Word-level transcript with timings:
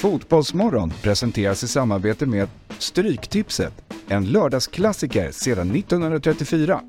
Fotbollsmorgon 0.00 0.92
presenteras 1.02 1.64
i 1.64 1.68
samarbete 1.68 2.26
med 2.26 2.48
Stryktipset, 2.78 3.72
en 4.08 4.24
lördagsklassiker 4.24 5.30
sedan 5.30 5.70
1934. 5.70 6.80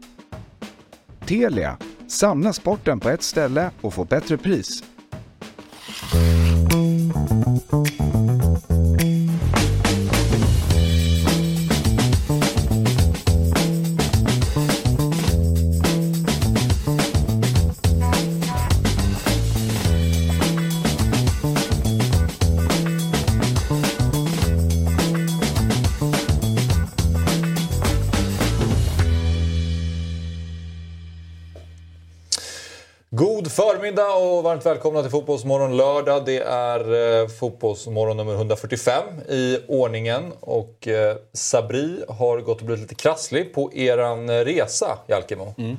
Telia, 1.26 1.78
samla 2.08 2.54
sporten 2.54 3.00
på 3.00 3.10
ett 3.10 3.24
ställe 3.24 3.71
och 3.82 3.94
få 3.94 4.05
bättre 4.05 4.38
pris. 4.38 4.84
Varmt 34.52 34.66
välkomna 34.66 35.02
till 35.02 35.12
Fotbollsmorgon 35.12 35.78
lördag. 35.78 36.26
Det 36.26 36.38
är 36.40 37.22
eh, 37.22 37.28
Fotbollsmorgon 37.28 38.18
nummer 38.18 38.34
145 38.34 39.04
i 39.30 39.58
ordningen. 39.68 40.32
Och 40.40 40.88
eh, 40.88 41.16
Sabri 41.34 42.04
har 42.08 42.41
gått 42.41 42.60
och 42.60 42.66
blivit 42.66 42.82
lite 42.82 42.96
krasslig 42.96 43.54
på 43.54 43.74
eran 43.74 44.30
eh, 44.30 44.34
resa, 44.34 44.98
Jalkemo. 45.08 45.54
Mm. 45.58 45.77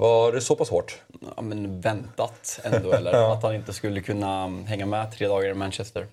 Var 0.00 0.32
det 0.32 0.40
så 0.40 0.56
pass 0.56 0.70
hårt? 0.70 0.98
Ja, 1.36 1.42
men 1.42 1.80
väntat 1.80 2.60
ändå, 2.64 2.92
eller? 2.96 3.32
Att 3.32 3.42
han 3.42 3.54
inte 3.54 3.72
skulle 3.72 4.00
kunna 4.00 4.46
hänga 4.66 4.86
med 4.86 5.12
tre 5.12 5.28
dagar 5.28 5.50
i 5.50 5.54
Manchester. 5.54 6.06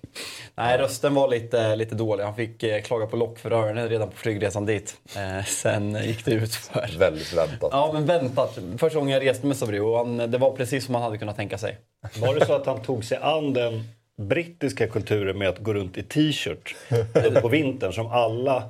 Nej, 0.54 0.78
rösten 0.78 1.14
var 1.14 1.28
lite, 1.28 1.76
lite 1.76 1.94
dålig. 1.94 2.24
Han 2.24 2.34
fick 2.34 2.62
eh, 2.62 2.82
klaga 2.82 3.06
på 3.06 3.16
lock 3.16 3.38
för 3.38 3.50
öronen 3.50 3.88
redan 3.88 4.10
på 4.10 4.16
flygresan 4.16 4.66
dit. 4.66 4.96
Eh, 5.16 5.44
sen 5.44 6.04
gick 6.04 6.24
det 6.24 6.30
ut 6.30 6.54
för. 6.54 6.98
Väldigt 6.98 7.32
väntat. 7.32 7.68
Ja, 7.72 7.90
men 7.92 8.06
väntat. 8.06 8.58
Första 8.78 8.98
gången 8.98 9.14
jag 9.14 9.26
reste 9.26 9.46
med 9.46 9.56
Sabri 9.56 9.80
och 9.80 9.96
han, 9.96 10.16
det 10.16 10.38
var 10.38 10.52
precis 10.52 10.84
som 10.84 10.92
man 10.92 11.02
hade 11.02 11.18
kunnat 11.18 11.36
tänka 11.36 11.58
sig. 11.58 11.78
Var 12.16 12.34
det 12.34 12.46
så 12.46 12.52
att 12.52 12.66
han 12.66 12.82
tog 12.82 13.04
sig 13.04 13.18
an 13.22 13.52
den 13.52 13.84
brittiska 14.18 14.86
kulturen 14.86 15.38
med 15.38 15.48
att 15.48 15.58
gå 15.58 15.74
runt 15.74 15.98
i 15.98 16.02
t-shirt 16.02 16.76
på 17.42 17.48
vintern 17.48 17.92
som 17.92 18.06
alla 18.06 18.62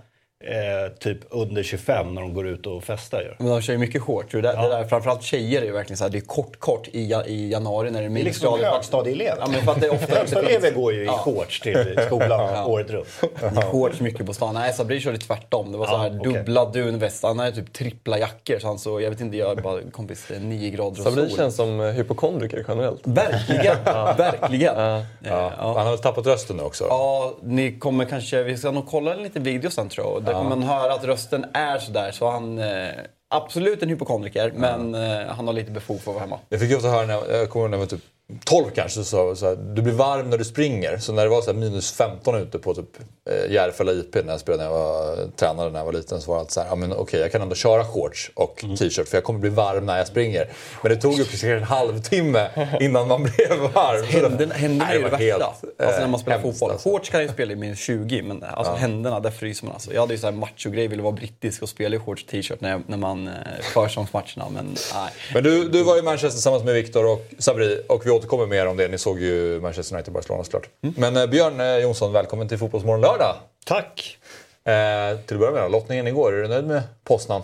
eh, 0.44 0.92
typ 0.98 1.19
under 1.31 1.62
25 1.62 2.14
när 2.14 2.22
de 2.22 2.34
går 2.34 2.47
ut 2.48 2.67
och 2.67 2.84
festar 2.84 3.20
gör? 3.22 3.36
Men 3.39 3.48
de 3.48 3.61
kör 3.62 3.72
ju 3.72 3.78
mycket 3.78 4.03
hårt. 4.03 4.27
Det, 4.33 4.41
där, 4.41 4.56
det 4.62 4.69
där, 4.69 4.84
framförallt 4.84 5.22
tjejer 5.22 5.61
är 5.62 5.67
ju 5.67 5.72
verkligen 5.72 5.97
så 5.97 6.05
här, 6.05 6.11
det 6.11 6.19
är 6.19 6.20
kort, 6.20 6.58
kort 6.58 6.89
i, 6.92 7.06
ja- 7.11 7.25
i 7.25 7.50
januari 7.50 7.91
när 7.91 8.00
det 8.00 8.06
är 8.06 8.11
Det 8.11 8.20
är 8.20 8.25
liksom 8.25 8.50
minusgrader. 8.50 8.75
högstadieelever. 8.77 9.36
Ja, 9.41 9.47
men 9.53 9.61
för 9.62 9.72
att 9.72 9.80
det 9.80 9.86
är 9.86 9.95
ofta 9.95 10.14
Högstadieelever 10.17 10.70
går 10.70 10.92
ju 10.92 11.03
i 11.03 11.06
Ja. 11.06 11.12
shorts 11.12 11.61
till 11.61 11.98
skolan 12.06 12.64
året 12.67 12.91
runt. 12.91 13.06
Det 13.41 13.47
gick 13.56 13.64
hårt 13.64 14.00
mycket 14.00 14.27
på 14.27 14.34
stan. 14.34 14.55
Nej, 14.55 14.72
Sabri 14.72 15.00
körde 15.00 15.19
tvärtom. 15.19 15.72
Det 15.72 15.78
var 15.78 15.86
så 15.86 15.97
här 15.97 16.11
Ja, 16.11 16.17
okej. 16.20 16.33
dubbla 16.33 16.64
dunväst. 16.64 17.23
Han 17.23 17.39
hade 17.39 17.52
typ 17.52 17.73
trippla 17.73 18.19
jackor. 18.19 18.58
Så 18.58 18.67
han 18.67 18.78
så, 18.78 19.00
jag 19.00 19.11
vet 19.11 19.20
inte, 19.20 19.36
jag 19.36 19.58
är 19.58 19.62
bara 19.62 19.80
kompis, 19.92 20.25
det 20.28 20.34
är 20.36 20.41
nio 20.41 20.70
grader 20.70 20.91
och 20.91 20.97
Sabri 21.12 21.28
sol. 21.28 21.36
känns 21.36 21.56
som 21.56 21.80
eh, 21.80 21.86
hypokondriker 21.86 22.64
generellt. 22.69 23.00
Verkligen, 23.05 23.77
verkligen. 24.17 24.75
Ja. 24.77 24.97
Eh, 24.98 25.05
Ja. 25.23 25.52
Ja. 25.58 25.73
Han 25.77 25.86
har 25.86 25.91
väl 25.91 25.98
tappat 25.98 26.27
rösten 26.27 26.56
nu 26.56 26.62
också? 26.62 26.84
Ja, 26.89 27.34
ni 27.42 27.78
kommer 27.78 28.05
kanske, 28.05 28.42
vi 28.42 28.56
ska 28.56 28.70
nog 28.70 28.86
kolla 28.89 29.14
en 29.14 29.23
liten 29.23 29.42
video 29.42 29.70
sen 29.70 29.89
tror 29.89 30.06
jag. 30.06 30.27
Där 30.28 30.34
kommer 30.34 30.56
man 30.56 30.62
höra 30.62 30.92
att 30.94 31.04
rösten 31.04 31.46
är 31.52 31.78
sådär. 31.78 32.10
Så 32.10 32.30
han, 32.30 32.58
eh, 32.58 32.88
absolut 33.30 33.82
en 33.82 33.88
hypokondriker, 33.88 34.52
men 34.54 34.94
eh, 34.94 35.26
han 35.26 35.46
har 35.46 35.54
lite 35.54 35.70
befog 35.70 36.00
för 36.00 36.10
att 36.10 36.14
vara 36.14 36.24
hemma. 36.24 36.38
Jag 36.48 36.60
fick 36.60 36.70
ju 36.70 36.76
ofta 36.76 36.88
höra 36.88 37.06
när 37.06 37.14
jag, 37.14 37.30
jag 37.30 37.50
kommer 37.50 37.64
ihåg 37.64 37.70
när 37.70 37.78
jag 37.78 37.82
var 37.82 37.86
typ 37.90 38.04
12 38.44 38.70
kanske, 38.74 39.04
så, 39.04 39.36
så 39.36 39.46
här, 39.46 39.56
du 39.56 39.82
blir 39.82 39.92
varm 39.92 40.30
när 40.30 40.38
du 40.38 40.44
springer. 40.44 40.98
Så 40.98 41.12
när 41.12 41.22
det 41.22 41.28
var 41.28 41.42
så 41.42 41.52
här 41.52 41.58
minus 41.58 41.92
15 41.92 42.34
ute 42.34 42.58
på 42.58 42.74
typ 42.74 42.96
eh, 43.30 43.52
Järfälla 43.52 43.92
IP 43.92 44.14
när 44.14 44.32
jag 44.32 44.40
spelade 44.40 44.64
när 44.64 44.70
jag 44.70 44.78
var 44.78 45.16
tränare 45.36 45.70
när 45.70 45.78
jag 45.78 45.84
var 45.84 45.92
liten 45.92 46.20
så 46.20 46.30
var 46.30 46.44
det 46.44 46.50
så 46.50 46.60
här, 46.60 46.68
ja 46.68 46.74
men 46.74 46.92
okej 46.92 47.20
jag 47.20 47.32
kan 47.32 47.42
ändå 47.42 47.54
köra 47.54 47.84
shorts 47.84 48.30
och 48.34 48.64
t-shirt 48.78 49.08
för 49.08 49.16
jag 49.16 49.24
kommer 49.24 49.38
bli 49.38 49.50
varm 49.50 49.86
när 49.86 49.98
jag 49.98 50.06
springer. 50.06 50.48
Men 50.83 50.92
det 50.92 50.96
tog 50.96 51.12
ju 51.12 51.24
precis 51.24 51.44
en 51.44 51.62
halvtimme 51.62 52.48
innan 52.80 53.08
man 53.08 53.22
blev 53.22 53.58
varm. 53.74 54.05
Händerna, 54.05 54.55
händerna 54.55 54.90
är 54.90 54.94
ju 54.94 55.02
det 55.02 55.08
värsta. 55.08 55.24
helt, 55.24 55.42
alltså 55.42 55.67
när 55.78 56.02
eh, 56.02 56.08
man 56.08 56.20
spelar 56.20 56.38
hemskt, 56.38 56.58
fotboll. 56.58 56.70
alltså. 56.70 56.90
Shorts 56.90 57.11
kan 57.11 57.20
jag 57.20 57.30
spela 57.30 57.52
i 57.52 57.56
minus 57.56 57.78
20, 57.78 58.22
men 58.22 58.44
alltså 58.44 58.72
händerna, 58.72 59.20
där 59.20 59.30
fryser 59.30 59.67
man 59.67 59.74
alltså. 59.74 59.92
Jag 59.92 60.00
hade 60.00 60.14
ju 60.14 60.20
såhär 60.20 60.34
macho-grej, 60.34 60.88
ville 60.88 61.02
vara 61.02 61.12
brittisk 61.12 61.62
och 61.62 61.68
spela 61.68 61.96
i 61.96 61.98
shorts 61.98 62.22
och 62.22 62.30
t-shirt 62.30 62.61
när, 62.61 62.83
när 62.86 62.96
man 62.96 63.28
eh, 63.28 63.33
försäsongsmatcherna, 63.74 64.48
men 64.50 64.77
nej. 64.94 65.12
Men 65.34 65.44
du, 65.44 65.68
du 65.68 65.83
var 65.83 65.98
i 65.98 66.02
Manchester 66.02 66.30
tillsammans 66.30 66.64
med 66.64 66.74
Viktor 66.74 67.06
och 67.06 67.27
Sabri 67.38 67.83
och 67.88 68.06
vi 68.06 68.11
återkommer 68.18 68.46
mer 68.46 68.67
om 68.67 68.77
det. 68.77 68.89
Ni 68.89 68.98
såg 68.98 69.20
ju 69.20 69.61
Manchester 69.61 69.96
United-Barcelona 69.96 70.45
såklart. 70.45 70.68
Men 70.80 71.17
eh, 71.17 71.27
Björn 71.27 71.61
eh, 71.61 71.77
Jonsson, 71.79 72.12
välkommen 72.12 72.48
till 72.48 72.58
Fotbollsmorgon 72.58 73.01
lördag. 73.01 73.36
Tack! 73.67 74.18
Eh, 74.64 75.18
till 75.27 75.36
att 75.36 75.40
börja 75.40 75.52
med 75.62 75.70
lottningen 75.70 76.06
igår, 76.06 76.33
är 76.33 76.42
du 76.42 76.48
nöjd 76.48 76.67
med 76.67 76.83
Poznan? 77.05 77.42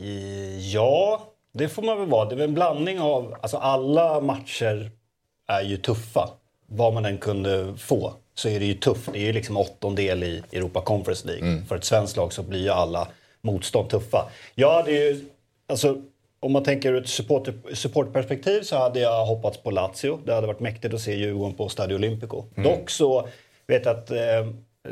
I- 0.00 0.70
Ja, 0.72 1.22
det 1.54 1.68
får 1.68 1.82
man 1.82 1.98
väl 1.98 2.08
vara. 2.08 2.24
Det 2.28 2.34
är 2.34 2.36
väl 2.36 2.48
en 2.48 2.54
blandning 2.54 3.00
av... 3.00 3.34
Alltså 3.40 3.56
alla 3.56 4.20
matcher 4.20 4.90
är 5.48 5.62
ju 5.62 5.76
tuffa. 5.76 6.28
Vad 6.66 6.94
man 6.94 7.04
än 7.04 7.18
kunde 7.18 7.74
få 7.78 8.12
så 8.34 8.48
är 8.48 8.58
det 8.60 8.66
ju 8.66 8.74
tufft. 8.74 9.08
Det 9.12 9.18
är 9.18 9.22
ju 9.22 9.32
liksom 9.32 9.56
åttondel 9.56 10.22
i 10.24 10.42
Europa 10.52 10.80
Conference 10.80 11.26
League. 11.28 11.62
För 11.68 11.76
ett 11.76 11.84
svenskt 11.84 12.16
lag 12.16 12.32
så 12.32 12.42
blir 12.42 12.60
ju 12.60 12.68
alla 12.70 13.08
motstånd 13.42 13.90
tuffa. 13.90 14.28
Ja, 14.54 14.82
det 14.86 14.90
är 14.96 15.12
ju... 15.12 15.24
Alltså, 15.68 15.96
om 16.42 16.52
man 16.52 16.62
tänker 16.62 16.92
ur 16.92 17.02
ett 17.02 17.08
supporter, 17.08 17.54
supportperspektiv 17.74 18.62
så 18.62 18.76
hade 18.76 19.00
jag 19.00 19.26
hoppats 19.26 19.58
på 19.58 19.70
Lazio. 19.70 20.18
Det 20.24 20.34
hade 20.34 20.46
varit 20.46 20.60
mäktigt 20.60 20.94
att 20.94 21.00
se 21.00 21.14
Djurgården 21.14 21.54
på 21.56 21.68
Stadio 21.68 21.94
Olimpico. 21.94 22.44
Dock 22.56 22.90
så 22.90 23.28
vet 23.66 23.84
jag 23.84 23.96
att, 23.96 24.10
eh, 24.10 24.46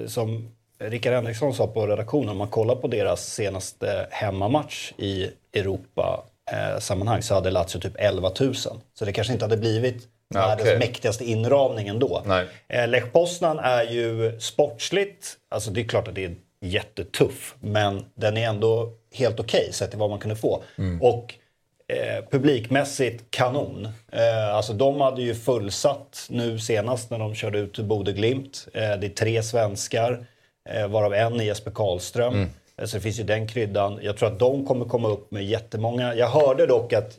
som 0.06 0.49
Rickard 0.78 1.12
Henriksson 1.12 1.55
sa 1.55 1.66
på 1.66 1.87
redaktionen, 1.87 2.28
om 2.28 2.37
man 2.37 2.49
kollar 2.49 2.75
på 2.75 2.88
deras 2.88 3.27
senaste 3.34 4.06
hemmamatch 4.11 4.93
i 4.99 5.31
Europa-sammanhang 5.55 7.22
så 7.22 7.34
hade 7.34 7.50
Lazio 7.50 7.78
typ 7.81 7.94
11 7.99 8.31
000. 8.41 8.55
Så 8.55 9.05
det 9.05 9.12
kanske 9.12 9.32
inte 9.32 9.44
hade 9.44 9.56
blivit 9.56 10.09
Ja, 10.34 10.41
världens 10.41 10.69
okej. 10.69 10.78
mäktigaste 10.78 11.25
inramning 11.25 11.88
ändå. 11.88 12.22
Nej. 12.27 12.47
Eh, 12.69 12.88
Lech 12.88 13.12
Poznan 13.12 13.59
är 13.59 13.82
ju 13.82 14.41
sportsligt, 14.41 15.37
alltså 15.50 15.71
det 15.71 15.81
är 15.81 15.84
klart 15.84 16.09
att 16.09 16.15
det 16.15 16.25
är 16.25 16.34
jättetuff, 16.61 17.55
men 17.61 18.05
den 18.15 18.37
är 18.37 18.49
ändå 18.49 18.93
helt 19.15 19.41
okej 19.41 19.72
sett 19.72 19.91
till 19.91 19.98
vad 19.98 20.10
man 20.10 20.19
kunde 20.19 20.37
få. 20.37 20.62
Och 21.00 21.34
eh, 21.88 22.25
publikmässigt 22.31 23.25
kanon. 23.31 23.88
Eh, 24.12 24.54
alltså 24.54 24.72
de 24.72 25.00
hade 25.00 25.22
ju 25.22 25.34
fullsatt 25.34 26.26
nu 26.31 26.59
senast 26.59 27.10
när 27.10 27.19
de 27.19 27.34
körde 27.34 27.59
ut 27.59 27.78
Bode-Glimt. 27.78 28.69
Eh, 28.75 28.81
det 28.81 29.06
är 29.06 29.09
tre 29.09 29.43
svenskar, 29.43 30.26
eh, 30.70 30.88
varav 30.88 31.15
en 31.15 31.41
är 31.41 31.44
Jesper 31.44 31.70
Karlström. 31.70 32.34
Eh, 32.76 32.84
Så 32.84 32.97
det 32.97 33.00
finns 33.00 33.20
ju 33.20 33.25
den 33.25 33.49
kryddan. 33.49 33.99
Jag 34.03 34.16
tror 34.16 34.28
att 34.32 34.38
de 34.38 34.66
kommer 34.66 34.84
komma 34.84 35.09
upp 35.09 35.31
med 35.31 35.44
jättemånga. 35.44 36.15
Jag 36.15 36.28
hörde 36.28 36.66
dock 36.66 36.93
att 36.93 37.19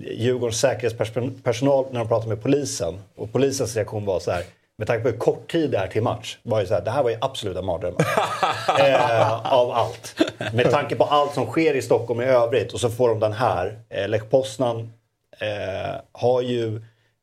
Djurgårdens 0.00 0.60
säkerhetspersonal 0.60 1.86
när 1.90 1.98
de 1.98 2.08
pratade 2.08 2.28
med 2.28 2.42
polisen 2.42 2.98
och 3.16 3.32
polisens 3.32 3.76
reaktion 3.76 4.04
var 4.04 4.20
så 4.20 4.30
här 4.30 4.44
med 4.78 4.86
tanke 4.86 5.02
på 5.02 5.08
hur 5.08 5.18
kort 5.18 5.50
tid 5.52 5.70
det 5.70 5.78
är 5.78 5.86
till 5.88 6.02
match 6.02 6.38
var 6.42 6.60
ju 6.60 6.66
så 6.66 6.74
här, 6.74 6.80
det 6.80 6.90
här 6.90 7.02
var 7.02 7.10
ju 7.10 7.16
absoluta 7.20 7.62
mardrömmar. 7.62 8.04
eh, 8.80 9.52
av 9.52 9.70
allt. 9.70 10.20
Med 10.52 10.70
tanke 10.70 10.96
på 10.96 11.04
allt 11.04 11.34
som 11.34 11.46
sker 11.46 11.74
i 11.74 11.82
Stockholm 11.82 12.20
i 12.20 12.24
övrigt 12.24 12.72
och 12.72 12.80
så 12.80 12.90
får 12.90 13.08
de 13.08 13.20
den 13.20 13.32
här. 13.32 13.78
Eh, 13.88 14.08
Lech 14.08 14.30
Poznan 14.30 14.92
eh, 15.40 15.94
har 16.12 16.40
ju 16.42 16.76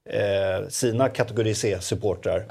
eh, 0.10 0.68
sina 0.70 1.10
kategori 1.10 1.54
C-supportrar. 1.56 2.46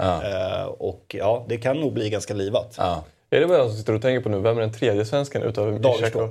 Eh, 0.58 0.64
och 0.64 1.14
ja, 1.18 1.44
det 1.48 1.56
kan 1.56 1.80
nog 1.80 1.92
bli 1.92 2.10
ganska 2.10 2.34
livat. 2.34 2.74
Ja. 2.78 3.04
Är 3.30 3.40
det 3.40 3.46
vad 3.46 3.58
jag 3.58 3.70
sitter 3.70 3.94
och 3.94 4.02
tänker 4.02 4.20
på 4.20 4.28
nu? 4.28 4.38
Vem 4.38 4.56
är 4.56 4.60
den 4.60 4.72
tredje 4.72 5.04
svensken 5.04 5.42
utöver 5.42 5.78
Dagerstål. 5.78 6.28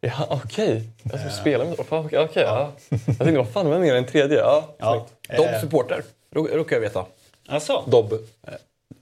Ja, 0.00 0.12
okej. 0.28 0.88
Jag 1.02 1.20
ska 1.20 1.30
spela 1.30 1.64
med... 1.64 1.74
Okej, 1.88 2.18
okej, 2.18 2.42
ja. 2.42 2.70
Jag 2.88 3.00
tänkte, 3.18 3.36
vad 3.36 3.48
fan, 3.48 3.70
vem 3.70 3.84
är 3.84 3.94
den 3.94 4.06
tredje? 4.06 4.38
Ja, 4.38 4.64
Ja. 4.78 5.06
De 5.36 5.60
supporter, 5.60 6.02
ro- 6.34 6.48
råkar 6.52 6.76
jag 6.76 6.80
veta. 6.80 7.04
Alltså. 7.48 7.84
Dobb. 7.86 8.14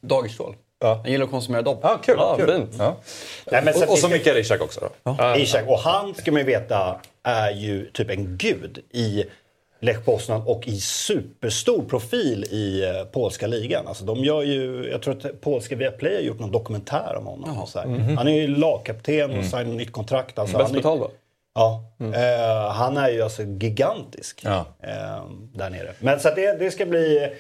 Dagerstål. 0.00 0.56
Ja. 0.78 1.00
Jag 1.04 1.10
gillar 1.10 1.24
att 1.24 1.30
konsumera 1.30 1.62
dobb. 1.62 1.78
Ja, 1.82 1.98
kul. 2.04 2.14
Ja, 2.18 2.36
kul. 2.36 2.46
fint. 2.54 2.74
Ja. 2.78 2.96
Nej, 3.52 3.74
Och, 3.74 3.90
och 3.92 3.98
så 3.98 4.08
Mikael 4.08 4.36
Ishak 4.36 4.60
också 4.60 4.88
då. 5.04 5.36
Ishak. 5.36 5.68
Och 5.68 5.78
han 5.78 6.14
ska 6.14 6.32
man 6.32 6.40
ju 6.40 6.46
veta 6.46 7.00
är 7.22 7.50
ju 7.50 7.90
typ 7.90 8.10
en 8.10 8.36
gud 8.36 8.78
i 8.90 9.24
Lech 9.80 10.04
Poznan 10.04 10.42
och 10.46 10.68
i 10.68 10.80
superstor 10.80 11.82
profil 11.82 12.44
i 12.44 12.84
eh, 12.84 13.04
polska 13.04 13.46
ligan. 13.46 13.86
Alltså 13.88 14.04
de 14.04 14.18
gör 14.24 14.42
ju, 14.42 14.88
jag 14.90 15.02
tror 15.02 15.16
att 15.26 15.40
polska 15.40 15.76
Viaplay 15.76 16.14
har 16.14 16.20
gjort 16.22 16.38
någon 16.40 16.50
dokumentär 16.52 17.14
om 17.18 17.26
honom. 17.26 17.58
Och 17.58 17.68
så 17.68 17.78
här. 17.78 17.86
Han 18.16 18.28
är 18.28 18.32
ju 18.32 18.46
lagkapten 18.46 19.38
och 19.38 19.44
signar 19.44 19.64
nytt 19.64 19.92
kontrakt. 19.92 20.38
Alltså, 20.38 20.58
Bäst 20.58 20.68
han 20.70 20.76
betald 20.76 21.00
va? 21.00 21.08
Ja, 21.54 21.84
eh, 22.00 22.70
han 22.72 22.96
är 22.96 23.08
ju 23.10 23.22
alltså 23.22 23.42
gigantisk 23.42 24.40
Ja. 24.44 24.64
eh, 24.82 25.24
där 25.54 25.70
nere. 25.70 25.92
Men 25.98 26.20
så 26.20 26.28
att 26.28 26.36
det, 26.36 26.58
det 26.58 26.70
ska 26.70 26.86
bli... 26.86 27.30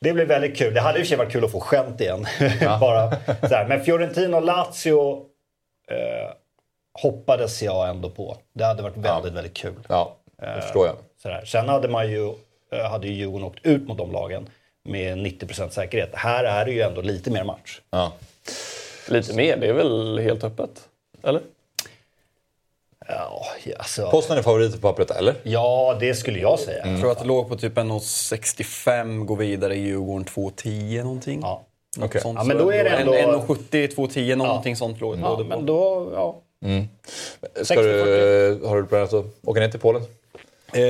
Det 0.00 0.12
blir 0.12 0.26
väldigt 0.26 0.56
kul. 0.58 0.74
Det 0.74 0.80
hade 0.80 0.98
i 0.98 1.02
och 1.02 1.06
för 1.06 1.08
sig 1.08 1.18
varit 1.18 1.32
kul 1.32 1.44
att 1.44 1.52
få 1.52 1.60
skämt 1.60 2.00
igen. 2.00 2.26
Bara, 2.80 3.10
så 3.48 3.54
här. 3.54 3.66
Men 3.68 3.84
Fiorentina 3.84 4.36
och 4.36 4.42
Lazio 4.44 5.24
eh, 5.90 6.32
hoppades 7.02 7.62
jag 7.62 7.88
ändå 7.88 8.10
på. 8.10 8.36
Det 8.52 8.64
hade 8.64 8.82
varit 8.82 8.96
väldigt, 8.96 9.32
väldigt 9.32 9.54
kul. 9.54 9.74
Ja, 9.88 10.16
det 10.38 10.62
förstår 10.62 10.86
jag. 10.86 10.96
Sådär. 11.22 11.44
Sen 11.44 11.68
hade 11.68 11.88
man 11.88 12.10
ju, 12.10 12.32
eh, 12.72 12.90
hade 12.90 13.06
ju 13.08 13.12
Djurgården 13.14 13.46
åkt 13.46 13.66
ut 13.66 13.88
mot 13.88 13.98
de 13.98 14.12
lagen. 14.12 14.46
med 14.84 15.18
90% 15.18 15.68
säkerhet. 15.70 16.10
Här 16.14 16.44
är 16.44 16.64
det 16.64 16.72
ju 16.72 16.80
ändå 16.80 17.00
lite 17.00 17.30
mer 17.30 17.44
match. 17.44 17.80
Ja. 17.90 18.12
Lite 19.08 19.34
mer, 19.34 19.56
det 19.56 19.66
är 19.66 19.72
väl 19.72 20.18
helt 20.18 20.44
öppet? 20.44 20.70
Eller? 21.22 21.40
Ja, 23.10 23.46
alltså, 23.78 24.10
Poznan 24.10 24.38
är 24.38 24.42
favorit 24.42 24.72
på 24.72 24.78
pappret, 24.80 25.10
eller? 25.10 25.34
ja 25.42 25.96
det 26.00 26.14
skulle 26.14 26.38
jag 26.38 26.58
säga. 26.58 26.86
Jag 26.86 27.00
tror 27.00 27.12
att 27.12 27.18
det 27.18 27.24
låg 27.24 27.48
på 27.48 27.56
typ 27.56 27.76
1,65, 27.76 29.24
går 29.24 29.36
vidare 29.36 29.74
i 29.76 29.80
Djurgården 29.80 30.24
2,10 30.24 31.02
någonting. 31.04 31.40
Ja. 31.42 31.62
Något 31.96 32.08
Okej. 32.08 32.20
sånt. 32.20 32.38
Ja, 32.38 32.44
men 32.44 32.58
då 32.58 32.72
är 32.72 32.84
det 32.84 32.90
ändå- 32.90 33.12
1,70, 33.12 33.88
2,10 33.94 34.36
någonting 34.36 34.76
sånt 34.76 35.00
låg 35.00 35.18
Ja, 35.22 35.36
det 35.38 35.44
men 35.44 35.66
då, 35.66 36.10
ja. 36.14 36.36
Ska 37.64 37.82
du, 37.82 38.60
har 38.64 38.76
du 38.76 38.86
planerat 38.86 39.12
att 39.12 39.26
åka 39.44 39.60
ner 39.60 39.68
till 39.68 39.80
Polen? 39.80 40.02
Eh, 40.72 40.82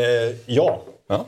ja, 0.47 0.81
Ja. 1.09 1.27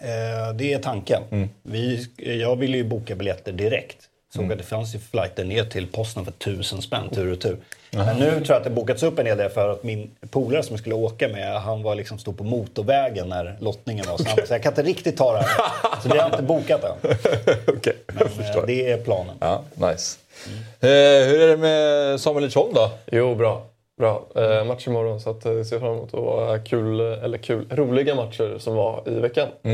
Eh, 0.00 0.54
det 0.54 0.72
är 0.72 0.78
tanken. 0.78 1.22
Vi, 1.62 2.06
jag 2.40 2.56
ville 2.56 2.76
ju 2.76 2.84
boka 2.84 3.14
biljetter 3.14 3.52
direkt. 3.52 3.96
Såg 4.36 4.52
att 4.52 4.58
det 4.58 4.64
fanns 4.64 4.94
ju 4.94 4.98
flighter 4.98 5.44
ner 5.44 5.64
till 5.64 5.86
posten 5.86 6.24
för 6.24 6.32
tusen 6.32 6.82
spänn 6.82 7.08
tur 7.10 7.32
och 7.32 7.40
tur. 7.40 7.56
Men 7.90 8.16
nu 8.16 8.30
tror 8.30 8.44
jag 8.48 8.56
att 8.56 8.64
det 8.64 8.70
bokats 8.70 9.02
upp 9.02 9.18
en 9.18 9.26
hel 9.26 9.38
del 9.38 9.50
för 9.50 9.68
att 9.68 9.82
min 9.82 10.10
polare 10.30 10.62
som 10.62 10.72
jag 10.72 10.80
skulle 10.80 10.94
åka 10.94 11.28
med, 11.28 11.60
han 11.60 11.82
var 11.82 11.94
liksom 11.94 12.18
stod 12.18 12.38
på 12.38 12.44
motorvägen 12.44 13.28
när 13.28 13.56
lottningen 13.60 14.04
var. 14.08 14.16
Så, 14.16 14.24
han, 14.28 14.46
så 14.46 14.54
jag 14.54 14.62
kan 14.62 14.72
inte 14.72 14.82
riktigt 14.82 15.16
ta 15.16 15.32
det 15.32 15.38
här. 15.38 16.00
Så 16.02 16.08
det 16.08 16.14
har 16.14 16.16
jag 16.16 16.26
inte 16.26 16.42
bokat 16.42 16.84
än. 16.84 16.92
Jag 17.66 17.94
Men 18.14 18.26
eh, 18.26 18.28
förstår. 18.28 18.66
det 18.66 18.90
är 18.90 18.98
planen. 18.98 19.34
Ja, 19.40 19.62
nice. 19.74 20.18
Eh, 20.80 20.88
hur 21.28 21.40
är 21.40 21.48
det 21.48 21.56
med 21.56 22.20
Samuel 22.20 22.42
Lidsholm 22.44 22.74
då? 22.74 22.90
Jo, 23.12 23.34
bra. 23.34 23.66
Bra. 23.98 24.26
Eh, 24.36 24.64
match 24.64 24.86
imorgon 24.86 25.20
så 25.20 25.30
att, 25.30 25.46
eh, 25.46 25.62
ser 25.62 25.78
fram 25.80 25.92
emot 25.92 26.14
att 26.14 26.20
vara 26.20 26.58
kul, 26.58 27.00
eller 27.00 27.38
kul, 27.38 27.66
roliga 27.70 28.14
matcher 28.14 28.58
som 28.58 28.74
var 28.74 29.02
i 29.06 29.10
veckan. 29.20 29.48
Eh, 29.62 29.72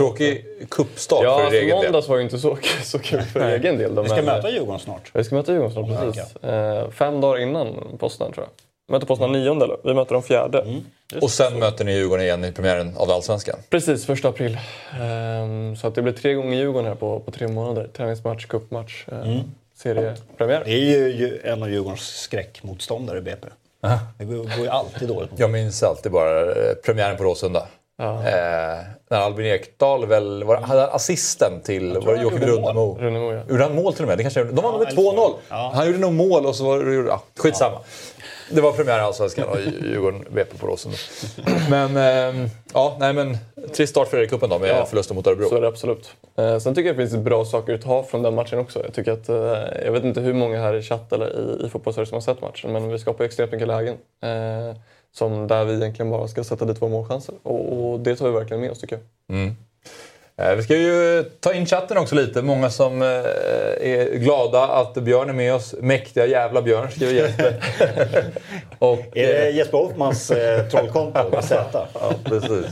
Tråkig 0.00 0.44
kuppstart 0.68 1.24
ja, 1.24 1.36
för 1.36 1.44
alltså, 1.44 1.56
egen 1.56 1.68
del. 1.68 1.84
måndags 1.84 2.08
var 2.08 2.16
ju 2.16 2.22
inte 2.22 2.38
så, 2.38 2.58
så 2.82 2.98
kul 2.98 3.22
för 3.22 3.40
egen 3.40 3.78
del. 3.78 3.94
Då, 3.94 4.02
Vi 4.02 4.08
ska 4.08 4.16
men, 4.16 4.24
möta 4.24 4.50
Djurgården 4.50 4.80
snart. 4.80 5.10
Vi 5.14 5.24
ska 5.24 5.34
möta 5.34 5.52
Djurgården 5.52 5.72
snart, 5.72 5.88
en 5.88 6.12
precis. 6.12 6.36
Eh, 6.36 6.90
fem 6.90 7.20
dagar 7.20 7.42
innan 7.42 7.96
Poznan 7.98 8.32
tror 8.32 8.46
jag. 8.46 8.52
Möter 8.94 9.06
Poznan 9.06 9.32
nionde 9.32 9.64
eller? 9.64 9.76
Vi 9.84 9.94
möter 9.94 10.14
dem 10.14 10.22
fjärde. 10.22 10.80
Och 11.22 11.30
sen 11.30 11.58
möter 11.58 11.84
ni 11.84 11.92
Djurgården 11.92 12.24
igen 12.24 12.44
i 12.44 12.52
premiären 12.52 12.96
av 12.96 13.10
Allsvenskan. 13.10 13.56
Precis, 13.70 14.06
första 14.06 14.28
april. 14.28 14.58
Ehm, 15.00 15.76
så 15.76 15.86
att 15.86 15.94
det 15.94 16.02
blir 16.02 16.12
tre 16.12 16.34
gånger 16.34 16.58
Djurgården 16.58 16.88
här 16.88 16.94
på, 16.94 17.20
på 17.20 17.30
tre 17.30 17.48
månader. 17.48 17.88
Träningsmatch, 17.96 18.46
cupmatch, 18.46 19.04
eh, 19.08 19.40
seriepremiär. 19.74 20.62
Det 20.64 20.72
är 20.72 20.98
ju, 20.98 21.12
ju 21.12 21.40
en 21.44 21.62
av 21.62 21.70
Djurgårdens 21.70 22.00
skräckmotståndare, 22.00 23.20
BP. 23.20 23.46
Det 24.18 24.24
går, 24.24 24.36
går 24.36 24.64
ju 24.64 24.68
alltid 24.68 25.08
dåligt. 25.08 25.30
Jag 25.36 25.50
minns 25.50 25.82
alltid 25.82 26.12
bara 26.12 26.40
eh, 26.40 26.74
premiären 26.84 27.16
på 27.16 27.24
Råsunda. 27.24 27.66
Ja. 28.00 28.14
Eh, 28.28 28.78
när 29.10 29.18
Albin 29.18 29.46
Ekdal 29.46 30.06
väl 30.06 30.44
var, 30.44 30.56
hade 30.56 30.86
assisten 30.86 31.60
till 31.62 31.98
var 31.98 32.14
det 32.14 32.22
Joakim 32.22 32.42
ja. 32.42 33.44
Gjorde 33.48 33.62
han 33.64 33.74
mål 33.74 33.94
till 33.94 34.02
och 34.04 34.08
med? 34.08 34.18
Det 34.18 34.22
kanske, 34.22 34.44
de 34.44 34.54
vann 34.56 34.64
Ja, 34.72 34.78
med 34.78 34.88
eller 34.88 35.02
2-0. 35.02 35.32
Ja. 35.48 35.72
Han 35.74 35.86
gjorde 35.86 35.98
nog 35.98 36.12
mål 36.12 36.46
och 36.46 36.56
så 36.56 36.64
var 36.64 36.78
det... 36.78 36.94
Ja, 37.08 37.22
skitsamma. 37.36 37.78
Det 38.50 38.60
var 38.60 38.72
premiär 38.72 38.98
i 38.98 39.00
Allsvenskan 39.00 39.48
och 39.48 39.60
Djurgården 39.60 40.24
BP 40.30 40.58
på 40.58 40.66
Råsunda. 40.66 40.98
Men, 41.70 41.96
eh, 41.96 42.48
ja, 42.74 42.96
nej 43.00 43.12
men 43.12 43.36
trist 43.76 43.90
start 43.90 44.08
för 44.08 44.18
er 44.18 44.22
i 44.22 44.28
cupen 44.28 44.50
då 44.50 44.58
med 44.58 44.68
Ja. 44.68 44.86
förlusten 44.86 45.16
mot 45.16 45.26
Örebro. 45.26 45.48
Så 45.48 45.56
är 45.56 45.60
det 45.60 45.68
absolut. 45.68 46.10
Eh, 46.36 46.58
sen 46.58 46.74
tycker 46.74 46.88
jag 46.88 46.96
det 46.98 47.08
finns 47.08 47.24
bra 47.24 47.44
saker 47.44 47.74
att 47.74 47.82
ta 47.82 48.02
från 48.02 48.22
den 48.22 48.34
matchen 48.34 48.58
också. 48.58 48.82
Jag, 48.84 48.94
tycker 48.94 49.12
att, 49.12 49.28
eh, 49.28 49.84
jag 49.84 49.92
vet 49.92 50.04
inte 50.04 50.20
hur 50.20 50.34
många 50.34 50.60
här 50.60 50.74
i 50.74 50.82
chatt 50.82 51.12
eller 51.12 51.26
i, 51.62 51.66
i 51.66 51.68
fotbollsverige 51.68 52.06
som 52.06 52.14
har 52.16 52.20
sett 52.20 52.40
matchen, 52.40 52.72
men 52.72 52.88
vi 52.88 52.98
skapar 52.98 53.24
extremt 53.24 53.52
mycket 53.52 53.68
lägen. 53.68 53.94
Eh, 54.22 54.76
som 55.12 55.46
där 55.46 55.64
vi 55.64 55.74
egentligen 55.74 56.10
bara 56.10 56.28
ska 56.28 56.44
sätta 56.44 56.64
dit 56.64 56.82
våra 56.82 56.90
målchanser. 56.90 57.34
Och, 57.42 57.90
och 57.92 58.00
det 58.00 58.16
tar 58.16 58.26
vi 58.26 58.32
verkligen 58.32 58.60
med 58.60 58.70
oss 58.70 58.80
tycker 58.80 58.98
jag. 59.26 59.54
Eh, 60.40 60.56
Vi 60.56 60.62
ska 60.62 60.76
ju 60.76 61.24
ta 61.40 61.52
in 61.54 61.66
chatten 61.66 61.98
också 61.98 62.14
lite. 62.14 62.42
Många 62.42 62.70
som 62.70 63.02
eh, 63.02 63.08
är 63.08 64.18
glada 64.18 64.62
att 64.62 64.94
Björn 64.94 65.28
är 65.28 65.32
med 65.32 65.54
oss. 65.54 65.74
Mäktiga 65.80 66.26
jävla 66.26 66.62
Björn, 66.62 66.90
skriver 66.90 67.12
Jesper. 67.12 67.54
och, 68.78 68.98
Är 68.98 69.26
det 69.26 69.48
eh, 69.48 69.56
Jesper 69.56 69.78
Hoffmans 69.78 70.32
trollkonto 70.70 71.30
med 71.32 71.44
Z? 71.44 71.86
ja, 71.94 72.12
precis. 72.24 72.66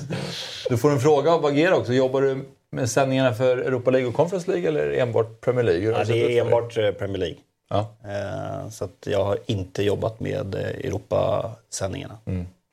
Du 0.68 0.76
får 0.76 0.90
en 0.90 1.00
fråga 1.00 1.32
av 1.32 1.42
Bagheera 1.42 1.76
också. 1.76 1.92
Jobbar 1.92 2.22
du 2.22 2.44
med 2.72 2.90
sändningarna 2.90 3.34
för 3.34 3.56
Europa 3.58 3.90
League 3.90 4.08
och 4.08 4.14
Conference 4.14 4.50
League 4.50 4.68
eller 4.68 4.90
enbart 4.92 5.40
Premier 5.40 5.64
League? 5.64 5.90
Ja, 5.90 6.04
det 6.04 6.38
är 6.38 6.44
enbart 6.44 6.74
Premier 6.74 7.18
League. 7.18 7.36
Ja. 7.68 7.86
Eh, 8.04 8.68
Så 8.70 8.84
att 8.84 9.06
jag 9.06 9.24
har 9.24 9.38
inte 9.46 9.82
jobbat 9.82 10.20
med 10.20 10.54
eh, 10.54 10.60
Europasändningarna. 10.60 12.18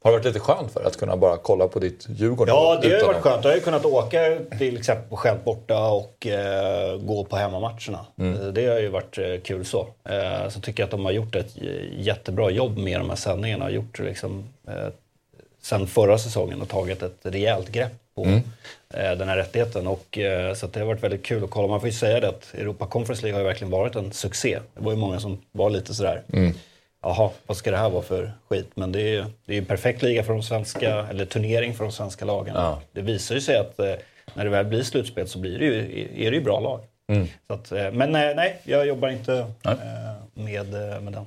Har 0.03 0.11
det 0.11 0.17
varit 0.17 0.25
lite 0.25 0.39
skönt 0.39 0.71
för 0.71 0.83
att 0.83 0.97
kunna 0.97 1.17
bara 1.17 1.37
kolla 1.37 1.67
på 1.67 1.79
ditt 1.79 2.05
Djurgården? 2.09 2.55
Ja, 2.55 2.79
det 2.81 3.01
har 3.01 3.07
varit 3.07 3.21
skönt. 3.23 3.43
Jag 3.43 3.51
har 3.51 3.55
ju 3.55 3.61
kunnat 3.63 3.85
åka 3.85 4.17
till 4.59 4.77
exempel 4.77 5.09
på 5.09 5.17
Skämt 5.17 5.43
borta 5.45 5.87
och 5.87 6.27
eh, 6.27 6.97
gå 6.97 7.23
på 7.23 7.35
hemmamatcherna. 7.35 8.05
Eh, 8.17 8.31
Det 8.53 8.65
har 8.67 8.79
ju 8.79 8.87
varit 8.89 9.43
kul 9.43 9.65
så. 9.65 9.87
Eh, 10.03 10.49
så 10.49 10.59
tycker 10.61 10.83
jag 10.83 10.87
att 10.87 10.91
de 10.91 11.05
har 11.05 11.11
gjort 11.11 11.35
ett 11.35 11.57
jättebra 11.97 12.49
jobb 12.49 12.77
med 12.77 12.99
de 12.99 13.09
här 13.09 13.15
sändningarna. 13.17 13.63
Har 13.65 13.71
gjort 13.71 13.99
liksom, 13.99 14.43
eh, 14.67 14.87
sen 15.61 15.87
förra 15.87 16.17
säsongen 16.17 16.61
och 16.61 16.69
tagit 16.69 17.03
ett 17.03 17.17
rejält 17.21 17.69
grepp 17.69 17.91
på 18.15 18.25
eh, 18.25 19.11
den 19.11 19.29
här 19.29 19.37
rättigheten. 19.37 19.87
Och, 19.87 20.17
eh, 20.17 20.53
så 20.53 20.65
att 20.65 20.73
det 20.73 20.79
har 20.79 20.87
varit 20.87 21.03
väldigt 21.03 21.23
kul 21.25 21.43
att 21.43 21.49
kolla. 21.49 21.67
Man 21.67 21.79
får 21.79 21.89
ju 21.89 21.95
säga 21.95 22.19
det 22.19 22.29
att 22.29 22.53
Europa 22.53 22.87
Conference 22.87 23.23
League 23.23 23.35
har 23.35 23.41
ju 23.41 23.47
verkligen 23.47 23.71
varit 23.71 23.95
en 23.95 24.11
succé. 24.11 24.59
Det 24.73 24.83
var 24.83 24.91
ju 24.91 24.97
många 24.97 25.19
som 25.19 25.41
var 25.51 25.69
lite 25.69 25.93
sådär. 25.93 26.23
Jaha, 27.01 27.29
vad 27.45 27.57
ska 27.57 27.71
det 27.71 27.77
här 27.77 27.89
vara 27.89 28.03
för 28.03 28.33
skit? 28.49 28.69
Men 28.75 28.91
det 28.91 29.01
är 29.01 29.07
ju 29.07 29.25
det 29.45 29.51
är 29.51 29.53
ju 29.53 29.59
en 29.59 29.65
perfekt 29.65 30.01
liga 30.01 30.23
för 30.23 30.33
de 30.33 30.43
svenska, 30.43 31.07
eller 31.09 31.25
turnering 31.25 31.73
för 31.73 31.83
de 31.83 31.91
svenska 31.91 32.25
lagen. 32.25 32.55
Ja. 32.55 32.81
Det 32.91 33.01
visar 33.01 33.35
ju 33.35 33.41
sig 33.41 33.57
att 33.57 33.79
eh, 33.79 33.93
när 34.33 34.43
det 34.43 34.49
väl 34.49 34.65
blir 34.65 34.83
slutspel 34.83 35.27
så 35.27 35.39
blir 35.39 35.59
det 35.59 35.65
ju, 35.65 36.03
är 36.25 36.31
det 36.31 36.37
ju 36.37 36.43
bra 36.43 36.59
lag. 36.59 36.79
Så 37.47 37.53
att, 37.53 37.93
men 37.93 38.11
nej, 38.11 38.61
jag 38.63 38.87
jobbar 38.87 39.09
inte 39.09 39.45
med, 40.33 40.67
med 41.03 41.13
den. 41.13 41.25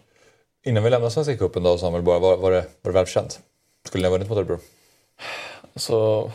Innan 0.67 0.83
vi 0.83 0.91
lämnar 0.91 1.09
Svenska 1.09 1.37
cupen 1.37 1.63
då 1.63 1.79
Samuel, 1.79 2.03
bara, 2.03 2.19
var, 2.19 2.37
var, 2.37 2.51
det, 2.51 2.65
var 2.83 2.93
det 2.93 2.99
välförtjänt? 2.99 3.41
Skulle 3.87 4.03
ni 4.03 4.09
ha 4.09 4.13
vunnit 4.13 4.29
mot 4.29 4.39
Örebro? 4.39 4.59
Så 5.77 6.31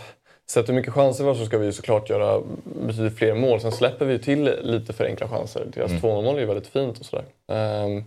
sett 0.53 0.69
hur 0.69 0.73
mycket 0.73 0.93
chanser 0.93 1.23
vi 1.23 1.27
har 1.27 1.35
så 1.35 1.45
ska 1.45 1.57
vi 1.57 1.65
ju 1.65 1.71
såklart 1.71 2.09
göra 2.09 2.41
betydligt 2.63 3.17
fler 3.17 3.33
mål. 3.33 3.61
Sen 3.61 3.71
släpper 3.71 4.05
vi 4.05 4.13
ju 4.13 4.19
till 4.19 4.55
lite 4.61 4.93
för 4.93 5.05
enkla 5.05 5.27
chanser. 5.27 5.65
Deras 5.73 5.91
2-0-mål 5.91 6.35
är 6.35 6.39
ju 6.39 6.45
väldigt 6.45 6.67
fint 6.67 6.99
och 6.99 7.05
sådär. 7.05 7.25
Ehm, 7.47 8.03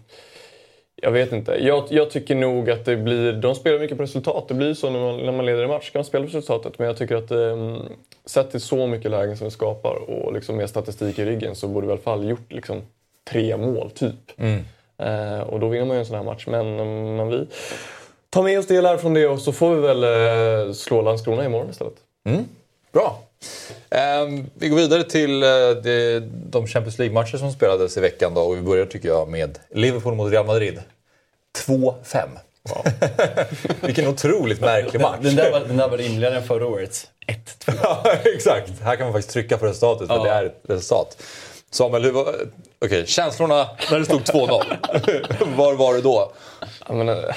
jag 1.02 1.10
vet 1.10 1.32
inte. 1.32 1.56
Jag, 1.60 1.84
jag 1.90 2.10
tycker 2.10 2.34
nog 2.34 2.70
att 2.70 2.84
det 2.84 2.96
blir... 2.96 3.32
De 3.32 3.54
spelar 3.54 3.78
mycket 3.78 3.96
på 3.96 4.02
resultat. 4.02 4.48
Det 4.48 4.54
blir 4.54 4.74
så 4.74 4.90
när 4.90 5.00
man, 5.00 5.16
när 5.16 5.32
man 5.32 5.46
leder 5.46 5.62
en 5.62 5.68
match. 5.68 5.90
kan 5.90 5.98
man 5.98 6.04
spela 6.04 6.24
på 6.24 6.28
resultatet. 6.28 6.78
Men 6.78 6.86
jag 6.86 6.96
tycker 6.96 7.16
att 7.16 7.30
um, 7.30 7.82
sett 8.24 8.50
till 8.50 8.60
så 8.60 8.86
mycket 8.86 9.10
lägen 9.10 9.36
som 9.36 9.44
vi 9.44 9.50
skapar 9.50 10.10
och 10.10 10.32
liksom 10.32 10.56
med 10.56 10.70
statistik 10.70 11.18
i 11.18 11.24
ryggen 11.24 11.54
så 11.54 11.68
borde 11.68 11.86
vi 11.86 11.90
i 11.90 11.92
alla 11.92 12.02
fall 12.02 12.28
gjort 12.28 12.52
liksom 12.52 12.82
tre 13.30 13.56
mål, 13.56 13.90
typ. 13.90 14.40
Eh, 14.98 15.40
och 15.40 15.60
då 15.60 15.68
vinner 15.68 15.86
man 15.86 15.96
ju 15.96 16.00
en 16.00 16.06
sån 16.06 16.16
här 16.16 16.24
match. 16.24 16.46
Men, 16.46 16.80
um, 16.80 17.16
men 17.16 17.28
vi 17.28 17.46
tar 18.30 18.42
med 18.42 18.58
oss 18.58 18.66
delar 18.66 18.96
från 18.96 19.14
det 19.14 19.26
och 19.26 19.38
så 19.38 19.52
får 19.52 19.74
vi 19.74 19.80
väl 19.80 20.04
eh, 20.04 20.72
slå 20.72 21.02
Landskrona 21.02 21.44
imorgon 21.44 21.70
istället. 21.70 22.05
Bra. 22.92 23.22
Ehm, 23.90 24.46
vi 24.54 24.68
går 24.68 24.76
vidare 24.76 25.02
till 25.02 25.42
eh, 25.42 25.48
det, 25.82 26.20
de 26.30 26.66
Champions 26.66 26.98
League-matcher 26.98 27.36
som 27.36 27.52
spelades 27.52 27.96
i 27.96 28.00
veckan. 28.00 28.34
Då, 28.34 28.40
och 28.40 28.56
vi 28.56 28.62
börjar 28.62 28.86
tycker 28.86 29.08
jag 29.08 29.28
med 29.28 29.58
Liverpool 29.70 30.14
mot 30.14 30.32
Real 30.32 30.46
Madrid. 30.46 30.80
2-5. 31.66 32.28
Vilken 33.86 34.06
otroligt 34.06 34.60
märklig 34.60 35.00
match. 35.00 35.18
Den 35.20 35.36
där, 35.36 35.50
var, 35.50 35.60
den 35.60 35.76
där 35.76 35.88
var 35.88 35.98
rimligare 35.98 36.36
än 36.36 36.42
förra 36.42 36.66
årets. 36.66 37.06
1-2. 37.66 37.74
Ja, 37.82 38.02
exakt. 38.24 38.80
Här 38.82 38.96
kan 38.96 39.06
man 39.06 39.12
faktiskt 39.12 39.32
trycka 39.32 39.58
på 39.58 39.66
resultatet, 39.66 40.08
för 40.08 40.14
Ja. 40.16 40.24
det 40.24 40.30
är 40.30 40.44
ett 40.44 40.60
resultat. 40.68 41.22
Samuel, 41.70 42.04
hur 42.04 42.12
var... 42.12 42.34
Okej, 42.84 43.06
känslorna 43.06 43.68
när 43.90 43.98
det 43.98 44.04
stod 44.04 44.20
2-0. 44.22 44.50
var 45.56 45.74
var 45.74 45.94
du 45.94 46.00
då? 46.00 46.32
Jag 46.88 46.96
menar, 46.96 47.14
vet, 47.14 47.36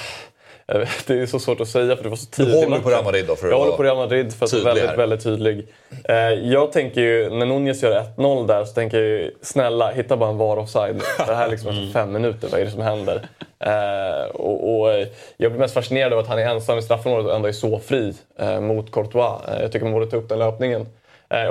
det 1.08 1.22
är 1.22 1.26
så 1.26 1.40
svårt 1.40 1.62
att 1.62 1.68
säga 1.68 1.96
för 1.96 2.04
det 2.04 2.10
var 2.10 2.18
så 2.18 2.26
Du 2.26 2.36
tidigt 2.36 2.56
i 2.56 2.66
håller 2.66 2.80
på 2.80 2.90
Real 2.90 3.04
Madrid 3.04 3.26
då? 3.28 3.36
För 3.36 3.50
Jag 3.50 3.60
håller 3.60 3.78
på 3.78 3.84
Real 3.84 3.98
Madrid 3.98 4.34
för 4.34 4.46
att 4.46 4.54
vara 4.54 4.74
väldigt, 4.74 4.98
väldigt 4.98 5.24
tydlig. 5.24 5.68
Eh, 6.10 6.16
jag 6.34 6.72
tänker 6.72 7.02
ju, 7.02 7.30
när 7.30 7.46
Nunez 7.46 7.84
gör 7.84 8.04
1-0 8.18 8.48
där 8.48 8.66
så 8.66 8.74
tänker 8.74 8.98
jag 8.98 9.08
ju, 9.08 9.32
snälla 9.42 9.92
hitta 9.92 10.18
bara 10.18 10.30
en 10.30 10.38
VAR 10.38 10.58
offside. 10.58 11.02
Det 11.28 11.34
här 11.34 11.46
är 11.46 11.52
liksom 11.52 11.70
efter 11.70 11.94
fem 11.94 12.12
minuter, 12.12 12.48
vad 12.52 12.60
är 12.60 12.66
det 12.66 12.72
som 12.72 12.82
händer? 12.82 13.22
Eh, 13.60 14.30
och, 14.36 14.80
och, 14.80 14.92
eh, 14.92 15.08
jag 15.38 15.52
blir 15.52 15.60
mest 15.60 15.74
fascinerad 15.74 16.14
av 16.14 16.20
att 16.20 16.28
han 16.28 16.40
är 16.40 16.46
ensam 16.46 16.78
i 16.78 16.82
straffområdet 16.82 17.26
och 17.30 17.36
ändå 17.36 17.48
är 17.48 17.52
så 17.54 17.80
fri 17.80 18.14
mot 18.62 18.92
Courtois. 18.92 19.42
Jag 19.62 19.72
tycker 19.72 19.86
man 19.86 19.94
borde 19.94 20.08
ta 20.08 20.18
upp 20.18 20.30
den 20.30 20.40
löpningen. 20.40 20.86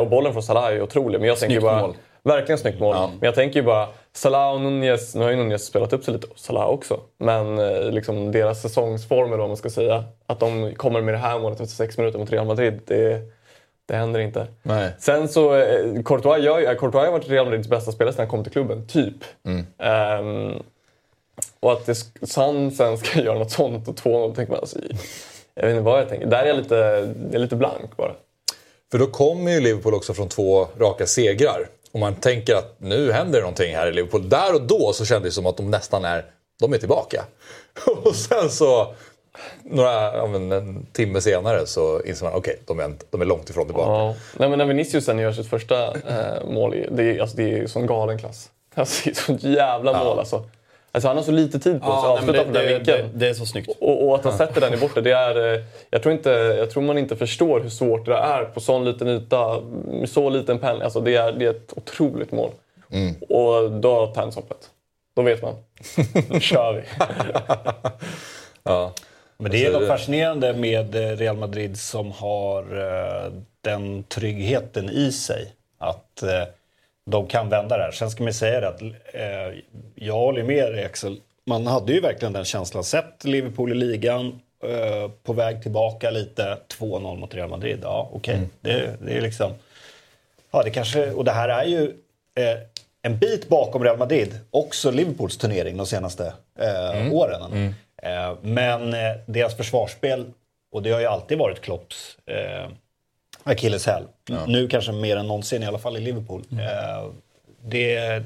Och 0.00 0.06
bollen 0.06 0.32
från 0.32 0.42
Salah 0.42 0.64
är 0.64 0.82
otrolig, 0.82 1.18
men 1.20 1.28
jag 1.28 1.38
tänker 1.38 1.54
Snyggt 1.54 1.62
bara... 1.62 1.80
mål. 1.80 1.94
Verkligen 2.22 2.58
snyggt 2.58 2.80
mål. 2.80 2.96
Men 2.96 3.26
jag 3.26 3.34
tänker 3.34 3.60
ju 3.60 3.66
bara, 3.66 3.88
Salah 4.18 4.54
och 4.54 4.60
Nunez, 4.60 5.14
nu 5.14 5.22
har 5.24 5.30
ju 5.30 5.36
Nunez 5.36 5.64
spelat 5.66 5.92
upp 5.92 6.04
sig 6.04 6.14
lite, 6.14 6.26
Salah 6.36 6.66
också. 6.68 7.00
Men 7.18 7.58
eh, 7.58 7.90
liksom 7.90 8.32
deras 8.32 8.62
säsongsformer 8.62 9.36
då, 9.36 9.42
om 9.42 9.50
man 9.50 9.56
ska 9.56 9.70
säga, 9.70 10.04
att 10.26 10.40
de 10.40 10.74
kommer 10.74 11.00
med 11.00 11.14
det 11.14 11.18
här 11.18 11.38
målet 11.38 11.60
efter 11.60 11.76
sex 11.76 11.98
minuter 11.98 12.18
mot 12.18 12.30
Real 12.32 12.46
Madrid, 12.46 12.80
det, 12.86 13.20
det 13.86 13.94
händer 13.96 14.20
inte. 14.20 14.46
Nej. 14.62 14.90
Sen 14.98 15.28
så, 15.28 15.54
eh, 15.56 16.02
Courtois, 16.04 16.44
gör, 16.44 16.58
ju- 16.58 16.66
Courtois 16.78 17.04
har 17.04 17.12
varit 17.12 17.28
Real 17.28 17.44
Madrids 17.46 17.68
bästa 17.68 17.92
spelare 17.92 18.12
sedan 18.14 18.20
han 18.22 18.28
kom 18.30 18.42
till 18.44 18.52
klubben, 18.52 18.86
typ. 18.86 19.14
Ehm, 19.78 20.62
och 21.60 21.72
att 21.72 21.86
det, 21.86 21.96
han 22.36 22.70
sen 22.70 22.98
ska 22.98 23.20
göra 23.22 23.38
något 23.38 23.50
sånt 23.50 23.88
och 23.88 23.94
2-0, 23.94 24.34
tänker 24.34 24.52
man 24.52 24.60
alltså, 24.60 24.78
jag 25.54 25.62
vet 25.66 25.70
inte 25.70 25.82
vad 25.84 26.00
jag 26.00 26.08
tänker. 26.08 26.26
Där 26.26 26.42
är 26.42 26.46
jag 26.46 26.56
lite, 26.56 26.74
jag 26.74 27.34
är 27.34 27.38
lite 27.38 27.56
blank 27.56 27.96
bara. 27.96 28.12
För 28.90 28.98
då 28.98 29.06
kommer 29.06 29.50
ju 29.52 29.60
Liverpool 29.60 29.94
också 29.94 30.14
från 30.14 30.28
två 30.28 30.66
raka 30.78 31.06
segrar. 31.06 31.68
Och 31.92 32.00
man 32.00 32.14
tänker 32.14 32.54
att 32.54 32.74
nu 32.78 33.12
händer 33.12 33.40
någonting 33.40 33.74
här 33.74 33.86
i 33.86 33.92
Liverpool. 33.92 34.28
Där 34.28 34.54
och 34.54 34.62
då 34.62 34.92
så 34.92 35.04
kändes 35.04 35.30
det 35.30 35.34
som 35.34 35.46
att 35.46 35.56
de 35.56 35.70
nästan 35.70 36.04
är, 36.04 36.24
de 36.60 36.72
är 36.72 36.78
tillbaka. 36.78 37.24
Och 38.04 38.14
sen 38.14 38.50
så, 38.50 38.94
några, 39.62 40.26
men 40.26 40.52
en 40.52 40.86
timme 40.92 41.20
senare 41.20 41.66
så 41.66 42.02
inser 42.02 42.24
man 42.24 42.34
okej, 42.34 42.58
okay, 42.66 42.86
de, 42.86 42.96
de 43.10 43.20
är 43.20 43.24
långt 43.24 43.50
ifrån 43.50 43.66
tillbaka. 43.66 43.90
Ja. 43.90 44.14
Nej, 44.36 44.48
men 44.48 44.58
när 44.58 44.66
Vinicius 44.66 45.04
sen 45.04 45.18
gör 45.18 45.32
sitt 45.32 45.50
första 45.50 45.86
eh, 45.86 46.44
mål, 46.50 46.86
det 46.90 47.02
är, 47.02 47.20
alltså, 47.20 47.36
det 47.36 47.58
är 47.58 47.66
sån 47.66 47.86
galen 47.86 48.18
klass. 48.18 48.50
Alltså, 48.74 49.02
det 49.04 49.10
är 49.10 49.14
sånt 49.14 49.42
jävla 49.42 49.92
mål 49.92 50.12
ja. 50.14 50.18
alltså. 50.18 50.44
Alltså 50.92 51.08
han 51.08 51.16
har 51.16 51.24
så 51.24 51.30
lite 51.32 51.58
tid 51.58 51.80
på 51.80 51.86
sig 51.86 51.94
ja, 51.94 52.14
att 52.14 52.18
avsluta 52.22 52.44
på 52.44 52.52
den 52.52 52.52
det, 52.66 52.74
vinkeln. 52.74 53.08
Det, 53.12 53.18
det, 53.18 53.28
är 53.28 53.34
så 53.34 53.46
snyggt. 53.46 53.68
Och, 53.80 54.08
och 54.08 54.14
att 54.14 54.24
han 54.24 54.38
sätter 54.38 54.60
den 54.60 54.74
i 54.74 54.76
bortre, 54.76 55.00
det 55.00 55.12
är... 55.12 55.54
eh, 55.54 55.60
Jag 55.90 56.02
tror, 56.02 56.12
inte, 56.14 56.30
jag 56.30 56.70
tror 56.70 56.82
man 56.82 56.98
inte 56.98 57.16
förstår 57.16 57.60
hur 57.60 57.68
svårt 57.70 58.06
det 58.06 58.14
är 58.16 58.44
på 58.44 58.60
sån 58.60 58.84
liten 58.84 59.08
yta, 59.08 59.60
med 59.86 60.08
så 60.08 60.30
liten 60.30 60.58
penna. 60.58 60.84
Alltså 60.84 61.00
det, 61.00 61.16
är, 61.16 61.32
det 61.32 61.44
är 61.46 61.50
ett 61.50 61.72
otroligt 61.76 62.32
mål. 62.32 62.50
Mm. 62.90 63.14
Och 63.28 63.70
då 63.70 64.06
tänds 64.06 64.36
hoppet. 64.36 64.70
Då 65.16 65.22
vet 65.22 65.42
man. 65.42 65.54
Nu 66.30 66.40
kör 66.40 66.72
vi. 66.72 66.82
Ja. 68.62 68.92
Men 69.36 69.50
det 69.50 69.66
är 69.66 69.72
något 69.72 69.80
det- 69.80 69.86
fascinerande 69.86 70.52
med 70.52 70.94
eh, 70.94 71.16
Real 71.16 71.36
Madrid 71.36 71.78
som 71.80 72.12
har 72.12 72.62
eh, 72.62 73.32
den 73.60 74.04
tryggheten 74.04 74.90
i 74.90 75.12
sig. 75.12 75.52
Att 75.78 76.22
eh, 76.22 76.42
de 77.10 77.26
kan 77.26 77.48
vända 77.48 77.76
det 77.76 77.82
här. 77.82 77.90
Sen 77.90 78.10
ska 78.10 78.24
man 78.24 78.34
säga 78.34 78.60
det 78.60 78.68
att 78.68 78.82
eh, 78.82 79.58
jag 79.94 80.14
håller 80.14 80.42
med 80.42 80.72
dig 80.72 80.84
Axel. 80.84 81.20
Man 81.46 81.66
hade 81.66 81.92
ju 81.92 82.00
verkligen 82.00 82.32
den 82.32 82.44
känslan. 82.44 82.84
Sett 82.84 83.24
Liverpool 83.24 83.72
i 83.72 83.74
ligan, 83.74 84.40
eh, 84.64 85.10
på 85.22 85.32
väg 85.32 85.62
tillbaka 85.62 86.10
lite. 86.10 86.58
2-0 86.78 87.18
mot 87.18 87.34
Real 87.34 87.48
Madrid. 87.48 87.78
Ja, 87.82 88.10
okej. 88.12 88.40
Det, 88.60 88.96
det 89.06 89.16
är 89.16 89.20
liksom... 89.20 89.52
Ja, 90.50 90.62
det 90.62 90.70
kanske... 90.70 91.10
Och 91.10 91.24
det 91.24 91.30
här 91.32 91.48
är 91.48 91.64
ju 91.64 91.84
eh, 92.34 92.58
en 93.02 93.18
bit 93.18 93.48
bakom 93.48 93.84
Real 93.84 93.98
Madrid. 93.98 94.38
Också 94.50 94.90
Liverpools 94.90 95.36
turnering 95.36 95.76
de 95.76 95.86
senaste 95.86 96.32
eh, 96.58 97.12
åren. 97.12 97.74
Eh, 98.02 98.34
men 98.42 98.94
eh, 98.94 99.16
deras 99.26 99.56
försvarsspel, 99.56 100.26
och 100.72 100.82
det 100.82 100.90
har 100.90 101.00
ju 101.00 101.06
alltid 101.06 101.38
varit 101.38 101.60
Klopps 101.60 102.18
akilleshäl. 103.48 104.04
Nu 104.46 104.68
kanske 104.68 104.92
mer 104.92 105.16
än 105.16 105.26
någonsin, 105.26 105.62
i 105.62 105.66
alla 105.66 105.78
fall 105.78 105.96
i 105.96 106.00
Liverpool. 106.00 106.44
Eh, 106.52 107.10
det, 107.62 108.22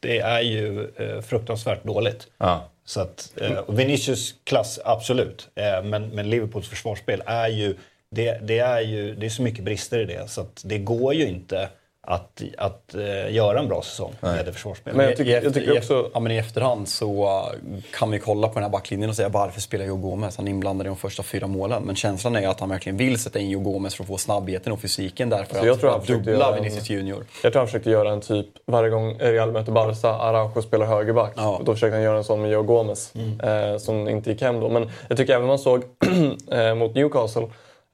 det 0.00 0.18
är 0.18 0.40
ju 0.40 0.90
eh, 0.96 1.20
fruktansvärt 1.20 1.84
dåligt. 1.84 2.26
Ja. 2.38 2.68
Så 2.84 3.00
att, 3.00 3.32
eh, 3.40 3.58
och 3.58 3.78
Vinicius 3.78 4.34
klass, 4.44 4.80
absolut. 4.84 5.48
Eh, 5.54 5.82
men, 5.82 6.08
men 6.08 6.30
Liverpools 6.30 6.68
försvarsspel 6.68 7.22
är 7.26 7.48
ju 7.48 7.76
det, 8.10 8.38
det 8.42 8.58
är 8.58 8.80
ju 8.80 9.14
det 9.14 9.26
är 9.26 9.30
så 9.30 9.42
mycket 9.42 9.64
brister 9.64 9.98
i 9.98 10.04
det 10.04 10.30
så 10.30 10.40
att 10.40 10.62
det 10.64 10.78
går 10.78 11.14
ju 11.14 11.28
inte 11.28 11.68
att, 12.06 12.42
att 12.58 12.94
eh, 12.94 13.34
göra 13.34 13.58
en 13.58 13.68
bra 13.68 13.82
säsong 13.82 14.12
med 14.20 14.46
det 14.46 14.52
försvarsspelet. 14.52 14.96
Men 14.96 15.06
jag 15.06 15.16
tycker- 15.16 15.42
jag 15.42 15.54
tycker 15.54 15.78
också- 15.78 16.10
ja, 16.14 16.20
men 16.20 16.32
I 16.32 16.36
efterhand 16.36 16.88
så 16.88 17.24
uh, 17.24 17.78
kan 17.98 18.10
vi 18.10 18.18
kolla 18.18 18.48
på 18.48 18.54
den 18.54 18.62
här 18.62 18.70
backlinjen 18.70 19.10
och 19.10 19.16
säga 19.16 19.28
varför 19.28 19.60
spelar 19.60 19.84
Joe 19.84 19.96
Gomez? 19.96 20.36
Han 20.36 20.46
är 20.46 20.50
inblandad 20.50 20.86
i 20.86 20.88
de 20.88 20.96
första 20.96 21.22
fyra 21.22 21.46
målen. 21.46 21.82
Men 21.82 21.96
känslan 21.96 22.36
är 22.36 22.48
att 22.48 22.60
han 22.60 22.68
verkligen 22.68 22.96
vill 22.96 23.18
sätta 23.18 23.38
in 23.38 23.50
Joe 23.50 23.60
Gomez 23.60 23.94
för 23.94 24.02
att 24.04 24.08
få 24.08 24.18
snabbheten 24.18 24.72
och 24.72 24.80
fysiken 24.80 25.30
där 25.30 25.44
för 25.44 25.54
Så 25.60 25.66
jag 25.66 25.72
att, 25.72 25.80
tror 25.80 25.88
för 25.88 25.88
han 25.88 25.96
att 26.00 26.06
försökte 26.06 26.30
dubbla 26.30 26.48
en- 26.56 26.62
Vinicius 26.62 26.90
Junior. 26.90 27.24
Jag 27.42 27.52
tror 27.52 27.60
han 27.60 27.66
försökte 27.66 27.90
göra 27.90 28.10
en 28.12 28.20
typ, 28.20 28.46
varje 28.66 28.90
gång 28.90 29.14
Real 29.18 29.52
möter 29.52 29.72
Barca, 29.72 30.08
Araujo 30.08 30.62
spelar 30.62 30.86
högerback. 30.86 31.32
Ja. 31.36 31.60
Då 31.64 31.74
försökte 31.74 31.94
han 31.96 32.02
göra 32.04 32.16
en 32.18 32.24
sån 32.24 32.42
med 32.42 32.50
Joe 32.50 32.62
Gomez, 32.62 33.12
eh, 33.42 33.76
som 33.78 34.08
inte 34.08 34.30
gick 34.30 34.42
hem 34.42 34.60
då. 34.60 34.68
Men 34.68 34.90
jag 35.08 35.16
tycker 35.18 35.34
även 35.34 35.46
man 35.46 35.58
såg 35.58 35.82
eh, 36.50 36.74
mot 36.74 36.94
Newcastle, 36.94 37.42
eh, 37.42 37.48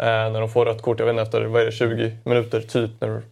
när 0.06 0.40
de 0.40 0.48
får 0.48 0.64
rött 0.64 0.82
kort, 0.82 0.98
jag 0.98 1.06
vet 1.06 1.12
inte 1.12 1.22
efter, 1.22 1.42
vad 1.44 1.62
är 1.62 1.66
det, 1.66 1.72
20 1.72 2.16
minuter 2.24 2.60
typ, 2.60 2.90
när 3.00 3.22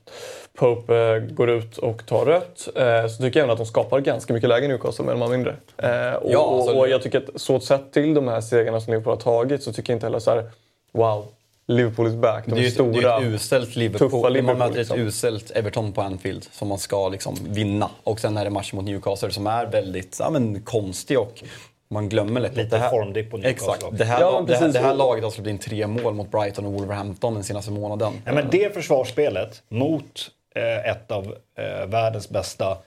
Pope 0.61 0.97
eh, 0.97 1.19
går 1.35 1.51
ut 1.51 1.79
och 1.79 2.07
tar 2.07 2.25
rött. 2.25 2.69
Eh, 2.77 3.09
så 3.09 3.23
tycker 3.23 3.41
jag 3.41 3.45
även 3.45 3.51
att 3.51 3.59
de 3.59 3.67
skapar 3.67 4.01
ganska 4.01 4.33
mycket 4.33 4.49
lägen 4.49 4.65
i 4.65 4.69
Newcastle, 4.69 5.05
mer 5.05 5.13
eller 5.13 5.29
mindre. 5.29 5.57
Eh, 5.77 6.15
och, 6.15 6.33
Ja, 6.33 6.57
alltså- 6.57 6.79
och, 6.79 6.89
jag 6.89 7.03
tycker 7.03 7.19
att 7.19 7.41
så 7.41 7.61
sett 7.61 7.93
till 7.93 8.15
de 8.15 8.29
här 8.29 8.41
segrarna 8.41 8.81
som 8.81 8.93
Liverpool 8.93 9.13
har 9.15 9.21
tagit 9.21 9.63
så 9.63 9.73
tycker 9.73 9.93
jag 9.93 9.97
inte 9.97 10.07
heller 10.07 10.19
så 10.19 10.31
här, 10.31 10.51
wow, 10.93 11.27
Liverpool 11.67 12.07
is 12.07 12.15
back. 12.15 12.45
De 12.47 12.51
Det 12.55 12.61
är 12.61 12.63
ju 12.63 12.67
ett, 12.67 12.75
stora. 12.75 12.91
det 12.93 13.09
är 13.09 13.19
ett 13.19 13.25
uselt 13.35 13.77
Liverpool. 13.77 14.11
tuffa 14.11 14.29
Liverpool, 14.29 14.59
man 14.59 14.69
möter 14.69 14.81
ett 14.81 14.89
liksom. 14.89 15.07
uselt 15.07 15.51
Everton 15.51 15.93
på 15.93 16.03
Anfield 16.03 16.45
som 16.53 16.69
man 16.69 16.79
ska 16.79 17.09
liksom 17.09 17.37
vinna. 17.43 17.91
Och 18.05 18.21
sen 18.21 18.37
är 18.37 18.45
det 18.45 18.51
match 18.51 18.73
mot 18.73 18.85
Newcastle 18.85 19.31
som 19.31 19.47
är 19.47 19.67
väldigt 19.67 20.17
ja, 20.21 20.31
men, 20.31 20.63
konstig 20.63 21.19
och 21.19 21.43
man 21.91 22.09
glömmer 22.09 22.41
lätt 22.41 22.57
Lite 22.57 22.89
formdipp 22.91 23.31
på 23.31 23.37
Newcastle 23.37 23.73
Exakt. 23.75 23.99
Det 23.99 24.05
här, 24.05 24.21
Ja, 24.21 24.45
det, 24.47 24.57
här, 24.57 24.69
det 24.69 24.79
här 24.79 24.95
laget 24.95 25.25
har 25.25 25.31
släppt 25.31 25.49
in 25.49 25.59
tre 25.59 25.87
mål 25.87 26.15
mot 26.15 26.31
Brighton 26.31 26.67
och 26.67 26.73
Wolverhampton 26.73 27.35
den 27.35 27.45
senaste 27.45 27.71
månaden. 27.71 28.13
Nej, 28.25 28.35
men 28.35 28.49
det 28.51 28.75
försvarsspelet 28.75 29.63
mot 29.69 30.31
ett 30.59 31.11
av 31.11 31.37
eh, 31.55 31.87
världens 31.87 32.29
bästa 32.29 32.79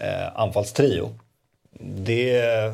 eh, 0.00 0.40
anfallstrio. 0.40 1.14
Det, 1.80 2.36
eh, 2.36 2.72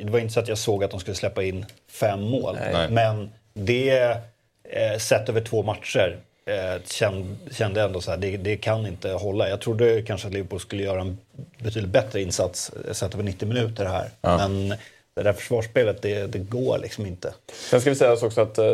det 0.00 0.10
var 0.10 0.18
inte 0.18 0.34
så 0.34 0.40
att 0.40 0.48
jag 0.48 0.58
såg 0.58 0.84
att 0.84 0.90
de 0.90 1.00
skulle 1.00 1.14
släppa 1.14 1.42
in 1.42 1.66
fem 1.88 2.20
mål. 2.20 2.58
Nej. 2.72 2.90
Men 2.90 3.30
det, 3.54 4.16
eh, 4.64 4.98
sett 4.98 5.28
över 5.28 5.40
två 5.40 5.62
matcher, 5.62 6.18
eh, 6.46 6.82
kände, 6.86 7.36
kände 7.50 7.82
ändå 7.82 8.00
så 8.00 8.10
här, 8.10 8.18
det, 8.18 8.36
det 8.36 8.56
kan 8.56 8.86
inte 8.86 9.10
hålla. 9.10 9.48
Jag 9.48 9.60
trodde 9.60 10.02
kanske 10.02 10.26
att 10.26 10.34
Liverpool 10.34 10.60
skulle 10.60 10.82
göra 10.82 11.00
en 11.00 11.18
betydligt 11.58 11.92
bättre 11.92 12.22
insats 12.22 12.72
eh, 12.86 12.92
sett 12.92 13.14
över 13.14 13.24
90 13.24 13.48
minuter 13.48 13.84
här. 13.84 14.10
Men 14.20 14.74
det 15.14 15.22
där 15.22 15.32
försvarsspelet, 15.32 16.02
det, 16.02 16.26
det 16.26 16.38
går 16.38 16.78
liksom 16.78 17.06
inte. 17.06 17.34
Sen 17.52 17.80
ska 17.80 17.90
vi 17.90 17.96
säga 17.96 18.12
också 18.12 18.40
att 18.40 18.58
eh, 18.58 18.64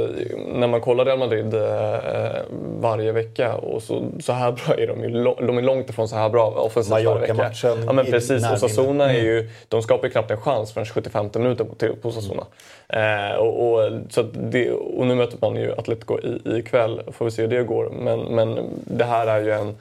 när 0.55 0.67
man 0.67 0.81
kollar 0.81 1.05
Real 1.05 1.19
Madrid 1.19 1.55
eh, 1.55 2.43
varje 2.81 3.13
vecka 3.13 3.55
och 3.55 3.83
så, 3.83 4.05
så 4.21 4.33
här 4.33 4.53
bra 4.53 4.75
är 4.75 4.87
de 4.87 5.05
ju. 5.05 5.25
De 5.47 5.59
är 5.59 5.63
långt 5.63 5.91
ifrån 5.91 6.09
så 6.09 6.17
här 6.17 6.29
bra 6.29 6.51
offensivt 6.51 6.91
varje 6.91 7.15
vecka. 7.15 7.35
Mallorca-matchen 7.35 7.85
Ja 7.87 7.93
men 7.93 8.07
precis. 8.07 8.31
närminne. 8.31 8.55
Osasuna 8.55 9.13
är 9.13 9.23
ju, 9.23 9.51
de 9.69 9.83
skapar 9.83 10.07
ju 10.07 10.13
knappt 10.13 10.31
en 10.31 10.41
chans 10.41 10.73
förrän 10.73 10.87
75 10.87 11.31
minuter 11.35 11.65
på, 11.65 11.75
på 11.97 12.09
Osasuna. 12.09 12.47
Eh, 12.89 13.37
och, 13.37 13.73
och, 13.73 13.93
så 14.11 14.23
det, 14.23 14.71
och 14.71 15.07
nu 15.07 15.15
möter 15.15 15.39
man 15.41 15.57
ju 15.57 15.73
Atletico 15.73 16.21
i, 16.21 16.59
ikväll, 16.59 17.03
får 17.13 17.25
vi 17.25 17.31
se 17.31 17.43
hur 17.43 17.49
det 17.49 17.65
går. 17.65 17.91
Men, 17.91 18.21
men 18.21 18.71
det 18.85 19.05
här 19.05 19.27
är 19.27 19.41
ju 19.41 19.53
en 19.53 19.77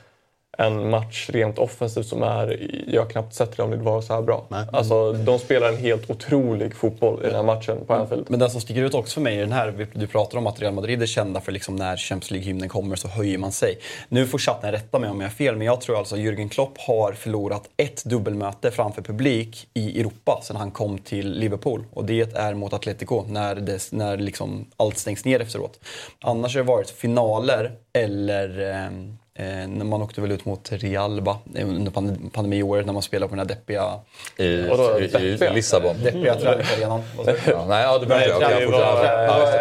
en 0.60 0.90
match 0.90 1.30
rent 1.30 1.58
offensivt 1.58 2.06
som 2.06 2.24
är, 2.24 2.70
jag 2.88 3.02
har 3.02 3.10
knappt 3.10 3.34
sett 3.34 3.60
Real 3.60 3.70
Madrid 3.70 3.86
vara 3.86 4.02
så 4.02 4.14
här 4.14 4.22
bra. 4.22 4.46
Alltså, 4.72 5.14
de 5.14 5.40
spelar 5.40 5.70
en 5.70 5.78
helt 5.78 6.10
otrolig 6.10 6.76
fotboll 6.76 7.20
i 7.24 7.26
den 7.26 7.36
här 7.36 7.44
matchen 7.44 7.78
på 7.88 7.94
Anfield. 7.94 8.26
Men 8.30 8.40
den 8.40 8.50
som 8.50 8.62
sticker 8.62 8.82
ut 8.82 8.94
också 8.94 9.14
för 9.14 9.22
mig 9.22 9.36
är 9.36 9.42
den 9.42 9.52
här, 9.52 9.88
du 9.94 10.08
pratar 10.08 10.38
om 10.38 10.48
att 10.48 10.62
Real 10.62 10.74
Madrid 10.74 11.02
är 11.02 11.06
kända 11.06 11.42
för 11.42 11.52
liksom 11.52 11.76
när 11.76 11.98
Champions 11.98 12.32
League-hymnen 12.32 12.70
kommer 12.70 12.96
så 12.96 13.08
höjer 13.08 13.38
man 13.38 13.52
sig. 13.52 13.80
Nu 14.10 14.28
får 14.28 14.38
chatten 14.38 14.72
rätta 14.72 15.00
mig 15.00 15.10
om 15.10 15.22
jag 15.22 15.28
har 15.28 15.34
fel, 15.34 15.56
men 15.56 15.68
jag 15.68 15.82
tror 15.82 15.98
alltså 15.98 16.16
att 16.16 16.22
Jürgen 16.22 16.50
Klopp 16.50 16.78
har 16.78 17.14
förlorat 17.14 17.70
ett 17.78 18.06
dubbelmöte 18.06 18.72
framför 18.72 19.02
publik 19.02 19.68
i 19.74 20.00
Europa 20.00 20.40
sedan 20.44 20.56
han 20.56 20.72
kom 20.72 20.98
till 20.98 21.32
Liverpool. 21.32 21.84
Och 21.94 22.06
det 22.06 22.36
är 22.36 22.54
mot 22.54 22.74
Atletico, 22.74 23.26
när, 23.28 23.56
det, 23.56 23.92
när 23.92 24.18
liksom 24.18 24.66
allt 24.78 24.98
stängs 24.98 25.26
ner 25.26 25.40
efteråt. 25.40 25.80
Annars 26.22 26.56
har 26.56 26.64
det 26.64 26.68
varit 26.68 26.90
finaler 26.90 27.72
eller 27.94 28.60
ehm, 28.60 29.00
Eh, 29.00 29.19
man 29.68 30.02
åkte 30.02 30.22
väl 30.22 30.32
ut 30.32 30.46
mot 30.46 30.72
Real 30.72 31.22
va? 31.22 31.38
Eh, 31.56 31.70
under 31.70 31.92
pand- 31.92 32.34
pandemiåret 32.34 32.86
när 32.86 32.94
man 32.94 33.02
spelade 33.02 33.30
på 33.30 33.36
den 33.36 33.40
här 33.48 33.56
deppiga, 33.56 34.00
I, 34.38 34.44
i, 34.44 35.04
i 35.04 35.08
deppiga? 35.08 35.54
Lissabon. 35.54 35.96
deppiga 36.04 36.36
träningsarenan. 36.36 37.02
Jag? 37.26 37.36
Ja, 37.48 37.66
nej, 37.68 37.84
ja. 37.84 38.02
Nej, 38.08 38.28
det 38.28 38.36
fortsätt. 38.66 38.72
var- 38.72 39.06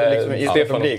Ja, 0.03 0.11
liksom 0.11 0.35
i 0.35 0.45
ja. 0.45 0.53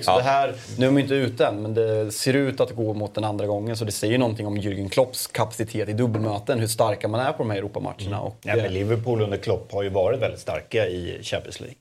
Så 0.03 0.11
Ja. 0.11 0.17
det 0.17 0.23
här, 0.23 0.53
nu 0.77 0.85
är 0.85 0.89
de 0.91 0.97
inte 0.97 1.13
ute 1.13 1.45
än, 1.45 1.61
men 1.61 1.73
det 1.73 2.11
ser 2.11 2.33
ut 2.33 2.59
att 2.61 2.71
gå 2.75 2.93
mot 2.93 3.15
den 3.15 3.23
andra 3.23 3.47
gången. 3.47 3.77
Så 3.77 3.85
det 3.85 3.91
säger 3.91 4.17
någonting 4.17 4.47
om 4.47 4.57
Jürgen 4.57 4.89
Klopps 4.89 5.27
kapacitet 5.27 5.89
i 5.89 5.93
dubbelmöten, 5.93 6.59
hur 6.59 6.67
starka 6.67 7.07
man 7.07 7.19
är 7.21 7.31
på 7.31 7.37
de 7.37 7.49
här 7.49 7.57
Europamatcherna. 7.57 8.21
Och, 8.21 8.35
Ja, 8.43 8.55
men 8.55 8.73
Liverpool 8.73 9.21
under 9.21 9.37
Klopp 9.37 9.71
har 9.71 9.83
ju 9.83 9.89
varit 9.89 10.19
väldigt 10.19 10.39
starka 10.39 10.87
i 10.87 11.19
Champions 11.23 11.59
League. 11.59 11.75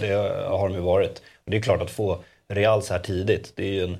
Det 0.00 0.12
har 0.48 0.68
de 0.68 0.74
ju 0.74 0.80
varit. 0.80 1.18
Och 1.44 1.50
det 1.50 1.56
är 1.56 1.60
klart 1.60 1.82
att 1.82 1.90
få 1.90 2.18
Real 2.48 2.82
så 2.82 2.92
här 2.92 3.00
tidigt, 3.00 3.52
det 3.56 3.62
är 3.62 3.72
ju 3.72 3.84
en, 3.84 3.96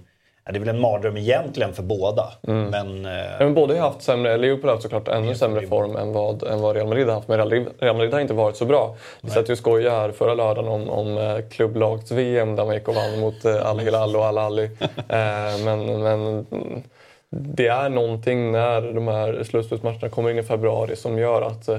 det 0.52 0.58
är 0.58 0.60
väl 0.60 0.68
en 0.68 0.80
mardröm 0.80 1.16
egentligen 1.16 1.74
för 1.74 1.82
båda. 1.82 2.32
Men, 2.70 3.06
eh, 3.06 3.12
Ja, 3.12 3.38
men 3.38 3.54
båda 3.54 3.74
har 3.74 3.80
haft 3.80 4.02
sämre, 4.02 4.36
Liverpool 4.36 4.64
har 4.64 4.72
haft 4.72 4.82
såklart 4.82 5.08
ännu 5.08 5.34
sämre 5.34 5.66
form 5.66 5.96
än 5.96 6.12
vad, 6.12 6.42
än 6.42 6.60
vad 6.60 6.76
Real 6.76 6.88
Madrid 6.88 7.06
har 7.06 7.14
haft. 7.14 7.28
Men 7.28 7.38
Real 7.38 7.96
Madrid, 7.96 8.12
har 8.12 8.20
inte 8.20 8.34
varit 8.34 8.56
så 8.56 8.64
bra. 8.64 8.96
Vi 9.20 9.30
satt 9.30 9.48
ju 9.48 9.52
och 9.52 9.58
skojade 9.58 9.96
här 9.96 10.10
förra 10.10 10.34
lördagen 10.34 10.70
om, 10.70 10.90
om 10.90 11.18
eh, 11.18 11.38
klubblags-VM 11.50 12.56
där 12.56 12.64
man 12.64 12.74
gick 12.74 12.88
och 12.88 12.94
vann 12.94 13.20
mot 13.20 13.44
eh, 13.44 13.70
Al 13.70 13.78
Hilal 13.78 14.16
och 14.16 14.24
Al 14.24 14.38
Ali. 14.38 14.70
Eh, 15.08 15.64
men, 15.64 16.02
men 16.02 16.46
mm, 16.50 16.82
det 17.30 17.66
är 17.66 17.88
någonting 17.88 18.52
när 18.52 18.92
de 18.92 19.08
här 19.08 19.44
slutspelsmatcherna 19.44 20.08
kommer 20.08 20.30
in 20.30 20.38
i 20.38 20.42
februari 20.42 20.96
som 20.96 21.18
gör 21.18 21.42
att 21.42 21.68
eh, 21.68 21.78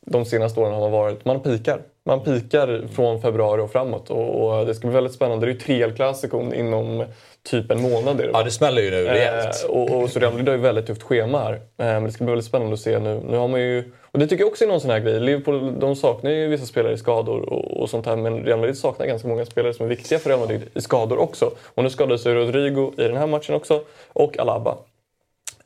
de 0.00 0.24
senaste 0.24 0.60
åren 0.60 0.74
har 0.74 0.90
varit, 0.90 1.24
man 1.24 1.40
pikar. 1.40 1.80
Man 2.06 2.20
pikar 2.20 2.88
från 2.94 3.20
februari 3.20 3.62
och 3.62 3.72
framåt 3.72 4.10
och, 4.10 4.58
och 4.58 4.66
det 4.66 4.74
ska 4.74 4.86
bli 4.86 4.94
väldigt 4.94 5.12
spännande. 5.12 5.46
Det 5.46 5.50
är 5.50 5.54
ju 5.54 5.60
tre 5.60 5.82
El 5.82 6.54
inom 6.54 7.04
typ 7.42 7.70
en 7.70 7.82
månad. 7.82 8.16
Det, 8.16 8.30
Ja, 8.32 8.42
det 8.42 8.50
smäller 8.50 8.82
ju 8.82 8.90
nu 8.90 9.04
rejält. 9.04 9.64
Eh, 9.64 9.70
och, 9.70 10.02
och 10.02 10.10
så 10.10 10.18
Real 10.18 10.32
Madrid 10.32 10.48
har 10.48 10.56
ju 10.56 10.62
väldigt 10.62 10.86
tufft 10.86 11.02
schema 11.02 11.38
här. 11.38 11.52
Eh, 11.52 11.58
men 11.76 12.04
det 12.04 12.12
ska 12.12 12.24
bli 12.24 12.30
väldigt 12.30 12.46
spännande 12.46 12.74
att 12.74 12.80
se 12.80 12.98
nu. 12.98 13.22
Nu 13.28 13.36
har 13.36 13.48
man 13.48 13.60
ju, 13.60 13.92
och 14.02 14.18
det 14.18 14.26
tycker 14.26 14.42
jag 14.42 14.48
också 14.48 14.64
är 14.64 14.68
någon 14.68 14.80
sån 14.80 14.90
här 14.90 15.00
grej. 15.00 15.20
Liverpool 15.20 15.80
de 15.80 15.96
saknar 15.96 16.30
ju 16.30 16.48
vissa 16.48 16.66
spelare 16.66 16.92
i 16.92 16.98
skador 16.98 17.52
och, 17.52 17.80
och 17.80 17.90
sånt 17.90 18.06
här. 18.06 18.16
Men 18.16 18.44
Real 18.44 18.58
Madrid 18.58 18.78
saknar 18.78 19.06
ganska 19.06 19.28
många 19.28 19.46
spelare 19.46 19.74
som 19.74 19.84
är 19.86 19.90
viktiga 19.90 20.18
för 20.18 20.30
Real 20.30 20.40
Madrid 20.40 20.62
i 20.74 20.80
skador 20.80 21.18
också. 21.18 21.50
Och 21.74 21.82
nu 21.82 21.90
skadade 21.90 22.18
sig 22.18 22.34
Rodrigo 22.34 22.92
i 22.96 23.02
den 23.02 23.16
här 23.16 23.26
matchen 23.26 23.54
också. 23.54 23.80
Och 24.12 24.38
Alaba. 24.38 24.76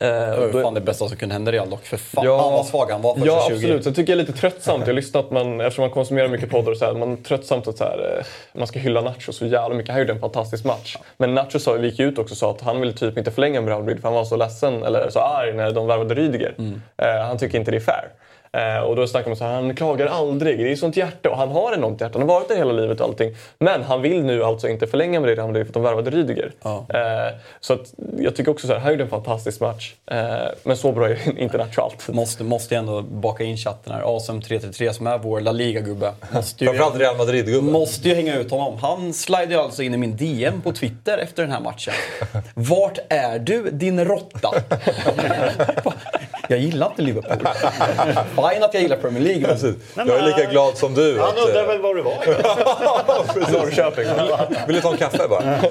Eh, 0.01 0.07
Det 0.07 0.37
var 0.37 0.47
ju 0.47 0.61
fan 0.63 0.73
det 0.73 0.81
bästa 0.81 1.07
som 1.07 1.17
kunde 1.17 1.33
hända 1.35 1.51
Real 1.51 1.69
dock. 1.69 1.85
För 1.85 1.97
fan 1.97 2.25
Ja. 2.25 2.49
vad 2.49 2.65
svag 2.65 2.91
han 2.91 3.01
var 3.01 3.13
första 3.13 3.27
Ja 3.27 3.45
20. 3.47 3.53
absolut, 3.55 3.83
så 3.83 3.91
tycker 3.93 4.13
jag 4.13 4.21
är 4.21 4.25
lite 4.25 4.39
tröttsamt. 4.39 4.79
Jag 4.79 4.87
har 4.87 4.93
lyssnat, 4.93 5.25
att 5.25 5.31
man, 5.31 5.61
eftersom 5.61 5.81
man 5.81 5.89
konsumerar 5.91 6.27
mycket 6.27 6.49
poddar 6.49 6.71
och 6.71 6.77
så 6.77 6.85
här, 6.85 6.93
man 6.93 7.11
är 7.11 7.17
tröttsamt 7.17 7.67
att 7.67 7.77
så 7.77 7.83
här, 7.83 8.15
eh, 8.17 8.25
man 8.59 8.67
ska 8.67 8.79
hylla 8.79 9.01
Nacho 9.01 9.31
så 9.33 9.45
jävla 9.45 9.75
mycket. 9.75 9.91
Han 9.91 9.99
gjorde 9.99 10.13
en 10.13 10.19
fantastisk 10.19 10.65
match. 10.65 10.97
Men 11.17 11.33
Nacho 11.33 11.59
sa, 11.59 11.77
gick 11.77 11.99
ju 11.99 12.07
ut 12.07 12.17
också 12.19 12.33
och 12.33 12.37
sa 12.37 12.51
att 12.51 12.61
han 12.61 12.79
ville 12.79 12.93
typ 12.93 13.17
inte 13.17 13.31
förlänga 13.31 13.61
med 13.61 13.67
Real 13.69 13.79
Madrid 13.81 13.97
för 14.01 14.07
han 14.07 14.13
var 14.15 14.23
så 14.25 14.35
ledsen, 14.35 14.83
eller 14.83 15.09
så 15.09 15.19
arg 15.19 15.53
när 15.53 15.71
de 15.71 15.87
värvade 15.87 16.15
Rydiger. 16.15 16.55
Eh, 16.97 17.07
han 17.27 17.37
tycker 17.37 17.57
inte 17.57 17.71
det 17.71 17.77
är 17.77 17.81
fair. 17.81 18.09
Eh, 18.57 18.83
och 18.83 18.95
då 18.95 19.07
snackar 19.07 19.29
man 19.29 19.37
så 19.37 19.43
här, 19.43 19.53
han 19.53 19.75
klagar 19.75 20.07
aldrig, 20.07 20.59
det 20.59 20.71
är 20.71 20.75
sånt 20.75 20.97
hjärta. 20.97 21.29
Och 21.29 21.37
han 21.37 21.49
har 21.49 21.73
enormt 21.73 22.01
hjärta, 22.01 22.19
han 22.19 22.29
har 22.29 22.35
varit 22.35 22.47
där 22.47 22.55
hela 22.55 22.71
livet 22.71 22.99
och 22.99 23.07
allting. 23.07 23.35
Men 23.59 23.83
han 23.83 24.01
vill 24.01 24.23
nu 24.23 24.43
alltså 24.43 24.67
inte 24.67 24.87
förlänga 24.87 25.19
med 25.19 25.35
Real 25.35 25.47
Madrid 25.47 25.65
för 25.65 25.69
att 25.69 25.73
de 25.73 25.83
värvade 25.83 26.09
Rydiger. 26.11 26.51
Ja. 26.63 26.85
Eh, 26.89 27.33
så 27.59 27.73
att, 27.73 27.93
jag 28.17 28.35
tycker 28.35 28.51
också 28.51 28.67
så 28.67 28.73
här, 28.73 28.79
han 28.79 28.91
gjorde 28.91 29.03
en 29.03 29.09
fantastisk 29.09 29.59
match. 29.59 29.93
Eh, 30.11 30.17
men 30.63 30.77
så 30.77 30.91
bra 30.91 31.09
är 31.09 31.17
inte 31.39 31.67
alltid. 31.77 32.15
Måste, 32.15 32.43
måste 32.43 32.75
ändå 32.75 33.01
baka 33.01 33.43
in 33.43 33.57
chatten 33.57 33.93
här. 33.93 34.17
Asem 34.17 34.41
333 34.41 34.93
som 34.93 35.07
är 35.07 35.17
vår 35.17 35.41
La 35.41 35.51
Liga-gubbe. 35.51 36.13
Ju, 36.57 36.67
Framförallt 36.67 36.95
Real 36.99 37.17
Madrid-gubben. 37.17 37.71
måste 37.71 38.09
ju 38.09 38.15
hänga 38.15 38.35
ut 38.39 38.51
honom. 38.51 38.77
Han 38.81 39.13
slidade 39.13 39.53
ju 39.53 39.59
alltså 39.59 39.83
in 39.83 39.93
i 39.93 39.97
min 39.97 40.15
DM 40.17 40.61
på 40.61 40.71
Twitter 40.71 41.17
efter 41.17 41.43
den 41.43 41.51
här 41.51 41.61
matchen. 41.61 41.93
Vart 42.53 42.99
är 43.09 43.39
du 43.39 43.69
din 43.71 44.05
råtta? 44.05 44.49
jag 46.51 46.59
gillar 46.59 46.87
inte 46.87 47.01
Liverpool. 47.01 47.37
Fine 48.35 48.63
att 48.63 48.73
jag 48.73 48.83
gillar 48.83 48.97
Premier 48.97 49.23
League. 49.23 49.57
Men 49.95 50.07
Jag 50.07 50.17
är 50.17 50.25
lika 50.37 50.51
glad 50.51 50.77
som 50.77 50.93
du. 50.93 51.19
Han 51.19 51.29
att, 51.29 51.37
undrar 51.37 51.61
eh, 51.61 51.67
väl 51.67 51.81
var 51.81 51.95
du 51.95 52.01
var? 52.01 52.13
Norrköping. 53.51 54.05
Vill 54.67 54.75
du 54.75 54.81
ta 54.81 54.91
en 54.91 54.97
kaffe 54.97 55.27
bara? 55.29 55.41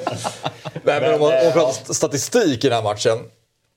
Nej, 0.82 1.00
men 1.00 1.14
om 1.14 1.20
man, 1.20 1.32
om 1.38 1.44
man 1.44 1.52
pratar 1.52 1.70
st- 1.70 1.94
statistik 1.94 2.64
i 2.64 2.68
den 2.68 2.76
här 2.76 2.82
matchen. 2.84 3.18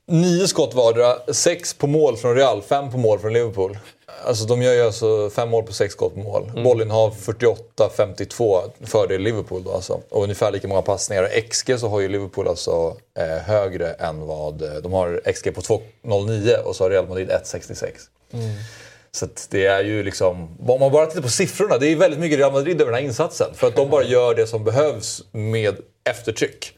Nio 0.08 0.48
skott 0.48 0.74
vardera, 0.74 1.32
sex 1.32 1.74
på 1.74 1.86
mål 1.86 2.16
från 2.16 2.34
Real, 2.36 2.62
fem 2.62 2.90
på 2.90 2.98
mål 2.98 3.18
från 3.18 3.32
Liverpool. 3.32 3.78
Alltså 4.26 4.44
de 4.44 4.62
gör 4.62 4.72
ju 4.72 4.82
alltså 4.82 5.30
fem 5.30 5.48
mål 5.48 5.62
på 5.64 5.72
sex 5.72 5.92
skott 5.94 6.16
mål. 6.16 6.50
Bollinnehav 6.64 7.14
48-52 7.16 8.60
fördel 8.84 9.20
Liverpool 9.22 9.64
då 9.64 9.72
alltså. 9.72 10.00
Och 10.10 10.22
ungefär 10.22 10.50
lika 10.52 10.68
många 10.68 10.82
passningar. 10.82 11.22
Och 11.22 11.50
XG 11.50 11.78
så 11.80 11.88
har 11.88 12.00
ju 12.00 12.08
Liverpool 12.08 12.48
alltså 12.48 12.96
eh, 13.18 13.42
högre 13.44 13.92
än 13.92 14.26
vad... 14.26 14.62
eh, 14.62 14.74
De 14.82 14.92
har 14.92 15.32
XG 15.32 15.54
på 15.54 15.60
2,09 15.60 16.56
och 16.62 16.76
så 16.76 16.84
har 16.84 16.90
Real 16.90 17.08
Madrid 17.08 17.30
1,66. 17.30 17.90
Så 19.12 19.24
att 19.24 19.46
det 19.50 19.66
är 19.66 19.84
ju 19.84 20.02
liksom, 20.02 20.56
om 20.68 20.80
man 20.80 20.92
bara 20.92 21.06
tittar 21.06 21.22
på 21.22 21.28
siffrorna, 21.28 21.78
det 21.78 21.92
är 21.92 21.96
väldigt 21.96 22.20
mycket 22.20 22.38
Real 22.38 22.52
Madrid 22.52 22.80
över 22.80 22.92
den 22.92 23.00
här 23.00 23.06
insatsen. 23.08 23.46
För 23.54 23.66
att 23.66 23.76
de 23.76 23.90
bara 23.90 24.04
gör 24.04 24.34
det 24.34 24.46
som 24.46 24.64
behövs 24.64 25.22
med 25.32 25.76
eftertryck. 26.04 26.72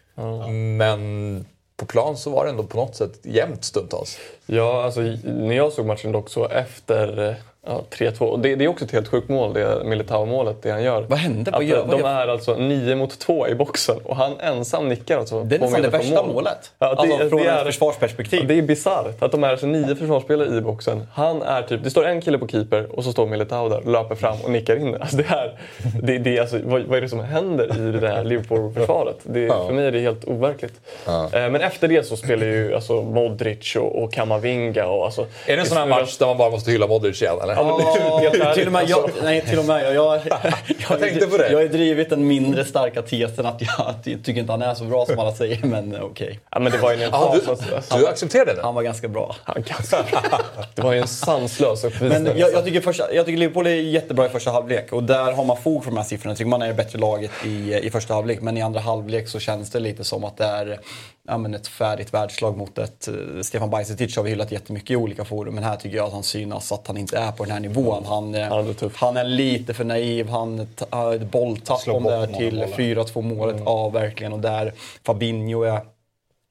Men 0.78 1.46
på 1.76 1.86
plan 1.86 2.16
så 2.16 2.30
var 2.30 2.44
det 2.44 2.50
ändå 2.50 2.62
på 2.62 2.76
något 2.76 2.96
sätt 2.96 3.18
jämnt 3.22 3.64
stundtals. 3.64 4.18
Ja, 4.46 4.84
alltså 4.84 5.00
när 5.24 5.54
jag 5.54 5.72
såg 5.72 5.86
matchen 5.86 6.12
dock 6.12 6.28
så 6.28 6.48
efter 6.48 7.28
eh, 7.28 7.34
ja, 7.66 7.82
3-2. 7.90 8.18
Och 8.20 8.38
det, 8.40 8.54
det 8.54 8.64
är 8.64 8.68
också 8.68 8.84
ett 8.84 8.92
helt 8.92 9.08
sjukt 9.08 9.28
mål, 9.28 9.54
det 9.54 9.84
Militao-målet, 9.84 10.56
det 10.62 10.70
han 10.70 10.82
gör. 10.82 11.02
Vad 11.08 11.18
hände? 11.18 11.50
Vad 11.50 11.64
gör- 11.64 11.78
vad 11.86 11.90
de 11.90 12.00
gör- 12.00 12.08
är 12.08 12.28
alltså 12.28 12.54
9 12.54 12.94
mot 12.96 13.18
2 13.18 13.48
i 13.48 13.54
boxen 13.54 13.96
och 14.04 14.16
han 14.16 14.40
ensam 14.40 14.88
nickar 14.88 15.18
alltså 15.18 15.42
Det 15.42 15.56
är 15.56 15.60
nästan 15.60 15.82
det 15.82 15.88
värsta 15.88 16.22
mål. 16.22 16.32
målet. 16.34 16.72
Ja, 16.78 16.86
det, 16.86 17.00
alltså 17.12 17.28
från 17.28 17.40
det 17.42 17.46
ett 17.48 17.60
är, 17.60 17.64
försvarsperspektiv. 17.64 18.46
Det 18.46 18.54
är 18.58 18.62
bisarrt 18.62 19.22
att 19.22 19.32
de 19.32 19.44
är 19.44 19.48
alltså 19.50 19.66
nio 19.66 19.94
försvarsspelare 19.96 20.56
i 20.58 20.60
boxen. 20.60 21.06
Han 21.12 21.42
är 21.42 21.62
typ, 21.62 21.84
det 21.84 21.90
står 21.90 22.04
en 22.06 22.20
kille 22.20 22.38
på 22.38 22.48
keeper 22.48 22.96
och 22.96 23.04
så 23.04 23.12
står 23.12 23.26
Militao 23.26 23.68
där 23.68 23.82
löper 23.82 24.14
fram 24.14 24.36
och 24.44 24.50
nickar 24.50 24.76
in 24.76 24.92
det. 24.92 24.98
Alltså 24.98 25.16
det 25.16 25.26
är, 25.28 25.58
det, 26.02 26.18
det 26.18 26.36
är 26.36 26.40
alltså, 26.40 26.58
vad, 26.64 26.82
vad 26.82 26.96
är 26.98 27.00
det 27.02 27.08
som 27.08 27.20
händer 27.20 27.64
i 27.88 27.92
det 27.92 28.00
där 28.00 28.24
Liverpool-försvaret? 28.24 29.16
Det, 29.22 29.48
För 29.48 29.72
mig 29.72 29.86
är 29.86 29.92
det 29.92 30.00
helt 30.00 30.24
overkligt. 30.24 30.74
Eh, 31.06 31.12
Men 31.32 31.56
efter 31.56 31.88
det 31.88 32.06
så 32.06 32.16
spelar 32.16 32.46
ju 32.46 32.74
alltså 32.74 33.02
Modric 33.02 33.76
och, 33.76 34.02
och 34.02 34.12
Kamavinga 34.12 34.86
och 34.86 35.04
alltså... 35.04 35.26
Är 35.46 35.56
det 35.56 35.62
en 35.62 35.66
sån 35.66 35.78
här 35.78 35.86
match 35.86 36.16
där 36.18 36.26
man 36.26 36.36
bara 36.38 36.50
måste 36.50 36.70
hylla 36.70 36.86
Modric 36.86 37.22
igen 37.22 37.34
eller? 37.42 37.55
Ja, 37.56 37.80
ärligt, 38.20 38.54
till 38.54 38.66
och 38.66 38.72
med 38.72 38.88
jag, 38.88 39.04
alltså. 39.04 39.22
nej, 39.22 39.40
till 39.40 39.58
och 39.58 39.64
med 39.64 39.84
jag, 39.84 39.94
jag, 39.94 40.20
jag, 40.90 41.00
tänkte 41.00 41.26
på 41.26 41.36
det. 41.36 41.48
Jag 41.48 41.58
har 41.58 41.62
ju 41.62 41.68
drivit 41.68 42.10
den 42.10 42.26
mindre 42.26 42.64
starka 42.64 43.02
tesen 43.02 43.46
att 43.46 43.62
jag, 43.62 43.86
att 43.86 44.06
jag 44.06 44.24
tycker 44.24 44.40
inte 44.40 44.52
han 44.52 44.62
är 44.62 44.74
så 44.74 44.84
bra 44.84 45.06
som 45.06 45.18
alla 45.18 45.34
säger, 45.34 45.66
men 45.66 45.94
eh, 45.94 46.02
okej. 46.02 46.40
Ja, 46.50 46.58
men 46.58 46.72
det 46.72 46.78
var 46.78 46.92
ju 46.92 47.02
en 47.02 47.10
Ja, 47.12 47.36
du, 47.44 47.50
alltså. 47.50 47.98
du 47.98 48.08
accepterar 48.08 48.44
det? 48.44 48.62
Han 48.62 48.74
var 48.74 48.82
ganska 48.82 49.08
bra. 49.08 49.36
Han 49.44 49.62
ganska 49.62 49.96
bra. 50.10 50.40
Det 50.74 50.82
var 50.82 50.92
ju 50.92 51.00
en 51.00 51.08
sanslös 51.08 51.84
uppvisning. 51.84 52.22
Men 52.22 52.38
jag, 52.38 52.52
jag, 52.52 52.64
tycker 52.64 52.80
första, 52.80 53.14
jag 53.14 53.26
tycker 53.26 53.38
Liverpool 53.38 53.66
är 53.66 53.70
jättebra 53.70 54.26
i 54.26 54.28
första 54.28 54.50
halvlek 54.50 54.92
och 54.92 55.02
där 55.02 55.32
har 55.32 55.44
man 55.44 55.56
fog 55.56 55.84
för 55.84 55.90
de 55.90 55.96
här 55.96 56.04
siffrorna. 56.04 56.30
Jag 56.30 56.38
tycker 56.38 56.50
man 56.50 56.62
är 56.62 56.68
det 56.68 56.74
bättre 56.74 56.98
laget 56.98 57.30
i, 57.44 57.74
i 57.82 57.90
första 57.90 58.14
halvlek. 58.14 58.40
Men 58.40 58.56
i 58.56 58.62
andra 58.62 58.80
halvlek 58.80 59.28
så 59.28 59.38
känns 59.38 59.70
det 59.70 59.80
lite 59.80 60.04
som 60.04 60.24
att 60.24 60.36
det 60.36 60.44
är 60.44 60.80
ja, 61.26 61.38
men 61.38 61.54
ett 61.54 61.68
färdigt 61.68 62.14
världslag 62.14 62.56
mot 62.56 62.78
ett... 62.78 63.08
eh, 63.08 63.14
Stefan 63.42 63.70
Bajsetic 63.70 64.16
har 64.16 64.22
vi 64.22 64.30
hyllat 64.30 64.52
jättemycket 64.52 64.90
i 64.90 64.96
olika 64.96 65.24
forum. 65.24 65.54
Men 65.54 65.64
här 65.64 65.76
tycker 65.76 65.96
jag 65.96 66.06
att 66.06 66.12
han 66.12 66.22
synas 66.22 66.72
att 66.72 66.86
han 66.86 66.96
inte 66.96 67.18
är 67.18 67.32
på 67.32 67.44
den 67.44 67.52
här 67.52 67.60
nivån. 67.60 68.04
Han, 68.06 68.34
eh, 68.34 68.40
Ja, 68.40 68.62
det 68.62 68.82
är 68.82 68.90
han 68.94 69.16
är 69.16 69.24
lite 69.24 69.74
för 69.74 69.84
naiv. 69.84 70.28
Han 70.28 70.68
har 70.90 71.14
ett 71.14 71.30
bolltapp 71.30 71.88
om 71.88 72.02
bort 72.02 72.12
det 72.12 72.16
är 72.16 72.26
många 72.26 72.38
till 72.38 72.54
bollar. 72.58 72.66
4-2 72.76 73.22
målet. 73.22 73.62
Ja, 73.64 73.88
verkligen. 73.88 74.32
Och 74.32 74.40
där 74.40 74.72
Fabinho 75.02 75.62
är 75.62 75.80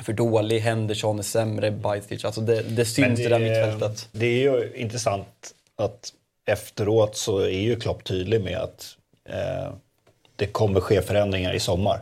för 0.04 0.14
dålig, 0.14 0.60
Henderson 0.60 1.20
är 1.20 1.24
sämre, 1.24 1.72
Bajsetic. 1.72 2.26
Alltså 2.26 2.42
det, 2.42 2.62
det 2.62 2.86
syns 2.86 3.20
i 3.20 3.24
det 3.24 3.30
där 3.30 3.40
mittfältet. 3.40 4.10
Det 4.12 4.26
är 4.26 4.40
ju 4.42 4.74
intressant 4.76 5.54
att 5.78 6.14
efteråt 6.48 7.16
så 7.16 7.40
är 7.40 7.60
ju 7.62 7.80
Klopp 7.80 8.04
tydlig 8.04 8.42
med 8.44 8.58
att 8.58 8.98
eh, 9.30 9.74
det 10.36 10.46
kommer 10.46 10.80
ske 10.80 11.02
förändringar 11.02 11.54
i 11.54 11.60
sommar. 11.60 12.00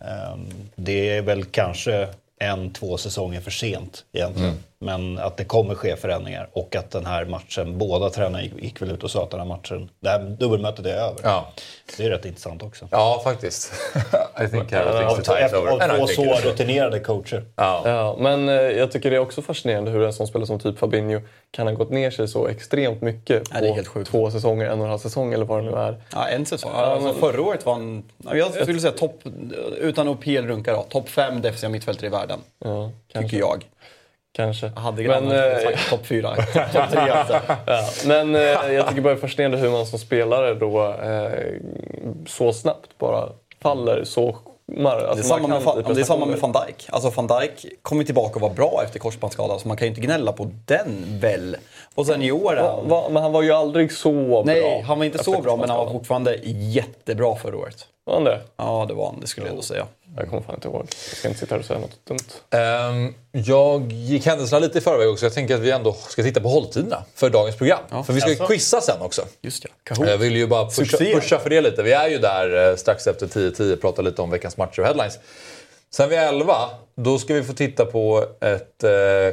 Ehm, 0.00 0.48
det 0.76 1.10
är 1.16 1.22
väl 1.22 1.44
kanske 1.44 2.08
en, 2.38 2.72
två 2.72 2.96
säsonger 2.96 3.40
för 3.40 3.50
sent 3.50 4.04
egentligen. 4.12 4.50
Mm. 4.50 4.62
Men 4.78 5.18
att 5.18 5.36
det 5.36 5.44
kommer 5.44 5.74
ske 5.74 5.96
förändringar 5.96 6.48
och 6.52 6.76
att 6.76 6.90
den 6.90 7.06
här 7.06 7.24
matchen, 7.24 7.78
båda 7.78 8.10
tränarna 8.10 8.42
gick, 8.42 8.52
gick 8.62 8.82
väl 8.82 8.90
ut 8.90 9.04
och 9.04 9.10
sa 9.10 9.22
att 9.22 9.30
den 9.30 9.40
här 9.40 9.46
matchen, 9.46 9.90
det 10.00 10.08
här 10.08 10.18
dubbelmötet 10.18 10.86
är 10.86 10.94
över. 10.94 11.20
Ja. 11.22 11.52
Det 11.96 12.04
är 12.04 12.10
rätt 12.10 12.24
intressant 12.24 12.62
också. 12.62 12.88
Ja, 12.90 13.20
faktiskt. 13.24 13.72
I 14.44 14.48
think 14.48 14.68
the 14.68 14.76
time's 14.76 15.54
over. 15.54 15.96
I 15.96 16.00
Av 16.02 16.06
två 16.06 16.06
så 16.06 16.48
rutinerade 16.48 17.00
coacher. 17.00 17.44
Ja. 17.56 17.82
Ja, 17.84 18.16
men 18.18 18.48
eh, 18.48 18.54
jag 18.54 18.92
tycker 18.92 19.10
det 19.10 19.16
är 19.16 19.20
också 19.20 19.42
fascinerande 19.42 19.90
hur 19.90 20.02
en 20.02 20.12
sån 20.12 20.26
spelare 20.26 20.46
som 20.46 20.58
typ 20.58 20.78
Fabinho 20.78 21.20
kan 21.50 21.66
ha 21.66 21.74
gått 21.74 21.90
ner 21.90 22.10
sig 22.10 22.28
så 22.28 22.46
extremt 22.48 23.02
mycket 23.02 23.42
Ja, 23.54 23.60
det 23.60 23.68
är 23.68 23.82
på 23.82 23.90
sjukt. 23.90 24.10
två 24.10 24.30
säsonger, 24.30 24.66
en 24.66 24.78
och 24.78 24.84
en 24.84 24.90
halv 24.90 24.98
säsong 24.98 25.32
eller 25.32 25.44
vad 25.44 25.64
det 25.64 25.70
nu 25.70 25.76
är. 25.76 26.02
Ja, 26.12 26.28
en 26.28 26.46
säsong. 26.46 26.70
Ja, 26.74 26.84
alltså, 26.84 27.14
förra 27.14 27.42
året 27.42 27.66
var 27.66 27.74
han, 27.74 28.04
ja, 28.24 28.36
jag 28.36 28.52
skulle 28.52 28.80
säga 28.80 28.92
topp, 28.92 29.20
utan 29.78 30.08
att 30.08 30.20
PL-runka 30.20 30.72
då, 30.72 30.82
topp 30.82 31.08
fem 31.08 31.42
defensiva 31.42 31.70
mittfältare 31.70 32.06
i 32.06 32.10
världen. 32.10 32.38
Ja. 32.64 32.90
Tycker 33.12 33.38
jag. 33.38 33.64
Kanske. 34.36 34.70
Jag 34.74 34.82
hade 34.82 35.02
men, 35.02 35.30
sagt 35.62 35.90
topp 35.90 36.06
fyra. 36.06 36.36
topp 36.72 36.90
tre 36.90 37.10
alltså. 37.10 37.40
ja, 37.66 37.82
men 38.06 38.34
eh, 38.34 38.40
jag 38.72 38.88
tycker 38.88 39.00
bara 39.02 39.14
det 39.14 39.18
är 39.18 39.20
fascinerande 39.20 39.58
hur 39.58 39.70
man 39.70 39.86
som 39.86 39.98
spelare 39.98 40.54
då 40.54 40.86
eh, 40.86 41.30
så 42.26 42.52
snabbt 42.52 42.98
bara 42.98 43.28
faller 43.62 44.04
så 44.04 44.36
mar- 44.72 45.06
alltså 45.06 45.14
Det 45.14 45.20
är, 45.20 45.22
samma 45.22 45.48
med, 45.48 45.62
Van- 45.62 45.94
det 45.94 46.00
är 46.00 46.04
samma 46.04 46.26
med 46.26 46.38
van 46.38 46.52
Dijk. 46.52 46.86
Alltså 46.90 47.10
van 47.10 47.26
Dijk 47.26 47.66
kommer 47.82 48.04
tillbaka 48.04 48.34
och 48.34 48.40
var 48.40 48.50
bra 48.50 48.80
efter 48.84 48.98
korsbandsskada, 48.98 49.58
så 49.58 49.68
man 49.68 49.76
kan 49.76 49.86
ju 49.86 49.88
inte 49.88 50.00
gnälla 50.00 50.32
på 50.32 50.50
den 50.64 51.18
väl. 51.20 51.56
Och 51.94 52.06
sen 52.06 52.22
i 52.22 52.32
år... 52.32 52.56
Va, 52.56 52.80
va, 52.86 53.08
men 53.10 53.22
han 53.22 53.32
var 53.32 53.42
ju 53.42 53.52
aldrig 53.52 53.92
så 53.92 54.12
bra. 54.12 54.42
Nej, 54.46 54.80
han 54.86 54.98
var 54.98 55.04
inte 55.04 55.24
så 55.24 55.40
bra, 55.40 55.56
men 55.56 55.70
han 55.70 55.78
var 55.78 55.84
korsbandsskadan. 55.84 55.92
fortfarande 55.92 56.36
jättebra 56.46 57.36
förra 57.36 57.56
året. 57.56 57.86
Var 58.06 58.14
han 58.14 58.24
det? 58.24 58.40
Ja, 58.56 58.84
det 58.88 58.94
var 58.94 59.06
han. 59.10 59.20
Det 59.20 59.26
skulle 59.26 59.46
jag 59.46 59.50
ändå 59.50 59.62
säga. 59.62 59.86
Jag 60.16 60.28
kommer 60.28 60.42
fan 60.42 60.54
inte 60.54 60.68
ihåg. 60.68 60.86
Jag 61.10 61.16
ska 61.18 61.28
inte 61.28 61.40
sitta 61.40 61.54
här 61.54 61.60
och 61.60 61.66
säga 61.66 61.78
något 61.78 62.06
dumt. 62.08 62.18
Ehm, 62.50 63.14
jag 63.32 63.92
gick 63.92 64.26
händelserna 64.26 64.58
lite 64.58 64.78
i 64.78 64.80
förväg 64.80 65.08
också. 65.08 65.26
Jag 65.26 65.34
tänker 65.34 65.54
att 65.54 65.60
vi 65.60 65.70
ändå 65.70 65.92
ska 65.92 66.22
titta 66.22 66.40
på 66.40 66.48
hålltiderna 66.48 67.04
för 67.14 67.30
dagens 67.30 67.56
program. 67.56 68.04
för 68.06 68.12
vi 68.12 68.20
ska 68.20 68.30
ju 68.30 68.34
Alltså. 68.34 68.46
quizza 68.46 68.80
sen 68.80 69.00
också. 69.02 69.22
Just 69.40 69.64
ja. 69.64 69.70
Kahoot. 69.82 70.08
Jag 70.08 70.18
vill 70.18 70.36
ju 70.36 70.46
bara 70.46 70.70
pusha, 70.70 70.96
pusha 70.98 71.38
för 71.38 71.50
det 71.50 71.60
lite. 71.60 71.82
Vi 71.82 71.92
är 71.92 72.08
ju 72.08 72.18
där 72.18 72.70
eh, 72.70 72.76
strax 72.76 73.06
efter 73.06 73.26
10.10 73.26 73.76
pratar 73.76 74.02
lite 74.02 74.22
om 74.22 74.30
veckans 74.30 74.56
matcher 74.56 74.80
och 74.80 74.86
headlines. 74.86 75.18
Sen 75.90 76.08
vid 76.10 76.18
11 76.18 76.54
då 77.00 77.18
ska 77.18 77.34
vi 77.34 77.42
få 77.42 77.52
titta 77.52 77.84
på 77.84 78.24
ett 78.40 78.84
eh, 78.84 78.90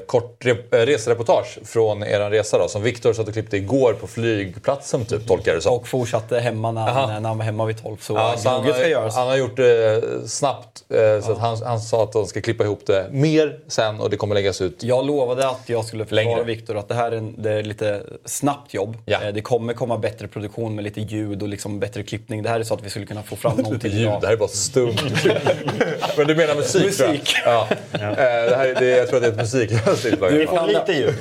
kort 0.08 0.43
re- 0.45 0.63
eh, 0.82 0.86
resereportage 0.86 1.60
från 1.65 2.04
er 2.04 2.30
resa 2.30 2.58
då, 2.58 2.67
som 2.67 2.84
Viktor 2.84 3.13
satt 3.13 3.28
och 3.28 3.34
klippte 3.34 3.58
igår 3.58 3.93
på 3.93 4.08
flygplatsen, 4.08 5.06
typ, 5.06 5.28
tolkar 5.28 5.52
jag 5.52 5.58
det 5.58 5.62
som. 5.62 5.73
Och 5.73 5.88
fortsatte 5.88 6.39
hemma 6.39 6.71
när, 6.71 6.86
när 7.19 7.30
han 7.30 7.38
var 7.38 7.45
hemma 7.45 7.65
vid 7.65 7.84
12. 7.84 7.97
Så 7.99 8.13
Ja, 8.13 8.36
så 8.38 8.49
han, 8.49 8.73
ska 8.73 8.88
göras. 8.88 9.15
han 9.15 9.28
har 9.28 9.36
gjort 9.36 9.56
det 9.58 10.02
snabbt. 10.30 10.84
eh, 10.89 11.26
Så 11.26 11.32
att 11.32 11.38
han, 11.38 11.58
han 11.65 11.80
sa 11.80 12.04
att 12.04 12.12
de 12.12 12.26
ska 12.26 12.41
klippa 12.41 12.63
ihop 12.63 12.82
det 12.86 13.08
mer 13.12 13.60
sen 13.67 13.99
och 13.99 14.10
det 14.10 14.17
kommer 14.17 14.36
läggas 14.36 14.62
ut. 14.62 14.84
Jag 14.84 15.06
lovade 15.08 15.47
att 15.47 15.62
jag 15.69 15.86
skulle 15.86 16.06
förklara. 16.06 16.43
Viktor 16.43 16.78
att 16.78 16.88
det 16.89 16.95
här 16.95 17.12
är, 17.12 17.17
en, 17.17 17.41
det 17.43 17.52
är 17.52 17.63
lite 17.63 18.02
snabbt 18.26 18.73
jobb. 18.73 18.97
Ja. 19.06 19.21
Eh, 19.23 19.34
Det 19.34 19.41
kommer 19.41 19.73
komma 19.73 19.97
bättre 19.97 20.28
produktion 20.28 20.76
med 20.76 20.84
lite 20.84 21.02
ljud 21.02 21.41
och 21.41 21.47
liksom 21.49 21.80
bättre 21.80 22.04
klippning. 22.04 22.43
Det 22.43 22.49
här 22.49 22.60
är 22.60 22.63
så 22.63 22.73
att 22.73 22.84
vi 22.84 22.89
skulle 22.89 23.06
kunna 23.06 23.23
få 23.23 23.36
fram 23.36 23.58
någonting 23.58 23.91
Ljud, 23.91 24.10
det 24.21 24.28
här 24.28 24.34
är 24.34 24.38
bara 24.38 24.47
stumt. 24.49 24.95
Men 26.17 26.28
du 26.28 26.36
menar 26.36 26.56
musik, 26.56 26.97
tror 26.97 27.10
jag. 27.45 27.53
Ja. 27.54 27.68
Eh, 27.72 28.00
Det 28.00 28.56
här, 28.56 28.66
är- 28.68 28.80
det, 28.80 28.86
jag 28.89 29.08
tror 29.08 29.18
att 29.18 29.24
det 29.24 29.28
är 29.28 29.32
ett 29.32 29.38
musiklöst 29.38 30.06
inslag. 30.06 30.30
Vi 30.30 30.48
får 30.48 30.68
lite 30.68 30.94
ljud. 30.94 31.16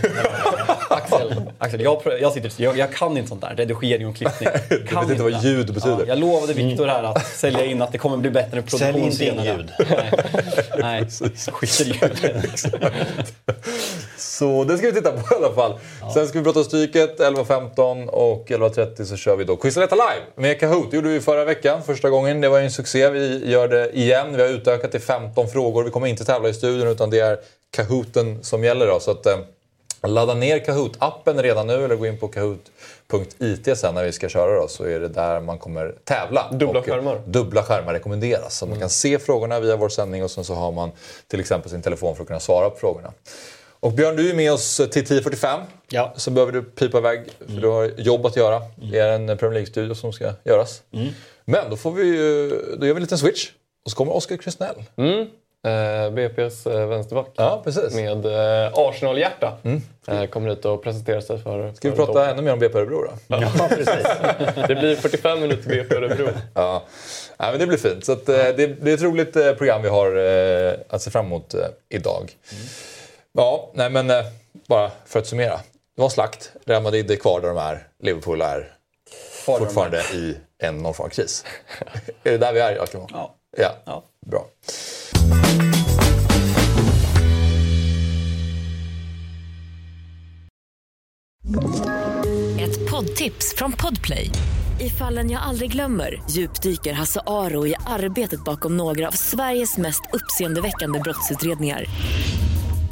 Axel, 0.90 1.35
Axel 1.59 1.81
jag, 1.81 2.03
jag, 2.21 2.33
sitter, 2.33 2.53
jag, 2.62 2.79
jag 2.79 2.92
kan 2.92 3.16
inte 3.16 3.29
sånt 3.29 3.40
där. 3.40 3.55
Redigering 3.57 4.07
och 4.07 4.16
klippning. 4.16 4.49
Du 4.68 4.87
Kan 4.87 5.03
vet 5.03 5.11
inte 5.11 5.23
vad 5.23 5.45
ljud 5.45 5.75
betyder. 5.75 5.97
Ja, 5.99 6.05
jag 6.07 6.18
lovade 6.18 6.53
Viktor 6.53 6.87
här 6.87 7.03
att 7.03 7.27
sälja 7.27 7.64
in 7.64 7.83
att 7.83 7.92
det 7.92 7.99
kommer 7.99 8.16
bli 8.16 8.31
bättre 8.31 8.62
produktion 8.62 8.79
Sälj 8.79 8.99
inte 9.01 9.25
in 9.25 9.45
ljud. 9.45 9.71
Nej, 9.90 10.12
nej. 10.79 11.07
skit 11.53 11.81
i 11.81 11.85
ljud. 11.85 12.35
Så 14.42 14.64
det 14.64 14.78
ska 14.78 14.87
vi 14.87 14.92
titta 14.92 15.12
på 15.12 15.35
i 15.35 15.37
alla 15.37 15.55
fall. 15.55 15.78
Sen 16.14 16.28
ska 16.28 16.38
vi 16.38 16.44
prata 16.44 16.64
Stryket 16.64 17.20
11.15 17.20 18.07
och 18.07 18.48
11.30 18.48 19.05
så 19.05 19.16
kör 19.16 19.37
vi 19.37 19.44
då 19.44 19.57
Quizaletta 19.57 19.94
Live 19.94 20.26
med 20.35 20.61
Kahoot. 20.61 20.90
Det 20.90 20.96
gjorde 20.96 21.09
vi 21.09 21.20
förra 21.20 21.44
veckan, 21.44 21.83
första 21.83 22.11
gången. 22.11 22.40
Det 22.40 22.48
var 22.48 22.59
ju 22.59 22.64
en 22.64 22.70
succé. 22.70 23.11
Vi 23.11 23.50
gör 23.50 23.68
det 23.68 23.90
igen. 23.96 24.37
Vi 24.37 24.42
har 24.42 24.48
utökat 24.48 24.90
till 24.90 25.00
15 25.00 25.48
frågor. 25.48 25.85
Vi 25.85 25.90
kommer 25.90 26.07
inte 26.07 26.24
tävla 26.24 26.48
i 26.48 26.55
studion 26.55 26.88
utan 26.88 27.11
det 27.11 27.20
är 27.20 27.38
Kahooten 27.70 28.44
som 28.44 28.64
gäller. 28.64 28.87
Då. 28.87 29.00
Så 29.00 29.11
att, 29.11 29.26
eh, 29.26 29.37
ladda 30.02 30.35
ner 30.35 30.59
Kahoot-appen 30.59 31.42
redan 31.42 31.66
nu 31.66 31.85
eller 31.85 31.96
gå 31.96 32.07
in 32.07 32.18
på 32.18 32.28
kahoot.it 32.28 33.78
sen 33.78 33.94
när 33.94 34.05
vi 34.05 34.12
ska 34.12 34.28
köra. 34.28 34.61
Då, 34.61 34.68
så 34.68 34.85
är 34.85 35.00
det 35.00 35.09
där 35.09 35.40
man 35.40 35.59
kommer 35.59 35.94
tävla. 36.05 36.50
Dubbla 36.52 36.81
Och, 36.81 36.87
skärmar. 36.87 37.20
Dubbla 37.26 37.62
skärmar 37.62 37.92
rekommenderas. 37.92 38.59
Så 38.59 38.66
man 38.66 38.78
kan 38.78 38.90
se 38.90 39.18
frågorna 39.18 39.61
via 39.61 39.76
vår 39.76 39.88
sändning 39.88 40.24
och 40.24 40.31
sen 40.31 40.44
så 40.44 40.55
har 40.55 40.72
man 40.72 40.90
till 41.28 41.40
exempel 41.40 41.70
sin 41.70 41.83
telefon 41.83 42.16
för 42.16 42.22
att 42.22 42.28
kunna 42.28 42.40
svara 42.40 42.70
på 42.70 42.76
frågorna. 42.76 43.12
Och 43.83 43.92
Björn, 43.92 44.16
du 44.16 44.31
är 44.31 44.35
med 44.35 44.53
oss 44.53 44.77
till 44.77 45.05
10.45. 45.05 45.61
Ja. 45.88 46.12
Så 46.16 46.31
behöver 46.31 46.53
du 46.53 46.62
pipa 46.62 46.99
iväg, 46.99 47.25
för 47.38 47.61
du 47.61 47.68
har 47.68 47.90
jobb 47.97 48.27
att 48.27 48.37
göra. 48.37 48.62
Det 48.92 48.99
är 48.99 49.12
en 49.12 49.27
Premier 49.27 49.51
League-studio 49.53 49.95
som 49.95 50.12
ska 50.12 50.33
göras. 50.45 50.83
Men 51.45 51.71
då, 51.71 51.77
får 51.77 51.92
vi 51.92 52.11
då 52.79 52.87
gör 52.87 52.95
vi 52.95 52.99
en 52.99 53.03
liten 53.03 53.18
switch. 53.18 53.51
Och 53.85 53.90
så 53.90 53.97
kommer 53.97 54.16
Oskar 54.16 54.37
Krusnell. 54.37 54.85
Mm. 54.97 55.27
Eh, 55.66 56.11
BP's 56.11 56.81
eh, 56.81 56.88
vänsterback. 56.88 57.27
Ja, 57.37 57.61
precis. 57.64 57.95
Med 57.95 58.27
eh, 58.27 58.73
Arsenal-hjärta. 58.75 59.53
Eh, 60.09 60.27
kommer 60.27 60.51
hit 60.51 60.64
och 60.64 60.83
presenterar 60.83 61.21
sig 61.21 61.38
för... 61.38 61.73
Ska 61.73 61.90
vi 61.90 61.97
för 61.97 62.07
prata 62.07 62.31
ännu 62.31 62.42
mer 62.42 62.53
om 62.53 62.59
BP 62.59 62.79
Örebro 62.79 63.03
då? 63.03 63.37
Ja, 63.37 63.53
precis. 63.68 64.07
Det 64.68 64.75
blir 64.75 64.97
45 64.97 65.40
minuter 65.40 65.68
BP 65.68 65.95
Örebro. 65.95 66.29
Ja. 66.55 66.83
ja 67.37 67.51
men 67.51 67.59
det 67.59 67.66
blir 67.66 67.79
fint. 67.79 68.05
Så 68.05 68.12
att, 68.12 68.29
eh, 68.29 68.35
det, 68.37 68.66
det 68.66 68.90
är 68.90 68.95
ett 68.95 69.03
roligt 69.03 69.37
eh, 69.37 69.53
program 69.53 69.83
vi 69.83 69.88
har 69.88 70.16
att 70.88 71.03
se 71.03 71.11
fram 71.11 71.27
emot 71.27 71.55
idag. 71.88 72.33
Ja, 73.35 73.71
nej 73.75 73.90
men 73.90 74.11
eh, 74.11 74.25
bara 74.68 74.90
för 75.05 75.18
att 75.18 75.27
summera. 75.27 75.61
Det 75.97 76.03
var 76.03 76.09
slakt. 76.09 76.53
Real 76.66 76.83
Madrid 76.83 77.11
är 77.11 77.16
kvar 77.16 77.40
där 77.40 77.49
de 77.49 77.57
är. 77.57 77.88
Liverpool 78.03 78.42
är 78.42 78.73
fortfarande 79.45 80.01
i 80.14 80.37
en 80.59 80.79
någon 80.79 80.95
form 80.95 81.07
av 81.07 81.11
kris. 81.11 81.45
är 82.25 82.31
det 82.31 82.38
där 82.38 82.53
vi 82.53 82.61
är, 82.61 82.77
Joakim? 82.77 83.01
Ja. 83.11 83.35
ja. 83.57 83.73
Ja. 83.85 84.05
Bra. 84.27 84.47
Ett 92.61 92.90
poddtips 92.90 93.55
från 93.57 93.73
Podplay. 93.73 94.31
I 94.81 94.90
fallen 94.90 95.31
jag 95.31 95.42
aldrig 95.42 95.73
glömmer 95.73 96.23
djupdyker 96.31 96.92
Hasse 96.92 97.21
Aro 97.27 97.66
i 97.66 97.75
arbetet 97.87 98.45
bakom 98.45 98.77
några 98.77 99.09
av 99.09 99.12
Sveriges 99.12 99.77
mest 99.77 100.03
uppseendeväckande 100.12 100.99
brottsutredningar. 100.99 101.87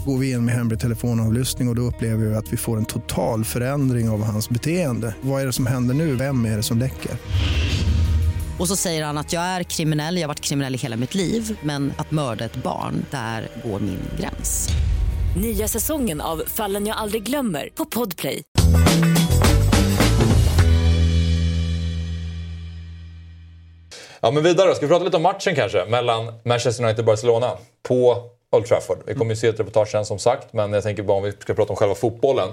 Går 0.07 0.19
vi 0.19 0.31
in 0.31 0.45
med 0.45 0.55
hemlig 0.55 0.81
telefonavlyssning 0.81 1.69
och, 1.69 1.73
och 1.73 1.77
då 1.77 1.83
upplever 1.83 2.27
vi 2.27 2.35
att 2.35 2.53
vi 2.53 2.57
får 2.57 2.77
en 2.77 2.85
total 2.85 3.45
förändring 3.45 4.09
av 4.09 4.23
hans 4.25 4.49
beteende. 4.49 5.15
Vad 5.21 5.43
är 5.43 5.47
det 5.47 5.53
som 5.53 5.67
händer 5.67 5.95
nu? 5.95 6.15
Vem 6.15 6.45
är 6.45 6.57
det 6.57 6.63
som 6.63 6.79
läcker? 6.79 7.13
Och 8.59 8.69
så 8.69 8.77
säger 8.77 9.05
han 9.05 9.19
att 9.19 9.33
jag 9.33 9.43
är 9.43 9.63
kriminell, 9.63 10.17
jag 10.17 10.23
har 10.23 10.29
varit 10.29 10.41
kriminell 10.41 10.75
i 10.75 10.79
hela 10.79 10.97
mitt 10.97 11.15
liv 11.15 11.59
men 11.63 11.93
att 11.97 12.11
mörda 12.11 12.45
ett 12.45 12.57
barn, 12.63 13.07
där 13.11 13.49
går 13.65 13.81
min 13.81 14.01
gräns. 14.21 14.69
Nya 15.37 15.69
säsongen 15.69 16.21
av 16.21 16.43
Fallen 16.47 16.87
jag 16.87 16.97
aldrig 16.97 17.23
glömmer 17.23 17.69
på 17.75 17.85
Podplay. 17.85 18.43
Ja, 24.21 24.31
men 24.31 24.43
vidare 24.43 24.69
då. 24.69 24.75
Ska 24.75 24.87
vi 24.87 24.91
prata 24.91 25.05
lite 25.05 25.17
om 25.17 25.23
matchen 25.23 25.55
kanske? 25.55 25.87
Mellan 25.89 26.33
Manchester 26.45 26.85
United 26.85 27.01
och 27.01 27.07
Barcelona 27.07 27.51
på 27.89 28.31
Old 28.51 28.67
Trafford. 28.67 28.99
Vi 29.07 29.15
kommer 29.15 29.31
ju 29.31 29.37
se 29.37 29.49
ett 29.49 29.61
reportage 29.61 29.89
sen 29.89 30.05
som 30.05 30.19
sagt, 30.19 30.53
men 30.53 30.73
jag 30.73 30.83
tänker 30.83 31.03
bara 31.03 31.17
om 31.17 31.23
vi 31.23 31.33
ska 31.33 31.55
prata 31.55 31.73
om 31.73 31.77
själva 31.77 31.95
fotbollen. 31.95 32.49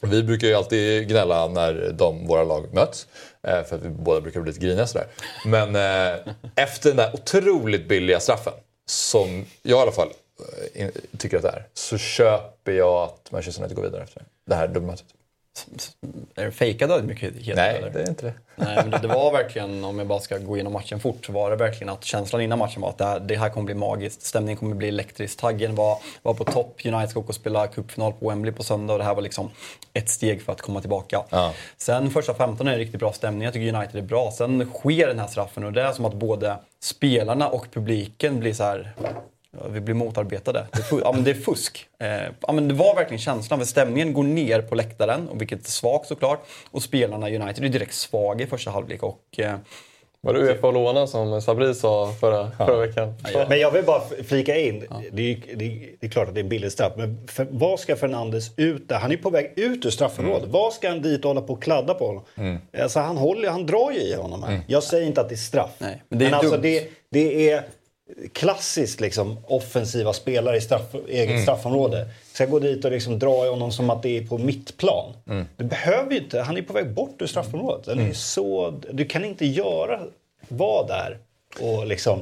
Vi 0.00 0.22
brukar 0.22 0.46
ju 0.46 0.54
alltid 0.54 1.08
gnälla 1.08 1.48
när 1.48 1.92
de, 1.92 2.26
våra 2.26 2.44
lag 2.44 2.74
möts. 2.74 3.06
Eh, 3.42 3.62
för 3.62 3.76
att 3.76 3.82
vi 3.82 3.88
båda 3.88 4.20
brukar 4.20 4.40
bli 4.40 4.52
lite 4.52 4.66
griniga 4.66 4.86
sådär. 4.86 5.06
Men 5.46 5.76
eh, 5.76 6.20
efter 6.54 6.88
den 6.88 6.96
där 6.96 7.14
otroligt 7.14 7.88
billiga 7.88 8.20
straffen, 8.20 8.52
som 8.86 9.44
jag 9.62 9.78
i 9.78 9.82
alla 9.82 9.92
fall 9.92 10.08
eh, 10.74 10.88
tycker 11.18 11.36
att 11.36 11.42
det 11.42 11.48
är, 11.48 11.66
så 11.74 11.98
köper 11.98 12.72
jag 12.72 13.02
att 13.02 13.32
Manchester 13.32 13.62
United 13.62 13.76
går 13.76 13.82
vidare 13.82 14.02
efter 14.02 14.22
det 14.46 14.54
här 14.54 14.68
dubbelmötet. 14.68 15.06
Är 16.34 16.44
det 16.44 16.52
fejkad 16.52 16.90
ödmjukhet? 16.90 17.34
Nej, 17.56 17.76
eller? 17.76 17.90
det 17.90 18.02
är 18.02 18.08
inte 18.08 18.26
det. 18.26 18.34
Nej, 18.56 18.76
men 18.76 18.90
det, 18.90 18.98
det 18.98 19.08
var 19.08 19.32
verkligen, 19.32 19.84
om 19.84 19.98
jag 19.98 20.08
bara 20.08 20.20
ska 20.20 20.38
gå 20.38 20.56
igenom 20.56 20.72
matchen 20.72 21.00
fort, 21.00 21.26
så 21.26 21.32
var 21.32 21.50
det 21.50 21.56
verkligen 21.56 21.88
att 21.88 22.04
känslan 22.04 22.42
innan 22.42 22.58
matchen 22.58 22.82
var 22.82 22.88
att 22.88 22.98
det 22.98 23.04
här, 23.04 23.20
det 23.20 23.36
här 23.36 23.50
kommer 23.50 23.66
bli 23.66 23.74
magiskt. 23.74 24.22
Stämningen 24.22 24.56
kommer 24.56 24.74
bli 24.74 24.88
elektrisk. 24.88 25.38
Taggen 25.38 25.74
var, 25.74 25.98
var 26.22 26.34
på 26.34 26.44
topp. 26.44 26.80
United 26.84 27.10
ska 27.10 27.20
åka 27.20 27.28
och 27.28 27.34
spela 27.34 27.66
cupfinal 27.66 28.12
på 28.12 28.28
Wembley 28.28 28.52
på 28.52 28.62
söndag 28.62 28.92
och 28.92 28.98
det 28.98 29.04
här 29.04 29.14
var 29.14 29.22
liksom 29.22 29.50
ett 29.92 30.08
steg 30.08 30.42
för 30.42 30.52
att 30.52 30.60
komma 30.60 30.80
tillbaka. 30.80 31.22
Ja. 31.30 31.52
Sen 31.76 32.10
första 32.10 32.34
15 32.34 32.68
är 32.68 32.72
det 32.72 32.78
riktigt 32.78 33.00
bra 33.00 33.12
stämning. 33.12 33.42
Jag 33.42 33.52
tycker 33.52 33.74
United 33.74 33.96
är 33.96 34.06
bra. 34.06 34.30
Sen 34.30 34.70
sker 34.74 35.06
den 35.06 35.18
här 35.18 35.26
straffen 35.26 35.64
och 35.64 35.72
det 35.72 35.82
är 35.82 35.92
som 35.92 36.04
att 36.04 36.14
både 36.14 36.56
spelarna 36.82 37.48
och 37.48 37.66
publiken 37.72 38.40
blir 38.40 38.52
så 38.52 38.64
här 38.64 38.92
vi 39.70 39.80
blir 39.80 39.94
motarbetade. 39.94 40.66
Det 40.72 40.96
är, 40.96 41.00
ja, 41.00 41.12
men 41.12 41.24
det 41.24 41.30
är 41.30 41.34
fusk. 41.34 41.86
Eh, 41.98 42.08
ja, 42.40 42.52
men 42.52 42.68
det 42.68 42.74
var 42.74 42.94
verkligen 42.94 43.18
känslan. 43.18 43.58
För 43.58 43.66
stämningen 43.66 44.12
går 44.12 44.22
ner 44.22 44.62
på 44.62 44.74
läktaren, 44.74 45.28
och 45.28 45.40
vilket 45.40 45.66
är 45.66 45.70
svagt 45.70 46.06
såklart. 46.06 46.44
Och 46.70 46.82
spelarna 46.82 47.30
i 47.30 47.38
United 47.38 47.64
är 47.64 47.68
direkt 47.68 47.94
svaga 47.94 48.44
i 48.44 48.46
första 48.46 48.70
halvlek. 48.70 49.02
Och, 49.02 49.20
eh, 49.38 49.54
Var 50.20 50.34
det 50.34 50.40
Uefa 50.40 50.66
och 50.66 50.72
låna 50.72 51.06
som 51.06 51.42
Sabri 51.42 51.74
sa 51.74 52.12
förra, 52.20 52.50
förra 52.50 52.76
veckan? 52.86 53.14
Men 53.48 53.60
jag 53.60 53.70
vill 53.70 53.84
bara 53.84 54.02
flika 54.24 54.56
in. 54.56 54.84
Det, 55.12 55.32
är, 55.32 55.36
det, 55.54 55.64
är, 55.64 55.88
det 56.00 56.06
är 56.06 56.10
klart 56.10 56.28
att 56.28 56.34
det 56.34 56.40
är 56.40 56.42
en 56.42 56.48
billig 56.48 56.72
straff. 56.72 56.92
Men 56.96 57.28
för, 57.28 57.46
vad 57.50 57.80
ska 57.80 57.96
Fernandes 57.96 58.50
ut 58.56 58.88
där? 58.88 58.98
Han 58.98 59.12
är 59.12 59.16
på 59.16 59.30
väg 59.30 59.52
ut 59.56 59.86
ur 59.86 59.90
straffområdet. 59.90 60.48
Vad 60.48 60.72
ska 60.72 60.88
han 60.88 61.02
dit 61.02 61.24
och 61.24 61.28
hålla 61.28 61.40
på 61.40 61.52
och 61.52 61.62
kladda 61.62 61.94
på 61.94 62.06
honom? 62.06 62.22
Alltså, 62.78 63.00
han, 63.00 63.16
håller, 63.16 63.50
han 63.50 63.66
drar 63.66 63.90
ju 63.92 64.00
i 64.00 64.14
honom 64.14 64.42
här. 64.42 64.60
Jag 64.66 64.82
säger 64.82 65.06
inte 65.06 65.20
att 65.20 65.28
det 65.28 65.34
är 65.34 65.36
straff. 65.36 65.70
Nej, 65.78 66.02
men 66.08 66.18
det 66.18 66.26
är 66.26 66.32
alltså, 66.32 66.50
dumt. 66.50 66.62
det, 66.62 66.88
det 67.10 67.50
är 67.50 67.64
klassiskt 68.32 69.00
liksom, 69.00 69.38
offensiva 69.46 70.12
spelare 70.12 70.56
i 70.56 70.60
straff, 70.60 70.94
eget 71.08 71.42
straffområde. 71.42 72.08
Ska 72.32 72.46
gå 72.46 72.58
dit 72.58 72.84
och 72.84 72.90
liksom 72.90 73.18
dra 73.18 73.46
i 73.46 73.48
honom 73.48 73.72
som 73.72 73.90
att 73.90 74.02
det 74.02 74.18
är 74.18 74.26
på 74.26 74.38
mittplan. 74.38 75.12
Du 75.56 75.64
behöver 75.64 76.12
ju 76.12 76.18
inte. 76.18 76.40
Han 76.40 76.56
är 76.56 76.62
på 76.62 76.72
väg 76.72 76.90
bort 76.90 77.22
ur 77.22 77.26
straffområdet. 77.26 77.86
Den 77.86 77.98
är 77.98 78.12
så, 78.12 78.80
du 78.90 79.04
kan 79.04 79.24
inte 79.24 79.46
göra, 79.46 80.00
vara 80.48 80.86
där 80.86 81.18
och 81.60 81.86
liksom 81.86 82.20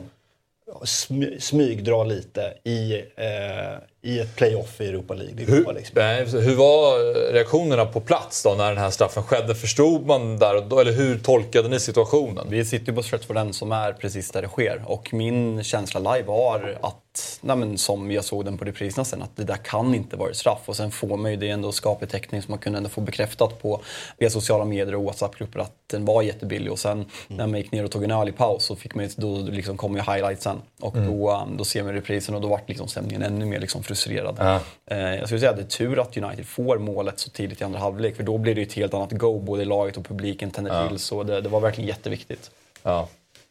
smy, 0.84 1.40
smygdra 1.40 2.04
lite 2.04 2.54
i, 2.64 2.94
eh, 3.16 3.78
i 4.02 4.18
ett 4.18 4.36
playoff 4.36 4.80
i 4.80 4.88
Europa 4.88 5.14
League. 5.14 5.34
Det 5.34 5.62
går 5.62 5.72
liksom. 5.72 5.94
Nej, 5.94 6.24
hur 6.24 6.54
var 6.54 7.32
reaktionerna 7.32 7.86
på 7.86 8.00
plats 8.00 8.42
då 8.42 8.54
när 8.54 8.68
den 8.68 8.78
här 8.78 8.90
straffen 8.90 9.22
skedde? 9.22 9.54
Förstod 9.54 10.06
man 10.06 10.38
där 10.38 10.56
och 10.56 10.66
då, 10.66 10.80
eller 10.80 10.92
hur 10.92 11.18
tolkade 11.18 11.68
ni 11.68 11.80
situationen? 11.80 12.46
Vi 12.50 12.64
sitter 12.64 12.86
ju 12.86 12.96
på 12.96 13.02
Stretford 13.02 13.36
End 13.36 13.54
som 13.54 13.72
är 13.72 13.92
precis 13.92 14.30
där 14.30 14.42
det 14.42 14.48
sker. 14.48 14.82
Och 14.86 15.14
min 15.14 15.64
känsla 15.64 16.14
live 16.14 16.26
var 16.26 16.78
att, 16.80 17.38
nej 17.40 17.56
men, 17.56 17.78
som 17.78 18.10
jag 18.10 18.24
såg 18.24 18.44
den 18.44 18.58
på 18.58 18.64
repriserna 18.64 19.04
sen, 19.04 19.22
att 19.22 19.36
det 19.36 19.44
där 19.44 19.56
kan 19.56 19.94
inte 19.94 20.16
vara 20.16 20.34
straff. 20.34 20.62
Och 20.66 20.76
sen 20.76 20.90
får 20.90 21.16
man 21.16 21.30
ju 21.30 21.36
det 21.36 21.48
ändå 21.48 21.72
skaplig 21.72 22.10
täckning 22.10 22.42
som 22.42 22.52
man 22.52 22.58
kunde 22.58 22.76
ändå 22.76 22.88
få 22.88 23.00
bekräftat 23.00 23.62
på 23.62 23.80
via 24.18 24.30
sociala 24.30 24.64
medier 24.64 24.94
och 24.94 25.04
WhatsApp-grupper 25.04 25.60
att 25.60 25.72
den 25.90 26.04
var 26.04 26.22
jättebillig. 26.22 26.72
Och 26.72 26.78
sen 26.78 27.04
när 27.28 27.46
man 27.46 27.60
gick 27.60 27.72
ner 27.72 27.84
och 27.84 27.90
tog 27.90 28.04
en 28.04 28.10
öl 28.10 28.28
i 28.28 28.32
paus 28.32 28.64
så 28.64 28.76
fick 28.76 28.94
man 28.94 29.04
ju, 29.04 29.10
då 29.16 29.38
liksom 29.38 29.76
kom 29.76 29.96
ju 29.96 30.02
highlightsen. 30.02 30.62
Och 30.80 30.96
då, 30.96 31.30
um, 31.32 31.56
då 31.56 31.64
ser 31.64 31.82
man 31.82 31.92
reprisen 31.92 32.34
och 32.34 32.40
då 32.40 32.48
vart 32.48 32.68
liksom 32.68 32.88
stämningen 32.88 33.22
ännu 33.22 33.44
mer 33.44 33.60
liksom 33.60 33.82
frustrerad. 33.90 34.36
Ja. 34.38 34.60
Eh, 34.90 35.14
jag 35.14 35.26
skulle 35.26 35.40
säga 35.40 35.50
att 35.50 35.56
det 35.56 35.62
är 35.62 35.66
tur 35.66 36.00
att 36.00 36.16
United 36.16 36.46
får 36.46 36.78
målet 36.78 37.18
så 37.18 37.30
tidigt 37.30 37.60
i 37.60 37.64
andra 37.64 37.78
halvlek 37.78 38.16
för 38.16 38.22
då 38.22 38.38
blir 38.38 38.54
det 38.54 38.60
ju 38.60 38.66
ett 38.66 38.72
helt 38.72 38.94
annat 38.94 39.12
go 39.12 39.38
både 39.38 39.62
i 39.62 39.64
laget 39.64 39.96
och 39.96 40.04
publiken 40.04 40.50
tänder 40.50 40.88
till. 40.88 40.98
Så 40.98 41.22
det, 41.22 41.40
det 41.40 41.48
var 41.48 41.60
verkligen 41.60 41.88
jätteviktigt. 41.88 42.50
Ja. 42.82 43.08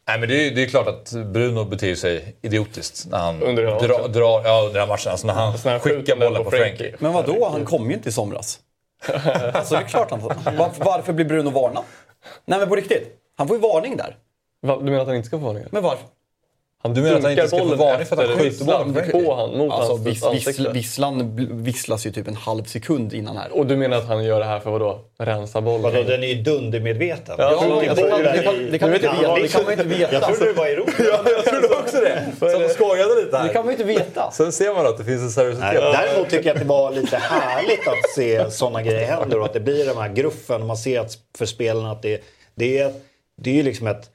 Nej, 0.08 0.20
men 0.20 0.28
det 0.28 0.46
är, 0.46 0.50
det 0.50 0.62
är 0.62 0.66
klart 0.66 0.86
att 0.86 1.12
Bruno 1.12 1.64
beter 1.64 1.94
sig 1.94 2.36
idiotiskt 2.42 3.06
när 3.10 3.18
han 3.18 3.42
Under 3.42 3.64
drar, 3.64 4.08
drar, 4.08 4.42
ja, 4.44 4.58
under 4.58 4.72
den 4.72 4.80
här 4.80 4.86
matchen. 4.86 5.10
Alltså 5.10 5.26
när 5.26 5.34
han 5.34 5.58
Så 5.58 5.68
när 5.68 5.72
han 5.72 5.80
skickar 5.80 6.16
bollen 6.16 6.34
på 6.34 6.44
på 6.44 6.50
Frenkie. 6.50 6.76
Frenkie. 6.76 6.96
Men 6.98 7.12
vad 7.12 7.26
då? 7.26 7.48
Han 7.48 7.64
kom 7.64 7.90
ju 7.90 7.96
inte 7.96 8.08
i 8.08 8.12
somras. 8.12 8.60
alltså 9.52 9.74
det 9.74 9.80
är 9.80 9.88
klart 9.88 10.10
han 10.10 10.20
varför, 10.20 10.84
varför 10.84 11.12
blir 11.12 11.24
Bruno 11.24 11.50
varnad? 11.50 11.84
Nej 12.44 12.58
men 12.58 12.68
på 12.68 12.76
riktigt. 12.76 13.16
Han 13.36 13.48
får 13.48 13.56
ju 13.56 13.62
varning 13.62 13.96
där. 13.96 14.16
Va, 14.62 14.76
du 14.76 14.84
menar 14.84 15.00
att 15.00 15.06
han 15.06 15.16
inte 15.16 15.28
ska 15.28 15.38
få 15.38 15.44
varningar? 15.44 15.68
Men 15.72 15.82
varför? 15.82 16.06
Han 16.82 16.94
Du 16.94 17.02
menar 17.02 17.16
att 17.16 17.22
han 17.22 17.32
inte 17.32 17.48
ska 17.48 17.58
få 17.58 17.64
varning 17.64 18.06
för 18.06 18.16
att 18.22 18.28
han 18.28 18.38
skjuter 18.38 18.64
bollen 18.64 19.10
på 19.10 19.34
han, 19.34 19.58
mot 19.58 19.72
Alltså 19.72 19.92
hans 19.92 20.06
vis, 20.06 20.24
ansikte. 20.24 20.50
vissl, 20.50 20.68
visslan 20.72 21.36
visslas 21.62 22.06
ju 22.06 22.10
typ 22.12 22.28
en 22.28 22.36
halv 22.36 22.64
sekund 22.64 23.12
innan 23.14 23.36
här. 23.36 23.48
Och 23.58 23.66
du 23.66 23.76
menar 23.76 23.96
att 23.96 24.06
han 24.06 24.24
gör 24.24 24.38
det 24.40 24.44
här 24.46 24.60
för 24.60 24.70
vad 24.70 24.80
då? 24.80 25.00
Rensa 25.18 25.60
bollen? 25.60 25.82
Vadå, 25.82 26.02
den 26.02 26.22
är 26.24 26.28
ju 26.28 26.42
dundermedveten. 26.42 27.34
Ja, 27.38 27.58
trodde 27.60 27.80
det 27.80 27.94
det 27.94 28.32
det 28.32 28.42
kan- 28.42 28.54
i- 28.54 28.70
det 28.70 28.78
kan 28.78 28.88
man 28.88 28.94
inte 28.96 29.06
Ja, 29.06 29.12
veta. 29.20 29.34
det 29.34 29.42
Det 29.42 29.48
kan 29.48 29.62
man 29.64 29.72
inte 29.72 29.84
veta. 29.84 30.12
Jag 30.14 30.22
trodde 30.22 30.44
det 30.52 30.58
var 30.58 30.66
i 30.66 30.72
Europa. 30.72 30.92
Jag 31.36 31.44
trodde 31.44 31.68
också 31.68 31.96
det. 31.96 32.22
Så 32.40 32.64
och 32.64 32.70
skojade 32.70 33.14
lite 33.24 33.36
här. 33.38 33.46
Det 33.46 33.52
kan 33.52 33.66
man 33.66 33.74
ju 33.74 33.80
inte 33.80 34.00
veta. 34.00 34.30
Sen 34.32 34.52
ser 34.52 34.74
man 34.74 34.86
att 34.86 34.98
det 34.98 35.04
finns 35.04 35.22
en 35.22 35.30
seriositet. 35.30 35.82
Nej, 35.82 35.92
däremot 36.06 36.30
tycker 36.30 36.46
jag 36.48 36.54
att 36.54 36.62
det 36.62 36.68
var 36.68 36.90
lite 36.92 37.16
härligt 37.16 37.88
att 37.88 38.10
se 38.16 38.50
sådana 38.50 38.82
grejer 38.82 39.06
händer 39.06 39.38
och 39.38 39.44
att 39.46 39.52
det 39.52 39.60
blir 39.60 39.86
de 39.86 39.96
här 39.96 40.08
gruffen. 40.08 40.66
Man 40.66 40.76
ser 40.76 41.00
att 41.00 41.12
för 41.38 41.46
spelarna 41.46 41.90
att 41.92 42.02
det, 42.02 42.20
det, 42.54 42.78
är, 42.78 42.92
det 43.42 43.50
är 43.50 43.54
ju 43.54 43.62
liksom 43.62 43.86
ett 43.86 44.10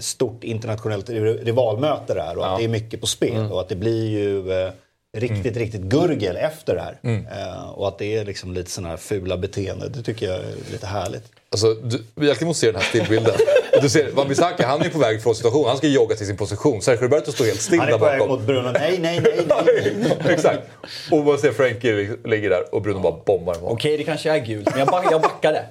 stort 0.00 0.44
internationellt 0.44 1.08
ri- 1.10 1.44
rivalmöte 1.44 2.14
där 2.14 2.38
och 2.38 2.46
att 2.52 2.58
det 2.58 2.64
är 2.64 2.68
mycket 2.68 3.00
på 3.00 3.06
spel 3.06 3.52
och 3.52 3.60
att 3.60 3.68
det 3.68 3.76
blir 3.76 4.06
ju 4.08 4.52
eh, 4.52 4.70
riktigt, 5.16 5.56
riktigt 5.56 5.80
gurgel 5.82 6.36
efter 6.36 6.74
det 6.74 6.80
här. 6.80 6.98
Eh, 7.26 7.68
och 7.70 7.88
att 7.88 7.98
det 7.98 8.16
är 8.16 8.24
liksom 8.24 8.52
lite 8.54 8.70
sådana 8.70 8.88
här 8.88 8.96
fula 8.96 9.36
beteenden. 9.36 9.92
Det 9.92 10.02
tycker 10.02 10.26
jag 10.26 10.36
är 10.36 10.72
lite 10.72 10.86
härligt. 10.86 11.32
Alltså, 11.50 11.74
du, 11.74 12.02
vi 12.14 12.24
egentligen 12.26 12.48
måste 12.48 12.60
se 12.60 12.72
den 12.72 12.80
här 12.80 12.88
stillbilden. 12.88 13.34
Du 13.82 13.88
ser, 13.88 14.10
Wan-Bissaka, 14.10 14.66
han 14.66 14.82
är 14.82 14.88
på 14.88 14.98
väg 14.98 15.22
från 15.22 15.34
situationen. 15.34 15.68
Han 15.68 15.76
ska 15.76 15.86
jogga 15.86 16.16
till 16.16 16.26
sin 16.26 16.36
position. 16.36 16.82
Sergio 16.82 17.02
Roberto 17.02 17.32
står 17.32 17.44
helt 17.44 17.60
still 17.60 17.78
Han 17.78 17.88
är 17.88 17.92
där 17.92 17.98
på 17.98 18.04
väg 18.04 18.18
bakom. 18.18 18.36
mot 18.36 18.46
Bruno. 18.46 18.70
Nej, 18.72 18.98
nej, 19.00 19.20
nej, 19.20 19.46
nej. 19.48 20.16
Exakt. 20.34 20.62
Och 21.10 21.18
man 21.24 21.38
ser 21.38 21.52
Frenkie 21.52 22.16
ligger 22.24 22.50
där 22.50 22.74
och 22.74 22.82
Bruno 22.82 23.00
bara 23.00 23.14
bombar 23.24 23.54
den. 23.54 23.62
Okej, 23.64 23.96
det 23.96 24.04
kanske 24.04 24.30
är 24.30 24.38
gult, 24.38 24.70
men 24.70 24.78
jag, 24.78 24.88
back, 24.88 25.06
jag 25.10 25.20
backade. 25.20 25.64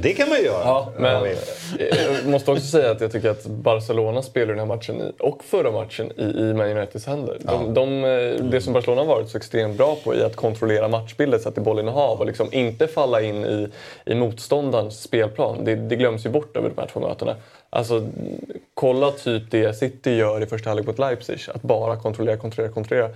Det 0.00 0.12
kan 0.12 0.28
man 0.28 0.38
ju 0.38 0.44
göra. 0.44 0.62
Ja, 0.64 0.92
Men 0.98 1.12
Ja, 1.12 1.30
jag 1.78 2.26
måste 2.26 2.50
också 2.50 2.66
säga 2.66 2.90
att 2.90 3.00
jag 3.00 3.12
tycker 3.12 3.30
att 3.30 3.46
Barcelona 3.46 4.22
spelar 4.22 4.46
den 4.46 4.58
här 4.58 4.66
matchen 4.66 5.00
i, 5.00 5.12
och 5.18 5.44
förra 5.44 5.70
matchen 5.70 6.12
i, 6.16 6.22
i 6.22 6.54
Man 6.54 6.66
Uniteds 6.76 7.06
händer. 7.06 7.36
De, 7.40 7.74
de, 7.74 8.04
eh, 8.04 8.44
det 8.44 8.60
som 8.60 8.72
Barcelona 8.72 9.00
har 9.00 9.08
varit 9.08 9.28
så 9.28 9.36
extremt 9.36 9.76
bra 9.76 9.96
på 10.04 10.14
är 10.14 10.24
att 10.24 10.36
kontrollera 10.36 10.88
matchbildet, 10.88 11.42
sätta 11.42 11.60
bollen 11.60 11.88
i 11.88 11.90
hav 11.90 12.18
och 12.20 12.26
liksom 12.26 12.48
inte 12.52 12.86
falla 12.88 13.20
in 13.22 13.44
i, 13.44 13.68
i 14.04 14.14
motståndarens 14.70 15.02
spelplan. 15.02 15.64
Det, 15.64 15.74
det 15.74 15.96
glöms 15.96 16.26
ju 16.26 16.30
bort 16.30 16.56
över 16.56 16.68
de 16.68 16.80
här 16.80 16.88
två 16.88 17.00
mötena. 17.00 17.36
Alltså, 17.70 18.08
kolla 18.74 19.10
typ 19.10 19.50
det 19.50 19.74
City 19.74 20.10
gör 20.10 20.42
i 20.42 20.46
första 20.46 20.70
halvlek 20.70 20.86
mot 20.86 20.98
Leipzig. 20.98 21.38
Att 21.54 21.62
bara 21.62 21.96
kontrollera, 21.96 22.36
kontrollera, 22.36 22.72
kontrollera. 22.72 23.10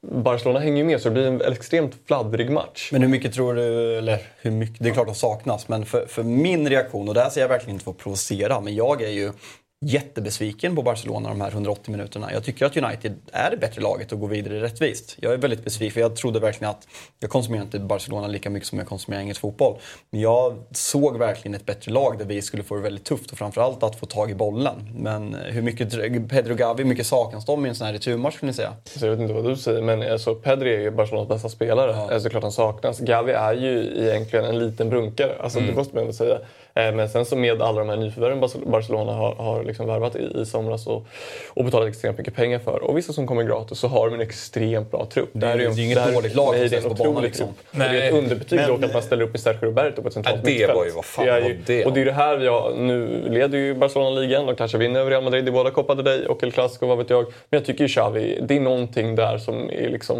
Barcelona 0.00 0.60
hänger 0.60 0.76
ju 0.76 0.84
med 0.84 1.00
så 1.00 1.08
det 1.08 1.12
blir 1.12 1.26
en 1.26 1.52
extremt 1.52 1.94
fladdrig 2.06 2.50
match. 2.50 2.88
Men 2.92 3.02
hur 3.02 3.08
mycket 3.08 3.34
tror 3.34 3.54
du, 3.54 3.98
eller 3.98 4.18
hur 4.40 4.50
mycket, 4.50 4.82
det 4.82 4.88
är 4.88 4.94
klart 4.94 5.08
att 5.08 5.16
saknas, 5.16 5.68
men 5.68 5.84
för, 5.84 6.06
för 6.06 6.22
min 6.22 6.68
reaktion, 6.68 7.08
och 7.08 7.14
det 7.14 7.20
här 7.20 7.30
säger 7.30 7.44
jag 7.44 7.48
verkligen 7.48 7.74
inte 7.74 7.84
för 7.84 7.90
att 7.90 7.98
provocera, 7.98 8.60
men 8.60 8.74
jag 8.74 9.02
är 9.02 9.10
ju 9.10 9.32
jättebesviken 9.80 10.76
på 10.76 10.82
Barcelona 10.82 11.28
de 11.28 11.40
här 11.40 11.50
180 11.50 11.90
minuterna. 11.90 12.32
Jag 12.32 12.44
tycker 12.44 12.66
att 12.66 12.76
United 12.76 13.14
är 13.32 13.50
det 13.50 13.56
bättre 13.56 13.82
laget 13.82 14.12
och 14.12 14.20
går 14.20 14.28
vidare 14.28 14.60
rättvist. 14.60 15.16
Jag 15.20 15.32
är 15.32 15.36
väldigt 15.36 15.64
besviken, 15.64 15.94
för 15.94 16.00
jag 16.00 16.16
trodde 16.16 16.40
verkligen 16.40 16.70
att, 16.70 16.88
jag 17.20 17.30
konsumerar 17.30 17.62
inte 17.62 17.78
Barcelona 17.78 18.26
lika 18.26 18.50
mycket 18.50 18.68
som 18.68 18.78
jag 18.78 18.88
konsumerar 18.88 19.20
engelsk 19.20 19.40
fotboll. 19.40 19.78
Men 20.10 20.20
jag 20.20 20.56
såg 20.70 21.18
verkligen 21.18 21.54
ett 21.54 21.66
bättre 21.66 21.92
lag 21.92 22.18
där 22.18 22.24
vi 22.24 22.42
skulle 22.42 22.62
få 22.62 22.74
det 22.74 22.80
väldigt 22.80 23.04
tufft 23.04 23.32
och 23.32 23.38
framförallt 23.38 23.82
att 23.82 23.96
få 23.96 24.06
tag 24.06 24.30
i 24.30 24.34
bollen. 24.34 24.88
Men 24.94 25.34
hur 25.34 25.62
mycket, 25.62 25.90
Pedro 26.28 26.54
Gavi, 26.54 26.82
hur 26.82 26.88
mycket 26.88 27.06
saknas 27.06 27.46
de 27.46 27.66
i 27.66 27.68
en 27.68 27.74
sån 27.74 27.86
här 27.86 27.94
returmatch 27.94 28.34
skulle 28.34 28.50
ni 28.50 28.56
säga? 28.56 28.72
Så 28.84 29.06
jag 29.06 29.10
vet 29.10 29.20
inte 29.20 29.34
vad 29.34 29.44
du 29.44 29.56
säger, 29.56 29.82
men 29.82 30.12
alltså, 30.12 30.34
Pedri 30.34 30.74
är 30.74 30.80
ju 30.80 30.90
Barcelonas 30.90 31.28
bästa 31.28 31.48
spelare. 31.48 31.90
Ja. 31.90 32.14
Alltså, 32.14 32.28
klart 32.28 32.42
han 32.42 32.52
saknas. 32.52 33.00
Gavi 33.00 33.32
är 33.32 33.54
ju 33.54 33.94
egentligen 33.96 34.44
en 34.44 34.58
liten 34.58 34.90
brunkare, 34.90 35.36
alltså, 35.40 35.60
det 35.60 35.74
måste 35.74 35.94
man 35.94 36.02
ändå 36.02 36.12
säga. 36.12 36.38
Eh, 36.78 36.92
Men 36.94 37.08
sen 37.08 37.24
så 37.24 37.36
med 37.36 37.62
alla 37.62 37.78
de 37.78 37.88
här 37.88 37.96
nyförvärven 37.96 38.40
Barce- 38.44 38.70
Barcelona 38.70 39.12
har, 39.12 39.34
har 39.34 39.64
liksom 39.64 39.86
värvat 39.86 40.16
i, 40.16 40.40
i 40.40 40.46
somras 40.46 40.86
och, 40.86 41.06
och 41.48 41.64
betalat 41.64 41.88
extremt 41.88 42.18
mycket 42.18 42.34
pengar 42.34 42.58
för, 42.58 42.82
och 42.82 42.96
vissa 42.98 43.12
som 43.12 43.26
kommer 43.26 43.42
gratis, 43.42 43.78
så 43.78 43.88
har 43.88 44.08
de 44.10 44.14
en 44.14 44.20
extremt 44.20 44.90
bra 44.90 45.06
trupp. 45.12 45.28
Det 45.32 45.46
är 45.46 45.58
ju- 45.58 45.64
en- 45.66 45.78
inget 45.78 45.96
där- 45.96 46.12
dåligt 46.12 46.34
lag 46.34 46.52
Nej, 46.58 46.68
det 46.68 46.76
är 46.76 46.82
en 46.82 46.88
banan, 46.88 47.00
otrolig 47.00 47.22
liksom. 47.28 47.46
trupp. 47.46 47.90
Det 47.90 48.02
är 48.02 48.08
ett 48.08 48.14
underbetyg 48.14 48.58
men- 48.58 48.68
dock 48.68 48.82
att 48.82 48.92
man 48.92 49.02
ställer 49.02 49.22
upp 49.24 49.34
i 49.34 49.38
Sergio 49.38 49.60
Roberto 49.60 50.02
på 50.02 50.08
ett 50.08 50.14
centralt 50.14 50.44
det 50.44 50.50
mittfält. 50.50 50.74
var 50.76 50.84
ju- 50.84 50.90
vad 50.90 51.04
fan 51.04 51.26
Det 51.26 51.32
är 51.32 51.40
var 51.40 51.48
ju- 51.48 51.58
det? 51.66 51.84
Och 51.84 51.92
det 51.92 52.00
är 52.00 52.04
det 52.04 52.12
här 52.12 52.36
vi 52.36 52.46
har, 52.46 52.74
nu 52.74 53.22
leder 53.28 53.58
ju 53.58 53.74
Barcelona 53.74 54.20
ligan, 54.20 54.46
de 54.46 54.56
kanske 54.56 54.78
vinner 54.78 55.00
över 55.00 55.10
Real 55.10 55.22
Madrid 55.24 55.48
i 55.48 55.50
båda 55.50 55.70
Copa 55.70 55.94
del 55.94 56.04
Rey 56.06 56.26
och 56.26 56.42
El 56.42 56.52
Clasico, 56.52 56.86
vad 56.86 56.98
vet 56.98 57.10
jag. 57.10 57.24
Men 57.24 57.32
jag 57.58 57.64
tycker 57.64 57.84
ju 57.84 57.88
Xavi, 57.88 58.38
det 58.42 58.56
är 58.56 58.60
någonting 58.60 59.14
där 59.14 59.38
som 59.38 59.70
är 59.70 59.88
liksom, 59.88 60.18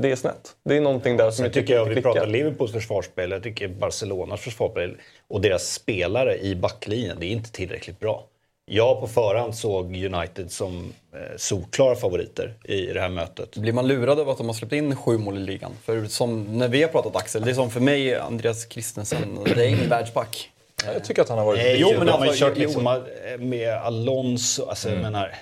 det 0.00 0.10
är 0.10 0.16
snett. 0.16 0.48
Det 0.64 0.76
är 0.76 0.80
någonting 0.80 1.16
där 1.16 1.30
som 1.30 1.44
jag 1.44 1.54
tycker 1.54 1.74
jag, 1.74 1.82
inte 1.82 1.88
vi 1.88 1.94
klickar. 1.94 2.12
pratar 2.12 2.26
Liverpools 2.26 2.72
försvarsspel, 2.72 3.30
jag 3.30 3.42
tycker 3.42 3.68
Barcelonas 3.68 4.40
försvarsspel 4.40 4.96
och 5.28 5.40
deras 5.40 5.79
spelare 5.82 6.38
i 6.38 6.54
backlinjen, 6.54 7.16
det 7.20 7.26
är 7.26 7.30
inte 7.30 7.50
tillräckligt 7.52 8.00
bra. 8.00 8.24
Jag 8.72 9.00
på 9.00 9.08
förhand 9.08 9.54
såg 9.56 9.84
United 9.96 10.50
som 10.50 10.92
eh, 11.14 11.36
solklara 11.36 11.96
favoriter 11.96 12.54
i 12.64 12.86
det 12.86 13.00
här 13.00 13.08
mötet. 13.08 13.56
Blir 13.56 13.72
man 13.72 13.88
lurad 13.88 14.20
av 14.20 14.28
att 14.30 14.38
de 14.38 14.46
har 14.46 14.54
släppt 14.54 14.72
in 14.72 14.96
sju 14.96 15.18
mål 15.18 15.36
i 15.36 15.40
ligan? 15.40 15.72
För 15.84 16.04
som 16.06 16.58
när 16.58 16.68
vi 16.68 16.82
har 16.82 16.88
pratat 16.88 17.16
Axel, 17.16 17.42
det 17.42 17.50
är 17.50 17.54
som 17.54 17.70
för 17.70 17.80
mig 17.80 18.14
Andreas 18.16 18.68
Christensen, 18.68 19.38
det 19.44 19.64
är 19.64 19.68
ingen 19.68 19.88
världsback. 19.88 20.50
Jag 20.86 21.04
tycker 21.04 21.22
att 21.22 21.28
han 21.28 21.38
har 21.38 21.44
varit 21.44 21.58
Nej, 21.58 21.76
Jo, 21.80 21.88
men 21.88 21.98
men 21.98 22.06
de 22.06 22.12
har 22.12 22.24
ju 22.24 22.30
alltså, 22.30 22.44
kört 22.44 22.56
liksom 22.58 22.86
eh, 22.86 23.38
med 23.38 23.74
Alonso. 23.74 24.66
Alltså, 24.68 24.90
jag 24.90 24.98
menar, 25.02 25.34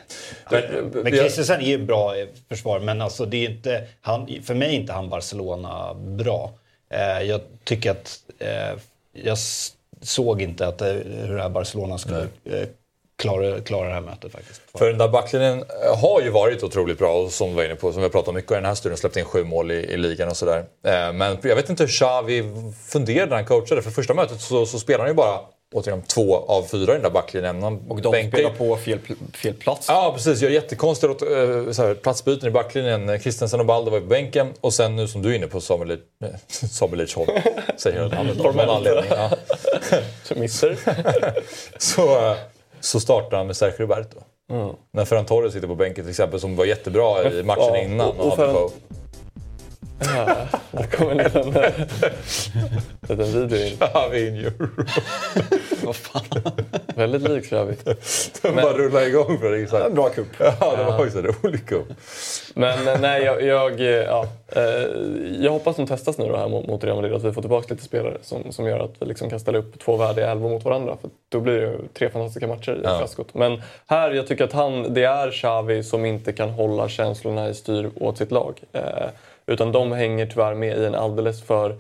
Men, 0.51 0.63
men 0.93 1.05
vi 1.05 1.11
har- 1.11 1.25
Christensen 1.25 1.61
är 1.61 1.67
ju 1.67 1.79
bra 1.79 2.17
i 2.17 2.29
försvar, 2.49 2.81
men 2.81 3.01
alltså, 3.03 3.25
det 3.27 3.37
är 3.47 3.51
inte, 3.51 3.85
han, 4.01 4.43
för 4.45 4.55
mig 4.55 4.69
är 4.69 4.73
inte 4.73 4.93
han 4.93 5.09
Barcelona 5.09 5.95
bra. 5.95 6.53
Eh, 6.91 7.23
jag 7.23 7.41
tycker 7.65 7.91
att 7.91 8.19
eh, 8.39 8.79
jag 9.13 9.39
såg 10.03 10.43
inte 10.43 10.67
att 10.67 10.81
eh, 10.81 10.89
hur 10.89 11.39
här 11.39 11.49
Barcelona 11.49 11.99
skulle 11.99 12.21
eh, 12.45 12.69
klara, 13.17 13.61
klara 13.61 13.89
det 13.89 13.95
här 13.95 14.01
mötet 14.01 14.33
faktiskt. 14.33 14.61
För 14.79 14.89
den 14.89 14.99
där 14.99 15.09
backlinjen 15.09 15.59
eh, 15.85 16.01
har 16.01 16.21
ju 16.21 16.31
varit 16.31 16.63
otroligt 16.63 16.99
bra, 16.99 17.13
och 17.13 17.33
som 17.33 17.49
du 17.49 17.55
var 17.55 17.65
inne 17.65 17.75
på, 17.75 17.93
som 17.93 18.01
vi 18.01 18.07
har 18.07 18.11
pratat 18.11 18.35
mycket 18.35 18.51
om 18.51 18.57
i 18.57 18.61
den 18.61 18.67
här 18.67 18.75
studion, 18.75 18.99
släppt 18.99 19.17
in 19.17 19.25
sju 19.25 19.45
mål 19.45 19.71
i, 19.71 19.75
i 19.75 19.97
ligan 19.97 20.29
och 20.29 20.37
sådär. 20.37 20.65
Men 21.13 21.39
jag 21.43 21.57
vet 21.57 21.71
inte 21.71 21.83
hur 21.83 21.91
Xavi 21.91 22.45
funderade 22.87 23.31
när 23.31 23.37
han 23.37 23.47
coachade. 23.47 23.83
För 23.83 23.91
första 23.91 24.15
mötet 24.15 24.41
så, 24.41 24.67
så 24.67 24.79
spelade 24.79 25.03
han 25.03 25.11
ju 25.11 25.15
bara 25.15 25.41
återigen 25.75 26.03
två 26.03 26.37
av 26.37 26.63
fyra 26.63 26.93
i 26.93 26.95
den 26.95 27.03
där 27.03 27.11
backlinjen. 27.11 27.63
Och 27.89 28.01
de 28.03 28.11
bänkar 28.13 28.39
spelar 28.39 28.51
på 28.55 28.77
fel, 28.77 28.99
fel 29.35 29.55
plats. 29.55 29.87
Ja, 29.89 30.13
precis. 30.17 30.41
Gör 30.41 30.51
jättekonstiga 30.51 31.11
eh, 31.13 31.71
så 31.73 31.83
här, 31.83 31.95
platsbyten 31.95 32.49
i 32.49 32.51
backlinjen. 32.51 33.21
Christensen 33.21 33.61
och 33.61 33.67
Baldo 33.67 33.91
var 33.91 34.01
på 34.01 34.07
bänken. 34.07 34.53
Och 34.61 34.75
sen 34.75 34.97
nu 34.97 35.09
som 35.09 35.23
du 35.23 35.31
är 35.31 35.35
inne 35.37 35.47
på, 35.47 35.61
Samuel, 35.61 35.91
eh, 35.91 36.29
Samuel 36.49 36.99
Lidsholm. 36.99 37.31
Säger 37.77 38.03
jag 38.03 38.11
namnet 38.13 38.41
av 38.41 38.57
någon 38.57 38.71
anledning. 38.71 39.05
Ja. 39.11 39.31
Så 40.25 40.35
Mister. 40.35 40.79
Så, 41.79 42.31
eh, 42.31 42.37
så 42.81 43.01
startar 43.01 43.37
han 43.37 43.47
med 43.47 43.57
Sergio 43.57 43.77
Roberto. 43.79 44.19
När 44.93 45.05
Ferran 45.05 45.27
Torres 45.27 45.53
sitter 45.53 45.67
på 45.69 45.75
bänken 45.75 46.05
till 46.05 46.11
exempel, 46.11 46.41
som 46.41 46.57
var 46.57 46.65
jättebra 46.65 47.33
i 47.33 47.43
matchen 47.43 47.63
Ja, 47.69 47.79
innan. 47.79 48.09
och- 48.09 48.39
och 48.39 48.65
Och 48.65 48.73
Ja, 50.01 50.37
där 50.71 50.83
kom 50.83 51.11
en 51.11 51.17
liten, 51.17 51.55
liten 53.09 53.49
video 53.49 53.67
in. 53.67 53.77
Xavi 53.77 54.51
Vad 55.85 55.97
fan. 55.97 56.23
Väldigt 56.95 57.23
lik 57.23 57.45
Xavi. 57.45 57.75
Den 58.43 58.57
bara 58.57 58.73
rullade 58.73 59.07
igång 59.07 59.39
för 59.39 59.51
det. 59.51 59.67
Så 59.67 59.77
här. 59.77 59.85
En 59.85 59.95
bra 59.95 60.09
kupp. 60.09 60.27
Ja, 60.39 60.77
det 60.77 60.85
var 60.85 61.05
ju 61.05 61.11
så 61.11 61.23
rolig 61.23 61.67
cup. 61.67 61.87
Men 62.55 62.89
eh, 62.89 63.01
nej, 63.01 63.23
jag, 63.23 63.43
jag, 63.43 63.81
eh, 63.81 63.87
ja, 63.87 64.27
eh, 64.49 64.63
jag 65.41 65.53
hoppas 65.53 65.77
de 65.77 65.87
testas 65.87 66.19
nu 66.19 66.29
då 66.29 66.37
här 66.37 66.49
mot, 66.49 66.67
mot 66.67 66.85
Real 66.85 66.97
Madrid, 66.97 67.15
att 67.15 67.25
vi 67.25 67.33
får 67.33 67.43
tillbaka 67.43 67.75
lite 67.75 67.85
spelare 67.85 68.19
som, 68.23 68.53
som 68.53 68.67
gör 68.67 68.81
att 68.81 68.95
vi 69.01 69.07
liksom 69.07 69.31
kan 69.31 69.41
ställa 69.41 69.59
upp 69.59 69.79
två 69.79 69.97
värdiga 69.97 70.31
elvor 70.31 70.51
mot 70.51 70.65
varandra. 70.65 70.97
För 71.01 71.11
då 71.29 71.41
blir 71.41 71.55
det 71.55 71.61
ju 71.61 71.79
tre 71.99 72.11
fantastiska 72.11 72.47
matcher 72.47 72.73
i 72.73 72.81
Ja. 72.85 72.99
Klaskot. 72.99 73.35
Men 73.35 73.63
här, 73.87 74.11
jag 74.11 74.27
tycker 74.27 74.45
att 74.45 74.53
han, 74.53 74.95
det 74.95 75.05
är 75.05 75.31
Xavi 75.31 75.83
som 75.83 76.05
inte 76.05 76.33
kan 76.33 76.51
hålla 76.51 76.89
känslorna 76.89 77.49
i 77.49 77.55
styr 77.55 77.91
åt 78.01 78.19
sitt 78.19 78.31
lag. 78.31 78.61
Utan 79.49 79.73
de 79.73 79.93
hänger 79.93 80.27
tyvärr 80.27 80.55
med 80.55 80.79
i 80.79 80.85
en 80.85 80.95
alldeles 80.95 81.43
för 81.43 81.77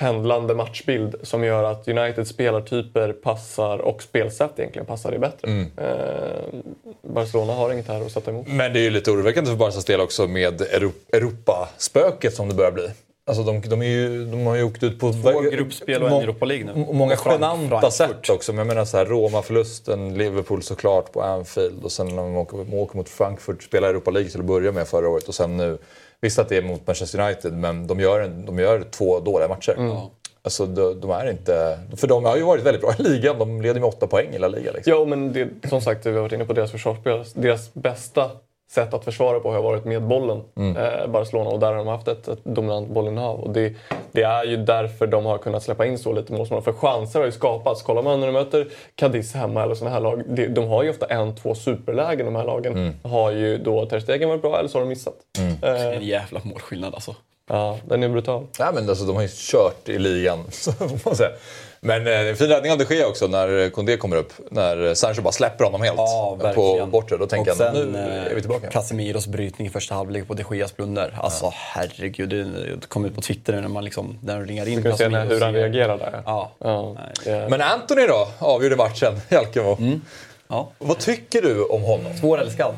pendlande 0.00 0.54
matchbild 0.54 1.14
som 1.22 1.44
gör 1.44 1.64
att 1.64 1.88
Uniteds 1.88 2.30
spelartyper 2.30 3.12
passar 3.12 3.78
och 3.78 4.02
spelsätt 4.02 4.50
egentligen 4.56 4.86
passar 4.86 5.10
det 5.10 5.18
bättre. 5.18 5.50
Eh, 5.76 6.60
Barcelona 7.02 7.52
har 7.52 7.72
inget 7.72 7.88
här 7.88 8.00
att 8.06 8.12
sätta 8.12 8.30
emot. 8.30 8.46
Men 8.48 8.72
det 8.72 8.78
är 8.78 8.82
ju 8.82 8.90
lite 8.90 9.10
oroväckande 9.10 9.50
för 9.50 9.56
Barcas 9.56 9.84
del 9.84 10.00
också 10.00 10.26
med 10.26 10.60
Euro- 10.60 10.92
Europaspöket 11.12 12.34
som 12.34 12.48
det 12.48 12.54
börjar 12.54 12.72
bli. 12.72 12.88
Alltså 13.26 13.42
de, 13.42 13.60
de, 13.60 13.82
är 13.82 13.86
ju, 13.86 14.24
de 14.24 14.46
har 14.46 14.56
ju 14.56 14.62
åkt 14.62 14.82
ut 14.82 15.00
på... 15.00 15.12
Två 15.12 15.40
gruppspel 15.40 16.02
och 16.02 16.08
en 16.08 16.22
Europa 16.22 16.44
League 16.44 16.66
nu. 16.74 16.86
Många 16.92 17.16
genanta 17.24 17.90
sätt 17.90 18.30
också. 18.30 18.52
Men 18.52 18.58
jag 18.58 18.66
menar 18.66 18.84
så 18.84 18.96
här, 18.96 19.06
Roma-förlusten, 19.06 20.14
Liverpool 20.18 20.62
såklart 20.62 21.12
på 21.12 21.22
Anfield 21.22 21.84
och 21.84 21.92
sen 21.92 22.06
när 22.08 22.16
de 22.16 22.36
åker, 22.36 22.74
åker 22.74 22.96
mot 22.96 23.08
Frankfurt, 23.08 23.62
spelar 23.62 23.88
Europa 23.88 24.10
League 24.10 24.30
till 24.30 24.40
att 24.40 24.46
börja 24.46 24.72
med 24.72 24.88
förra 24.88 25.08
året 25.08 25.28
och 25.28 25.34
sen 25.34 25.56
nu. 25.56 25.78
Visst 26.20 26.38
att 26.38 26.48
det 26.48 26.56
är 26.56 26.62
mot 26.62 26.86
Manchester 26.86 27.20
United 27.20 27.52
men 27.52 27.86
de 27.86 28.00
gör, 28.00 28.20
en, 28.20 28.46
de 28.46 28.58
gör 28.58 28.84
två 28.90 29.20
dåliga 29.20 29.48
matcher. 29.48 29.74
Ja. 29.78 30.10
Alltså, 30.42 30.66
de, 30.66 31.00
de, 31.00 31.10
är 31.10 31.30
inte... 31.30 31.78
För 31.96 32.06
de 32.06 32.24
har 32.24 32.36
ju 32.36 32.42
varit 32.42 32.62
väldigt 32.62 32.82
bra 32.82 32.94
i 32.98 33.02
ligan. 33.02 33.38
De 33.38 33.62
leder 33.62 33.80
med 33.80 33.88
åtta 33.88 34.06
poäng 34.06 34.34
i 34.34 34.38
La 34.38 34.48
Liga. 34.48 34.72
Liksom. 34.72 34.92
Ja, 34.92 35.04
men 35.04 35.32
det, 35.32 35.48
som 35.68 35.80
sagt, 35.80 36.06
vi 36.06 36.12
har 36.12 36.20
varit 36.20 36.32
inne 36.32 36.44
på 36.44 36.52
deras 36.52 36.70
försvarsspel. 36.70 37.24
Deras 37.34 37.74
bästa 37.74 38.30
sätt 38.70 38.94
att 38.94 39.04
försvara 39.04 39.40
på 39.40 39.52
har 39.52 39.62
varit 39.62 39.84
med 39.84 40.02
bollen, 40.02 40.42
mm. 40.56 40.76
eh, 40.76 41.06
Barcelona. 41.06 41.50
Och 41.50 41.60
där 41.60 41.66
har 41.66 41.76
de 41.76 41.86
haft 41.86 42.08
ett, 42.08 42.28
ett 42.28 42.44
dominant 42.44 42.88
bollinnehav. 42.88 43.40
Och 43.40 43.52
det, 43.52 43.74
det, 44.12 44.22
är 44.22 44.44
ju 44.44 44.56
därför 44.56 45.06
de 45.06 45.24
har 45.24 45.38
kunnat 45.38 45.62
släppa 45.62 45.86
in 45.86 45.98
så 45.98 46.12
lite 46.12 46.32
mål. 46.32 46.46
För 46.46 46.72
chanser 46.72 47.18
har 47.18 47.26
ju 47.26 47.32
skapats. 47.32 47.82
Kollar 47.82 48.02
man 48.02 48.20
när 48.20 48.26
de 48.26 48.32
möter 48.32 48.68
Cadiz 48.94 49.34
hemma 49.34 49.62
eller 49.62 49.74
sådana 49.74 49.94
här 49.94 50.00
lag. 50.00 50.22
De, 50.26 50.46
de, 50.46 50.68
har 50.68 50.82
ju 50.82 50.90
ofta 50.90 51.06
en, 51.06 51.34
två 51.34 51.54
superlägen 51.54 52.26
de 52.26 52.36
här 52.36 52.44
lagen. 52.44 52.72
Mm. 52.72 52.94
Har 53.02 53.30
ju 53.30 53.58
då 53.58 53.86
Ter 53.86 54.00
Stegen 54.00 54.28
varit 54.28 54.42
bra 54.42 54.58
eller 54.58 54.68
så 54.68 54.78
har 54.78 54.80
de 54.80 54.88
missat. 54.88 55.16
Mm. 55.38 55.50
Eh, 55.52 55.58
det 55.60 55.68
är 55.68 55.92
en 55.92 56.06
jävla 56.06 56.40
målskillnad 56.44 56.94
alltså. 56.94 57.14
Ja, 57.48 57.78
den 57.84 58.02
är 58.02 58.08
brutal. 58.08 58.46
Ja, 58.58 58.70
men 58.74 58.88
alltså, 58.88 59.04
de 59.04 59.16
har 59.16 59.22
ju 59.22 59.28
kört 59.32 59.88
i 59.88 59.98
ligan, 59.98 60.44
så 60.50 60.72
får 60.72 61.08
man 61.08 61.16
säga. 61.16 61.30
Men 61.80 62.06
eh, 62.06 62.28
en 62.28 62.36
fin 62.36 62.48
räddning 62.48 62.72
av 62.72 62.78
de 62.78 62.84
sker 62.84 63.06
också 63.06 63.26
när 63.26 63.70
Kondé 63.70 63.96
kommer 63.96 64.16
upp. 64.16 64.32
När 64.50 64.94
Sancho 64.94 65.22
bara 65.22 65.32
släpper 65.32 65.64
honom 65.64 65.82
helt 65.82 65.96
ja, 65.96 66.38
på 66.54 66.86
bortre. 66.86 67.16
Då 67.16 67.26
tänker 67.26 67.54
jag 67.58 67.74
nu 67.74 67.98
är 67.98 68.34
vi 68.34 68.40
tillbaka. 68.40 68.70
Casemiros 68.70 69.26
brytning 69.26 69.66
i 69.66 69.70
första 69.70 69.94
halvlek 69.94 70.28
på 70.28 70.34
de 70.34 70.56
Geas 70.56 70.76
blunder. 70.76 71.18
Alltså 71.20 71.44
ja. 71.44 71.52
herregud, 71.54 72.28
det 72.28 72.88
kom 72.88 73.04
ut 73.04 73.14
på 73.14 73.20
Twitter 73.20 73.52
nu 73.52 73.60
när 73.60 73.68
man 73.68 73.84
liksom, 73.84 74.18
när 74.22 74.44
ringar 74.44 74.68
in 74.68 74.76
Du 74.76 74.82
kan 74.82 74.98
se 74.98 75.08
hur 75.08 75.40
han 75.40 75.54
reagerar 75.54 75.98
där. 75.98 76.22
Ja. 76.26 76.52
ja. 76.58 76.96
Men 77.24 77.60
Anthony 77.60 78.06
då, 78.06 78.28
avgjorde 78.38 78.76
matchen 78.76 79.12
i 79.28 79.34
Alkemo. 79.34 79.76
Mm. 79.78 80.00
Ja. 80.48 80.68
Vad 80.78 80.98
tycker 80.98 81.42
du 81.42 81.64
om 81.64 81.82
honom? 81.82 82.14
Svårälskad. 82.20 82.74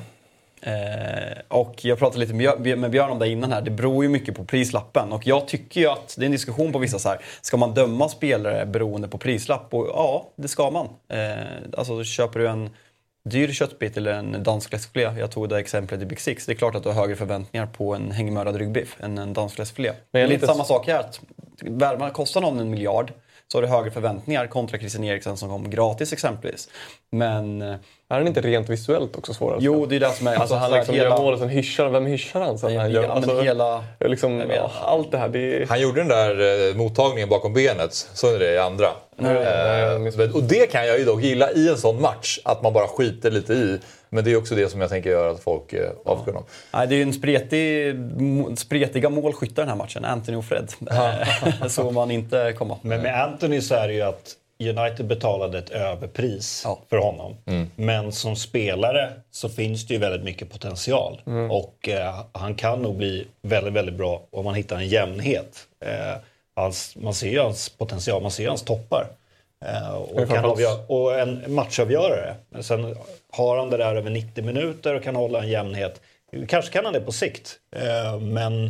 Eh, 0.63 1.39
och 1.49 1.85
jag 1.85 1.99
pratade 1.99 2.21
lite 2.21 2.35
med 2.77 2.91
Björn 2.91 3.11
om 3.11 3.19
det 3.19 3.29
innan 3.29 3.53
här. 3.53 3.63
Det 3.63 3.71
beror 3.71 4.05
ju 4.05 4.11
mycket 4.11 4.35
på 4.35 4.45
prislappen. 4.45 5.13
Och 5.13 5.27
jag 5.27 5.49
tycker 5.49 5.81
ju 5.81 5.87
att 5.87 6.15
det 6.19 6.23
är 6.23 6.27
en 6.27 6.33
diskussion 6.33 6.73
på 6.73 6.79
vissa 6.79 6.99
så 6.99 7.09
här. 7.09 7.19
Ska 7.41 7.57
man 7.57 7.75
döma 7.75 8.09
spelare 8.09 8.67
beroende 8.67 9.09
på 9.09 9.19
prislapp? 9.19 9.75
Och 9.75 9.87
ja, 9.87 10.29
det 10.37 10.49
ska 10.49 10.71
man. 10.71 10.89
Eh, 11.09 11.79
alltså 11.79 12.05
köper 12.05 12.41
du 12.41 12.49
en 12.49 12.71
dyr 13.25 13.53
köttbit 13.53 13.97
eller 13.97 14.13
en 14.13 14.43
dansk 14.43 14.69
fläskfilé. 14.69 15.03
Jag 15.19 15.31
tog 15.31 15.49
det 15.49 15.59
exemplet 15.59 16.03
i 16.03 16.07
Big 16.07 16.21
Six. 16.21 16.47
Det 16.47 16.53
är 16.53 16.57
klart 16.57 16.75
att 16.75 16.83
du 16.83 16.89
har 16.89 16.97
högre 16.97 17.17
förväntningar 17.17 17.67
på 17.67 17.95
en 17.95 18.11
hängmördad 18.11 18.57
ryggbiff 18.57 18.97
än 19.01 19.19
en 19.19 19.33
dansk 19.33 19.55
fläskfilé. 19.55 19.93
Men 20.11 20.21
det 20.21 20.27
är 20.27 20.29
lite 20.29 20.47
samma 20.47 20.65
sak 20.65 20.87
här. 20.87 20.99
Att 20.99 22.13
kostar 22.13 22.41
någon 22.41 22.61
en 22.61 22.71
miljard 22.71 23.13
så 23.53 23.59
har 23.59 23.63
du 23.63 23.69
högre 23.69 23.91
förväntningar 23.91 24.47
kontra 24.47 24.79
Christian 24.79 25.05
Eriksen 25.05 25.37
som 25.37 25.49
kom 25.49 25.71
gratis 25.71 26.13
exempelvis. 26.13 26.69
Men... 27.11 27.63
Är 28.13 28.19
han 28.19 28.27
inte 28.27 28.41
rent 28.41 28.69
visuellt 28.69 29.17
också 29.17 29.35
svårare? 29.35 29.59
Jo, 29.61 29.87
det 29.87 29.97
är 29.97 30.01
det 30.01 30.11
som 30.11 30.27
är... 30.27 30.37
Alltså, 30.37 30.55
han 30.55 30.71
liksom 30.71 30.95
hela... 30.95 31.09
gör 31.09 31.19
mål 31.19 31.33
och 31.33 31.39
sen 31.39 31.49
hyschar 31.49 31.89
Vem 31.89 32.07
hyschar 32.07 32.41
han 32.41 32.59
sen? 32.59 32.77
Han 32.77 32.91
gör, 32.91 33.09
alltså, 33.09 33.41
hela... 33.41 33.85
liksom, 34.01 34.51
allt 34.83 35.11
det 35.11 35.19
här. 35.19 35.29
Det 35.29 35.69
Han 35.69 35.81
gjorde 35.81 36.01
den 36.01 36.09
där 36.09 36.69
eh, 36.71 36.77
mottagningen 36.77 37.29
bakom 37.29 37.53
benet. 37.53 37.95
Såg 37.95 38.33
ni 38.33 38.39
det 38.39 38.55
i 38.55 38.59
andra? 38.59 38.89
Nej, 39.17 39.37
eh, 39.37 39.99
nej, 39.99 40.31
och 40.33 40.43
det 40.43 40.71
kan 40.73 40.87
jag 40.87 40.99
ju 40.99 41.05
dock 41.05 41.23
gilla 41.23 41.53
i 41.53 41.69
en 41.69 41.77
sån 41.77 42.01
match. 42.01 42.39
Att 42.45 42.63
man 42.63 42.73
bara 42.73 42.87
skiter 42.87 43.31
lite 43.31 43.53
i. 43.53 43.81
Men 44.11 44.25
det 44.25 44.33
är 44.33 44.37
också 44.37 44.55
det 44.55 44.69
som 44.69 44.81
jag 44.81 44.91
tänker 44.91 45.11
göra 45.11 45.31
att 45.31 45.41
folk 45.41 45.73
eh, 45.73 45.91
avskyr 46.05 46.33
honom. 46.33 46.45
Nej, 46.73 46.87
det 46.87 46.95
är 46.95 46.97
ju 46.97 47.03
en 47.03 47.13
spretig, 47.13 47.97
spretiga 48.59 49.11
målskyttar 49.11 49.63
den 49.63 49.69
här 49.69 49.77
matchen. 49.77 50.05
Anthony 50.05 50.37
och 50.37 50.45
Fred. 50.45 50.73
så 51.71 51.91
man 51.91 52.11
inte 52.11 52.55
komma. 52.59 52.79
Men 52.83 53.03
med 53.03 53.23
Anthony 53.23 53.61
så 53.61 53.75
är 53.75 53.89
det 53.89 53.95
ju 53.95 54.03
att 54.03 54.37
United 54.61 55.07
betalade 55.07 55.59
ett 55.59 55.71
överpris 55.71 56.63
ja. 56.65 56.79
för 56.91 56.97
honom. 56.97 57.37
Mm. 57.47 57.71
Men 57.77 58.13
som 58.13 58.37
spelare 58.37 59.13
så 59.31 59.49
finns 59.49 59.87
det 59.87 59.95
ju 59.95 60.01
väldigt 60.01 60.25
mycket 60.25 60.51
potential. 60.51 61.21
Mm. 61.27 61.51
Och 61.51 61.89
eh, 61.89 62.25
han 62.33 62.55
kan 62.55 62.83
nog 62.83 62.97
bli 62.97 63.27
väldigt, 63.43 63.73
väldigt 63.73 63.95
bra 63.95 64.23
om 64.31 64.45
man 64.45 64.55
hittar 64.55 64.77
en 64.77 64.89
jämnhet. 64.89 65.67
Eh, 65.85 66.17
hans, 66.55 66.97
man 66.97 67.15
ser 67.15 67.31
ju 67.31 67.41
hans 67.41 67.69
potential, 67.69 68.23
man 68.23 68.31
ser 68.31 68.43
ju 68.43 68.49
hans 68.49 68.63
toppar. 68.63 69.07
Eh, 69.65 69.95
och, 69.95 70.29
kan 70.29 70.45
avgöra, 70.45 70.79
och 70.87 71.19
en 71.19 71.55
matchavgörare. 71.55 72.35
Men 72.49 72.63
sen 72.63 72.97
har 73.31 73.59
han 73.59 73.71
det 73.71 73.77
där 73.77 73.97
över 73.97 74.11
90 74.11 74.45
minuter 74.45 74.95
och 74.95 75.03
kan 75.03 75.17
hålla 75.17 75.43
en 75.43 75.49
jämnhet. 75.49 76.01
Kanske 76.49 76.73
kan 76.73 76.85
han 76.85 76.95
det 76.95 77.01
på 77.01 77.13
sikt. 77.13 77.59
Eh, 77.77 78.21
men 78.21 78.65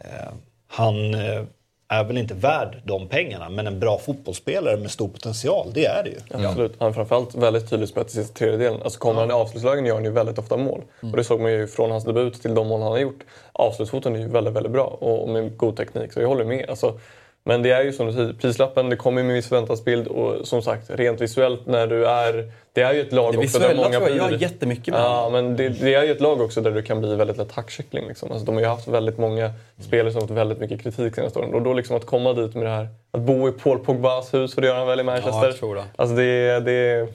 eh, 0.00 0.32
han 0.66 1.14
eh, 1.14 1.42
är 1.88 2.04
väl 2.04 2.18
inte 2.18 2.34
värd 2.34 2.82
de 2.84 3.08
pengarna. 3.08 3.48
Men 3.48 3.66
en 3.66 3.80
bra 3.80 3.98
fotbollsspelare 3.98 4.76
med 4.76 4.90
stor 4.90 5.08
potential, 5.08 5.70
det 5.74 5.86
är 5.86 6.04
det 6.04 6.10
ju. 6.10 6.46
Absolut. 6.46 6.74
Han 6.78 6.88
är 6.88 6.92
framförallt 6.92 7.34
väldigt 7.34 7.70
tydlig 7.70 7.88
spets 7.88 8.14
i 8.14 8.16
sista 8.16 8.38
tredjedelen. 8.38 8.82
Alltså 8.82 8.98
kommer 8.98 9.20
han 9.20 9.30
i 9.30 9.32
avslutslägen 9.32 9.86
gör 9.86 9.94
han 9.94 10.04
ju 10.04 10.10
väldigt 10.10 10.38
ofta 10.38 10.56
mål. 10.56 10.82
Mm. 11.02 11.12
Och 11.12 11.16
det 11.16 11.24
såg 11.24 11.40
man 11.40 11.52
ju 11.52 11.66
från 11.66 11.90
hans 11.90 12.04
debut 12.04 12.42
till 12.42 12.54
de 12.54 12.66
mål 12.68 12.82
han 12.82 12.90
har 12.90 12.98
gjort. 12.98 13.24
Avslutsfoten 13.52 14.16
är 14.16 14.20
ju 14.20 14.28
väldigt, 14.28 14.54
väldigt 14.54 14.72
bra 14.72 14.86
och 14.86 15.28
med 15.28 15.56
god 15.56 15.76
teknik. 15.76 16.12
Så 16.12 16.20
jag 16.20 16.28
håller 16.28 16.44
med. 16.44 16.70
Alltså, 16.70 16.98
men 17.46 17.62
det 17.62 17.70
är 17.70 17.84
ju 17.84 17.92
som 17.92 18.06
du 18.06 18.12
säger, 18.12 18.32
prislappen 18.32 18.90
det 18.90 18.96
kommer 18.96 19.22
med 19.22 19.30
en 19.30 19.34
viss 19.34 19.48
förväntansbild 19.48 20.06
och 20.06 20.48
som 20.48 20.62
sagt 20.62 20.90
rent 20.90 21.20
visuellt 21.20 21.66
när 21.66 21.86
du 21.86 22.06
är... 22.06 22.52
Det 22.72 22.82
är 22.82 22.94
ju 22.94 23.00
ett 23.00 23.12
lag 23.12 23.32
det 23.32 23.38
också 23.38 23.58
där 23.58 23.74
många 23.74 23.98
tror 23.98 24.08
jag 24.08 24.16
gör 24.16 24.38
jättemycket 24.38 24.94
med 24.94 25.00
Ja, 25.00 25.28
men 25.32 25.56
det, 25.56 25.68
det, 25.68 25.94
är 25.94 26.02
ju 26.02 26.12
ett 26.12 26.20
lag 26.20 26.40
också 26.40 26.60
där 26.60 26.70
du 26.70 26.82
kan 26.82 27.00
bli 27.00 27.14
väldigt 27.14 27.36
lätt 27.36 27.52
hackkyckling. 27.52 28.08
Liksom. 28.08 28.30
Alltså, 28.30 28.46
de 28.46 28.54
har 28.54 28.62
ju 28.62 28.68
haft 28.68 28.88
väldigt 28.88 29.18
många 29.18 29.52
spelare 29.78 30.12
som 30.12 30.20
har 30.20 30.28
fått 30.28 30.36
väldigt 30.36 30.58
mycket 30.58 30.82
kritik 30.82 31.14
senaste 31.14 31.38
åren. 31.38 31.54
Och 31.54 31.62
då 31.62 31.72
liksom 31.72 31.96
att 31.96 32.06
komma 32.06 32.32
dit 32.32 32.54
med 32.54 32.66
det 32.66 32.70
här, 32.70 32.88
att 33.10 33.20
bo 33.20 33.48
i 33.48 33.52
Paul 33.52 33.78
Pogbas 33.78 34.34
hus, 34.34 34.54
för 34.54 34.62
det 34.62 34.68
gör 34.68 34.76
han 34.76 34.86
väl 34.86 35.00
i 35.00 35.02
Manchester. 35.02 35.32
Ja, 35.32 35.46
jag 35.46 35.56
tror 35.56 35.74
det. 35.74 35.84
Alltså 35.96 36.16
det... 36.16 36.60
det 36.60 37.08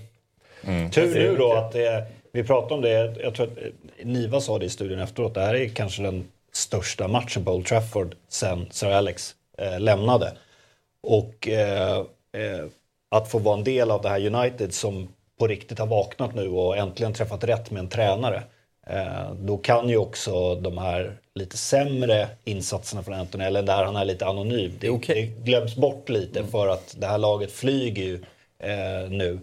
mm. 0.64 0.92
Tur 0.92 1.16
nu 1.16 1.36
då 1.36 1.54
att 1.54 1.72
det, 1.72 2.06
vi 2.32 2.44
pratade 2.44 2.74
om 2.74 2.82
det, 2.82 3.16
jag 3.24 3.36
tror 3.36 3.48
att 3.48 3.58
Niva 4.04 4.42
sa 4.42 4.60
det 4.60 4.66
i 4.66 4.70
studion 4.70 5.00
efteråt, 5.00 5.34
det 5.34 5.42
här 5.42 5.56
är 5.56 5.70
kanske 5.70 6.02
den 6.02 6.28
största 6.52 7.08
matchen 7.08 7.46
på 7.46 7.52
Old 7.52 7.66
Trafford 7.66 8.16
sen 8.30 8.68
Sir 8.72 8.92
Alex 8.92 9.36
eh, 9.60 9.80
lämnade. 9.80 10.34
Och 11.04 11.48
eh, 11.48 11.98
eh, 12.34 12.66
att 13.12 13.32
få 13.32 13.40
vara 13.40 13.58
en 13.58 13.64
del 13.64 13.92
av 13.92 14.02
det 14.02 14.10
här 14.10 14.36
United 14.36 14.74
som 14.74 15.08
på 15.40 15.48
riktigt 15.48 15.80
har 15.80 15.88
vaknat 15.88 16.36
nu 16.36 16.50
och 16.50 16.78
äntligen 16.78 17.14
träffat 17.14 17.44
rätt 17.44 17.72
med 17.72 17.80
en 17.80 17.90
tränare. 17.90 18.44
Eh, 18.88 19.34
då 19.34 19.58
kan 19.58 19.90
ju 19.90 19.98
också 19.98 20.56
de 20.56 20.78
här 20.78 21.18
lite 21.36 21.58
sämre 21.58 22.28
insatserna 22.44 23.04
från 23.04 23.14
Anthony, 23.14 23.44
eller 23.44 23.64
där 23.64 23.86
han 23.86 23.96
är 23.96 24.06
lite 24.06 24.26
anonym, 24.26 24.72
det, 24.80 24.90
okay. 24.90 25.22
det 25.22 25.52
glöms 25.52 25.76
bort 25.76 26.10
lite 26.10 26.40
mm. 26.40 26.52
för 26.52 26.68
att 26.68 26.96
det 27.00 27.08
här 27.08 27.18
laget 27.18 27.52
flyger 27.52 28.04
ju 28.04 28.16
eh, 28.60 29.10
nu. 29.10 29.40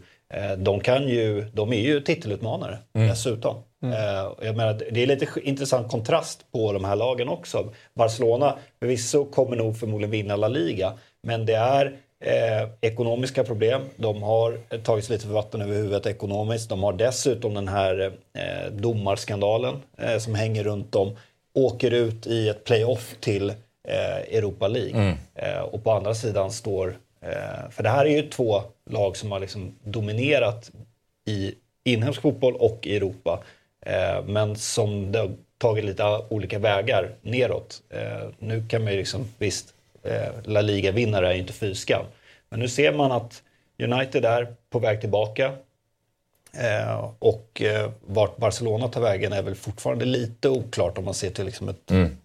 De, 0.59 0.81
kan 0.81 1.09
ju, 1.09 1.45
de 1.53 1.73
är 1.73 1.81
ju 1.81 2.01
titelutmanare 2.01 2.79
mm. 2.95 3.09
dessutom. 3.09 3.57
Mm. 3.83 3.95
Eh, 3.95 4.33
jag 4.43 4.57
menar, 4.57 4.83
det 4.91 5.03
är 5.03 5.07
lite 5.07 5.27
intressant 5.43 5.91
kontrast 5.91 6.53
på 6.53 6.73
de 6.73 6.85
här 6.85 6.97
lagen 6.97 7.29
också. 7.29 7.73
Barcelona 7.95 8.59
förvisso 8.79 9.25
kommer 9.25 9.57
nog 9.57 9.79
förmodligen 9.79 10.11
vinna 10.11 10.37
La 10.37 10.49
Liga 10.49 10.93
men 11.23 11.47
det 11.47 11.55
är 11.55 11.97
eh, 12.21 12.69
ekonomiska 12.81 13.45
problem. 13.45 13.83
De 13.97 14.23
har 14.23 14.79
tagit 14.79 15.05
sig 15.05 15.13
lite 15.13 15.27
för 15.27 15.35
vatten 15.35 15.63
över 15.63 15.75
huvudet 15.75 16.07
ekonomiskt. 16.07 16.69
De 16.69 16.83
har 16.83 16.93
dessutom 16.93 17.55
den 17.55 17.69
här 17.69 18.13
eh, 18.33 18.73
domarskandalen 18.73 19.83
eh, 19.99 20.19
som 20.19 20.35
hänger 20.35 20.65
runt 20.65 20.93
dem. 20.93 21.17
Åker 21.55 21.91
ut 21.91 22.27
i 22.27 22.49
ett 22.49 22.65
playoff 22.65 23.17
till 23.21 23.51
eh, 23.89 24.37
Europa 24.37 24.69
League. 24.69 25.01
Mm. 25.01 25.17
Eh, 25.35 25.61
och 25.61 25.85
på 25.85 25.93
andra 25.93 26.15
sidan 26.15 26.51
står... 26.51 26.97
Eh, 27.21 27.71
för 27.71 27.83
det 27.83 27.89
här 27.89 28.07
är 28.07 28.11
ju 28.11 28.23
två 28.23 28.63
lag 28.91 29.17
som 29.17 29.33
har 29.33 29.41
liksom 29.41 29.75
dominerat 29.85 30.71
i 31.27 31.55
inhemsk 31.85 32.23
fotboll 32.23 32.55
och 32.55 32.87
i 32.87 32.97
Europa. 32.97 33.43
Eh, 33.87 34.25
men 34.25 34.57
som 34.57 35.13
det 35.13 35.19
har 35.19 35.31
tagit 35.59 35.85
lite 35.85 36.21
olika 36.29 36.59
vägar 36.59 37.11
neråt. 37.23 37.83
nu 38.39 38.69
kan 38.69 38.85
man 38.85 38.93
ju 38.93 38.99
liksom, 38.99 39.29
visst, 39.39 39.75
Eh, 40.07 40.29
La 40.45 40.61
Liga-vinnare 40.61 41.29
är 41.29 41.35
inte 41.35 41.53
fy 41.53 41.75
Men 42.49 42.61
nu 42.61 42.69
ser 42.69 42.93
man 42.93 43.13
att 43.13 43.43
United 43.79 44.25
är 44.25 44.55
på 44.71 44.79
väg 44.79 45.01
tillbaka. 45.01 45.53
Eh, 46.53 47.11
och 47.19 47.63
eh, 47.63 47.91
vart 48.07 48.37
Barcelona 48.37 48.89
tar 48.89 49.01
vägen 49.01 49.33
är 49.33 49.43
väl 49.43 49.55
fortfarande 49.55 50.05
lite 50.05 50.49
oklart 50.49 50.99
om 50.99 51.05
man 51.05 51.15
ser 51.15 51.31
till 51.31 51.45
liksom 51.45 51.69
ett 51.69 51.91
mm. 51.91 52.17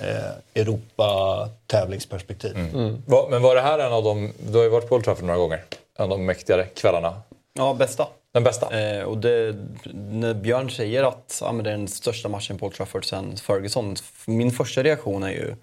eh, 0.00 0.30
Europa-tävlingsperspektiv. 0.54 2.56
Mm. 2.56 2.74
Mm. 2.74 3.02
Men 3.30 3.42
var 3.42 3.54
det 3.54 3.60
här 3.60 3.78
en 3.78 3.92
av 3.92 4.04
de, 4.04 4.32
du 4.50 4.56
har 4.56 4.64
ju 4.64 4.70
varit 4.70 4.88
på 4.88 4.94
Old 4.94 5.04
Trafford 5.04 5.24
några 5.24 5.38
gånger, 5.38 5.64
en 5.96 6.02
av 6.02 6.08
de 6.08 6.26
mäktigare 6.26 6.64
kvällarna? 6.64 7.22
Ja, 7.52 7.74
bästa. 7.74 8.06
Den 8.32 8.44
bästa? 8.44 8.80
Eh, 8.80 9.02
och 9.02 9.18
det, 9.18 9.56
när 9.94 10.34
Björn 10.34 10.70
säger 10.70 11.04
att 11.04 11.38
ja, 11.40 11.52
det 11.52 11.70
är 11.70 11.76
den 11.76 11.88
största 11.88 12.28
matchen 12.28 12.58
på 12.58 12.66
Old 12.66 12.74
Trafford 12.74 13.04
sen 13.04 13.36
Ferguson, 13.36 13.96
min 14.26 14.50
första 14.50 14.82
reaktion 14.82 15.22
är 15.22 15.30
ju 15.30 15.54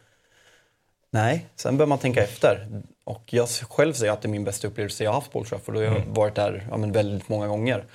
Nej, 1.09 1.45
sen 1.55 1.77
bör 1.77 1.85
man 1.85 1.99
tänka 1.99 2.23
efter. 2.23 2.67
Och 3.03 3.23
jag 3.33 3.49
själv 3.49 3.93
säger 3.93 4.11
att 4.11 4.21
det 4.21 4.27
är 4.27 4.29
min 4.31 4.43
bästa 4.43 4.67
upplevelse 4.67 5.03
jag 5.03 5.13
haft 5.13 5.31
på 5.31 5.39
Old 5.39 5.47
Trafford 5.47 5.75
och 5.75 5.83
jag 5.83 5.89
har 5.89 5.97
mm. 5.97 6.13
varit 6.13 6.35
där 6.35 6.67
ja, 6.69 6.77
men 6.77 6.91
väldigt 6.91 7.29
många 7.29 7.47
gånger. 7.47 7.85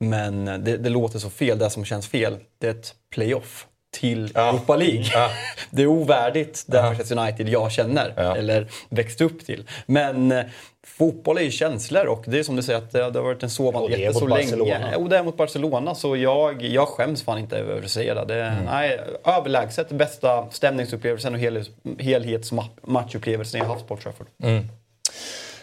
Men 0.00 0.44
det, 0.44 0.76
det, 0.76 0.88
låter 0.88 1.18
så 1.18 1.30
fel, 1.30 1.58
det 1.58 1.70
som 1.70 1.84
känns 1.84 2.08
fel, 2.08 2.38
det 2.58 2.66
är 2.66 2.70
ett 2.70 2.94
playoff. 3.10 3.66
Till 3.94 4.36
Europa 4.36 4.76
League. 4.76 5.04
Det 5.70 5.82
är 5.82 5.86
ovärdigt 5.86 6.64
det 6.66 6.82
Manchester 6.82 7.18
United 7.18 7.48
jag 7.48 7.72
känner, 7.72 8.34
eller 8.36 8.66
växte 8.88 9.24
upp 9.24 9.46
till. 9.46 9.64
Men 9.86 10.32
eh, 10.32 10.44
fotboll 10.86 11.38
är 11.38 11.42
ju 11.42 11.50
känslor 11.50 12.06
och 12.06 12.24
det 12.26 12.38
är 12.38 12.42
som 12.42 12.56
du 12.56 12.62
säger 12.62 12.78
att 12.78 12.92
det, 12.92 13.02
har 13.02 13.10
varit 13.10 13.42
en 13.42 13.50
sovande 13.50 14.06
mot 14.06 14.18
så 14.18 14.26
länge. 14.26 14.96
Och 14.96 15.08
det 15.08 15.18
är 15.18 15.22
mot 15.22 15.36
Barcelona, 15.36 15.94
så 15.94 16.16
jag, 16.16 16.62
jag 16.62 16.88
skäms 16.88 17.22
fan 17.22 17.38
inte 17.38 17.56
över 17.58 17.82
att 17.82 17.90
säga 17.90 18.14
det. 18.14 18.24
det 18.24 18.44
Mm. 18.44 18.64
nej, 18.64 19.00
överlägset 19.24 19.88
bästa 19.88 20.50
stämningsupplevelsen 20.50 21.34
och 21.34 21.40
helhets, 21.40 21.70
helhetsmatchupplevelsen 21.98 23.60
jag 23.60 23.66
haft 23.66 23.86
på 23.86 23.96
Trafford. 23.96 24.26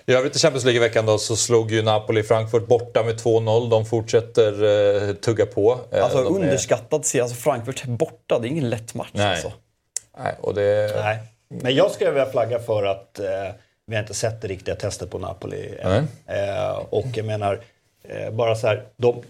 I 0.05 0.13
övrigt 0.13 0.35
i 0.35 0.39
Champions 0.39 0.65
League 0.65 0.77
i 0.77 0.87
veckan 0.87 1.05
då 1.05 1.17
så 1.17 1.35
slog 1.35 1.71
ju 1.71 1.81
Napoli 1.81 2.23
Frankfurt 2.23 2.67
borta 2.67 3.03
med 3.03 3.15
2-0. 3.15 3.69
De 3.69 3.85
fortsätter 3.85 4.63
eh, 5.09 5.13
tugga 5.15 5.45
på. 5.45 5.79
Eh, 5.91 6.03
Alltså 6.03 6.23
de 6.23 6.35
är- 6.35 6.39
underskattad 6.39 7.05
serie. 7.05 7.23
Alltså 7.23 7.37
Frankfurt 7.37 7.85
borta, 7.85 8.39
det 8.39 8.47
är 8.47 8.49
ingen 8.49 8.69
lätt 8.69 8.93
match 8.93 9.09
Nej. 9.13 9.25
alltså. 9.31 9.51
Nej, 10.17 10.35
och 10.41 10.53
det... 10.53 10.91
Nej. 11.03 11.17
Men 11.61 11.75
jag 11.75 11.91
skulle 11.91 12.11
vilja 12.11 12.25
flagga 12.31 12.59
för 12.59 12.83
att 12.83 13.19
eh, 13.19 13.25
vi 13.85 13.95
har 13.95 14.01
inte 14.01 14.13
sett 14.13 14.41
det 14.41 14.47
riktiga 14.47 14.75
testet 14.75 15.09
på 15.11 15.19
Napoli 15.19 15.73
än. 15.79 16.07
Eh, 16.27 16.71
och 16.89 17.05
jag 17.15 17.25
menar, 17.25 17.61
eh, 18.03 18.31
bara 18.31 18.55
så 18.55 18.67
här, 18.67 18.83
de 18.97 19.23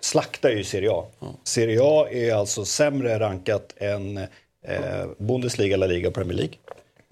slaktar 0.00 0.50
ju 0.50 0.64
Serie 0.64 0.90
A. 0.92 1.04
Serie 1.44 1.80
A 1.82 2.06
är 2.10 2.34
alltså 2.34 2.64
sämre 2.64 3.18
rankat 3.18 3.74
än 3.76 4.18
eh, 4.66 5.06
Bundesliga, 5.18 5.76
La 5.76 5.86
Liga 5.86 6.08
och 6.08 6.14
Premier 6.14 6.36
League. 6.36 6.54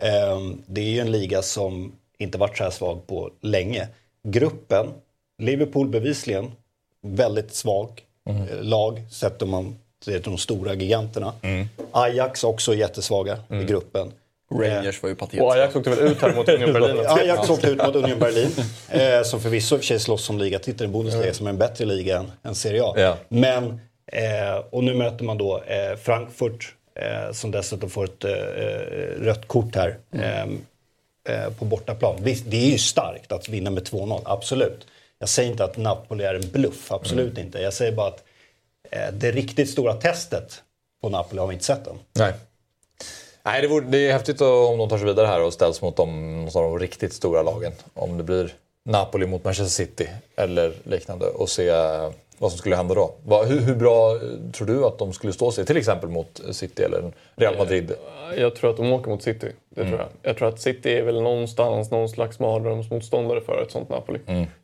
Eh, 0.02 0.38
det 0.66 0.80
är 0.80 0.84
ju 0.90 1.00
en 1.00 1.12
liga 1.12 1.42
som 1.42 1.92
inte 2.20 2.38
varit 2.38 2.56
så 2.56 2.64
här 2.64 2.70
svag 2.70 3.06
på 3.06 3.30
länge. 3.40 3.88
Gruppen, 4.22 4.86
Liverpool 5.38 5.88
bevisligen, 5.88 6.52
väldigt 7.02 7.54
svag 7.54 8.02
eh, 8.28 8.62
lag 8.62 9.02
sett 9.10 9.42
om 9.42 9.50
man 9.50 9.78
ser 10.04 10.12
till 10.12 10.22
de 10.22 10.38
stora 10.38 10.74
giganterna. 10.74 11.32
Ajax 11.92 12.44
också 12.44 12.74
jättesvaga 12.74 13.38
i 13.48 13.64
gruppen. 13.64 14.12
Rangers 14.54 15.02
var 15.02 15.08
ju 15.08 15.14
patetiska. 15.14 15.44
Och 15.44 15.52
Ajax 15.52 15.76
åkte 15.76 15.90
väl 15.90 15.98
ut 15.98 16.22
här 16.22 16.34
mot 16.34 16.48
Union 16.48 16.72
Berlin. 16.72 17.06
Ajax 17.06 17.50
åkte 17.50 17.66
ut 17.70 17.78
mot 17.86 17.96
Union 17.96 18.18
Berlin. 18.18 18.50
Eh, 18.92 19.22
som 19.22 19.40
förvisso 19.40 19.74
i 19.74 19.78
och 19.78 19.80
för 19.80 19.86
sig 19.86 20.00
slåss 20.00 20.30
om 20.30 20.38
ligatiteln 20.38 20.90
i 20.90 20.92
Bundesliga 20.92 21.34
som 21.34 21.46
är 21.46 21.50
en 21.50 21.58
bättre 21.58 21.84
liga 21.84 22.18
än, 22.18 22.32
än 22.42 22.54
Serie 22.54 22.82
A. 22.84 22.94
Ja. 22.96 23.16
Men, 23.28 23.80
eh, 24.12 24.64
och 24.70 24.84
nu 24.84 24.94
möter 24.94 25.24
man 25.24 25.38
då 25.38 25.62
eh, 25.62 25.96
Frankfurt 25.96 26.74
eh, 26.94 27.32
som 27.32 27.50
dessutom 27.50 27.90
får 27.90 28.04
ett 28.04 28.24
eh, 28.24 28.30
rött 29.24 29.48
kort 29.48 29.76
här 29.76 29.98
eh, 30.14 30.40
eh, 30.40 30.46
på 31.58 31.64
bortaplan. 31.64 32.16
Visst, 32.22 32.44
det 32.46 32.56
är 32.56 32.70
ju 32.70 32.78
starkt 32.78 33.32
att 33.32 33.48
vinna 33.48 33.70
med 33.70 33.82
2-0, 33.82 34.22
absolut. 34.24 34.86
Jag 35.18 35.28
säger 35.28 35.50
inte 35.50 35.64
att 35.64 35.76
Napoli 35.76 36.24
är 36.24 36.34
en 36.34 36.50
bluff, 36.52 36.92
absolut 36.92 37.38
inte. 37.38 37.58
Jag 37.58 37.72
säger 37.72 37.92
bara 37.92 38.08
att 38.08 38.24
eh, 38.90 39.12
det 39.12 39.32
riktigt 39.32 39.70
stora 39.70 39.94
testet 39.94 40.62
på 41.02 41.08
Napoli 41.08 41.40
har 41.40 41.46
vi 41.46 41.54
inte 41.54 41.64
sett 41.64 41.86
än. 41.86 41.98
Nej. 42.12 42.32
Nej, 43.42 43.62
det, 43.62 43.68
vore, 43.68 43.84
det 43.84 43.98
är 43.98 44.12
häftigt 44.12 44.40
om 44.40 44.78
de 44.78 44.88
tar 44.88 44.98
sig 44.98 45.06
vidare 45.06 45.26
här 45.26 45.42
och 45.42 45.52
ställs 45.52 45.82
mot 45.82 45.96
de, 45.96 46.50
de 46.52 46.78
riktigt 46.78 47.12
stora 47.12 47.42
lagen. 47.42 47.72
Om 47.94 48.18
det 48.18 48.24
blir 48.24 48.54
Napoli 48.84 49.26
mot 49.26 49.44
Manchester 49.44 49.84
City 49.84 50.08
eller 50.36 50.72
liknande 50.84 51.26
och 51.26 51.48
se 51.48 51.70
vad 52.40 52.50
som 52.50 52.58
skulle 52.58 52.76
hända 52.76 52.94
då. 52.94 53.14
Hur, 53.48 53.60
hur 53.60 53.74
bra 53.74 54.14
eh, 54.14 54.20
tror 54.52 54.66
du 54.66 54.84
att 54.84 54.98
de 54.98 55.12
skulle 55.12 55.32
stå 55.32 55.52
sig 55.52 55.66
till 55.66 55.76
exempel 55.76 56.08
mot 56.08 56.40
City 56.50 56.82
eller 56.82 57.12
Real 57.36 57.58
Madrid? 57.58 57.92
Jag 58.36 58.54
tror 58.54 58.70
att 58.70 58.76
de 58.76 58.92
åker 58.92 59.10
mot 59.10 59.22
City. 59.22 59.52
Det 59.68 59.82
tror 59.84 59.98
jag. 59.98 60.08
jag 60.22 60.36
tror 60.36 60.48
att 60.48 60.60
City 60.60 60.92
är 60.92 61.02
väl 61.02 61.22
någonstans 61.22 61.90
någon 61.90 62.08
slags 62.08 62.38
mardrömsmotståndare 62.38 63.40
för 63.40 63.62
ett 63.62 63.70
sånt 63.70 63.88
Napoli. 63.88 64.18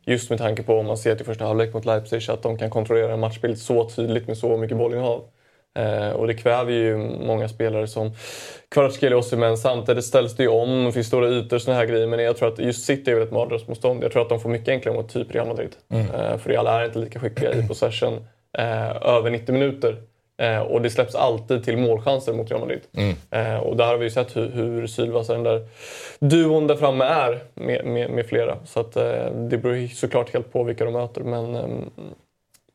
Just 0.05 0.29
med 0.29 0.39
tanke 0.39 0.63
på 0.63 0.73
om 0.73 0.85
man 0.85 0.97
ser 0.97 1.15
till 1.15 1.25
första 1.25 1.45
halvlek 1.45 1.73
mot 1.73 1.85
Leipzig 1.85 2.31
att 2.31 2.43
de 2.43 2.57
kan 2.57 2.69
kontrollera 2.69 3.13
en 3.13 3.19
matchbild 3.19 3.57
så 3.57 3.89
tydligt 3.89 4.27
med 4.27 4.37
så 4.37 4.57
mycket 4.57 4.77
bollinnehav. 4.77 5.23
Eh, 5.77 6.09
och 6.09 6.27
det 6.27 6.33
kväver 6.33 6.71
ju 6.71 6.97
många 6.97 7.49
spelare 7.49 7.87
som 7.87 8.11
Kvaratskhelia 8.69 9.17
och 9.17 9.23
Osimhen. 9.23 9.57
Samtidigt 9.57 10.05
ställs 10.05 10.35
det 10.35 10.43
ju 10.43 10.49
om, 10.49 10.85
det 10.85 10.91
finns 10.91 11.07
stora 11.07 11.29
ytor 11.29 11.55
och 11.55 11.61
såna 11.61 11.77
här 11.77 11.85
grejer. 11.85 12.07
Men 12.07 12.19
jag 12.19 12.37
tror 12.37 12.47
att 12.53 12.59
just 12.59 12.85
City 12.85 13.11
är 13.11 13.15
väl 13.15 13.23
ett 13.23 13.31
mardrömsmotstånd. 13.31 14.03
Jag 14.03 14.11
tror 14.11 14.21
att 14.21 14.29
de 14.29 14.39
får 14.39 14.49
mycket 14.49 14.69
enklare 14.69 14.95
mot 14.95 15.13
typ 15.13 15.35
Real 15.35 15.47
Madrid. 15.47 15.75
Eh, 16.13 16.37
för 16.37 16.49
Real 16.49 16.67
är 16.67 16.85
inte 16.85 16.99
lika 16.99 17.19
skickliga 17.19 17.53
i 17.53 17.67
possession 17.67 18.13
eh, 18.57 18.95
över 19.07 19.29
90 19.29 19.53
minuter. 19.53 19.97
Eh, 20.41 20.59
och 20.59 20.81
det 20.81 20.89
släpps 20.89 21.15
alltid 21.15 21.63
till 21.63 21.77
målchanser 21.77 22.33
mot 22.33 22.51
Real 22.51 22.61
Madrid. 22.61 22.81
Eh, 23.31 23.57
och 23.57 23.77
där 23.77 23.85
har 23.85 23.97
vi 23.97 24.03
ju 24.03 24.09
sett 24.09 24.35
hur, 24.35 24.49
hur 24.49 24.87
sylvassa 24.87 25.33
den 25.33 25.43
där 25.43 25.67
duon 26.19 26.67
där 26.67 26.75
framme 26.75 27.05
är 27.05 27.43
med, 27.53 27.85
med, 27.85 28.09
med 28.09 28.25
flera. 28.25 28.57
Så 28.65 28.79
att, 28.79 28.95
eh, 28.95 29.31
det 29.31 29.57
beror 29.57 29.87
såklart 29.87 30.33
helt 30.33 30.53
på 30.53 30.63
vilka 30.63 30.85
de 30.85 30.93
möter. 30.93 31.21
Men, 31.21 31.55
ehm, 31.55 31.89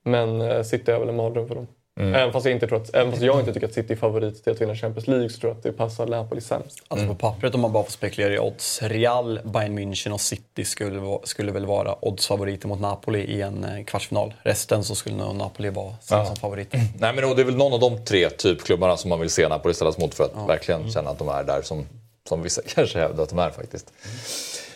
men 0.04 0.64
City 0.64 0.92
är 0.92 0.98
väl 0.98 1.08
en 1.08 1.16
mardröm 1.16 1.48
för 1.48 1.54
dem. 1.54 1.66
Även, 2.00 2.32
fast 2.32 2.46
jag 2.46 2.54
inte 2.54 2.66
tror 2.66 2.82
att, 2.82 2.94
även 2.94 3.12
fast 3.12 3.22
jag 3.22 3.40
inte 3.40 3.52
tycker 3.52 3.66
att 3.66 3.74
City 3.74 3.92
är 3.92 3.96
favorit 3.96 4.44
till 4.44 4.52
att 4.52 4.60
vinna 4.60 4.74
Champions 4.74 5.06
League 5.06 5.28
så 5.28 5.40
tror 5.40 5.50
jag 5.50 5.56
att 5.56 5.62
det 5.62 5.72
passar 5.72 6.06
Napoli 6.06 6.40
sämst. 6.40 6.82
Alltså 6.88 7.06
på 7.06 7.14
pappret 7.14 7.54
om 7.54 7.60
man 7.60 7.72
bara 7.72 7.84
får 7.84 7.90
spekulera 7.90 8.34
i 8.34 8.38
odds. 8.38 8.82
Real, 8.82 9.40
Bayern 9.44 9.78
München 9.78 10.12
och 10.12 10.20
City 10.20 10.64
skulle, 10.64 11.18
skulle 11.24 11.52
väl 11.52 11.66
vara 11.66 12.04
oddsfavoriter 12.04 12.68
mot 12.68 12.80
Napoli 12.80 13.18
i 13.18 13.42
en 13.42 13.64
eh, 13.64 13.84
kvartsfinal. 13.84 14.34
Resten 14.42 14.84
så 14.84 14.94
skulle 14.94 15.16
nog 15.16 15.36
Napoli 15.36 15.70
vara 15.70 15.94
som, 16.00 16.26
som 16.26 16.36
favorit. 16.36 16.72
Nej, 16.72 17.14
men 17.14 17.16
det 17.16 17.42
är 17.42 17.44
väl 17.44 17.56
någon 17.56 17.72
av 17.72 17.80
de 17.80 18.04
tre 18.04 18.30
typklubbarna 18.30 18.96
som 18.96 19.08
man 19.08 19.20
vill 19.20 19.30
se 19.30 19.48
Napoli 19.48 19.74
ställas 19.74 19.98
mot 19.98 20.14
för 20.14 20.24
att 20.24 20.48
verkligen 20.48 20.90
känna 20.90 21.10
att 21.10 21.18
de 21.18 21.28
är 21.28 21.44
där 21.44 21.62
som, 21.62 21.86
som 22.28 22.42
vissa 22.42 22.62
kanske 22.66 22.98
hävdar 22.98 23.22
att 23.22 23.30
de 23.30 23.38
är 23.38 23.50
faktiskt. 23.50 23.92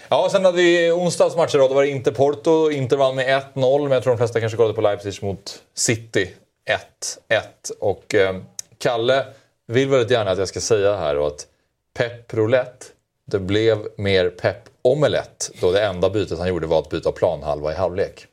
Ja, 0.09 0.29
sen 0.33 0.45
hade 0.45 0.57
vi 0.57 0.91
onsdags 0.91 1.37
matcher 1.37 1.59
då. 1.59 1.69
Då 1.69 1.75
var 1.75 1.83
det 1.83 1.89
Inter 1.89 2.13
Porto. 2.13 2.71
Inter 2.71 2.97
vann 2.97 3.15
med 3.17 3.43
1-0, 3.55 3.83
men 3.83 3.93
jag 3.93 4.03
tror 4.03 4.13
de 4.13 4.19
flesta 4.19 4.41
kanske 4.41 4.57
kollade 4.57 4.75
på 4.75 4.81
Leipzig 4.81 5.23
mot 5.23 5.63
City. 5.75 6.31
1-1. 7.31 7.41
Och 7.81 8.15
eh, 8.15 8.37
Kalle 8.79 9.25
vill 9.67 9.89
väldigt 9.89 10.11
gärna 10.11 10.31
att 10.31 10.39
jag 10.39 10.49
ska 10.49 10.61
säga 10.61 10.97
här 10.97 11.15
då 11.15 11.27
att 11.27 11.47
Pep 11.99 12.35
Roulette, 12.35 12.87
det 13.27 13.39
blev 13.39 13.79
mer 13.97 14.31
Pep 14.31 14.57
Omelette 14.83 15.47
då 15.61 15.73
det 15.73 15.83
enda 15.85 16.11
bytet 16.11 16.39
han 16.39 16.49
gjorde 16.49 16.67
var 16.67 16.79
att 16.79 16.91
byta 16.91 17.13
planhalva 17.13 17.73
i 17.73 17.75
halvlek. 17.75 18.27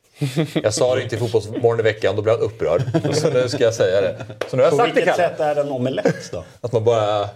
Jag 0.54 0.74
sa 0.74 0.96
det 0.96 1.04
inte 1.04 1.16
i 1.16 1.20
Fotbollsmorgon 1.20 1.80
i 1.80 1.84
veckan, 1.84 2.16
då 2.16 2.22
blev 2.22 2.36
han 2.36 2.44
upprörd. 2.46 2.82
Så 3.16 3.30
nu 3.30 3.50
ska 3.50 3.64
jag 3.64 3.74
säga 3.74 4.02
det. 4.02 4.26
Så 4.50 4.58
nu 4.58 4.64
har 4.64 4.70
jag 4.70 4.72
På 4.72 4.78
sagt 4.78 4.96
det 4.96 5.02
vilket 5.02 5.16
Kalle. 5.16 5.30
sätt 5.30 5.40
är 5.40 5.56
den 5.56 5.72
omelett 5.72 6.32
då? 6.32 6.44
Att 6.62 6.72
man 6.72 6.84
bara... 6.84 7.30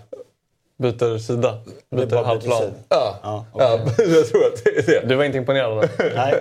Byter 0.78 1.17
sida. 1.17 1.57
Byter 1.95 2.05
bara 2.05 2.25
halvplan. 2.25 2.73
Ja, 2.89 3.19
Ja, 3.23 3.45
ja, 3.53 3.80
jag 3.97 4.28
tror 4.28 4.45
att 4.45 4.63
det 4.63 4.69
är 4.78 5.01
det. 5.01 5.07
Du 5.07 5.15
var 5.15 5.23
inte 5.23 5.38
imponerad 5.38 5.82
det? 5.82 6.11
Nej, 6.15 6.36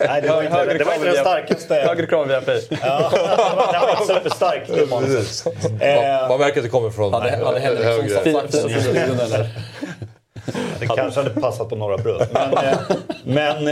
Nej 0.00 0.22
det 0.22 0.28
var 0.28 0.42
inte, 0.42 0.54
Högre 0.54 0.78
det 0.78 0.84
var 0.84 0.94
inte 0.94 1.06
den 1.06 1.16
starkaste. 1.16 1.74
Högre 1.74 2.06
krav 2.06 2.28
via 2.28 2.40
Play. 2.40 2.66
Ja, 2.70 3.10
det 3.12 3.78
var, 3.78 4.06
superstarkt. 4.14 4.68
Man, 4.90 5.02
man 6.28 6.40
märker 6.40 6.58
att 6.58 6.64
det 6.64 6.68
kommer 6.68 6.90
från 6.90 7.12
Hade, 7.12 7.44
hade 7.44 7.60
Henriksson 7.60 7.92
högre. 7.92 8.08
satt 8.08 8.52
saxen 8.52 8.70
i 8.70 8.80
studion 8.80 9.20
eller? 9.20 9.48
Det 10.80 10.86
kanske 10.86 11.20
hade 11.22 11.40
passat 11.40 11.68
på 11.68 11.76
några 11.76 11.98
bröd. 11.98 12.28
Men, 12.32 12.52
eh, 12.52 12.78
men 13.24 13.68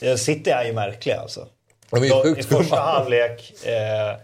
eh, 0.00 0.16
City 0.16 0.50
är 0.50 0.64
ju 0.64 0.72
märkliga 0.72 1.20
alltså. 1.20 1.46
De 1.90 1.96
är 2.02 2.38
I 2.38 2.42
första 2.42 2.76
halvlek, 2.80 3.52
eh, 3.64 4.16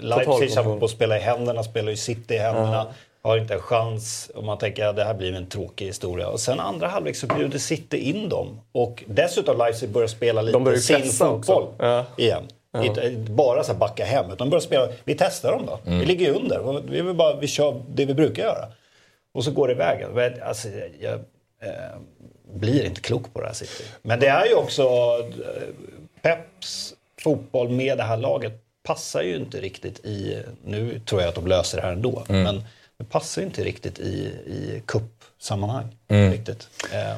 Leipzig 0.00 0.56
har 0.56 0.78
på 0.78 0.84
att 0.84 0.90
spela 0.90 1.16
i 1.16 1.20
händerna, 1.20 1.62
spelar 1.62 1.90
ju 1.90 1.96
City 1.96 2.34
i 2.34 2.38
händerna. 2.38 2.86
Har 3.22 3.38
inte 3.38 3.54
en 3.54 3.60
chans 3.60 4.30
och 4.34 4.44
man 4.44 4.58
tänker 4.58 4.86
att 4.86 4.96
det 4.96 5.04
här 5.04 5.14
blir 5.14 5.32
en 5.34 5.46
tråkig 5.46 5.86
historia. 5.86 6.28
Och 6.28 6.40
sen 6.40 6.60
andra 6.60 6.88
halvlek 6.88 7.16
så 7.16 7.26
bjuder 7.26 7.58
City 7.58 7.96
in 7.96 8.28
dem. 8.28 8.60
Och 8.72 9.04
dessutom 9.06 9.58
Leipzig 9.58 9.88
börjar 9.88 10.08
spela 10.08 10.42
De 10.42 10.64
börjar 10.64 10.76
lite 10.78 10.92
ju 10.92 11.00
sin 11.00 11.12
fotboll 11.12 11.66
Ja. 11.78 12.04
igen. 12.16 12.42
Inte 12.82 13.10
bara 13.30 13.64
så 13.64 13.72
här 13.72 13.78
backa 13.78 14.04
hem, 14.04 14.24
utan 14.24 14.36
de 14.36 14.50
börjar 14.50 14.60
spela, 14.60 14.88
vi 15.04 15.14
testar 15.14 15.52
dem 15.52 15.66
då. 15.66 15.78
Vi 15.84 16.04
ligger 16.06 16.26
ju 16.26 16.34
under, 16.34 16.82
vi, 16.88 17.02
vill 17.02 17.14
bara, 17.14 17.36
vi 17.36 17.46
kör 17.46 17.82
det 17.88 18.04
vi 18.04 18.14
brukar 18.14 18.42
göra. 18.42 18.68
Och 19.34 19.44
så 19.44 19.50
går 19.50 19.68
det 19.68 19.74
iväg. 19.74 20.06
Alltså, 20.42 20.68
jag 21.00 21.14
eh, 21.62 21.70
blir 22.54 22.84
inte 22.84 23.00
klok 23.00 23.32
på 23.34 23.40
det 23.40 23.46
här 23.46 23.54
City. 23.54 23.84
Men 24.02 24.20
det 24.20 24.26
är 24.26 24.46
ju 24.46 24.54
också 24.54 24.82
eh, 24.82 25.62
Peps 26.22 26.94
fotboll 27.22 27.68
med 27.68 27.98
det 27.98 28.04
här 28.04 28.16
laget 28.16 28.52
passar 28.82 29.22
ju 29.22 29.36
inte 29.36 29.60
riktigt 29.60 29.98
i, 30.06 30.42
nu 30.64 30.98
tror 30.98 31.20
jag 31.20 31.28
att 31.28 31.34
de 31.34 31.46
löser 31.46 31.76
det 31.78 31.82
här 31.86 31.92
ändå, 31.92 32.24
men 32.28 32.62
det 33.02 33.10
passar 33.10 33.42
ju 33.42 33.46
inte 33.46 33.64
riktigt 33.64 33.98
i, 33.98 34.12
i 34.46 34.82
kuppsammanhang 34.86 35.96
riktigt. 36.08 36.68
Eh, 36.92 37.16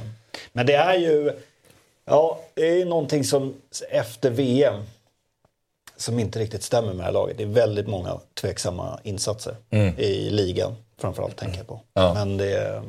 men 0.53 0.67
det 0.67 0.75
är 0.75 0.95
ju, 0.95 1.33
ja, 2.05 2.41
det 2.55 2.69
är 2.69 2.75
ju 2.77 2.85
någonting 2.85 3.25
som 3.25 3.55
efter 3.91 4.31
VM 4.31 4.83
som 5.97 6.19
inte 6.19 6.39
riktigt 6.39 6.63
stämmer 6.63 6.89
med 6.89 6.97
det 6.97 7.03
här 7.05 7.13
laget. 7.13 7.39
Det 7.39 7.43
är 7.43 7.49
väldigt 7.49 7.87
många 7.89 8.21
tveksamma 8.35 9.01
insatser 9.03 9.57
i 9.99 10.31
ligan 10.31 10.75
framförallt 11.01 11.37
tänker 11.37 11.59
jag 11.59 11.67
på. 11.67 11.81
Men 12.15 12.37
det, 12.37 12.83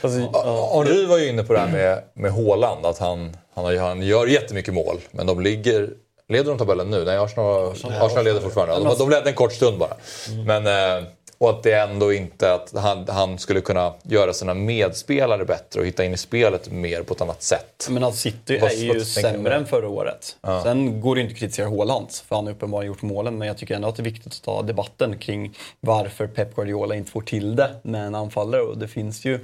Alltså, 0.00 0.20
ja. 0.32 0.72
Henry 0.84 1.06
var 1.06 1.18
ju 1.18 1.28
inne 1.28 1.42
på 1.42 1.52
det 1.52 1.58
här 1.58 1.72
med, 1.72 2.02
med 2.14 2.32
Haaland, 2.32 2.86
att 2.86 2.98
han, 2.98 3.36
han, 3.54 3.64
har, 3.64 3.76
han 3.76 4.02
gör 4.02 4.26
jättemycket 4.26 4.74
mål, 4.74 5.00
men 5.10 5.26
de 5.26 5.40
ligger... 5.40 5.90
Leder 6.28 6.50
de 6.50 6.58
tabellen 6.58 6.90
nu? 6.90 7.04
Nej, 7.04 7.16
Arsenal, 7.16 7.70
Arsenal, 7.70 8.24
leder 8.24 8.40
fortfarande. 8.40 8.88
De, 8.88 8.98
de 8.98 9.10
ledde 9.10 9.28
en 9.30 9.34
kort 9.34 9.52
stund 9.52 9.78
bara. 9.78 9.96
Men 10.46 10.66
eh, 10.66 11.08
Och 11.38 11.50
att 11.50 11.62
det 11.62 11.72
ändå 11.72 12.12
inte 12.12 12.54
att 12.54 12.72
han, 12.74 13.08
han 13.08 13.38
skulle 13.38 13.60
kunna 13.60 13.94
göra 14.02 14.32
sina 14.32 14.54
medspelare 14.54 15.44
bättre 15.44 15.80
och 15.80 15.86
hitta 15.86 16.04
in 16.04 16.14
i 16.14 16.16
spelet 16.16 16.70
mer 16.70 17.02
på 17.02 17.14
ett 17.14 17.20
annat 17.20 17.42
sätt. 17.42 17.88
Men 17.90 18.04
alltså 18.04 18.20
City 18.20 18.56
är 18.56 18.94
ju 18.94 19.04
sämre 19.04 19.54
än 19.54 19.66
förra 19.66 19.88
året. 19.88 20.36
Sen 20.62 21.00
går 21.00 21.14
det 21.14 21.20
inte 21.20 21.32
att 21.32 21.38
kritisera 21.38 21.68
Haaland, 21.68 22.10
för 22.10 22.36
han 22.36 22.46
har 22.46 22.52
uppenbarligen 22.52 22.92
gjort 22.92 23.02
målen. 23.02 23.38
Men 23.38 23.48
jag 23.48 23.58
tycker 23.58 23.74
ändå 23.74 23.88
att 23.88 23.96
det 23.96 24.02
är 24.02 24.04
viktigt 24.04 24.32
att 24.32 24.42
ta 24.42 24.62
debatten 24.62 25.18
kring 25.18 25.56
varför 25.80 26.26
Pep 26.26 26.56
Guardiola 26.56 26.94
inte 26.94 27.10
får 27.10 27.22
till 27.22 27.56
det 27.56 27.70
med 27.82 28.06
en 28.06 28.14
anfallare. 28.14 28.62
Och 28.62 28.78
det 28.78 28.88
finns 28.88 29.24
ju 29.24 29.40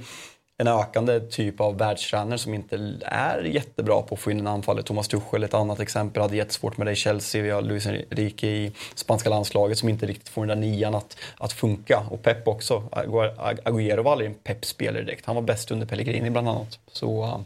en 0.57 0.67
ökande 0.67 1.19
typ 1.19 1.61
av 1.61 1.77
världstränare 1.77 2.37
som 2.37 2.53
inte 2.53 2.99
är 3.05 3.43
jättebra 3.43 4.01
på 4.01 4.15
att 4.15 4.21
få 4.21 4.31
in 4.31 4.39
en 4.39 4.47
anfallare. 4.47 4.83
Thomas 4.83 5.07
Tuchel 5.07 5.43
ett 5.43 5.53
annat 5.53 5.79
exempel, 5.79 6.21
hade 6.21 6.35
jättesvårt 6.35 6.77
med 6.77 6.87
det 6.87 6.91
i 6.91 6.95
Chelsea. 6.95 7.43
Vi 7.43 7.49
har 7.49 7.61
Luis 7.61 7.87
Enrique 7.87 8.49
i 8.49 8.71
spanska 8.95 9.29
landslaget 9.29 9.77
som 9.77 9.89
inte 9.89 10.05
riktigt 10.05 10.29
får 10.29 10.45
den 10.45 10.59
där 10.59 10.67
nian 10.67 10.95
att, 10.95 11.17
att 11.37 11.53
funka. 11.53 12.03
Och 12.09 12.23
Pep 12.23 12.47
också. 12.47 12.83
Aguero 12.91 13.31
Agüero 13.65 14.03
var 14.03 14.11
aldrig 14.11 14.29
en 14.29 14.35
Pep-spelare 14.35 15.03
direkt. 15.03 15.25
Han 15.25 15.35
var 15.35 15.43
bäst 15.43 15.71
under 15.71 15.85
Pellegrini 15.85 16.29
bland 16.29 16.49
annat. 16.49 16.79
Så, 16.91 17.23
eh, 17.23 17.39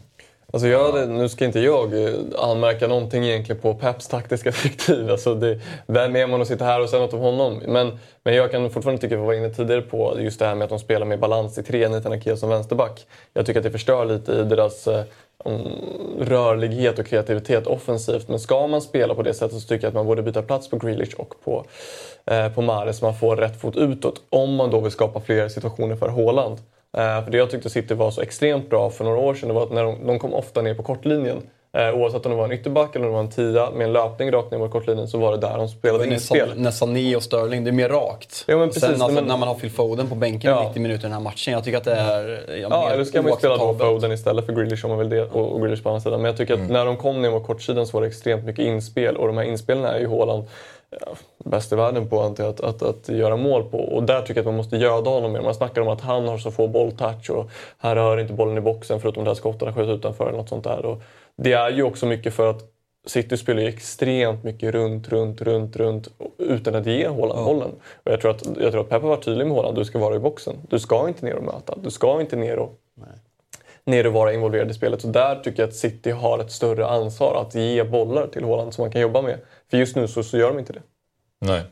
Alltså 0.52 0.68
jag, 0.68 1.08
nu 1.08 1.28
ska 1.28 1.44
inte 1.44 1.60
jag 1.60 2.04
eh, 2.04 2.14
anmärka 2.38 2.86
någonting 2.86 3.24
egentligen 3.24 3.62
på 3.62 3.74
Peps 3.74 4.08
taktiska 4.08 4.50
direktiv. 4.62 5.10
Alltså 5.10 5.34
det, 5.34 5.60
vem 5.86 6.16
är 6.16 6.26
man 6.26 6.42
att 6.42 6.48
sitta 6.48 6.64
här 6.64 6.82
och 6.82 6.88
säga 6.88 7.02
något 7.02 7.14
om 7.14 7.20
honom? 7.20 7.62
Men, 7.66 7.98
men 8.24 8.34
jag 8.34 8.50
kan 8.50 8.70
fortfarande 8.70 9.00
tycka, 9.02 9.16
vi 9.16 9.22
var 9.22 9.34
inne 9.34 9.50
tidigare 9.50 9.82
på 9.82 10.16
just 10.20 10.38
det 10.38 10.46
här 10.46 10.54
med 10.54 10.64
att 10.64 10.70
de 10.70 10.78
spelar 10.78 11.06
med 11.06 11.20
balans 11.20 11.58
i 11.58 11.62
tre, 11.62 11.88
Nathan 11.88 12.12
Akea 12.12 12.36
som 12.36 12.48
vänsterback. 12.48 13.06
Jag 13.32 13.46
tycker 13.46 13.60
att 13.60 13.64
det 13.64 13.70
förstör 13.70 14.04
lite 14.04 14.32
i 14.32 14.44
deras 14.44 14.88
eh, 14.88 15.04
rörlighet 16.20 16.98
och 16.98 17.06
kreativitet 17.06 17.66
offensivt. 17.66 18.28
Men 18.28 18.40
ska 18.40 18.66
man 18.66 18.82
spela 18.82 19.14
på 19.14 19.22
det 19.22 19.34
sättet 19.34 19.60
så 19.60 19.68
tycker 19.68 19.84
jag 19.84 19.88
att 19.88 19.94
man 19.94 20.06
borde 20.06 20.22
byta 20.22 20.42
plats 20.42 20.70
på 20.70 20.76
Grealish 20.76 21.14
och 21.14 21.34
på, 21.44 21.64
eh, 22.26 22.48
på 22.48 22.62
Mahrez 22.62 22.98
så 22.98 23.04
man 23.04 23.14
får 23.14 23.36
rätt 23.36 23.60
fot 23.60 23.76
utåt. 23.76 24.22
Om 24.30 24.54
man 24.54 24.70
då 24.70 24.80
vill 24.80 24.92
skapa 24.92 25.20
fler 25.20 25.48
situationer 25.48 25.96
för 25.96 26.08
Haaland. 26.08 26.58
Eh, 26.96 27.24
för 27.24 27.30
det 27.30 27.38
jag 27.38 27.50
tyckte 27.50 27.70
City 27.70 27.94
var 27.94 28.10
så 28.10 28.20
extremt 28.20 28.70
bra 28.70 28.90
för 28.90 29.04
några 29.04 29.18
år 29.18 29.34
sedan 29.34 29.48
det 29.48 29.54
var 29.54 29.62
att 29.62 29.72
när 29.72 29.84
de, 29.84 30.06
de 30.06 30.18
kom 30.18 30.34
ofta 30.34 30.62
ner 30.62 30.74
på 30.74 30.82
kortlinjen. 30.82 31.42
Eh, 31.76 31.94
oavsett 31.94 32.26
om 32.26 32.32
det 32.32 32.38
var 32.38 32.44
en 32.44 32.52
ytterback 32.52 32.96
eller 32.96 33.06
om 33.06 33.10
det 33.12 33.16
var 33.16 33.20
en 33.24 33.30
tia 33.30 33.70
med 33.70 33.84
en 33.86 33.92
löpning 33.92 34.30
rakt 34.32 34.50
ner 34.50 34.58
mot 34.58 34.70
kortlinjen 34.70 35.08
så 35.08 35.18
var 35.18 35.32
det 35.32 35.38
där 35.38 35.56
de 35.58 35.68
spelade 35.68 36.06
inspel. 36.06 36.38
Nästan, 36.48 36.62
nästan 36.62 36.88
Sané 36.88 37.16
och 37.16 37.22
Sterling, 37.22 37.64
det 37.64 37.70
är 37.70 37.72
mer 37.72 37.88
rakt. 37.88 38.44
Ja, 38.48 38.56
men 38.56 38.68
precis, 38.68 38.82
Sen 38.82 38.90
alltså, 38.90 39.08
men- 39.12 39.24
när 39.24 39.36
man 39.36 39.48
har 39.48 39.54
Phil 39.54 39.70
Foden 39.70 40.08
på 40.08 40.14
bänken 40.14 40.50
Ja. 40.50 40.62
i 40.64 40.66
90 40.66 40.82
minuter 40.82 41.00
i 41.00 41.02
den 41.02 41.12
här 41.12 41.20
matchen, 41.20 41.52
jag 41.54 41.64
tycker 41.64 41.78
att 41.78 41.84
det 41.84 41.94
är 41.94 42.44
ja, 42.60 42.68
Ja, 42.70 42.90
eller 42.90 43.04
ska 43.04 43.22
man 43.22 43.30
ju 43.32 43.36
spela 43.36 43.56
då. 43.56 43.74
Foden 43.74 44.12
istället 44.12 44.46
för 44.46 44.52
Grealish 44.52 44.84
om 44.84 44.88
man 44.90 44.98
vill 44.98 45.08
det 45.08 45.22
och 45.22 45.52
och 45.52 45.60
Grealish 45.60 45.82
på 45.82 45.88
andra 45.88 46.00
sidan. 46.00 46.22
Men 46.22 46.28
jag 46.28 46.36
tycker 46.36 46.54
att 46.54 46.70
när 46.70 46.84
de 46.86 46.96
kom 46.96 47.22
ner 47.22 47.30
mot 47.30 47.46
kortsidan 47.46 47.86
så 47.86 47.96
var 47.96 48.00
det 48.02 48.08
extremt 48.08 48.44
mycket 48.44 48.64
inspel 48.64 49.16
och 49.16 49.26
de 49.26 49.36
här 49.36 49.44
inspelen 49.44 49.84
är 49.84 49.98
ju 49.98 50.08
Haaland 50.08 50.44
ja, 50.90 51.14
bäst 51.44 51.72
i 51.72 51.76
världen 51.76 52.08
på 52.08 52.20
antar 52.20 52.44
jag, 52.44 52.50
att, 52.50 52.60
att, 52.60 52.82
att 52.82 53.08
göra 53.08 53.36
mål 53.36 53.70
på. 53.70 53.78
Och 53.78 54.02
där 54.02 54.20
tycker 54.20 54.34
jag 54.34 54.40
att 54.40 54.46
man 54.46 54.56
måste 54.56 54.76
göda 54.76 55.10
honom 55.10 55.32
mer. 55.32 55.40
Man 55.40 55.54
snackar 55.54 55.80
om 55.80 55.88
att 55.88 56.00
han 56.00 56.28
har 56.28 56.38
så 56.38 56.50
få 56.50 56.68
bolltouch 56.68 57.30
och 57.30 57.50
han 57.78 57.94
rör 57.94 58.20
inte 58.20 58.32
bollen 58.32 58.58
i 58.58 58.60
boxen 58.60 59.00
förutom 59.00 59.24
det 59.24 59.30
här 59.30 59.34
skottet 59.34 59.62
han 59.62 59.74
sköt 59.74 59.88
utanför 59.88 60.28
eller 60.28 60.38
något 60.38 60.48
sånt 60.48 60.64
där. 60.64 60.86
Och 60.86 61.02
det 61.36 61.52
är 61.52 61.70
ju 61.70 61.82
också 61.82 62.06
mycket 62.06 62.34
för 62.34 62.50
att 62.50 62.62
City 63.06 63.36
spelar 63.36 63.62
ju 63.62 63.68
extremt 63.68 64.44
mycket 64.44 64.72
runt, 64.72 65.08
runt, 65.08 65.40
runt, 65.40 65.76
runt 65.76 66.08
utan 66.38 66.74
att 66.74 66.86
ge 66.86 67.08
Haaland 67.08 67.44
bollen. 67.44 67.70
Och 68.04 68.12
jag 68.12 68.20
tror 68.20 68.30
att, 68.30 68.46
jag 68.60 68.72
tror 68.72 68.80
att 68.80 68.88
Pep 68.88 69.02
har 69.02 69.08
varit 69.08 69.24
tydlig 69.24 69.46
med 69.46 69.56
Haaland. 69.56 69.76
Du 69.76 69.84
ska 69.84 69.98
vara 69.98 70.16
i 70.16 70.18
boxen. 70.18 70.56
Du 70.70 70.78
ska 70.78 71.08
inte 71.08 71.24
ner 71.24 71.36
och 71.36 71.44
möta. 71.44 71.74
Du 71.82 71.90
ska 71.90 72.20
inte 72.20 72.36
ner 72.36 72.58
och 72.58 72.80
ner 73.86 74.06
och 74.06 74.12
vara 74.12 74.32
involverad 74.32 74.70
i 74.70 74.74
spelet. 74.74 75.00
Så 75.00 75.06
där 75.08 75.36
tycker 75.36 75.62
jag 75.62 75.68
att 75.68 75.76
City 75.76 76.10
har 76.10 76.38
ett 76.38 76.52
större 76.52 76.86
ansvar 76.86 77.42
att 77.42 77.54
ge 77.54 77.84
bollar 77.84 78.26
till 78.26 78.44
Haaland 78.44 78.74
som 78.74 78.82
man 78.82 78.92
kan 78.92 79.00
jobba 79.00 79.22
med. 79.22 79.38
För 79.70 79.76
just 79.76 79.96
nu 79.96 80.08
så, 80.08 80.22
så 80.22 80.38
gör 80.38 80.48
de 80.48 80.58
inte 80.58 80.72
det. 80.72 80.82
Nej. 81.40 81.62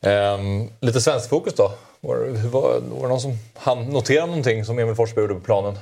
Ehm, 0.00 0.68
lite 0.80 1.00
svensk 1.00 1.28
fokus 1.28 1.54
då. 1.54 1.72
Var, 2.00 2.16
var, 2.50 2.62
var 2.62 3.02
det 3.02 3.08
någon 3.08 3.20
som 3.20 3.32
han 3.54 3.84
noterade 3.84 4.26
någonting 4.26 4.64
som 4.64 4.78
Emil 4.78 4.94
Forsberg 4.94 5.22
gjorde 5.24 5.34
på 5.34 5.40
planen? 5.40 5.74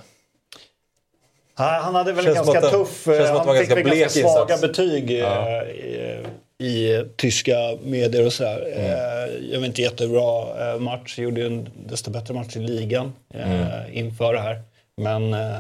Han 1.55 1.95
hade 1.95 2.13
väl 2.13 2.25
Känns 2.25 2.37
ganska 2.37 2.59
att 2.59 2.71
tuff... 2.71 3.07
var 3.07 3.17
Han 3.17 3.57
fick 3.59 3.69
ganska 3.69 3.83
ganska 3.83 4.09
svaga 4.21 4.43
insats. 4.55 4.61
betyg 4.63 5.11
eh, 5.11 5.19
Ja. 5.19 5.63
i, 5.65 6.25
i 6.63 7.05
tyska 7.17 7.57
medier 7.83 8.27
och 8.27 8.33
sådär. 8.33 8.73
Mm. 8.77 9.53
Jag 9.53 9.59
var 9.61 9.67
inte 9.67 9.83
jättebra 9.83 10.43
eh, 10.73 10.79
match. 10.81 11.19
Gjorde 11.19 11.41
ju 11.41 11.47
en 11.47 11.69
desto 11.87 12.11
bättre 12.11 12.35
match 12.35 12.57
i 12.57 12.59
ligan 12.59 13.13
eh, 13.35 13.99
inför 13.99 14.33
det 14.35 14.41
här. 14.41 14.63
Men 14.97 15.35
eh, 15.35 15.57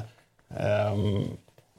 ehm, 0.58 1.24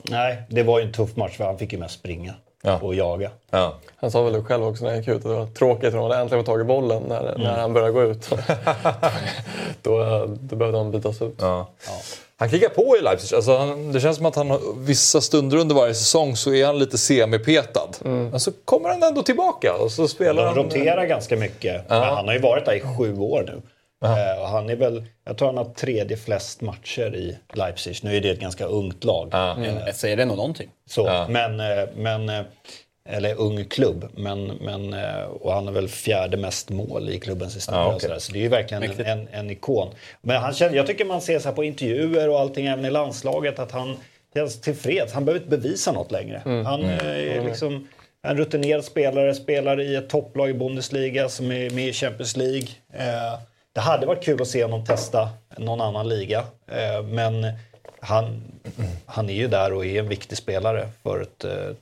nej, 0.03 0.43
det 0.49 0.63
var 0.63 0.79
ju 0.79 0.85
en 0.85 0.91
tuff 0.93 1.15
match 1.15 1.37
för 1.37 1.43
han 1.43 1.57
fick 1.57 1.73
ju 1.73 1.79
mest 1.79 1.99
springa 1.99 2.33
Ja. 2.65 2.79
och 2.81 2.95
jaga. 2.95 3.29
Ja. 3.49 3.75
Han 3.95 4.11
sa 4.11 4.23
väl 4.23 4.33
det 4.33 4.41
själv 4.43 4.63
också 4.63 4.83
när 4.83 4.91
han 4.91 4.99
gick 4.99 5.07
ut. 5.07 5.15
att 5.15 5.23
Det 5.23 5.29
var 5.29 5.45
tråkigt 5.47 5.93
när 5.93 5.99
de 5.99 6.09
hade 6.09 6.21
äntligen 6.21 6.39
fått 6.43 6.53
tag 6.53 6.61
i 6.61 6.63
bollen 6.63 7.03
när, 7.03 7.37
när 7.37 7.59
han 7.59 7.73
började 7.73 7.91
gå 7.91 8.03
ut. 8.03 8.29
då, 9.81 10.25
då 10.39 10.55
behövde 10.55 10.77
han 10.77 10.91
bytas 10.91 11.21
ut. 11.21 11.35
Ja. 11.39 11.69
Han 12.37 12.49
kickar 12.49 12.69
på 12.69 12.97
i 12.97 13.01
Leipzig. 13.01 13.35
Alltså 13.35 13.57
han, 13.57 13.91
det 13.91 13.99
känns 13.99 14.17
som 14.17 14.25
att 14.25 14.35
han 14.35 14.49
har, 14.49 14.59
vissa 14.77 15.21
stunder 15.21 15.57
under 15.57 15.75
varje 15.75 15.93
säsong 15.93 16.35
så 16.35 16.53
är 16.53 16.65
han 16.65 16.79
lite 16.79 16.97
semipetad. 16.97 17.89
Men 18.01 18.39
så 18.39 18.51
kommer 18.65 18.89
han 18.89 19.03
ändå 19.03 19.23
tillbaka 19.23 19.73
och 19.73 19.91
så 19.91 20.07
spelar 20.07 20.45
De 20.45 20.47
han... 20.47 20.65
roterar 20.65 21.05
ganska 21.05 21.35
mycket. 21.35 21.89
Men 21.89 22.01
han 22.03 22.25
har 22.27 22.33
ju 22.33 22.39
varit 22.39 22.65
där 22.65 22.73
i 22.73 22.81
sju 22.97 23.17
år 23.17 23.43
nu. 23.47 23.61
Eh, 24.03 24.41
och 24.41 24.47
han 24.47 24.69
är 24.69 24.75
väl, 24.75 25.03
jag 25.25 25.37
tror 25.37 25.47
han 25.47 25.57
har 25.57 25.65
tredje 25.73 26.17
flest 26.17 26.61
matcher 26.61 27.15
i 27.15 27.37
Leipzig. 27.53 27.95
Nu 28.03 28.17
är 28.17 28.21
det 28.21 28.29
ett 28.29 28.39
ganska 28.39 28.65
ungt 28.65 29.03
lag. 29.03 29.29
Mm, 29.33 29.93
säger 29.93 30.17
det 30.17 30.25
nog 30.25 30.37
någonting? 30.37 30.69
Så, 30.89 31.25
men, 31.29 31.59
eh, 31.59 31.89
men, 31.95 32.29
eh, 32.29 32.41
eller 33.09 33.35
ung 33.35 33.65
klubb. 33.65 34.09
Men, 34.15 34.45
men, 34.45 34.93
eh, 34.93 35.23
och 35.23 35.53
han 35.53 35.65
har 35.65 35.73
väl 35.73 35.87
fjärde 35.87 36.37
mest 36.37 36.69
mål 36.69 37.09
i 37.09 37.19
klubbens 37.19 37.55
historia. 37.55 37.87
Okej. 37.87 37.99
sådär. 37.99 38.19
Så 38.19 38.31
det 38.31 38.39
är 38.39 38.41
ju 38.41 38.47
verkligen 38.47 38.83
en, 38.83 39.05
en, 39.05 39.27
en 39.31 39.49
ikon. 39.49 39.93
Men 40.21 40.41
han 40.41 40.53
känner, 40.53 40.75
jag 40.75 40.87
tycker 40.87 41.05
man 41.05 41.21
ser 41.21 41.39
så 41.39 41.47
här 41.47 41.55
på 41.55 41.63
intervjuer 41.63 42.29
och 42.29 42.39
allting, 42.39 42.65
även 42.65 42.85
i 42.85 42.89
landslaget, 42.89 43.59
att 43.59 43.71
han 43.71 43.97
känns 44.33 44.61
tillfreds. 44.61 45.13
Han 45.13 45.25
behöver 45.25 45.45
inte 45.45 45.57
bevisa 45.57 45.91
något 45.91 46.11
längre. 46.11 46.41
Han 46.45 46.83
eh, 46.83 47.37
är 47.37 47.43
liksom 47.45 47.87
en 48.21 48.37
rutinerad 48.37 48.85
spelare, 48.85 49.35
spelar 49.35 49.81
i 49.81 49.95
ett 49.95 50.09
topplag 50.09 50.49
i 50.49 50.53
Bundesliga 50.53 51.29
som 51.29 51.51
är 51.51 51.69
med 51.69 51.87
i 51.87 51.93
Champions 51.93 52.37
League. 52.37 52.67
Eh, 52.93 53.39
det 53.73 53.79
hade 53.79 54.05
varit 54.05 54.23
kul 54.23 54.41
att 54.41 54.47
se 54.47 54.63
honom 54.63 54.85
testa 54.85 55.29
någon 55.57 55.81
annan 55.81 56.09
liga. 56.09 56.43
Men 57.03 57.47
han, 57.99 58.41
han 59.05 59.29
är 59.29 59.33
ju 59.33 59.47
där 59.47 59.73
och 59.73 59.85
är 59.85 59.99
en 59.99 60.09
viktig 60.09 60.37
spelare 60.37 60.87
för 61.03 61.21
ett 61.21 61.43
eh, 61.43 61.73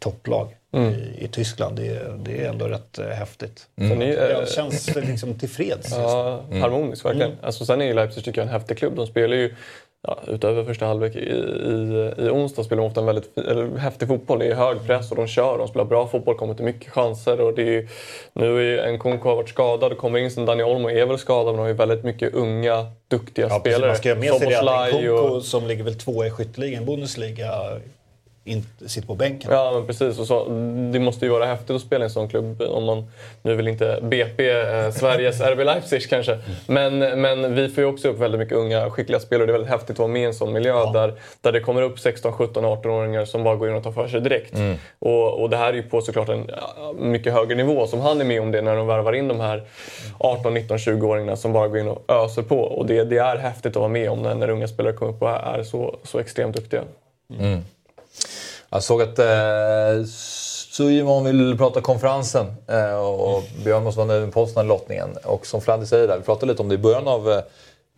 topplag 0.71 0.91
i, 0.93 1.25
i 1.25 1.27
Tyskland. 1.27 1.75
Det, 1.75 1.87
är- 1.87 2.19
det 2.25 2.43
är 2.45 2.49
ändå 2.49 2.65
rätt 2.67 2.99
eh, 2.99 3.05
häftigt. 3.05 3.67
Sen 3.77 4.01
är 4.01 4.05
ju, 4.05 4.13
eh, 4.15 4.29
Jag 4.31 4.49
känns 4.49 4.95
liksom 4.95 5.33
tillfreds. 5.39 5.91
Ja, 5.97 6.43
harmoniskt 6.61 7.05
verkligen. 7.05 7.31
Alltså, 7.41 7.65
sen 7.65 7.81
är 7.81 7.85
ju 7.85 7.93
Leipzig 7.93 8.23
tycker 8.23 8.41
jag 8.41 8.47
en 8.47 8.53
häftig 8.53 8.77
klubb. 8.77 8.95
De 8.95 9.07
spelar 9.07 9.35
ju, 9.35 9.55
ja, 10.07 10.19
utöver 10.27 10.63
första 10.63 10.85
halvlek 10.85 11.15
i, 11.15 11.19
i, 11.19 12.13
i 12.17 12.29
onsdag, 12.29 12.63
spelar 12.63 12.81
de 12.83 12.87
ofta 12.87 12.99
en 12.99 13.05
väldigt 13.05 13.37
eller, 13.37 13.77
häftig 13.77 14.07
fotboll. 14.07 14.39
Det 14.39 14.45
är 14.47 14.55
hög 14.55 14.77
press 14.87 15.11
och 15.11 15.17
de 15.17 15.27
kör. 15.27 15.57
De 15.57 15.67
spelar 15.67 15.85
bra 15.85 16.07
fotboll, 16.07 16.35
kommer 16.37 16.53
till 16.53 16.65
mycket 16.65 16.91
chanser. 16.91 17.41
Och 17.41 17.53
det 17.53 17.61
är 17.61 17.71
ju, 17.71 17.87
nu 18.33 18.57
är 18.77 18.87
ju 18.87 18.91
Nkunku 18.97 19.27
har 19.29 19.35
varit 19.35 19.49
skadad, 19.49 19.97
kommer 19.97 20.19
in 20.19 20.31
sen 20.31 20.45
Dani 20.45 20.63
Olmo 20.63 20.89
är 20.89 21.05
väl 21.05 21.17
skadad, 21.17 21.45
men 21.45 21.53
de 21.55 21.59
har 21.61 21.67
ju 21.67 21.73
väldigt 21.73 22.03
mycket 22.03 22.33
unga, 22.33 22.85
duktiga 23.07 23.47
Ja, 23.49 23.59
precis. 23.59 23.61
spelare. 23.75 23.87
Man 23.91 23.97
ska 23.97 24.09
göra 24.09 24.19
med 24.19 24.29
sig 24.33 24.39
det 24.47 24.55
Szoboszlai 24.55 24.93
Nkunku 25.07 25.41
som 25.41 25.67
ligger 25.67 25.83
väl 25.83 25.95
tvåa 25.95 26.27
i 26.27 26.31
skytteligan 26.31 26.85
Bundesliga 26.85 27.51
inte 28.43 28.89
sitter 28.89 29.07
på 29.07 29.15
bänken. 29.15 29.51
Ja, 29.51 29.71
men 29.75 29.87
precis. 29.87 30.19
Och 30.19 30.27
så, 30.27 30.45
det 30.93 30.99
måste 30.99 31.25
ju 31.25 31.31
vara 31.31 31.45
häftigt 31.45 31.75
att 31.75 31.81
spela 31.81 32.03
i 32.03 32.05
en 32.05 32.09
sån 32.09 32.29
klubb. 32.29 32.61
Om 32.61 32.83
man, 32.83 33.11
nu 33.41 33.55
vill 33.55 33.67
inte 33.67 33.99
BP 34.03 34.49
eh, 34.49 34.91
Sveriges 34.91 35.41
RB 35.41 35.59
Leipzig 35.59 36.09
kanske. 36.09 36.39
Men, 36.67 36.99
men 36.99 37.55
vi 37.55 37.69
får 37.69 37.83
ju 37.83 37.89
också 37.89 38.09
upp 38.09 38.19
väldigt 38.19 38.39
mycket 38.39 38.57
unga 38.57 38.89
skickliga 38.89 39.19
spelare. 39.19 39.45
Det 39.45 39.51
är 39.51 39.53
väldigt 39.53 39.71
häftigt 39.71 39.89
att 39.89 39.99
vara 39.99 40.07
med 40.07 40.21
i 40.21 40.25
en 40.25 40.33
sån 40.33 40.53
miljö 40.53 40.91
där, 40.91 41.13
där 41.41 41.51
det 41.51 41.59
kommer 41.59 41.81
upp 41.81 41.99
16, 41.99 42.33
17, 42.33 42.65
18-åringar 42.65 43.25
som 43.25 43.43
bara 43.43 43.55
går 43.55 43.69
in 43.69 43.75
och 43.75 43.83
tar 43.83 43.91
för 43.91 44.07
sig 44.07 44.21
direkt. 44.21 44.53
Och, 44.99 45.41
och 45.41 45.49
det 45.49 45.57
här 45.57 45.69
är 45.69 45.73
ju 45.73 45.83
på 45.83 46.01
såklart 46.01 46.29
en 46.29 46.45
ja, 46.47 46.93
mycket 46.99 47.33
högre 47.33 47.55
nivå 47.55 47.87
som 47.87 47.99
han 47.99 48.21
är 48.21 48.25
med 48.25 48.41
om 48.41 48.51
det 48.51 48.61
när 48.61 48.75
de 48.75 48.87
värvar 48.87 49.13
in 49.13 49.27
de 49.27 49.39
här 49.39 49.63
18, 50.17 50.53
19, 50.53 50.77
20-åringarna 50.77 51.35
som 51.35 51.53
bara 51.53 51.67
går 51.67 51.79
in 51.79 51.87
och 51.87 52.03
öser 52.07 52.41
på. 52.41 52.59
Och 52.59 52.85
det, 52.85 53.03
det 53.03 53.17
är 53.17 53.37
häftigt 53.37 53.71
att 53.71 53.75
vara 53.75 53.87
med 53.87 54.09
om 54.09 54.21
när, 54.21 54.35
när 54.35 54.49
unga 54.49 54.67
spelare 54.67 54.93
kommer 54.93 55.11
upp 55.11 55.21
och 55.21 55.29
är 55.29 55.63
så, 55.63 55.99
så 56.03 56.19
extremt 56.19 56.55
duktiga. 56.55 56.83
Jag 58.69 58.83
såg 58.83 59.01
att 59.01 59.19
eh, 59.19 60.05
Suleiman 60.71 61.23
vill 61.23 61.57
prata 61.57 61.81
konferensen 61.81 62.45
eh, 62.67 62.95
och 62.95 63.43
Björn 63.63 63.83
måste 63.83 63.97
vara 63.97 64.07
nöjd 64.07 64.21
med 64.21 64.33
posten 64.33 64.67
lottningen. 64.67 65.17
Och 65.23 65.45
som 65.45 65.61
Fladdy 65.61 65.85
säger 65.85 66.07
där, 66.07 66.17
vi 66.17 66.23
pratade 66.23 66.51
lite 66.51 66.61
om 66.61 66.69
det 66.69 66.75
i 66.75 66.77
början 66.77 67.07
av 67.07 67.31
eh, 67.31 67.41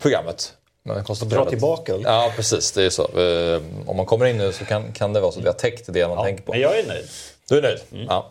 programmet. 0.01 0.53
Men 0.85 1.03
Dra 1.29 1.45
tillbaka 1.45 1.93
Ulf. 1.93 2.03
Ja, 2.05 2.31
precis. 2.35 2.71
Det 2.71 2.83
är 2.83 2.89
så. 2.89 3.03
Eh, 3.03 3.61
om 3.85 3.97
man 3.97 4.05
kommer 4.05 4.25
in 4.25 4.37
nu 4.37 4.51
så 4.51 4.65
kan, 4.65 4.91
kan 4.91 5.13
det 5.13 5.19
vara 5.19 5.31
så 5.31 5.39
att 5.39 5.45
vi 5.45 5.49
har 5.49 5.55
täckt 5.55 5.93
det 5.93 6.07
man 6.07 6.25
tänker 6.25 6.43
på. 6.43 6.51
Men 6.51 6.61
jag 6.61 6.79
är 6.79 6.87
nöjd. 6.87 7.09
Du 7.49 7.57
är 7.57 7.61
nöjd? 7.61 7.79
Ja. 8.07 8.29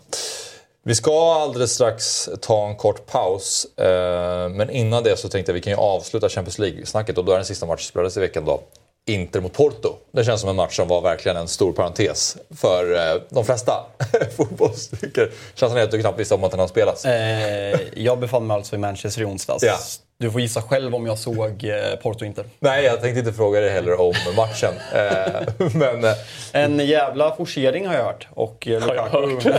Vi 0.85 0.95
ska 0.95 1.35
alldeles 1.35 1.73
strax 1.73 2.29
ta 2.41 2.69
en 2.69 2.77
kort 2.77 3.07
paus. 3.07 3.67
Eh, 3.79 4.49
men 4.49 4.71
innan 4.71 5.03
det 5.03 5.17
så 5.17 5.29
tänkte 5.29 5.53
jag 5.53 5.55
att 5.55 5.61
vi 5.61 5.65
kan 5.65 5.73
ju 5.73 5.79
avsluta 5.79 6.29
Champions 6.29 6.59
League-snacket. 6.59 7.19
Och 7.19 7.25
då 7.25 7.33
är 7.33 7.37
den 7.37 7.45
sista 7.45 7.67
matchen 7.67 7.79
som 7.79 7.89
spelades 7.89 8.17
i 8.17 8.21
veckan 8.21 8.45
då. 8.45 8.63
Inter 9.07 9.41
mot 9.41 9.53
Porto. 9.53 9.97
Det 10.13 10.25
känns 10.25 10.41
som 10.41 10.51
en 10.51 10.57
match 10.57 10.77
som 10.77 10.89
var 10.89 11.01
verkligen 11.01 11.37
en 11.37 11.49
stor 11.49 11.73
parentes 11.73 12.37
för 12.57 12.95
eh, 12.95 13.23
de 13.29 13.45
flesta 13.45 13.73
fotbollstyckare. 14.37 15.29
Känns 15.55 15.73
som 15.73 15.83
att 15.83 15.91
du 15.91 16.01
knappt 16.01 16.21
visste 16.21 16.35
om 16.35 16.45
att 16.45 16.51
den 16.51 16.61
har 16.61 16.69
spelats. 16.69 17.05
Eh, 17.05 17.81
jag 17.95 18.19
befann 18.19 18.47
mig 18.47 18.55
alltså 18.55 18.75
i 18.75 18.79
Manchester 18.79 19.23
i 19.23 19.25
onsdags. 19.25 19.63
Ja. 19.63 19.77
Du 20.19 20.31
får 20.31 20.41
gissa 20.41 20.63
själv 20.63 20.95
om 20.95 21.07
jag 21.07 21.19
såg 21.19 21.65
eh, 21.65 21.97
Porto 22.03 22.25
Inter. 22.25 22.45
Nej, 22.59 22.85
jag 22.85 23.01
tänkte 23.01 23.19
inte 23.19 23.33
fråga 23.33 23.61
dig 23.61 23.71
heller 23.71 24.01
om 24.01 24.15
matchen. 24.37 24.75
Eh, 24.95 25.69
men 25.75 26.15
En 26.53 26.87
jävla 26.87 27.37
forcering 27.37 27.87
har 27.87 27.95
jag 27.95 28.05
hört. 28.05 28.29
Och 28.31 28.67
Lukaku, 28.67 29.51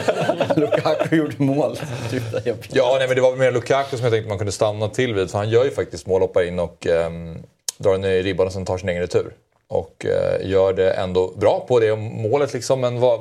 Lukaku 0.55 1.15
gjorde 1.15 1.35
mål. 1.37 1.77
Typ, 2.09 2.23
Ja, 2.69 2.95
nej, 2.99 3.07
men 3.07 3.15
det 3.15 3.21
var 3.21 3.35
mer 3.35 3.51
Lukaku 3.51 3.97
som 3.97 4.03
jag 4.03 4.13
tänkte 4.13 4.29
man 4.29 4.37
kunde 4.37 4.51
stanna 4.51 4.89
till 4.89 5.13
vid. 5.13 5.31
För 5.31 5.37
han 5.37 5.49
gör 5.49 5.63
ju 5.65 5.71
faktiskt 5.71 6.07
mål, 6.07 6.21
hoppar 6.21 6.43
in 6.43 6.59
och 6.59 6.87
ehm, 6.87 7.43
drar 7.77 8.05
i 8.05 8.23
ribban 8.23 8.47
och 8.47 8.53
sen 8.53 8.65
tar 8.65 8.77
sin 8.77 8.89
egen 8.89 9.01
retur. 9.01 9.33
Och 9.67 10.05
eh, 10.05 10.49
gör 10.49 10.73
det 10.73 10.91
ändå 10.91 11.31
bra 11.35 11.65
på 11.67 11.79
det 11.79 11.95
målet 11.95 12.53
liksom. 12.53 12.81
Men 12.81 12.99
var, 12.99 13.17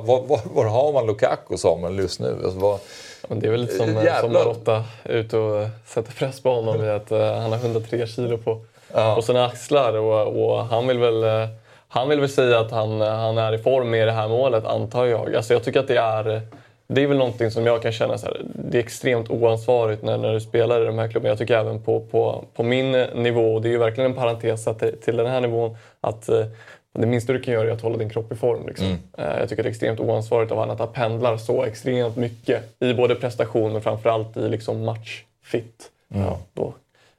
har 0.69 0.93
man 0.93 1.05
Lukaku 1.05 1.57
Samuel 1.57 1.99
just 1.99 2.19
nu? 2.19 2.39
Alltså, 2.43 2.59
vad, 2.59 2.79
Men 3.27 3.39
det 3.39 3.47
är 3.47 3.51
väl 3.51 3.61
lite 3.61 3.73
som, 3.75 3.87
Jävlar. 3.87 4.21
som 4.21 4.31
Marotta 4.33 4.83
ut 5.03 5.33
och 5.33 5.67
sätter 5.85 6.11
press 6.11 6.41
på 6.41 6.49
honom 6.53 6.85
i 6.85 6.89
att 6.89 7.11
eh, 7.11 7.33
han 7.33 7.51
har 7.51 7.57
103 7.59 8.07
kilo 8.07 8.37
på, 8.37 8.61
Ja. 8.93 9.15
på 9.15 9.21
sina 9.21 9.45
axlar. 9.45 9.93
Och, 9.97 10.45
och 10.45 10.65
han, 10.65 10.87
vill 10.87 10.99
väl, 10.99 11.23
eh, 11.23 11.47
han 11.87 12.09
vill 12.09 12.19
väl 12.19 12.29
säga 12.29 12.59
att 12.59 12.71
han, 12.71 13.01
han 13.01 13.37
är 13.37 13.53
i 13.53 13.57
form 13.57 13.89
med 13.89 14.07
det 14.07 14.11
här 14.11 14.27
målet, 14.27 14.65
antar 14.65 15.05
jag. 15.05 15.35
Alltså 15.35 15.53
jag 15.53 15.63
tycker 15.63 15.79
att 15.79 15.87
det 15.87 15.97
är, 15.97 16.41
det 16.87 17.01
är 17.03 17.07
väl 17.07 17.17
någonting 17.17 17.51
som 17.51 17.65
jag 17.65 17.81
kan 17.81 17.91
känna 17.91 18.17
så 18.17 18.25
här, 18.25 18.41
det 18.45 18.77
är 18.77 18.83
extremt 18.83 19.29
oansvarigt 19.29 20.03
när, 20.03 20.17
när 20.17 20.33
du 20.33 20.41
spelar 20.41 20.81
i 20.81 20.85
de 20.85 20.97
här 20.97 21.07
klubbarna. 21.07 21.29
Jag 21.29 21.37
tycker 21.37 21.57
även 21.57 21.81
på, 21.81 21.99
på, 21.99 22.43
på 22.55 22.63
min 22.63 22.91
nivå, 23.15 23.53
och 23.55 23.61
det 23.61 23.67
är 23.67 23.71
ju 23.71 23.77
verkligen 23.77 24.11
en 24.11 24.17
parentes 24.17 24.67
att, 24.67 24.79
det- 24.79 25.01
till 25.01 25.17
den 25.17 25.27
här 25.27 25.41
nivån, 25.41 25.77
att 26.01 26.29
eh, 26.29 26.45
det 26.93 27.05
minsta 27.07 27.33
du 27.33 27.41
kan 27.41 27.53
göra 27.53 27.67
är 27.69 27.71
att 27.73 27.81
hålla 27.81 27.97
din 27.97 28.09
kropp 28.09 28.31
i 28.31 28.35
form. 28.35 28.67
Liksom. 28.67 28.85
Eh, 29.17 29.39
Jag 29.39 29.49
tycker 29.49 29.63
det 29.63 29.67
är 29.69 29.71
extremt 29.71 29.99
oansvarigt 29.99 30.51
av 30.51 30.57
honom 30.57 30.73
att 30.73 30.79
han 30.79 30.91
pendlar 30.93 31.37
så 31.37 31.63
extremt 31.63 32.15
mycket 32.15 32.63
i 32.79 32.93
både 32.93 33.15
prestation 33.15 33.71
men 33.73 33.81
framförallt 33.81 34.37
i 34.37 34.49
liksom 34.49 34.85
matchfit. 34.85 35.89
Ja, 36.07 36.37
då. 36.53 36.73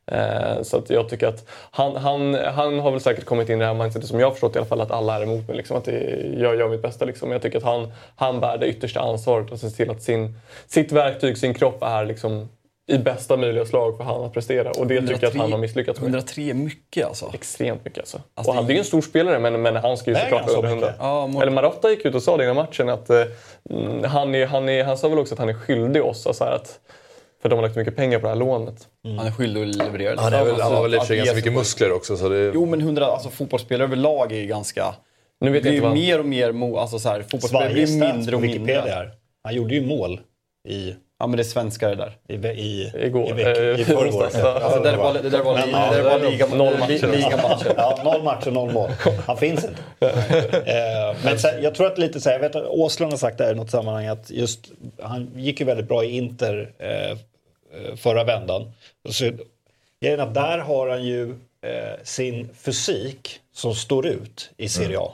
Eh, 0.06 0.62
Så 0.62 0.76
att 0.78 0.90
jag 0.90 1.08
tycker 1.08 1.26
att 1.26 1.44
han, 1.70 1.96
han, 1.96 2.34
han 2.34 2.78
har 2.78 2.90
väl 2.90 3.00
säkert 3.00 3.24
kommit 3.24 3.48
in 3.48 3.56
i 3.56 3.58
det 3.60 3.66
här 3.66 3.74
mindsetet 3.74 4.08
som 4.08 4.20
jag 4.20 4.26
har 4.26 4.30
förstått 4.32 4.56
i 4.56 4.58
alla 4.58 4.66
fall 4.66 4.80
att 4.80 4.90
alla 4.90 5.16
är 5.16 5.22
emot 5.22 5.48
mig. 5.48 5.56
Liksom, 5.56 5.76
att 5.76 5.86
jag 6.38 6.56
gör 6.56 6.68
mitt 6.68 6.82
bästa. 6.82 7.04
Liksom. 7.04 7.30
Jag 7.32 7.42
tycker 7.42 7.58
att 7.58 7.64
han, 7.64 7.92
han 8.16 8.40
bär 8.40 8.58
det 8.58 8.66
yttersta 8.66 9.00
ansvaret 9.00 9.52
och 9.52 9.58
ser 9.58 9.68
till 9.70 9.90
att 9.90 10.02
sin, 10.02 10.38
sitt 10.66 10.92
verktyg, 10.92 11.38
sin 11.38 11.54
kropp 11.54 11.82
är 11.82 12.04
liksom 12.04 12.48
i 12.86 12.98
bästa 12.98 13.36
möjliga 13.36 13.64
slag 13.66 13.96
för 13.96 14.04
han 14.04 14.24
att 14.24 14.32
prestera. 14.32 14.70
Och 14.70 14.86
det 14.86 15.00
tycker 15.00 15.18
jag 15.22 15.28
att 15.30 15.36
han 15.36 15.52
har 15.52 15.58
misslyckats 15.58 16.00
med. 16.00 16.08
103 16.08 16.50
är 16.50 16.54
mycket 16.54 17.06
alltså. 17.06 17.30
Extremt 17.34 17.84
mycket 17.84 17.98
alltså. 17.98 18.20
Alltså, 18.34 18.50
och 18.50 18.56
han 18.56 18.66
det- 18.66 18.72
är 18.72 18.74
ju 18.74 18.78
en 18.78 18.84
stor 18.84 19.00
spelare 19.02 19.38
men, 19.38 19.62
men 19.62 19.76
han 19.76 19.96
ska 19.96 20.10
ju 20.10 20.16
såklart 20.16 20.48
över 20.50 20.68
100. 20.68 20.74
mycket? 20.86 20.94
Ja, 21.00 21.26
mål- 21.26 21.42
Eller 21.42 21.52
Marotta 21.52 21.90
gick 21.90 22.04
ut 22.04 22.14
och 22.14 22.22
sa 22.22 22.36
det 22.36 22.44
innan 22.44 22.56
matchen 22.56 22.88
att 22.88 23.10
eh, 23.10 23.22
mm, 23.70 24.04
han, 24.04 24.34
är, 24.34 24.46
han, 24.46 24.68
är, 24.68 24.84
han 24.84 24.98
sa 24.98 25.08
väl 25.08 25.18
också 25.18 25.34
att 25.34 25.38
han 25.38 25.48
är 25.48 25.54
skyldig 25.54 26.04
oss. 26.04 26.26
Alltså 26.26 26.44
att, 26.44 26.80
för 27.44 27.48
de 27.48 27.54
har 27.54 27.62
lagt 27.62 27.76
mycket 27.76 27.96
pengar 27.96 28.18
på 28.18 28.22
det 28.22 28.28
här 28.28 28.36
lånet. 28.36 28.88
Han 29.16 29.26
är 29.26 29.30
skyldig 29.30 29.62
att 29.62 29.76
leverera. 29.76 30.20
han, 30.20 30.32
är 30.32 30.44
väl, 30.44 30.60
han 30.60 30.72
har 30.74 30.82
väl 30.82 30.94
i 30.94 30.98
ge 31.08 31.16
ganska 31.16 31.34
mycket 31.34 31.52
muskler 31.52 31.92
också. 31.92 32.16
Så 32.16 32.28
det, 32.28 32.50
Jo 32.54 32.66
men 32.66 32.80
100, 32.80 33.06
alltså 33.06 33.30
fotbollsspelare 33.30 33.86
överlag 33.86 34.32
är 34.32 34.36
ju 34.36 34.46
ganska... 34.46 34.94
Nu 35.40 35.50
vet 35.50 35.62
Det 35.62 35.68
jag 35.68 35.72
blir 35.74 35.82
vad... 35.82 35.92
mer 35.94 36.18
och 36.18 36.26
mer, 36.26 36.52
mo- 36.52 36.78
alltså 36.78 36.98
så 36.98 37.08
här, 37.08 37.22
fotbollsspelare 37.22 37.72
blir 37.72 38.12
mindre 38.12 38.36
och 38.36 38.44
Wikipedia 38.44 38.82
mindre. 38.82 39.10
Han 39.44 39.54
gjorde 39.54 39.74
ju 39.74 39.86
mål 39.86 40.20
i, 40.68 40.94
Ja 41.18 41.26
men 41.26 41.36
det 41.36 41.42
är 41.42 41.44
svenskar 41.44 41.88
det 41.88 41.94
där. 41.96 42.12
i, 42.28 42.34
i, 42.60 42.92
Igår. 43.06 43.30
i, 43.30 43.32
veck, 43.32 43.56
Eh, 43.58 43.80
i 43.80 43.84
förrgår. 43.84 44.28
Ja, 44.34 44.60
Alltså, 44.62 44.80
det 44.82 44.90
där 44.90 44.96
var, 44.96 45.14
det 45.14 45.30
där 45.30 45.42
var, 45.42 45.54
Men, 45.54 45.68
det 45.90 46.02
där 46.02 46.10
var 46.18 46.30
liga, 46.30 46.46
noll 46.46 46.78
matcher. 46.78 47.16
ligamatcher. 47.16 47.72
Ja, 47.76 48.00
noll 48.04 48.22
matcher, 48.22 48.50
noll 48.50 48.72
mål. 48.72 48.90
Han 49.26 49.36
finns 49.36 49.64
inte. 49.64 49.82
Eh, 50.66 51.16
men 51.24 51.38
sen, 51.38 51.62
jag 51.62 51.74
tror 51.74 51.86
att 51.86 51.98
lite 51.98 52.20
så 52.20 52.28
här, 52.28 52.36
jag 52.36 52.40
vet 52.40 52.56
att 52.56 52.66
Åslund 52.66 53.12
har 53.12 53.18
sagt 53.18 53.38
det 53.38 53.44
här 53.44 53.52
i 53.52 53.56
något 53.56 53.70
sammanhang 53.70 54.06
att 54.06 54.30
just, 54.30 54.60
han 55.02 55.30
gick 55.36 55.60
ju 55.60 55.66
väldigt 55.66 55.88
bra 55.88 56.04
i 56.04 56.16
Inter 56.16 56.70
eh, 56.78 57.18
förra 57.96 58.24
vändan. 58.24 58.72
Så, 59.08 59.30
grejen 60.00 60.20
att 60.20 60.34
där 60.34 60.58
har 60.58 60.88
han 60.88 61.04
ju 61.04 61.30
eh, 61.62 62.02
sin 62.02 62.48
fysik 62.54 63.40
som 63.52 63.74
står 63.74 64.06
ut 64.06 64.50
i 64.56 64.68
Serie 64.68 64.98
A. 64.98 65.12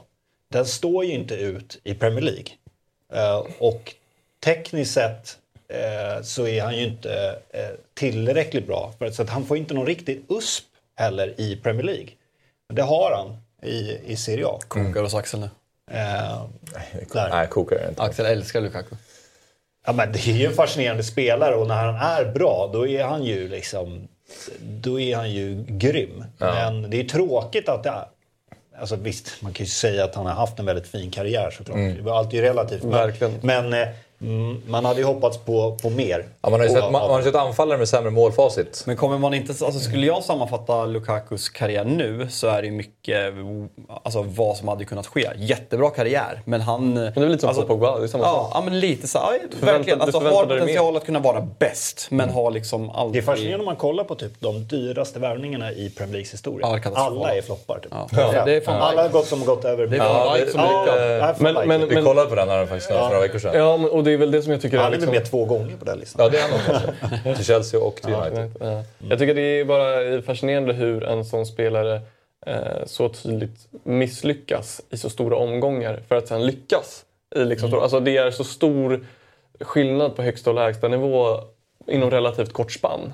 Den 0.49 0.67
står 0.67 1.05
ju 1.05 1.13
inte 1.13 1.35
ut 1.35 1.81
i 1.85 1.95
Premier 1.95 2.23
League. 2.23 2.49
Eh, 3.13 3.47
och 3.59 3.95
tekniskt 4.45 4.93
sett 4.95 5.39
eh, 5.69 6.23
så 6.23 6.47
är 6.47 6.63
han 6.63 6.77
ju 6.77 6.85
inte 6.85 7.39
eh, 7.51 7.71
tillräckligt 7.95 8.67
bra. 8.67 8.93
För, 8.99 9.11
så 9.11 9.23
att 9.23 9.31
han 9.31 9.47
får 9.47 9.57
inte 9.57 9.75
någon 9.75 9.87
riktig 9.87 10.23
USP 10.29 10.65
heller 10.97 11.41
i 11.41 11.57
Premier 11.57 11.85
League. 11.85 12.09
Men 12.69 12.77
det 12.77 12.83
har 12.83 13.13
han 13.13 13.37
i, 13.71 13.99
i 14.07 14.17
Serie 14.17 14.47
A. 14.47 14.59
Kokar 14.69 15.03
hos 15.03 15.15
Axel 15.15 15.41
nu. 15.41 15.51
Eh, 15.91 16.45
nej, 17.15 17.47
kokar 17.49 17.89
inte. 17.89 18.03
Axel 18.03 18.27
älskar 18.27 18.61
Lukaku. 18.61 18.97
Ja, 19.87 19.93
men 19.93 20.13
det 20.13 20.27
är 20.29 20.33
ju 20.33 20.47
en 20.47 20.53
fascinerande 20.53 21.03
spelare 21.03 21.55
och 21.55 21.69
när 21.69 21.93
han 21.93 21.95
är 21.95 22.33
bra 22.33 22.71
då 22.73 22.87
är 22.89 23.05
han 23.05 23.25
ju 23.25 23.49
liksom 23.49 24.09
då 24.61 25.01
är 25.01 25.17
han 25.17 25.31
ju 25.31 25.65
grym. 25.69 26.25
Men 26.39 26.91
det 26.91 27.01
är 27.01 27.05
tråkigt 27.05 27.69
att 27.69 27.83
det 27.83 27.91
är, 27.91 28.05
Alltså 28.81 28.97
visst, 28.97 29.43
man 29.43 29.53
kan 29.53 29.65
ju 29.65 29.71
säga 29.71 30.05
att 30.05 30.15
han 30.15 30.27
har 30.27 30.33
haft 30.33 30.59
en 30.59 30.67
väldigt 30.67 30.87
fin 30.87 31.11
karriär 31.11 31.51
såklart. 31.51 31.77
Det 31.77 32.03
var 32.03 32.19
alltid 32.19 32.41
relativt. 32.41 32.83
Men, 32.83 32.91
Verkligen. 32.93 33.33
men 33.43 33.73
eh, 33.73 33.89
mm, 34.21 34.63
man 34.69 34.85
hade 34.85 35.01
ju 35.01 35.07
hoppats 35.07 35.39
på, 35.39 35.77
på 35.83 35.91
mer. 35.91 36.25
Ja, 36.43 36.51
man, 36.51 36.61
har 36.61 36.67
ju 36.67 36.73
sett, 36.75 36.85
Och- 36.85 36.93
man, 36.93 37.03
man 37.03 37.11
har 37.11 37.23
sett 37.23 37.35
anfallare 37.35 37.79
med 37.79 37.89
sämre 37.89 38.11
målfacit. 38.11 38.83
Men 38.87 38.97
kommer 38.97 39.19
man 39.19 39.35
inte, 39.35 39.65
alltså 39.65 39.81
skulle 39.81 40.07
jag 40.07 40.23
sammanfatta 40.25 40.85
Lukakus 40.87 41.49
karriär 41.49 41.85
nu 41.85 42.29
så 42.31 42.47
är 42.49 42.63
det 42.63 42.67
ju 42.69 42.73
mycket 42.75 43.35
alltså, 44.03 44.23
vad 44.23 44.57
som 44.57 44.69
hade 44.69 44.85
kunnat 44.85 45.07
ske. 45.07 45.31
Jättebra 45.37 45.91
karriär, 45.91 46.41
men 46.45 46.61
han... 46.61 46.95
Men 46.95 47.13
det 47.15 47.21
är 47.21 47.29
lite 47.29 47.41
som 47.41 47.55
Paul 47.55 47.67
Pogba, 47.67 47.99
det 47.99 48.05
är 48.05 48.09
samma 48.09 48.25
ja, 48.25 48.33
sak. 48.33 48.51
ja, 48.55 48.61
men 48.65 48.81
lite 48.81 49.09
så. 49.09 49.19
Ja, 49.19 49.57
verkligen. 49.67 50.01
Alltså, 50.01 50.19
har 50.21 50.47
potential 50.47 50.97
att 50.97 51.07
kunna 51.07 51.19
vara 51.19 51.47
bäst, 51.59 52.07
men 52.11 52.31
har 52.31 52.51
liksom 52.51 52.87
Det 52.87 52.93
är 52.93 53.01
aldrig... 53.01 53.25
fascinerande 53.25 53.59
om 53.59 53.65
man 53.67 53.77
kollar 53.77 54.05
på 54.05 54.15
typ 54.15 54.33
de 54.41 54.67
dyraste 54.67 55.19
värvningarna 55.19 55.73
i 55.73 55.91
Premier 55.97 56.13
Leagues 56.13 56.33
historia. 56.35 56.81
Ja. 56.85 56.91
Alla 56.95 57.35
är 57.35 57.43
floppar. 57.43 57.79
Typ. 57.79 57.93
Ja. 58.13 58.43
Det 58.45 58.57
är 58.57 58.61
fan 58.61 58.83
Alla 58.83 59.03
har 59.03 59.09
gått 59.09 59.27
som 59.27 59.45
gått 59.45 59.65
över. 59.65 59.87
Det 59.87 59.97
är 59.97 60.01
Ja, 60.01 60.37
det- 60.41 60.51
som 60.51 60.61
ja, 60.61 61.35
Men- 61.39 61.55
Mike. 61.55 61.67
men- 61.67 61.89
Vi 61.89 62.03
kollade 62.03 62.29
på 62.29 62.35
den 62.35 62.49
här 62.49 62.67
faktiskt 62.67 62.87
för 62.89 63.01
några 63.09 63.21
veckor 63.21 63.39
sedan. 63.39 63.53
Ja, 63.55 63.77
men- 63.77 63.91
och 63.91 64.05
det 64.05 64.10
är 64.13 64.17
väl 64.17 64.31
det 64.31 64.43
som 64.43 64.53
jag 64.53 64.61
tycker 64.61 64.79
Han 64.79 64.87
är 64.87 64.91
liksom... 64.91 65.15
med 65.15 65.25
två 65.25 65.45
gånger 65.45 65.77
på 65.77 65.85
den 65.85 65.99
listan. 65.99 66.25
Ja, 66.25 66.29
det 66.29 66.39
är 66.39 66.49
han 66.49 66.61
också. 66.61 67.35
Till 67.37 67.45
Chelsea 67.45 67.81
och 67.81 67.97
till 67.97 68.15
United. 68.15 68.51
Ja. 68.61 68.85
Jag 69.09 69.19
tycker 69.19 69.35
det 69.35 69.61
är 69.61 69.65
bara 69.65 70.23
fascinerande 70.23 70.73
hur 70.73 71.05
en 71.05 71.25
sån 71.25 71.47
spelare 71.47 72.01
eh, 72.47 72.85
så 72.87 73.09
tydligt 73.09 73.69
misslyckas 73.83 74.81
i 74.91 74.97
så 74.97 75.11
stora 75.11 75.37
omgångar 75.37 76.01
för 76.09 76.17
att 76.17 76.29
sen 76.29 76.47
lyckas. 76.47 77.05
I 77.37 77.45
liksom 77.45 77.69
stora, 77.69 77.83
alltså 77.83 78.01
det 78.01 78.17
är 78.17 78.31
så 78.31 78.45
stor 78.45 79.07
skillnad 79.61 80.17
på 80.17 80.23
högsta 80.23 80.51
och 80.51 80.57
lägsta 80.57 80.89
nivå 80.89 81.41
inom 81.87 82.11
relativt 82.11 82.53
kort 82.53 82.73
spann. 82.73 83.13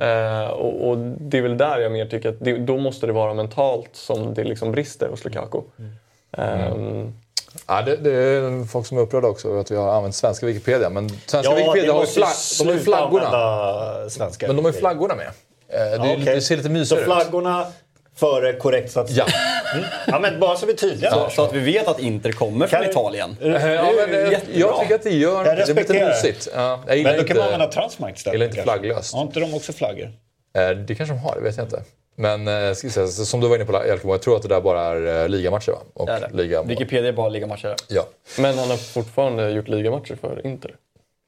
Eh, 0.00 0.46
och, 0.46 0.88
och 0.88 0.98
det 0.98 1.38
är 1.38 1.42
väl 1.42 1.56
där 1.56 1.80
jag 1.80 1.92
mer 1.92 2.06
tycker 2.06 2.28
att 2.28 2.40
det, 2.40 2.58
då 2.58 2.78
måste 2.78 3.06
det 3.06 3.12
vara 3.12 3.34
mentalt 3.34 3.90
som 3.92 4.34
det 4.34 4.44
liksom 4.44 4.72
brister 4.72 5.08
hos 5.08 5.24
Lukaku. 5.24 5.58
Ehm, 6.32 7.12
Ja, 7.66 7.82
det, 7.82 7.96
det 7.96 8.10
är 8.12 8.64
folk 8.66 8.86
som 8.86 8.98
är 8.98 9.02
upprörda 9.02 9.28
också 9.28 9.48
över 9.48 9.60
att 9.60 9.70
vi 9.70 9.76
har 9.76 9.92
använt 9.94 10.14
svenska 10.14 10.46
Wikipedia. 10.46 10.90
Men 10.90 11.08
svenska 11.26 11.38
Ja, 11.52 11.56
Wikipedia 11.56 11.92
har 11.92 12.00
ju 12.00 12.06
måste 12.20 12.20
flag, 12.20 12.66
de 12.68 12.72
har 12.72 12.78
flaggorna. 12.78 14.10
Svenska. 14.10 14.46
Men 14.46 14.56
de 14.56 14.64
har 14.64 14.72
ju 14.72 14.78
flaggorna 14.78 15.14
med. 15.14 15.26
Eh, 15.26 15.32
Det, 15.68 15.76
är, 15.78 15.96
Ja, 15.96 16.04
lite- 16.04 16.22
okej. 16.22 16.34
det 16.34 16.40
ser 16.40 16.56
lite 16.56 16.68
Så 16.68 16.72
mysigare 16.72 17.00
ut. 17.00 17.06
flaggorna 17.06 17.66
före 18.16 18.52
korrekt 18.52 18.90
statistik. 18.90 19.24
Ja. 19.28 19.74
Mm. 19.74 19.84
ja, 20.06 20.18
men 20.18 20.40
bara 20.40 20.56
så 20.56 20.66
vi 20.66 20.72
är 20.72 20.76
tydliga. 20.76 21.10
Så, 21.10 21.30
så 21.30 21.44
att 21.44 21.52
vi 21.52 21.58
vet 21.60 21.88
att 21.88 22.00
Inter 22.00 22.32
kommer 22.32 22.66
från 22.66 22.80
Kan- 22.80 22.90
Italien. 22.90 23.36
Eh, 23.42 23.48
ja, 23.72 23.92
men, 23.96 24.14
eh, 24.14 24.30
jättebra. 24.30 24.58
jag 24.60 24.80
tycker 24.80 24.94
att 24.94 25.02
det 25.02 25.10
gör... 25.10 25.44
Jag 25.46 25.56
det 25.56 25.64
blir 25.74 25.74
lite 25.74 26.06
mysigt. 26.08 26.48
Ja, 26.54 26.80
Men 26.86 27.16
då 27.16 27.24
kan 27.24 27.36
man 27.36 27.44
använda 27.44 27.64
inte, 27.64 27.76
Transmark 27.76 28.16
istället. 28.16 28.34
gillar 28.34 28.46
inte 28.50 28.62
flagglöst. 28.62 29.14
Har 29.14 29.22
inte 29.22 29.40
de 29.40 29.54
också 29.54 29.72
flaggor? 29.72 30.12
Det 30.86 30.94
kanske 30.94 31.14
de 31.14 31.18
har, 31.18 31.34
det 31.34 31.40
vet 31.40 31.56
jag 31.56 31.66
inte. 31.66 31.82
Men 32.16 32.48
eh, 32.48 32.74
ska 32.74 32.90
säga, 32.90 33.06
som 33.06 33.40
du 33.40 33.48
var 33.48 33.56
inne 33.56 33.64
på 33.64 33.72
Jalkemo, 33.86 34.12
jag 34.14 34.22
tror 34.22 34.36
att 34.36 34.42
det 34.42 34.48
där 34.48 34.60
bara 34.60 34.80
är 34.80 35.22
eh, 35.22 35.28
ligamatcher 35.28 35.72
va? 35.72 35.78
Och 35.94 36.06
Det 36.06 36.12
är 36.12 36.20
det. 36.20 36.36
ligamål. 36.42 36.68
Wikipedia 36.68 37.08
är 37.08 37.12
bara 37.12 37.28
ligamatcher. 37.28 37.74
Ja. 37.88 38.06
men 38.38 38.58
han 38.58 38.70
har 38.70 38.76
fortfarande 38.76 39.50
gjort 39.50 39.68
ligamatcher 39.68 40.16
för 40.20 40.46
Inter. 40.46 40.74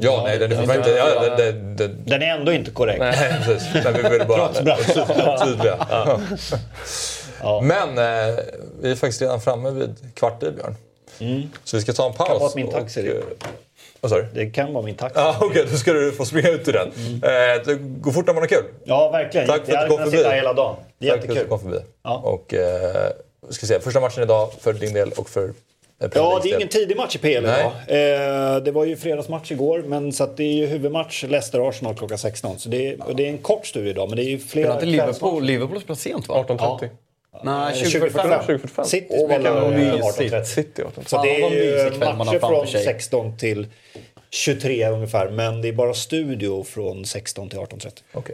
Ja, 0.02 0.22
nej, 0.24 0.38
den 0.38 0.52
är 0.52 0.56
fortfarande 0.56 0.88
inte... 0.90 1.00
Ja, 1.00 1.36
det, 1.36 1.52
det, 1.52 1.52
det, 1.52 1.88
Den 1.88 2.22
är 2.22 2.26
ändå 2.26 2.52
inte 2.52 2.70
korrekt. 2.70 2.98
Nej, 2.98 3.34
precis. 3.44 3.84
Men 3.84 3.92
vi 3.92 4.02
vill 4.18 4.26
bara 4.28 4.38
vara 4.38 5.38
tydliga. 5.46 5.86
Ja. 7.42 7.60
Men 7.62 7.88
eh, 7.98 8.38
vi 8.80 8.90
är 8.90 8.94
faktiskt 8.94 9.22
redan 9.22 9.40
framme 9.40 9.70
vid 9.70 9.96
kvart 10.14 10.42
i, 10.42 10.50
Björn. 10.50 10.76
Så 11.64 11.76
vi 11.76 11.82
ska 11.82 11.92
ta 11.92 12.06
en 12.06 12.12
paus. 12.12 12.28
Kan 12.28 12.38
vara 12.38 12.52
min 12.54 12.70
taxi, 12.70 13.10
och, 13.10 13.46
Vad 14.06 14.10
sa 14.10 14.16
du? 14.16 14.26
Det 14.34 14.50
kan 14.50 14.72
vara 14.72 14.84
min 14.84 14.94
taxi. 14.94 15.20
Ja, 15.20 15.36
Okej, 15.40 15.64
då 15.70 15.76
ska 15.76 15.92
du 15.92 16.12
få 16.12 16.24
springa 16.24 16.48
ut 16.48 16.68
ur 16.68 16.72
den. 16.72 16.88
Eh, 16.88 17.62
det 17.66 17.74
går 18.00 18.12
fort 18.12 18.26
när 18.26 18.34
man 18.34 18.42
har 18.42 18.48
kul. 18.48 18.64
Ja, 18.84 19.10
verkligen. 19.10 19.46
Tack 19.46 19.66
för 19.66 19.72
jag 19.72 19.82
att 19.82 19.84
du 19.84 19.88
kom 19.90 19.98
hade 19.98 20.10
kunnat 20.10 20.10
förbi. 20.10 20.16
sitta 20.18 20.30
hela 20.30 20.52
dagen. 20.52 20.76
Det 20.98 21.08
är 21.08 21.10
Tack 21.10 21.20
för 21.20 21.28
att 21.28 21.28
du 21.28 21.34
jättekul. 21.34 21.48
kom 21.50 21.60
förbi. 21.60 21.78
Ja. 22.04 22.16
Och, 22.24 22.54
eh, 22.54 23.10
ska 23.50 23.66
se, 23.66 23.80
första 23.80 24.00
matchen 24.00 24.22
idag 24.22 24.50
för 24.60 24.72
din 24.72 24.92
del 24.92 25.12
och 25.16 25.28
för 25.30 25.44
eh, 26.02 26.08
Ja, 26.14 26.40
det 26.42 26.50
är 26.50 26.56
ingen 26.56 26.68
tidig 26.68 26.96
match 26.96 27.14
i 27.16 27.18
PL 27.18 27.42
Nej. 27.46 27.70
idag. 27.88 28.56
Eh, 28.56 28.62
det 28.62 28.70
var 28.70 28.84
ju 28.84 28.96
fredagsmatch 28.96 29.50
igår, 29.52 29.82
men 29.86 30.12
så 30.12 30.24
att 30.24 30.36
det 30.36 30.44
är 30.44 30.52
ju 30.54 30.66
huvudmatch 30.66 31.24
Leicester-Arsenal 31.24 31.94
klockan 31.94 32.18
16. 32.18 32.58
Så 32.58 32.68
det 32.68 32.88
är, 32.92 33.08
och 33.08 33.16
det 33.16 33.24
är 33.26 33.28
en 33.30 33.38
kort 33.38 33.66
studie 33.66 33.90
idag, 33.90 34.08
men 34.08 34.16
det 34.16 34.22
är 34.24 34.30
ju 34.30 34.38
flera 34.38 34.64
Spelar 34.66 34.74
inte 34.74 34.86
Liverpool? 34.86 35.44
Liverpool 35.44 35.80
spelar 35.80 35.96
sent 35.96 36.28
va? 36.28 36.44
18.30. 36.48 36.88
Nej, 37.42 37.74
2045. 37.74 38.30
2045. 38.30 38.84
City 38.84 39.18
spelar 39.26 39.70
mysigt. 39.70 40.34
18.30. 40.34 40.44
City 40.44 40.82
18. 40.82 41.04
Så 41.06 41.22
det 41.22 41.42
är 41.42 41.50
ju 41.50 41.98
matcher 42.16 42.38
från 42.38 42.66
sig. 42.66 42.84
16 42.84 43.36
till 43.36 43.66
23 44.30 44.88
ungefär. 44.88 45.28
Men 45.30 45.62
det 45.62 45.68
är 45.68 45.72
bara 45.72 45.94
studio 45.94 46.64
från 46.64 47.04
16 47.04 47.48
till 47.48 47.58
18.30. 47.58 47.90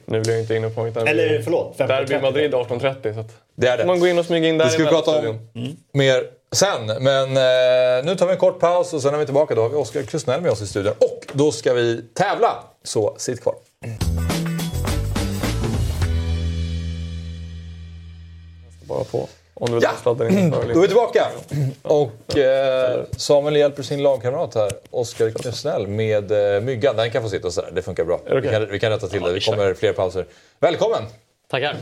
Nu 0.07 0.21
blir 0.21 0.33
jag 0.33 0.41
inte 0.43 0.55
inne 0.55 0.71
på 0.71 0.83
mitt. 0.83 0.97
Eller 0.97 1.43
förlåt, 1.43 1.75
15.30. 1.79 1.87
Derby 1.87 2.19
Madrid 2.23 2.55
18.30. 2.55 3.15
Så 3.15 3.21
att 3.21 3.31
Det 3.55 3.67
är 3.69 3.79
det. 3.79 3.85
man 3.85 4.01
går 4.01 4.09
in 4.09 4.19
och 4.19 4.25
smyger 4.27 4.49
in 4.49 4.59
där 4.59 4.65
Det 4.65 4.71
ska 4.71 4.83
vi 4.83 4.89
prata 4.89 5.29
om 5.29 5.39
mer 5.93 6.23
sen. 6.53 6.87
Men 6.87 7.29
eh, 7.37 8.05
nu 8.05 8.17
tar 8.17 8.27
vi 8.27 8.33
en 8.33 8.39
kort 8.39 8.61
paus 8.61 8.93
och 8.93 9.03
sen 9.03 9.15
är 9.15 9.19
vi 9.19 9.25
tillbaka. 9.25 9.55
Då 9.55 9.63
har 9.63 9.69
vi 9.69 9.77
Oskar 9.77 10.03
Krusnell 10.03 10.41
med 10.41 10.51
oss 10.51 10.63
i 10.63 10.67
studion. 10.67 10.95
Och 10.99 11.27
då 11.33 11.53
ska 11.53 11.75
vi 11.75 12.03
tävla. 12.15 12.65
Så 12.85 13.15
sitt 13.19 13.43
kvar. 13.43 13.55
Bara 18.85 19.05
på. 19.05 19.29
Om 19.55 19.67
du 19.67 19.75
vill 19.75 19.83
Ja. 19.83 20.15
Då 20.15 20.21
är 20.21 20.81
vi 20.81 20.87
tillbaka. 20.87 21.27
Och 21.83 22.39
eh, 22.39 23.01
Samuel 23.17 23.57
hjälper 23.57 23.83
sin 23.83 24.03
lagkamrat 24.03 24.55
här, 24.55 24.71
Oskar 24.91 25.31
Krusnell, 25.31 25.87
med 25.87 26.55
eh, 26.55 26.61
myggan. 26.61 26.97
Den 26.97 27.11
kan 27.11 27.23
få 27.23 27.29
sitta 27.29 27.51
sådär, 27.51 27.71
det 27.73 27.83
funkar 27.83 28.05
bra. 28.05 28.21
det 28.27 28.41
Vi, 28.41 28.49
kan, 28.49 28.71
vi 28.71 28.79
kan 28.79 28.91
rätta 28.93 29.09
till 29.09 29.23
det, 29.23 29.33
det 29.33 29.41
kommer 29.41 29.75
fler 29.75 29.93
pauser. 29.93 30.27
Välkommen! 30.59 31.03
Tackar. 31.51 31.77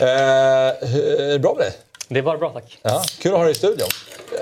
Eh, 0.00 0.06
är 0.06 1.32
det 1.32 1.38
bra 1.38 1.54
med 1.54 1.64
dig? 1.64 1.72
Det 2.08 2.18
är 2.18 2.22
bara 2.22 2.38
bra, 2.38 2.50
tack. 2.50 2.78
Ja, 2.82 3.02
kul 3.20 3.32
att 3.32 3.38
ha 3.38 3.44
dig 3.44 3.52
i 3.52 3.54
studion. 3.54 3.88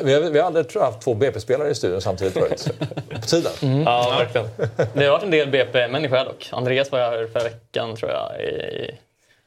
Vi 0.02 0.14
har, 0.14 0.20
vi 0.20 0.38
har 0.38 0.46
aldrig 0.46 0.68
tror 0.68 0.84
jag, 0.84 0.90
haft 0.90 1.04
två 1.04 1.14
BP-spelare 1.14 1.70
i 1.70 1.74
studion 1.74 2.00
samtidigt 2.00 2.34
förut. 2.34 2.68
På 3.10 3.20
tiden. 3.20 3.82
Ja, 3.86 4.16
verkligen. 4.18 4.48
Det 4.94 5.04
har 5.04 5.10
varit 5.12 5.22
en 5.22 5.30
del 5.30 5.50
BP-människor 5.50 6.16
här 6.16 6.24
dock. 6.24 6.48
Andreas 6.52 6.92
var 6.92 6.98
här 6.98 7.28
förra 7.32 7.42
veckan, 7.44 7.96
tror 7.96 8.10
jag, 8.10 8.40
i 8.40 8.98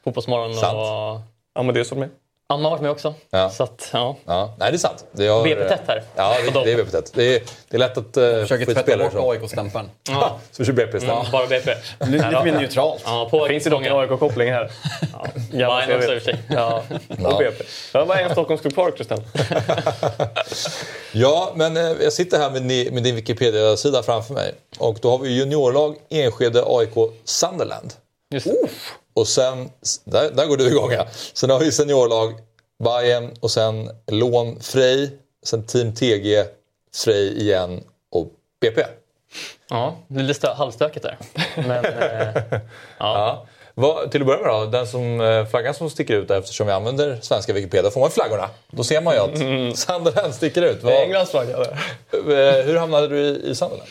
Fotbollsmorgon. 0.04 0.54
Sant. 0.56 0.74
Och 0.78 1.37
Amadeus 1.58 1.92
var 1.92 1.98
med. 1.98 2.10
Anna 2.50 2.64
har 2.64 2.70
varit 2.70 2.82
med 2.82 2.92
också. 2.92 3.14
Ja. 3.30 3.50
Så 3.50 3.64
att, 3.64 3.90
ja. 3.94 4.16
Ja, 4.26 4.56
nej, 4.60 4.72
det 4.72 4.76
är 4.76 4.80
sant. 4.80 5.06
Det 5.12 5.28
har, 5.28 5.44
BP-tätt 5.44 5.82
här. 5.88 6.04
Ja, 6.16 6.36
det, 6.54 6.64
det 6.64 6.72
är 6.72 6.78
BP-tätt. 6.78 7.12
Det 7.16 7.36
är, 7.36 7.42
det 7.70 7.78
är 7.78 7.80
lätt 7.80 7.98
att 7.98 8.18
uh, 8.18 8.42
Försöker 8.42 8.66
tvätta 8.66 8.82
spelare 8.82 9.10
bort. 9.10 9.36
AIK-stämpeln. 9.42 9.90
ja. 10.10 10.40
Så 10.52 10.64
vi 10.64 10.66
kör 10.66 10.74
BP 10.74 10.98
istället. 10.98 11.32
Bara 11.32 11.48
BP. 11.48 11.72
Lite 12.00 12.44
mer 12.44 12.52
neutralt. 12.52 13.02
Ja, 13.06 13.28
på 13.32 13.46
Finns 13.46 13.64
det 13.64 13.70
dock 13.70 13.86
en 13.86 13.94
AIK-koppling 13.94 14.52
här? 14.52 14.72
Ja, 15.54 15.82
en 15.82 15.96
också 15.96 16.14
i 16.14 16.18
och 16.18 16.22
för 16.22 16.32
sig. 16.32 16.38
Ja, 16.50 16.84
Ja. 17.08 17.32
och 17.34 17.38
BP. 17.38 17.64
Ja, 17.94 18.06
vad 18.06 18.18
är 18.18 18.24
en 18.24 18.32
Stockholmsklubb 18.32 18.74
kvar, 18.74 18.92
Kristel? 18.92 19.22
Ja, 21.12 21.52
men 21.56 21.78
eh, 21.78 21.84
jag 21.84 22.14
sitter 22.14 22.38
här 22.40 22.50
med, 22.52 22.62
ni, 22.66 22.90
med 22.92 23.04
din 23.04 23.16
Wikipedia-sida 23.16 24.04
framför 24.04 24.34
mig. 24.34 24.54
Och 24.80 24.98
då 25.02 25.10
har 25.12 25.18
vi 25.18 25.30
juniorlag 25.30 25.96
Enskede 26.10 26.64
AIK 26.66 26.94
Sunderland. 27.24 27.94
Just 28.34 28.46
det. 28.48 28.54
Och 29.18 29.28
sen, 29.28 29.70
där, 30.06 30.32
där 30.32 30.46
går 30.46 30.58
du 30.58 30.68
igång 30.68 30.92
ja. 30.92 31.08
Sen 31.34 31.50
har 31.50 31.60
vi 31.60 31.72
seniorlag 31.72 32.34
Bayern 32.84 33.34
och 33.40 33.52
sen 33.52 33.90
lån 34.08 34.60
Frej. 34.60 35.18
Sen 35.46 35.66
Team 35.66 35.94
TG, 35.96 36.46
Frej 37.04 37.42
igen 37.42 37.84
och 38.12 38.28
BP. 38.62 38.82
Ja, 39.70 39.98
det 40.08 40.20
är 40.20 40.24
lite 40.24 40.48
stö- 40.48 40.54
halvstökigt 40.56 41.04
där. 41.06 41.18
Men, 41.56 41.86
eh, 41.86 42.44
ja. 42.52 42.60
Ja. 43.00 43.48
Vad, 43.80 44.12
till 44.12 44.22
att 44.22 44.28
börja 44.28 44.42
med 44.42 44.50
då, 44.50 44.66
den 44.66 44.88
som, 44.88 45.22
eh, 45.22 45.46
flaggan 45.46 45.74
som 45.74 45.90
sticker 45.90 46.14
ut 46.14 46.28
där 46.28 46.40
eftersom 46.40 46.68
vi 46.68 46.74
använder 46.74 47.18
svenska 47.22 47.54
Wikipedia, 47.54 47.92
får 47.92 48.00
man 48.00 48.12
flaggorna. 48.12 48.50
Då 48.72 48.84
ser 48.84 49.02
man 49.02 49.14
ju 49.14 49.20
att 49.20 49.38
Sunderland 49.78 50.34
sticker 50.34 50.62
ut. 50.62 50.84
Vad, 50.84 50.94
Englands 50.94 51.32
flagga 51.32 51.58
eh, 51.58 52.66
hur 52.66 52.78
hamnade 52.78 53.08
du 53.08 53.20
i, 53.20 53.50
i 53.50 53.56
Sunderland? 53.56 53.90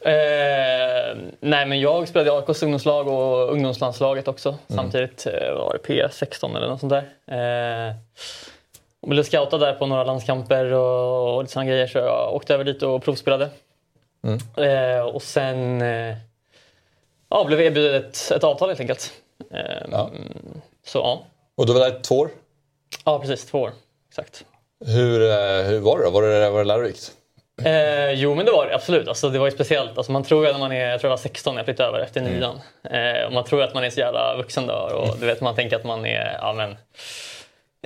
Eh, 0.00 1.16
nej, 1.40 1.66
men 1.66 1.80
jag 1.80 2.08
spelade 2.08 2.30
i 2.30 2.32
AIKs 2.32 2.62
ungdomslag 2.62 3.08
och 3.08 3.52
ungdomslandslaget 3.52 4.28
också 4.28 4.56
samtidigt. 4.68 5.26
Eh, 5.26 5.54
var 5.54 5.78
det 5.82 5.88
P16 5.88 6.56
eller 6.56 6.68
något 6.68 6.80
sånt 6.80 6.92
där. 6.92 7.88
Eh, 7.88 7.94
och 9.00 9.08
blev 9.08 9.22
scoutad 9.22 9.58
där 9.58 9.72
på 9.72 9.86
några 9.86 10.04
landskamper 10.04 10.72
och, 10.72 11.36
och 11.36 11.42
lite 11.42 11.52
sådana 11.52 11.70
grejer 11.70 11.86
så 11.86 11.98
jag 11.98 12.34
åkte 12.34 12.54
över 12.54 12.64
dit 12.64 12.82
och 12.82 13.02
provspelade. 13.02 13.48
Eh, 14.56 15.00
och 15.00 15.22
sen 15.22 15.80
ja, 17.30 17.44
blev 17.46 17.60
jag 17.60 17.66
erbjuden 17.66 17.94
ett, 17.94 18.30
ett 18.30 18.44
avtal 18.44 18.68
helt 18.68 18.80
enkelt. 18.80 19.12
Eh, 19.54 19.86
Ja. 19.90 20.10
Så 20.86 20.98
ja. 20.98 21.22
Och 21.56 21.66
du 21.66 21.72
var 21.72 21.80
där 21.80 22.00
två 22.00 22.18
år. 22.18 22.30
ja, 23.04 23.18
precis 23.18 23.46
två 23.46 23.58
år. 23.60 23.70
Exakt. 24.08 24.44
Hur, 24.86 25.30
eh, 25.30 25.62
hur 25.64 25.80
var 25.80 25.98
det 25.98 26.04
då? 26.04 26.10
Var 26.10 26.22
det, 26.22 26.50
var 26.50 26.58
det 26.58 26.64
lärorikt? 26.64 27.12
Eh, 27.64 28.10
jo, 28.12 28.34
men 28.34 28.46
det 28.46 28.52
var 28.52 28.66
det 28.66 28.74
absolut. 28.74 29.08
Alltså, 29.08 29.28
det 29.28 29.38
var 29.38 29.46
ju 29.46 29.52
speciellt. 29.52 29.96
Alltså, 29.98 30.12
man 30.12 30.22
tror 30.24 30.46
ju 30.46 30.52
när 30.52 30.58
man 30.58 30.72
är, 30.72 30.90
jag 30.90 31.00
tror 31.00 31.08
jag 31.08 31.16
var 31.16 31.22
16 31.22 31.54
när 31.54 31.60
jag 31.60 31.64
flyttade 31.66 31.88
över 31.88 32.00
efter 32.00 32.20
nian. 32.20 32.60
Eh, 32.90 33.26
och 33.26 33.32
man 33.32 33.44
tror 33.44 33.62
att 33.62 33.74
man 33.74 33.84
är 33.84 33.90
så 33.90 34.00
jävla 34.00 34.36
vuxen 34.36 34.66
då. 34.66 34.74
Och 34.74 35.16
du 35.20 35.26
vet, 35.26 35.40
man 35.40 35.54
tänker 35.54 35.76
att 35.76 35.84
man 35.84 36.06
är, 36.06 36.38
ja 36.40 36.52
men... 36.52 36.70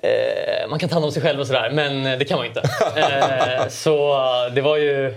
Eh, 0.03 0.69
man 0.69 0.79
kan 0.79 0.89
ta 0.89 0.95
hand 0.95 1.05
om 1.05 1.13
sig 1.13 1.23
själv 1.23 1.41
och 1.41 1.47
sådär, 1.47 1.71
men 1.71 2.07
eh, 2.07 2.19
det 2.19 2.25
kan 2.25 2.37
man 2.39 2.45
ju 2.47 2.49
inte. 2.49 2.63
Eh, 2.97 3.69
så 3.69 4.13
eh, 4.13 4.53
det 4.55 4.61
var 4.61 4.77
ju... 4.77 5.15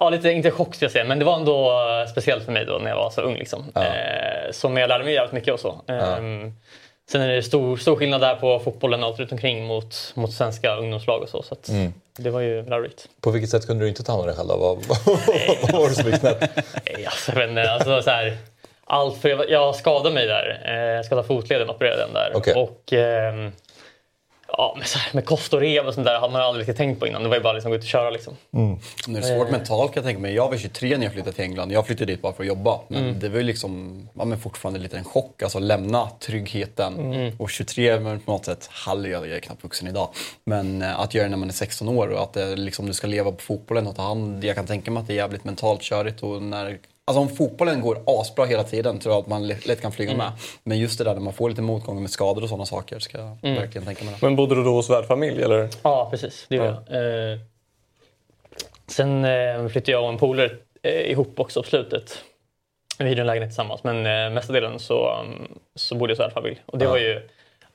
Ja, 0.00 0.10
lite, 0.10 0.30
inte 0.30 0.50
chock 0.50 0.74
ska 0.74 0.84
jag 0.84 0.92
säga, 0.92 1.04
men 1.04 1.18
det 1.18 1.24
var 1.24 1.36
ändå 1.36 1.70
eh, 1.70 2.10
speciellt 2.10 2.44
för 2.44 2.52
mig 2.52 2.64
då 2.64 2.78
när 2.78 2.88
jag 2.90 2.96
var 2.96 3.10
så 3.10 3.20
ung. 3.20 3.34
Liksom. 3.34 3.64
Eh, 3.76 4.50
som 4.52 4.76
jag 4.76 4.88
lärde 4.88 5.04
mig 5.04 5.14
jävligt 5.14 5.32
mycket 5.32 5.54
och 5.54 5.60
så. 5.60 5.80
Ehm, 5.88 6.52
Sen 7.10 7.20
är 7.20 7.28
det 7.28 7.42
stor, 7.42 7.76
stor 7.76 7.96
skillnad 7.96 8.20
där 8.20 8.34
på 8.34 8.58
fotbollen 8.58 9.02
och 9.02 9.08
allt 9.08 9.18
runt 9.18 9.32
omkring 9.32 9.64
mot, 9.66 10.12
mot 10.14 10.32
svenska 10.32 10.76
ungdomslag 10.76 11.22
och 11.22 11.28
så. 11.28 11.42
så 11.42 11.54
att 11.54 11.70
Det 12.18 12.30
var 12.30 12.40
ju 12.40 12.62
lärorikt. 12.66 13.08
På 13.20 13.30
vilket 13.30 13.50
sätt 13.50 13.66
kunde 13.66 13.84
du 13.84 13.88
inte 13.88 14.02
ta 14.02 14.12
hand 14.12 14.20
om 14.20 14.26
dig 14.26 14.36
själv 14.36 14.48
då? 14.48 14.56
Vad, 14.56 14.76
var 15.80 15.88
det 15.88 15.94
som 15.94 16.10
gick 16.10 16.20
snett? 16.20 16.42
Alltså, 17.06 17.32
jag 17.32 17.38
vet 17.38 17.48
inte, 17.50 17.70
alltså, 17.72 18.02
så 18.02 18.10
här, 18.10 18.36
allt 18.84 19.18
för 19.20 19.28
jag, 19.28 19.50
jag 19.50 19.74
skadade 19.76 20.14
mig 20.14 20.26
där. 20.26 20.62
Eh, 20.66 20.74
Jag 20.96 21.04
skadade 21.04 21.26
fotleden, 21.28 21.70
opererade 21.70 22.02
den 22.02 22.12
där. 22.14 22.32
Okej. 22.34 22.54
Och, 22.54 22.92
ehm, 22.92 23.52
ja, 24.58 24.74
med, 24.78 24.86
så 24.86 24.98
här, 24.98 25.14
med 25.14 25.24
kost 25.24 25.54
och 25.54 25.60
rev 25.60 25.86
och 25.86 25.94
sånt 25.94 26.06
där 26.06 26.20
hade 26.20 26.32
man 26.32 26.42
aldrig 26.42 26.76
tänkt 26.76 27.00
på 27.00 27.06
innan. 27.06 27.22
Det 27.22 27.28
var 27.28 27.36
ju 27.36 27.42
bara 27.42 27.52
liksom 27.52 27.72
att 27.72 27.72
gå 27.72 27.76
ut 27.76 27.82
och 27.82 27.88
köra. 27.88 28.10
Liksom. 28.10 28.36
Det 29.06 29.18
är 29.18 29.22
svårt 29.22 29.50
mentalt 29.50 29.92
kan 29.92 30.00
jag 30.00 30.08
tänka 30.08 30.20
mig. 30.20 30.34
Jag 30.34 30.48
var 30.48 30.56
23 30.56 30.96
när 30.96 31.04
jag 31.04 31.12
flyttade 31.12 31.32
till 31.32 31.44
England. 31.44 31.72
Jag 31.72 31.86
flyttade 31.86 32.12
dit 32.12 32.22
bara 32.22 32.32
för 32.32 32.42
att 32.42 32.48
jobba. 32.48 32.80
Men 32.88 33.18
det 33.18 33.28
var 33.28 33.36
ju 33.36 33.42
liksom, 33.42 34.02
ja, 34.14 34.24
men 34.24 34.38
fortfarande 34.38 34.80
lite 34.80 34.98
en 34.98 35.04
chock. 35.04 35.42
Alltså 35.42 35.58
lämna 35.58 36.10
tryggheten. 36.20 36.94
Och 37.38 37.50
23 37.50 38.00
men 38.00 38.20
på 38.20 38.32
något 38.32 38.44
sätt, 38.44 38.68
halv, 38.72 39.08
jag 39.08 39.28
är 39.28 39.40
knappt 39.40 39.64
vuxen 39.64 39.88
idag. 39.88 40.08
Men 40.44 40.82
eh, 40.82 41.00
att 41.00 41.14
göra 41.14 41.24
det 41.24 41.30
när 41.30 41.36
man 41.36 41.48
är 41.48 41.52
16 41.52 41.88
år 41.88 42.08
och 42.08 42.22
att 42.22 42.32
det, 42.32 42.56
liksom, 42.56 42.86
du 42.86 42.92
ska 42.94 43.06
leva 43.06 43.32
på 43.32 43.40
fotbollen 43.40 43.86
och 43.86 43.96
ta 43.96 44.02
hand. 44.02 44.44
Jag 44.44 44.56
kan 44.56 44.66
tänka 44.66 44.90
mig 44.90 45.00
att 45.00 45.06
det 45.06 45.12
är 45.12 45.16
jävligt 45.16 45.44
mentalt 45.44 45.82
körigt. 45.82 46.22
Och 46.22 46.42
när, 46.42 46.78
alltså 47.08 47.20
om 47.20 47.28
fotbollen 47.28 47.80
går 47.80 48.02
asbra 48.06 48.44
hela 48.44 48.64
tiden 48.64 48.98
tror 48.98 49.14
jag 49.14 49.20
att 49.20 49.26
man 49.26 49.46
lätt 49.46 49.80
kan 49.80 49.92
flyga 49.92 50.16
med. 50.16 50.32
Men 50.62 50.78
just 50.78 50.98
det 50.98 51.04
där 51.04 51.14
när 51.14 51.20
man 51.20 51.32
får 51.32 51.48
lite 51.50 51.62
motgångar 51.62 52.00
med 52.00 52.10
skador 52.10 52.42
och 52.42 52.48
sådana 52.48 52.66
saker 52.66 52.98
ska 52.98 53.18
jag 53.18 53.38
verkligen 53.42 53.86
tänka 53.86 54.04
mig. 54.04 54.14
Det. 54.20 54.26
Men 54.26 54.36
bodde 54.36 54.54
du 54.54 54.64
då 54.64 54.72
hos 54.72 54.90
värdfamilj 54.90 55.42
eller? 55.42 55.68
Ja, 55.82 56.08
precis. 56.10 56.46
Det 56.48 56.56
gjorde 56.56 56.82
jag. 56.88 57.32
Eh, 57.32 57.38
sen 58.86 59.24
eh, 59.24 59.68
flyttade 59.68 59.92
jag 59.92 60.02
och 60.02 60.08
en 60.08 60.18
polare 60.18 60.50
eh, 60.82 61.10
ihop 61.10 61.40
också 61.40 61.62
på 61.62 61.68
slutet. 61.68 62.24
Vi 62.98 63.08
hyrde 63.08 63.20
en 63.20 63.26
lägenhet 63.26 63.50
tillsammans, 63.50 63.84
men 63.84 63.96
eh, 63.96 64.34
mesta 64.34 64.52
delen 64.52 64.78
så, 64.78 65.20
um, 65.20 65.58
så 65.74 65.94
bodde 65.94 66.12
jag 66.12 66.16
hos 66.16 66.20
värdfamilj. 66.20 66.62
Och 66.66 66.78
det 66.78 66.86
var 66.86 66.98
ju, 66.98 67.28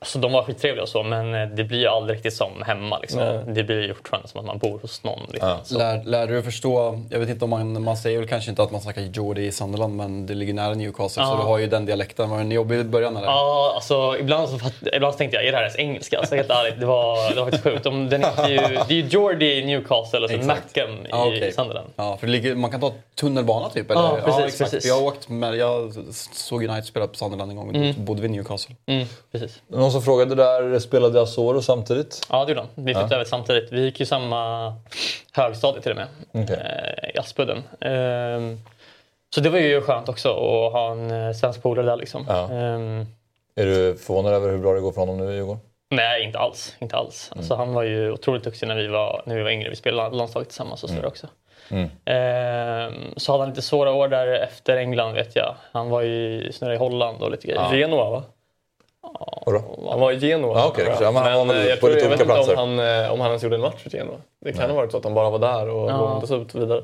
alltså, 0.04 0.18
de 0.18 0.32
var 0.32 0.42
skittrevliga 0.42 0.82
och 0.82 0.88
så, 0.88 1.02
men 1.02 1.34
eh, 1.34 1.48
det 1.48 1.64
blir 1.64 1.78
ju 1.78 1.86
aldrig 1.86 2.16
riktigt 2.16 2.34
som 2.34 2.62
hemma. 2.66 2.98
Liksom. 2.98 3.40
Det 3.54 3.62
blir 3.64 3.82
ju 3.82 3.94
fortfarande 3.94 4.28
som 4.28 4.40
att 4.40 4.46
man 4.46 4.58
bor 4.58 4.78
hos 4.78 5.04
någon. 5.04 5.20
Liksom. 5.32 5.56
Så. 5.64 5.78
Lär, 5.78 6.04
lär 6.04 6.26
du 6.26 6.42
förstå, 6.42 7.00
jag 7.10 7.18
vet 7.18 7.28
inte 7.28 7.44
om 7.44 7.50
man, 7.50 7.82
man 7.82 7.96
säger 7.96 8.18
väl 8.18 8.28
kanske 8.28 8.50
inte 8.50 8.62
att 8.62 8.70
man 8.70 8.80
snackar 8.80 9.02
Geordie 9.02 9.46
i 9.46 9.52
Sunderland 9.52 9.96
men 9.96 10.26
det 10.26 10.34
ligger 10.34 10.54
nära 10.54 10.74
Newcastle 10.74 11.24
så 11.24 11.30
Ja. 11.32 11.36
du 11.36 11.42
har 11.46 11.58
ju 11.58 11.66
den 11.66 11.86
dialekten. 11.86 12.30
Var 12.30 12.38
den 12.38 12.50
jobbig 12.52 12.78
i 12.78 12.84
början 12.84 13.16
eller? 13.16 13.26
Ja, 13.26 13.72
alltså, 13.74 14.16
ibland, 14.20 14.48
så, 14.48 14.58
ibland 14.92 15.14
så 15.14 15.18
tänkte 15.18 15.36
jag, 15.36 15.46
är 15.46 15.50
det 15.52 15.56
här 15.56 15.64
ens 15.64 15.78
engelska? 15.78 16.18
Alltså, 16.18 16.34
helt 16.36 16.50
ärligt, 16.50 16.80
det 16.80 16.86
var, 16.86 17.30
det 17.30 17.36
var 17.36 17.44
faktiskt 17.44 17.64
sjukt. 17.64 17.84
De, 17.84 18.08
den 18.08 18.22
heter 18.24 18.48
ju, 18.48 18.56
det 18.56 18.94
är 18.94 19.02
ju 19.02 19.08
Geordie 19.08 19.54
i 19.60 19.64
Newcastle 19.66 20.20
och 20.20 20.30
så 20.30 20.36
Exakt. 20.36 20.46
Mackham 20.76 20.90
i 21.06 21.08
Ja, 21.10 21.26
okej. 21.26 21.52
Sunderland. 21.52 21.88
Ja, 21.96 22.16
för 22.16 22.26
det 22.26 22.32
ligger, 22.32 22.54
man 22.54 22.70
kan 22.70 22.80
ta 22.80 22.92
tunnelbana 23.20 23.68
typ 23.70 23.90
eller? 23.90 24.00
Ja, 24.02 24.18
precis, 24.24 24.58
precis. 24.58 24.82
För 24.82 24.88
Jag, 24.88 24.96
har 25.00 25.06
åkt 25.06 25.28
med, 25.28 25.56
jag 25.56 25.92
såg 26.32 26.64
United 26.64 26.84
spela 26.84 27.06
på 27.06 27.14
Sunderland 27.14 27.50
en 27.50 27.56
gång 27.56 27.68
och 27.68 27.94
då 27.94 28.00
bodde 28.00 28.20
vi 28.22 28.26
i 28.28 28.30
Newcastle. 28.30 28.74
Mm, 28.86 29.06
precis. 29.32 29.60
Som 29.94 30.02
frågade 30.02 30.34
där, 30.34 30.78
spelade 30.78 31.22
Asoro 31.22 31.62
samtidigt? 31.62 32.26
Ja, 32.30 32.44
det 32.44 32.50
gjorde 32.50 32.60
han. 32.60 32.84
Vi 32.84 32.94
flyttade 32.94 33.14
över 33.14 33.24
samtidigt. 33.24 33.72
Vi 33.72 33.80
gick 33.84 34.00
ju 34.00 34.06
samma 34.06 34.74
högstadie 35.32 35.82
till 35.82 35.90
och 35.90 35.96
med. 35.96 36.06
Okej. 36.32 36.56
Eh, 36.56 37.10
I 37.14 37.18
Aspudden. 37.18 37.62
Ehm, 37.80 38.58
så 39.34 39.40
det 39.40 39.50
var 39.50 39.58
ju 39.58 39.80
skönt 39.80 40.08
också 40.08 40.28
att 40.28 40.72
ha 40.72 40.90
en 40.90 41.10
eh, 41.10 41.32
svensk 41.32 41.62
polare 41.62 41.86
där 41.86 41.96
liksom. 41.96 42.26
Ja. 42.28 42.50
Ehm, 42.50 43.06
Är 43.56 43.66
du 43.66 43.96
förvånad 43.96 44.32
över 44.32 44.50
hur 44.50 44.58
bra 44.58 44.72
det 44.74 44.80
går 44.80 44.92
för 44.92 45.00
honom 45.00 45.16
nu 45.16 45.32
i 45.32 45.34
Djurgården? 45.34 45.60
nej, 45.90 46.22
inte 46.24 46.38
alls. 46.38 46.76
Inte 46.78 46.96
alls. 46.96 47.28
Mm. 47.32 47.40
Alltså, 47.40 47.54
han 47.54 47.74
var 47.74 47.82
ju 47.82 48.12
otroligt 48.12 48.44
duktig 48.44 48.66
när 48.68 48.76
vi 48.76 48.86
var, 48.86 49.22
när 49.26 49.36
vi 49.36 49.42
var 49.42 49.50
yngre. 49.50 49.70
Vi 49.70 49.76
spelade 49.76 50.16
landslaget 50.16 50.48
tillsammans 50.48 50.82
och 50.84 50.90
sådär 50.90 51.06
också. 51.06 51.26
Mm. 51.70 51.90
Ehm, 52.04 53.14
så 53.16 53.32
hade 53.32 53.42
han 53.44 53.48
lite 53.50 53.62
svåra 53.62 53.92
år 53.92 54.08
där 54.08 54.26
efter 54.26 54.76
England 54.76 55.12
vet 55.12 55.36
jag. 55.36 55.54
Han 55.72 55.88
var 55.90 56.02
ju 56.02 56.52
snurrade 56.52 56.74
i 56.76 56.78
Holland 56.78 57.22
och 57.22 57.30
lite 57.30 57.46
grejer. 57.46 57.74
Genoa 57.74 58.10
va? 58.10 58.22
Han 59.90 60.00
var 60.00 60.12
i 60.12 60.18
Genoa. 60.18 60.58
Ja. 60.76 60.94
Så 60.98 61.04
han 61.04 61.14
var 61.14 61.22
Men 61.24 61.48
väl 61.48 61.56
eh, 61.56 61.66
jag, 61.68 61.80
tror, 61.80 61.92
jag 61.92 62.08
vet 62.08 62.20
inte 62.20 62.32
om 62.32 62.56
han, 62.56 62.78
eh, 63.04 63.12
om 63.12 63.20
han 63.20 63.28
ens 63.30 63.42
gjorde 63.42 63.56
en 63.56 63.60
match 63.62 63.82
för 63.82 63.90
Genoa. 63.90 64.16
Det 64.44 64.52
kan 64.52 64.70
ha 64.70 64.76
varit 64.76 64.90
så 64.90 64.96
att 64.96 65.04
han 65.04 65.14
bara 65.14 65.30
var 65.30 65.38
där 65.38 65.68
och 65.68 65.90
Ja. 65.90 65.98
lånades 65.98 66.30
ut 66.30 66.54
vidare. 66.54 66.82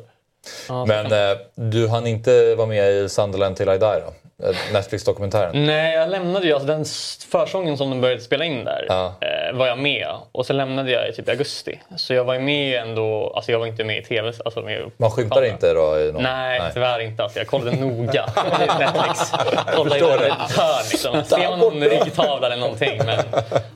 Ja, 0.69 0.85
Men 0.85 1.13
eh, 1.13 1.39
du 1.55 1.89
hann 1.89 2.07
inte 2.07 2.55
vara 2.55 2.67
med 2.67 2.93
i 2.93 3.09
Sunderland 3.09 3.57
till 3.57 3.69
I 3.69 3.73
Die 3.73 3.79
då? 3.79 4.15
Eh, 4.43 4.57
Netflix-dokumentären? 4.73 5.67
Nej, 5.67 5.95
jag 5.95 6.11
lämnade 6.11 6.47
ju 6.47 6.53
alltså 6.53 6.67
den 6.67 6.85
försången 7.31 7.77
som 7.77 7.91
de 7.91 8.01
började 8.01 8.21
spela 8.21 8.45
in 8.45 8.65
där. 8.65 8.87
Ja. 8.89 9.15
Eh, 9.21 9.57
var 9.57 9.67
jag 9.67 9.79
med 9.79 10.07
och 10.33 10.47
sen 10.47 10.57
lämnade 10.57 10.91
jag 10.91 11.09
i 11.09 11.13
typ 11.13 11.29
augusti. 11.29 11.81
Så 11.97 12.15
jag 12.15 12.25
var 12.25 12.35
ju 12.35 12.41
med 12.41 12.83
ändå, 12.83 13.33
alltså 13.37 13.53
jag 13.53 13.59
var 13.59 13.67
inte 13.67 13.85
med 13.85 13.99
i 13.99 14.03
TV. 14.03 14.33
Alltså 14.45 14.63
med 14.63 14.91
Man 14.97 15.11
skymtar 15.11 15.45
inte 15.45 15.73
då? 15.75 15.99
I 15.99 16.13
någon... 16.13 16.23
Nej, 16.23 16.61
tyvärr 16.75 17.01
inte. 17.01 17.23
Alltså 17.23 17.39
jag 17.39 17.47
kollade 17.47 17.77
noga. 17.77 18.27
Netflix. 18.79 19.33
Kollade 19.75 19.99
i 19.99 20.03
varje 20.03 20.33
hörn 20.33 20.85
liksom. 20.91 21.25
Ser 21.25 21.49
man 21.49 21.59
någon 21.59 21.81
ryggtavla 21.81 22.47
eller 22.47 22.57
någonting. 22.57 23.01
Men 23.07 23.25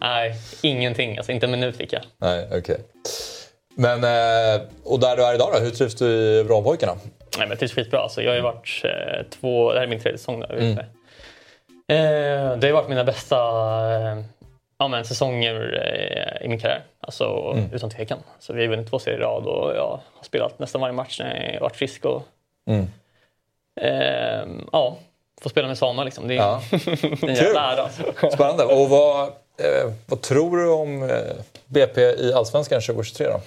nej, 0.01 0.35
ingenting. 0.63 1.17
Alltså 1.17 1.33
inte 1.33 1.47
en 1.47 1.51
minut 1.51 1.77
fick 1.77 1.93
jag. 1.93 2.03
Nej. 2.19 2.47
Okay. 2.59 2.77
Men, 3.77 4.05
eh, 4.05 4.63
och 4.85 5.01
där 5.01 5.17
du 5.17 5.25
är 5.25 5.35
idag 5.35 5.49
då? 5.53 5.59
Hur 5.59 5.71
trivs 5.71 5.95
du 5.95 6.07
i 6.07 6.43
Vrånpojkarna? 6.43 6.93
Nej, 6.93 7.01
men 7.39 7.49
jag 7.49 7.59
trivs 7.59 7.73
skitbra. 7.73 8.01
Alltså, 8.01 8.23
jag 8.23 8.31
har 8.31 8.37
ju 8.37 8.43
varit 8.43 8.83
eh, 8.85 9.23
två... 9.31 9.73
Det 9.73 9.79
här 9.79 9.87
är 9.87 9.91
min 9.91 10.01
tredje 10.01 10.19
säsong 10.19 10.41
där. 10.41 10.55
Mm. 10.55 10.79
Eh, 11.89 12.59
det 12.59 12.67
har 12.67 12.73
varit 12.73 12.89
mina 12.89 13.05
bästa 13.05 13.37
ja, 14.79 14.89
men, 14.89 15.05
säsonger 15.05 16.43
i 16.43 16.49
min 16.49 16.59
karriär. 16.59 16.83
Alltså, 17.01 17.53
mm. 17.55 17.73
Utan 17.73 17.91
tvekan. 17.91 18.19
Så 18.39 18.53
vi 18.53 18.63
har 18.63 18.69
vunnit 18.69 18.91
två 18.91 18.99
serier 18.99 19.19
i 19.19 19.23
rad 19.23 19.47
och 19.47 19.77
jag 19.77 20.01
har 20.15 20.25
spelat 20.25 20.59
nästan 20.59 20.81
varje 20.81 20.93
match 20.93 21.21
när 21.21 21.53
jag 21.53 21.61
varit 21.61 21.77
frisk. 21.77 22.05
Och, 22.05 22.23
mm. 22.67 22.87
eh, 23.81 24.65
ja, 24.73 24.97
få 25.41 25.49
spela 25.49 25.69
med 25.69 25.79
Sama 25.79 26.05
liksom. 26.05 26.29
Det 26.29 26.35
är, 26.35 26.39
ja. 26.39 26.63
en 27.23 27.35
jävla 27.35 27.73
ära. 27.73 27.83
Alltså. 27.83 28.03
Spännande. 28.33 28.65
Och 28.65 28.89
vad, 28.89 29.33
eh, 29.57 29.93
vad 30.07 30.21
tror 30.21 30.57
du 30.57 30.69
om 30.69 31.03
eh, 31.03 31.37
BP 31.67 32.01
i 32.01 32.33
Allsvenskan 32.33 32.81
2023 32.81 33.27
då? 33.27 33.41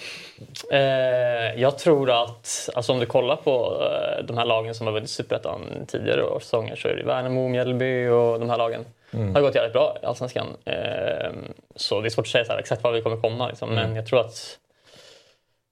Eh, 0.72 1.62
jag 1.62 1.78
tror 1.78 2.12
att, 2.24 2.70
alltså 2.76 2.94
om 2.94 3.00
du 3.00 3.06
kollar 3.06 3.36
på 3.36 3.82
eh, 3.82 4.26
de 4.26 4.38
här 4.38 4.46
lagen 4.46 4.76
som 4.76 4.88
har 4.88 4.94
vunnit 4.94 5.10
Superettan 5.10 5.86
tidigare 5.88 6.24
år, 6.24 6.40
säsonger 6.40 6.76
så 6.76 6.88
är 6.88 6.96
det 6.96 7.04
Värnamo, 7.04 7.48
Mjällby 7.48 8.08
och 8.08 8.40
de 8.40 8.50
här 8.50 8.58
lagen 8.58 8.86
mm. 9.12 9.36
har 9.36 9.42
gått 9.42 9.56
jävligt 9.56 9.74
bra 9.74 9.98
i 10.04 10.06
Allsvenskan. 10.06 10.48
Eh, 10.66 11.32
så 11.76 12.02
det 12.02 12.08
är 12.08 12.10
svårt 12.10 12.26
att 12.26 12.32
säga 12.32 12.46
här, 12.50 12.58
exakt 12.58 12.84
var 12.84 12.92
vi 12.92 13.02
kommer 13.02 13.18
komma 13.18 13.48
liksom, 13.48 13.72
mm. 13.72 13.84
men 13.84 13.96
jag 13.96 14.08
tror 14.08 14.20
att 14.20 14.58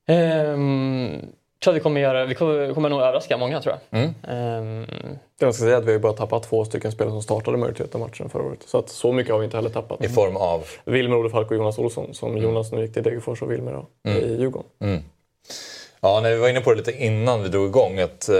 ehm, 0.08 1.22
tror 1.64 1.74
att 1.74 1.76
vi 1.76 1.80
kommer, 1.80 2.02
göra, 2.02 2.26
vi 2.26 2.36
kommer, 2.36 2.74
kommer 2.74 2.90
nog 2.90 3.02
överraska 3.02 3.38
många 3.38 3.62
tror 3.62 3.76
jag. 3.90 4.02
Mm. 4.02 4.82
Um, 4.82 4.88
jag 5.40 5.56
ska 5.56 5.64
säga 5.64 5.78
att 5.78 5.86
vi 5.86 5.92
har 5.92 6.00
bara 6.00 6.14
tappat 6.14 6.44
två 6.44 6.66
stycken 6.66 6.92
spelare 6.92 7.12
som 7.12 7.22
startade 7.22 7.58
majoriteten 7.58 8.02
av 8.02 8.08
matcherna 8.08 8.30
förra 8.30 8.44
året. 8.44 8.60
Så 8.66 8.78
att 8.78 8.90
så 8.90 9.12
mycket 9.12 9.32
har 9.32 9.40
vi 9.40 9.46
inte 9.46 9.58
heller 9.58 9.70
tappat. 9.70 10.04
I 10.04 10.10
form 10.10 10.38
av? 10.38 10.64
Wilmer 10.86 11.18
Olefalk 11.18 11.52
och 11.52 11.58
Jonas 11.58 11.78
Olsson. 11.78 12.14
Som 12.14 12.32
mm. 12.32 12.44
Jonas 12.44 12.72
nu 12.72 12.82
gick 12.82 12.94
till 12.94 13.04
Degerfors 13.04 13.42
och 13.42 13.52
Wilmer 13.52 13.86
mm. 14.08 14.24
i 14.24 14.38
Djurgården. 14.40 14.70
Mm. 14.82 15.02
Ja, 16.06 16.20
när 16.22 16.32
vi 16.32 16.38
var 16.38 16.50
inne 16.50 16.62
på 16.62 16.70
det 16.70 16.78
lite 16.78 16.92
innan 16.92 17.44
vi 17.44 17.50
drog 17.50 17.68
igång 17.68 18.00
att 18.00 18.30
eh, 18.30 18.36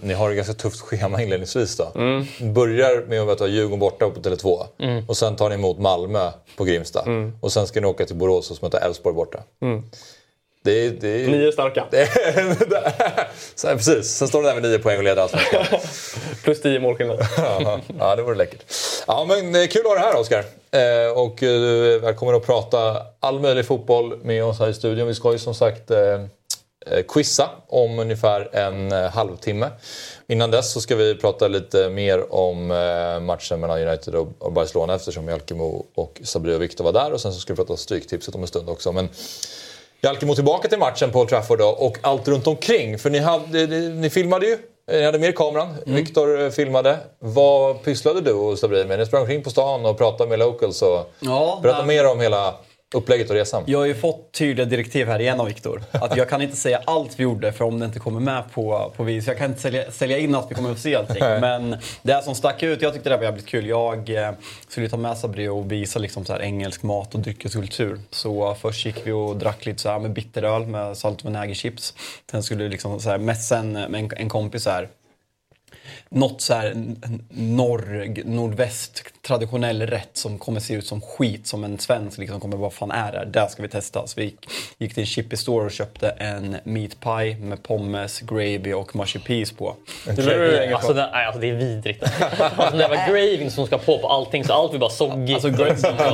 ni 0.00 0.14
har 0.14 0.30
ett 0.30 0.36
ganska 0.36 0.54
tufft 0.54 0.80
schema 0.80 1.22
inledningsvis. 1.22 1.76
Då. 1.76 1.92
Mm. 1.94 2.24
Börjar 2.54 3.06
med 3.06 3.28
att 3.28 3.40
ha 3.40 3.46
Djurgården 3.46 3.78
borta 3.78 4.10
på 4.10 4.20
Tele2 4.20 4.66
mm. 4.78 5.04
och 5.08 5.16
sen 5.16 5.36
tar 5.36 5.48
ni 5.48 5.54
emot 5.54 5.78
Malmö 5.78 6.30
på 6.56 6.64
Grimsta. 6.64 7.02
Mm. 7.06 7.32
Och 7.40 7.52
sen 7.52 7.66
ska 7.66 7.80
ni 7.80 7.86
åka 7.86 8.06
till 8.06 8.16
Borås 8.16 8.50
och 8.50 8.62
möta 8.62 8.78
Elfsborg 8.78 9.14
borta. 9.14 9.38
Det, 10.62 10.90
det, 10.90 11.26
nio 11.26 11.52
starka. 11.52 11.86
Det, 11.90 12.08
så, 13.54 13.66
precis, 13.68 14.10
sen 14.10 14.28
står 14.28 14.42
det 14.42 14.48
där 14.48 14.54
med 14.54 14.62
nio 14.62 14.78
poäng 14.78 14.98
och 14.98 15.04
leder 15.04 15.22
allsvenskan. 15.22 15.64
Plus 16.44 16.60
tio 16.60 16.80
målskillnad. 16.80 17.26
ja, 17.98 18.16
det 18.16 18.22
vore 18.22 18.36
läckert. 18.36 18.62
Ja, 19.06 19.24
men 19.28 19.54
är 19.54 19.66
kul 19.66 19.80
att 19.80 19.86
ha 19.86 19.94
dig 19.94 20.04
här 20.04 20.20
Oskar. 20.20 20.44
Eh, 20.70 21.18
och 21.18 21.36
du 21.40 21.94
är 21.94 21.98
välkommen 21.98 22.34
att 22.34 22.46
prata 22.46 23.02
all 23.20 23.40
möjlig 23.40 23.66
fotboll 23.66 24.18
med 24.22 24.44
oss 24.44 24.58
här 24.58 24.68
i 24.68 24.74
studion. 24.74 25.06
Vi 25.06 25.14
ska 25.14 25.32
ju 25.32 25.38
som 25.38 25.54
sagt 25.54 25.90
eh, 25.90 25.98
eh 26.86 27.02
quizza 27.08 27.50
om 27.68 27.98
ungefär 27.98 28.56
en 28.56 28.92
eh, 28.92 29.10
halvtimme. 29.10 29.70
Innan 30.26 30.50
dess 30.50 30.72
så 30.72 30.80
ska 30.80 30.96
vi 30.96 31.14
prata 31.14 31.48
lite 31.48 31.90
mer 31.90 32.34
om 32.34 32.70
eh, 32.70 33.20
matchen 33.20 33.60
mellan 33.60 33.80
United 33.80 34.14
och 34.14 34.52
Barcelona 34.52 34.94
eftersom 34.94 35.28
Jalkemo 35.28 35.86
och 35.94 36.20
Sabri 36.24 36.54
och 36.54 36.62
Viktor 36.62 36.84
var 36.84 36.92
där. 36.92 37.12
Och 37.12 37.20
sen 37.20 37.32
så 37.32 37.40
ska 37.40 37.52
vi 37.52 37.56
prata 37.56 37.76
Stryktipset 37.76 38.34
om 38.34 38.40
en 38.40 38.48
stund 38.48 38.68
också. 38.68 38.92
Men 38.92 39.08
Jalkemo 40.02 40.34
tillbaka 40.34 40.68
till 40.68 40.78
matchen 40.78 41.10
på 41.10 41.20
Old 41.20 41.28
Trafford 41.28 41.58
då, 41.58 41.68
och 41.68 41.98
allt 42.00 42.28
runt 42.28 42.46
omkring. 42.46 42.98
För 42.98 43.10
ni, 43.10 43.18
hade, 43.18 43.66
ni 43.90 44.10
filmade 44.10 44.46
ju, 44.46 44.58
ni 44.90 45.04
hade 45.04 45.18
med 45.18 45.34
kameran. 45.34 45.68
Mm. 45.86 45.96
Viktor 45.96 46.42
eh, 46.42 46.50
filmade. 46.50 46.98
Vad 47.18 47.84
pysslade 47.84 48.20
du 48.20 48.32
och 48.32 48.58
Sabrin 48.58 48.88
med? 48.88 48.98
Ni 48.98 49.06
sprang 49.06 49.20
omkring 49.20 49.42
på 49.42 49.50
stan 49.50 49.86
och 49.86 49.98
pratade 49.98 50.30
med 50.30 50.38
locals. 50.38 50.82
Och 50.82 51.12
ja, 51.20 51.60
berätta 51.62 51.84
mer 51.84 52.06
om 52.06 52.20
hela 52.20 52.54
upplägget 52.94 53.30
och 53.30 53.36
resan. 53.36 53.64
Jag 53.66 53.78
har 53.78 53.86
ju 53.86 53.94
fått 53.94 54.32
tydliga 54.32 54.66
direktiv 54.66 55.06
här 55.06 55.20
igen 55.20 55.40
av 55.40 55.46
Viktor. 55.46 55.82
Att 55.90 56.16
jag 56.16 56.28
kan 56.28 56.42
inte 56.42 56.56
säga 56.56 56.80
allt 56.84 57.18
vi 57.18 57.22
gjorde 57.22 57.52
för 57.52 57.64
om 57.64 57.78
det 57.78 57.86
inte 57.86 57.98
kommer 57.98 58.20
med 58.20 58.42
på, 58.52 58.92
på 58.96 59.02
vis. 59.02 59.26
Jag 59.26 59.38
kan 59.38 59.50
inte 59.50 59.60
sälja, 59.60 59.90
sälja 59.90 60.18
in 60.18 60.34
att 60.34 60.50
vi 60.50 60.54
kommer 60.54 60.70
att 60.70 60.78
se 60.78 60.96
allting. 60.96 61.20
Men 61.20 61.76
det 62.02 62.24
som 62.24 62.34
stack 62.34 62.62
ut, 62.62 62.82
jag 62.82 62.92
tyckte 62.92 63.08
det 63.08 63.16
var 63.16 63.24
jävligt 63.24 63.46
kul. 63.46 63.66
Jag 63.66 64.10
eh, 64.10 64.30
skulle 64.68 64.88
ta 64.88 64.96
med 64.96 65.18
Sabri 65.18 65.48
och 65.48 65.72
visa 65.72 65.98
liksom 65.98 66.24
så 66.24 66.32
här 66.32 66.40
engelsk 66.40 66.82
mat 66.82 67.14
och 67.14 67.20
dryckeskultur. 67.20 68.00
Så 68.10 68.54
först 68.54 68.86
gick 68.86 69.06
vi 69.06 69.12
och 69.12 69.36
drack 69.36 69.66
lite 69.66 69.82
så 69.82 69.88
här 69.88 69.98
med 69.98 70.12
bitteröl 70.12 70.66
med 70.66 70.96
salt 70.96 71.20
och 71.20 71.26
vinägerchips. 71.26 71.94
Sen 72.30 72.42
skulle 72.42 72.68
liksom 72.68 73.00
så 73.00 73.10
här 73.10 73.18
mässa 73.18 73.58
en, 73.58 73.76
en, 73.76 74.10
en 74.16 74.28
kompis 74.28 74.62
så 74.62 74.70
här 74.70 74.88
något 76.08 76.40
så 76.40 76.54
här 76.54 76.94
norr, 77.30 78.22
nordväst 78.24 79.02
traditionell 79.22 79.82
rätt 79.82 80.10
som 80.12 80.38
kommer 80.38 80.60
se 80.60 80.74
ut 80.74 80.86
som 80.86 81.00
skit 81.00 81.46
som 81.46 81.64
en 81.64 81.78
svensk 81.78 82.18
liksom 82.18 82.40
kommer 82.40 82.56
vad 82.56 82.72
fan 82.72 82.90
är 82.90 83.12
det 83.12 83.24
Där 83.24 83.46
ska 83.46 83.62
vi 83.62 83.68
testa. 83.68 84.06
Så 84.06 84.20
vi 84.20 84.24
gick, 84.24 84.48
gick 84.78 84.94
till 84.94 85.00
en 85.00 85.06
chippy 85.06 85.36
store 85.36 85.64
och 85.64 85.70
köpte 85.70 86.08
en 86.08 86.56
meat 86.64 87.00
pie 87.00 87.36
med 87.36 87.62
pommes, 87.62 88.20
gravy 88.20 88.72
och 88.72 88.96
mushy 88.96 89.18
peas 89.18 89.52
på. 89.52 89.76
Okay. 90.06 90.72
Alltså, 90.72 90.92
det, 90.92 91.10
nej, 91.12 91.24
alltså 91.24 91.40
det 91.40 91.50
är 91.50 91.54
vidrigt. 91.54 92.04
alltså, 92.40 92.76
det 92.76 92.88
var 92.88 93.08
gravy 93.08 93.50
som 93.50 93.66
ska 93.66 93.78
på 93.78 93.98
på 93.98 94.08
allting 94.08 94.44
så 94.44 94.52
allt 94.52 94.70
blir 94.70 94.80
bara 94.80 94.90
soggigt. 94.90 95.44
Alltså, 95.44 95.64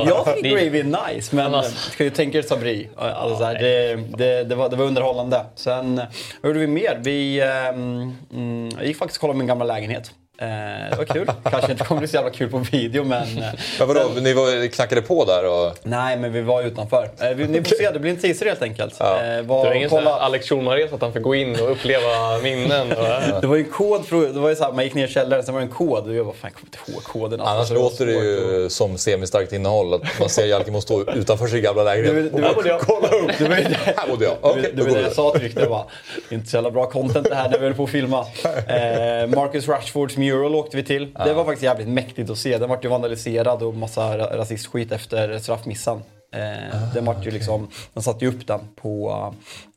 jag 0.07 0.35
tycker 0.35 0.49
gravy 0.49 0.79
är 0.79 1.13
nice 1.13 1.35
men 1.35 1.55
alltså, 1.55 1.91
ska 1.91 2.03
ju 2.03 2.09
tänka 2.09 2.37
er 2.37 2.41
Sabri. 2.41 2.89
Alltså, 2.95 3.43
ja, 3.43 3.53
det, 3.53 3.95
det, 4.17 4.43
det, 4.43 4.55
var, 4.55 4.69
det 4.69 4.75
var 4.75 4.85
underhållande. 4.85 5.45
Sen 5.55 6.01
vad 6.41 6.49
gjorde 6.49 6.59
vi 6.59 6.67
mer? 6.67 6.99
Vi 7.03 7.41
um, 7.73 8.69
gick 8.83 8.97
faktiskt 8.97 9.17
och 9.17 9.21
kollade 9.21 9.37
min 9.37 9.47
gamla 9.47 9.65
lägenhet. 9.67 10.11
Eh, 10.41 10.47
det 10.89 10.95
var 10.97 11.05
kul. 11.05 11.31
Kanske 11.43 11.71
inte 11.71 11.83
kommer 11.83 11.99
bli 11.99 12.07
så 12.07 12.15
jävla 12.15 12.29
kul 12.29 12.49
på 12.49 12.57
video 12.57 13.03
men... 13.03 13.21
Eh, 13.21 13.43
men 13.79 13.87
vadå, 13.87 14.09
ni 14.21 14.33
var, 14.33 14.67
knackade 14.67 15.01
på 15.01 15.25
där 15.25 15.45
och... 15.45 15.73
Nej, 15.83 16.17
men 16.17 16.33
vi 16.33 16.41
var 16.41 16.63
utanför. 16.63 17.09
Eh, 17.19 17.29
vi, 17.29 17.47
ni 17.47 17.63
får 17.63 17.75
se, 17.75 17.91
det 17.91 17.99
blir 17.99 18.11
en 18.11 18.17
teaser 18.17 18.45
helt 18.45 18.61
enkelt. 18.61 18.95
Ja. 18.99 19.23
Eh, 19.23 19.41
var, 19.41 19.63
det 19.63 19.69
var 19.69 19.75
ingen 19.75 19.89
kolla... 19.89 20.11
Alex 20.11 20.49
Schulman-resa 20.49 20.95
att 20.95 21.01
han 21.01 21.13
fick 21.13 21.23
gå 21.23 21.35
in 21.35 21.59
och 21.61 21.71
uppleva 21.71 22.39
minnen? 22.43 22.91
Och, 22.91 23.03
ja. 23.03 23.19
Det 23.41 23.47
var 23.47 23.55
ju 23.55 23.63
en 23.63 23.71
kod, 23.71 24.05
för, 24.05 24.27
det 24.27 24.39
var 24.39 24.49
ju 24.49 24.55
så 24.55 24.63
här, 24.63 24.71
man 24.71 24.83
gick 24.83 24.93
ner 24.93 25.07
i 25.07 25.11
källaren, 25.11 25.43
sen 25.43 25.53
var 25.53 25.61
det 25.61 25.67
en 25.67 25.71
kod 25.71 26.07
och 26.07 26.15
jag 26.15 26.25
bara, 26.25 26.35
fan 26.35 26.51
jag 26.53 26.53
kommer 26.53 26.67
inte 26.67 26.91
ihåg 26.91 27.03
koden. 27.03 27.41
Alltså, 27.41 27.73
Annars 27.73 27.83
låter 27.83 28.05
det 28.05 28.11
ju 28.11 28.65
och... 28.65 28.71
som 28.71 28.97
semistarkt 28.97 29.53
innehåll, 29.53 29.93
att 29.93 30.19
man 30.19 30.29
ser 30.29 30.45
Jalkemo 30.45 30.81
stå 30.81 31.11
utanför 31.11 31.47
sin 31.47 31.61
gamla 31.61 31.83
lägenhet 31.83 32.33
och 32.33 32.41
bara 32.41 32.53
kolla 32.79 33.07
upp. 33.07 33.31
Det 33.37 33.43
var 33.43 33.55
det, 33.55 33.93
här 33.97 34.07
bodde 34.09 34.25
jag. 34.25 34.51
Okay, 34.51 34.71
det 34.73 34.83
var 34.83 34.91
det 34.91 35.01
jag 35.01 35.13
sa 35.13 35.31
till 35.31 35.41
Victor, 35.41 35.65
bara, 35.65 35.85
inte 36.29 36.49
så 36.49 36.57
jävla 36.57 36.71
bra 36.71 36.85
content 36.85 37.29
det 37.29 37.35
här 37.35 37.49
när 37.49 37.59
vi 37.59 37.65
höll 37.65 37.75
på 37.75 37.83
att 37.83 37.89
filma. 37.89 38.25
Eh, 38.67 39.27
Marcus 39.27 39.67
Rashfords 39.67 40.17
mural 40.31 40.55
åkte 40.55 40.77
vi 40.77 40.83
till. 40.83 41.13
Det 41.13 41.33
var 41.33 41.45
faktiskt 41.45 41.63
jävligt 41.63 41.87
mäktigt 41.87 42.29
att 42.29 42.37
se. 42.37 42.57
Den 42.57 42.69
vart 42.69 42.85
ju 42.85 42.89
vandaliserad 42.89 43.63
och 43.63 43.75
massa 43.75 44.17
rasistskit 44.17 44.91
efter 44.91 45.39
straffmissan. 45.39 46.01
Eh, 46.33 46.93
den 46.93 47.05
vart 47.05 47.25
ju 47.25 47.31
liksom, 47.31 47.67
de 47.93 48.03
satte 48.03 48.25
ju 48.25 48.31
upp 48.31 48.47
den 48.47 48.59
på 48.75 49.09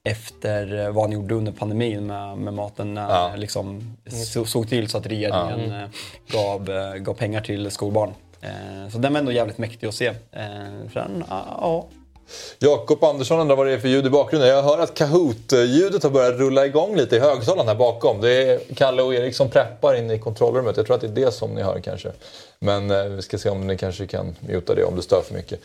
eh, 0.04 0.12
efter 0.12 0.90
vad 0.90 1.04
han 1.04 1.12
gjorde 1.12 1.34
under 1.34 1.52
pandemin 1.52 2.06
med, 2.06 2.38
med 2.38 2.54
maten. 2.54 2.94
När 2.94 3.08
ja. 3.08 3.32
liksom, 3.36 3.96
såg 4.46 4.68
till 4.68 4.88
så 4.88 4.98
att 4.98 5.06
regeringen 5.06 5.70
ja. 5.70 5.82
Eh, 5.82 5.88
gav, 6.28 6.70
gav 6.98 7.14
pengar 7.14 7.40
till 7.40 7.70
skolbarn. 7.70 8.14
Eh, 8.40 8.88
så 8.92 8.98
den 8.98 9.12
var 9.12 9.20
ändå 9.20 9.32
jävligt 9.32 9.58
mäktig 9.58 9.86
att 9.86 9.94
se. 9.94 10.06
Eh, 10.06 10.90
sen, 10.92 11.24
ja, 11.28 11.86
Jakob 12.58 13.04
Andersson 13.04 13.40
undrar 13.40 13.56
vad 13.56 13.66
det 13.66 13.72
är 13.72 13.78
för 13.78 13.88
ljud 13.88 14.06
i 14.06 14.10
bakgrunden. 14.10 14.48
Jag 14.50 14.62
hör 14.62 14.78
att 14.78 14.94
Kahoot-ljudet 14.94 16.02
har 16.02 16.10
börjat 16.10 16.38
rulla 16.38 16.66
igång 16.66 16.96
lite 16.96 17.16
i 17.16 17.18
högtalaren 17.18 17.68
här 17.68 17.74
bakom. 17.74 18.20
Det 18.20 18.30
är 18.30 18.60
Kalle 18.74 19.02
och 19.02 19.14
Erik 19.14 19.34
som 19.34 19.48
preppar 19.48 19.94
inne 19.94 20.14
i 20.14 20.18
kontrollrummet. 20.18 20.76
Jag 20.76 20.86
tror 20.86 20.94
att 20.94 21.00
det 21.00 21.06
är 21.06 21.26
det 21.26 21.32
som 21.32 21.54
ni 21.54 21.62
hör 21.62 21.80
kanske. 21.80 22.12
Men 22.58 22.90
eh, 22.90 23.04
vi 23.04 23.22
ska 23.22 23.38
se 23.38 23.50
om 23.50 23.66
ni 23.66 23.76
kanske 23.76 24.06
kan 24.06 24.36
muta 24.40 24.74
det 24.74 24.84
om 24.84 24.96
det 24.96 25.02
stör 25.02 25.22
för 25.22 25.34
mycket. 25.34 25.60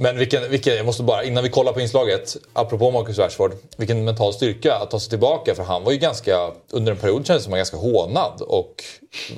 Men 0.00 0.18
vilken, 0.18 0.50
vilken, 0.50 0.76
jag 0.76 0.86
måste 0.86 1.02
bara, 1.02 1.24
innan 1.24 1.44
vi 1.44 1.50
kollar 1.50 1.72
på 1.72 1.80
inslaget, 1.80 2.36
apropå 2.52 2.90
Marcus 2.90 3.18
Rashford, 3.18 3.52
vilken 3.76 4.04
mental 4.04 4.34
styrka 4.34 4.74
att 4.74 4.90
ta 4.90 5.00
sig 5.00 5.10
tillbaka. 5.10 5.54
För 5.54 5.62
han 5.62 5.84
var 5.84 5.92
ju 5.92 5.98
ganska, 5.98 6.50
under 6.70 6.92
en 6.92 6.98
period 6.98 7.26
kändes 7.26 7.44
som 7.44 7.52
han 7.52 7.58
ganska 7.58 7.76
hånad 7.76 8.40
och 8.40 8.84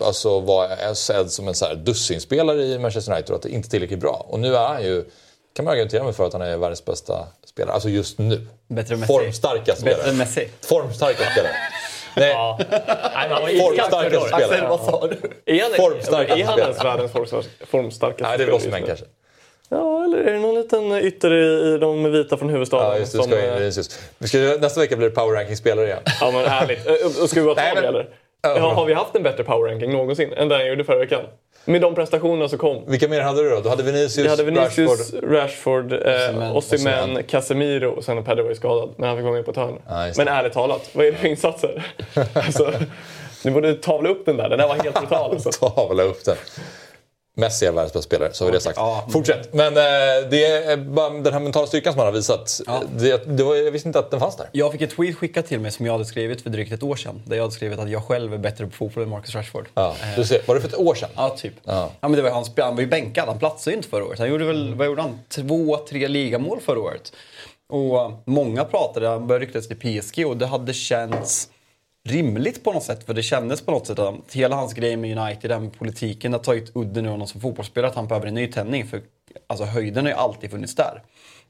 alltså 0.01 0.41
var 0.41 0.95
sedd 0.95 1.31
som 1.31 1.49
en 1.49 1.55
så 1.55 1.65
här 1.65 1.75
dussinspelare 1.75 2.63
i 2.63 2.79
Manchester 2.79 3.13
United 3.13 3.31
och 3.31 3.37
att 3.37 3.43
det 3.43 3.49
inte 3.49 3.69
tillräckligt 3.69 4.01
bra. 4.01 4.27
Och 4.29 4.41
nu 4.41 4.57
är 4.57 4.67
han 4.67 4.83
ju 4.83 5.05
kan 5.53 5.65
man 5.65 5.73
argumentera 5.73 6.05
mig 6.05 6.13
för 6.13 6.27
att 6.27 6.33
han 6.33 6.43
är 6.43 6.57
världens 6.57 6.85
bästa 6.85 7.27
spelare. 7.45 7.75
Alltså 7.75 7.89
just 7.89 8.19
nu. 8.19 8.47
Bättre 8.69 8.95
än 8.95 9.01
Messi. 9.01 9.13
Formstarka 9.13 9.77
spelare. 9.77 9.97
Bättre 9.97 10.11
än 10.11 10.17
Messi. 10.17 10.49
Formstarka 10.61 11.31
spelare. 11.31 11.53
Nej. 12.17 12.31
Ja. 12.31 12.59
Formstarka 13.61 14.21
spelare. 14.21 14.45
Axel, 14.45 14.67
vad 14.67 14.81
sa 14.81 15.07
du? 15.07 15.55
Är 15.55 15.63
han, 15.63 15.73
formstarka 15.73 16.37
är 16.37 16.45
han 16.45 16.59
ens 16.59 16.85
världens 16.85 17.13
formstarkaste 17.67 18.29
Nej, 18.29 18.39
det 18.39 18.45
är 18.45 18.47
väl 18.47 18.55
Osimhen 18.55 18.83
kanske. 18.87 19.05
Ja, 19.69 20.05
eller 20.05 20.19
är 20.19 20.33
det 20.33 20.39
någon 20.39 20.55
liten 20.55 20.93
ytter 20.93 21.33
i, 21.35 21.79
de 21.79 22.13
vita 22.13 22.37
från 22.37 22.51
huvudstaden? 22.51 22.87
Ja, 22.87 22.99
just 22.99 23.13
det. 23.13 23.19
Som, 23.19 23.27
ska, 23.27 23.39
eh, 23.39 23.63
just, 23.63 23.77
just. 23.77 24.01
Vi 24.19 24.29
ska, 24.29 24.39
nästa 24.39 24.81
vecka 24.81 24.97
blir 24.97 25.09
det 25.09 25.15
power 25.15 25.35
ranking-spelare 25.35 25.87
igen. 25.87 26.03
Ja, 26.21 26.31
men 26.31 26.45
härligt. 26.45 26.87
Och 27.23 27.31
ska 27.31 27.41
vi 27.41 27.47
vara 27.47 27.55
tag 27.55 27.85
eller? 27.85 28.09
Ja, 28.43 28.59
har 28.59 28.85
vi 28.85 28.95
haft 28.95 29.17
en 29.17 29.23
bättre 29.23 29.45
power 29.45 29.71
ranking 29.71 29.93
någonsin 29.93 30.33
än 30.33 30.49
den 30.49 30.61
jag 30.61 30.69
gjorde 30.69 30.85
förra 30.85 30.99
veckan? 30.99 31.23
Med 31.65 31.81
de 31.81 31.95
prestationerna 31.95 32.49
som 32.49 32.59
kom. 32.59 32.83
Vilka 32.87 33.09
mer 33.09 33.21
hade 33.21 33.43
du 33.43 33.51
då? 33.51 33.61
Du 33.61 33.69
hade 33.69 33.83
Vinicius, 33.83 34.17
Jag 34.17 34.31
hade 34.31 34.45
Vinicius, 34.45 35.13
Rashford. 35.13 35.31
Rashford, 35.33 35.93
eh, 35.93 36.57
Osimhen. 36.57 37.23
Casemiro 37.23 37.91
och 37.91 38.05
sen 38.05 38.25
Pedro 38.25 38.43
var 38.43 38.51
ju 38.51 38.57
skadad. 38.57 38.91
Men 38.97 39.09
han 39.09 39.19
fick 39.19 39.25
vara 39.25 39.35
med 39.35 39.45
på 39.45 39.51
ett 39.51 39.57
hörn. 39.57 40.07
Just 40.07 40.19
men 40.19 40.29
ärligt 40.29 40.53
talat, 40.53 40.91
vad 40.93 41.07
är 41.07 41.13
det 41.13 41.19
för 41.19 41.29
insatser? 41.29 41.87
alltså, 42.35 42.73
ni 43.45 43.51
borde 43.51 43.75
tavla 43.75 44.09
upp 44.09 44.27
den 44.27 44.37
där. 44.37 44.49
Den 44.49 44.59
där 44.59 44.69
var 44.69 44.75
helt 44.75 44.99
brutal. 45.01 45.31
Alltså. 45.31 45.51
Tavla 45.71 46.03
upp 46.03 46.25
den. 46.25 46.37
Messi 47.41 47.66
är 47.66 47.72
världens 47.72 47.93
bästa 47.93 48.07
spelare, 48.07 48.32
så 48.32 48.45
har 48.45 48.51
vi 48.51 48.57
det 48.57 48.62
sagt. 48.62 48.76
Ja. 48.76 49.07
Fortsätt. 49.12 49.53
Men 49.53 49.76
eh, 49.76 49.82
det 50.30 50.45
är 50.45 50.76
bara 50.76 51.11
den 51.11 51.32
här 51.32 51.41
mentala 51.41 51.66
styrkan 51.66 51.93
som 51.93 51.99
han 51.99 52.07
har 52.07 52.12
visat. 52.12 52.61
Det, 52.97 53.36
det 53.36 53.43
var, 53.43 53.57
jag 53.57 53.70
visste 53.70 53.88
inte 53.88 53.99
att 53.99 54.11
den 54.11 54.20
fanns 54.20 54.36
där. 54.36 54.49
Jag 54.53 54.72
fick 54.72 54.80
ett 54.80 54.97
tweet 54.97 55.16
skickat 55.16 55.47
till 55.47 55.61
mig 55.61 55.70
som 55.70 55.86
jag 55.86 55.93
hade 55.93 56.05
skrivit 56.05 56.43
för 56.43 56.51
drygt 56.51 56.72
ett 56.72 56.82
år 56.82 56.97
sedan. 56.97 57.22
Där 57.26 57.36
jag 57.36 57.43
hade 57.43 57.55
skrivit 57.55 57.78
att 57.78 57.91
jag 57.91 58.05
själv 58.05 58.34
är 58.34 58.38
bättre 58.38 58.66
på 58.66 58.70
fotboll 58.72 59.03
än 59.03 59.09
Marcus 59.11 59.34
Rashford. 59.34 59.68
Ja, 59.74 59.97
du 60.16 60.24
ser, 60.24 60.41
var 60.47 60.55
det 60.55 60.61
för 60.61 60.68
ett 60.68 60.78
år 60.78 60.95
sedan? 60.95 61.11
Ja, 61.16 61.28
typ. 61.28 61.55
Ja. 61.64 61.91
Ja. 62.01 62.09
men 62.09 62.12
det 62.12 62.22
var, 62.22 62.30
han, 62.30 62.45
han 62.57 62.74
var 62.74 62.82
ju 62.82 62.88
bänkad, 62.88 63.28
han 63.28 63.38
platsade 63.38 63.70
ju 63.70 63.76
inte 63.76 63.88
förra 63.88 64.05
året. 64.05 64.18
Han 64.18 64.28
gjorde 64.28 64.45
väl, 64.45 64.74
vad 64.74 64.86
gjorde 64.86 65.03
han? 65.03 65.18
Två, 65.28 65.76
tre 65.88 66.09
ligamål 66.09 66.61
förra 66.61 66.80
året. 66.80 67.12
Och 67.68 68.12
många 68.24 68.64
pratade, 68.64 69.09
han 69.09 69.26
började 69.26 69.45
ryktas 69.45 69.68
till 69.68 69.76
PSG 70.01 70.26
och 70.26 70.36
det 70.36 70.47
hade 70.47 70.74
känts 70.74 71.49
rimligt 72.11 72.65
på 72.65 72.73
något 72.73 72.83
sätt. 72.83 73.07
För 73.07 73.15
det 73.15 73.23
kändes 73.23 73.61
på 73.61 73.71
något 73.71 73.87
sätt 73.87 73.99
att 73.99 74.15
hela 74.33 74.57
hans 74.57 74.75
grej 74.75 74.97
med 74.97 75.19
United, 75.19 75.61
med 75.61 75.79
politiken, 75.79 76.33
har 76.33 76.41
tagit 76.41 76.77
udden 76.77 77.07
ur 77.07 77.11
honom 77.11 77.27
som 77.27 77.41
fotbollsspelare. 77.41 77.91
Att 77.91 77.97
han 77.97 78.09
behöver 78.09 78.27
en 78.27 78.35
ny 78.35 78.47
tändning. 78.47 78.87
För 78.87 79.01
alltså, 79.47 79.65
höjden 79.65 80.05
har 80.05 80.13
ju 80.13 80.19
alltid 80.19 80.51
funnits 80.51 80.75
där. 80.75 81.03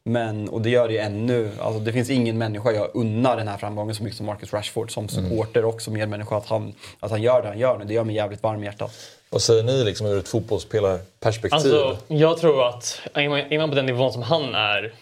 Men, 0.05 0.49
och 0.49 0.63
det 0.63 0.71
gör 0.71 0.89
det 0.89 0.95
ju 0.95 1.01
ännu. 1.01 1.51
Alltså, 1.61 1.81
det 1.81 1.93
finns 1.93 2.11
ingen 2.11 2.39
människa 2.39 2.73
jag 2.73 2.91
unnar 2.95 3.37
den 3.37 3.49
här 3.49 3.57
framgången 3.57 3.95
så 3.95 4.03
mycket 4.03 4.17
som 4.17 4.27
Marcus 4.27 4.53
Rashford. 4.53 4.91
Som 4.91 5.09
supporter 5.09 5.65
och 5.65 5.83
som 5.83 5.95
medmänniska. 5.95 6.37
Att 6.37 6.47
han, 6.47 6.75
att 7.01 7.11
han 7.11 7.23
gör 7.23 7.43
det 7.43 7.49
han 7.49 7.59
gör 7.59 7.79
nu. 7.79 7.85
Det 7.85 7.95
gör 7.95 8.05
mig 8.05 8.15
jävligt 8.15 8.43
varm 8.43 8.63
i 8.63 8.67
hjärtat. 8.67 8.93
Vad 9.31 9.43
säger 9.43 9.63
ni 9.63 9.85
liksom 9.85 10.07
ur 10.07 10.19
ett 10.19 10.29
fotbollsspelarperspektiv? 10.29 11.75
Alltså, 11.75 11.99
jag 12.09 12.39
tror 12.39 12.69
att 12.69 13.01
är 13.15 13.59
man 13.59 13.69
på 13.69 13.77
den 13.77 13.87
nivån 13.87 14.13
som 14.13 14.23
han 14.23 14.55
är 14.55 14.95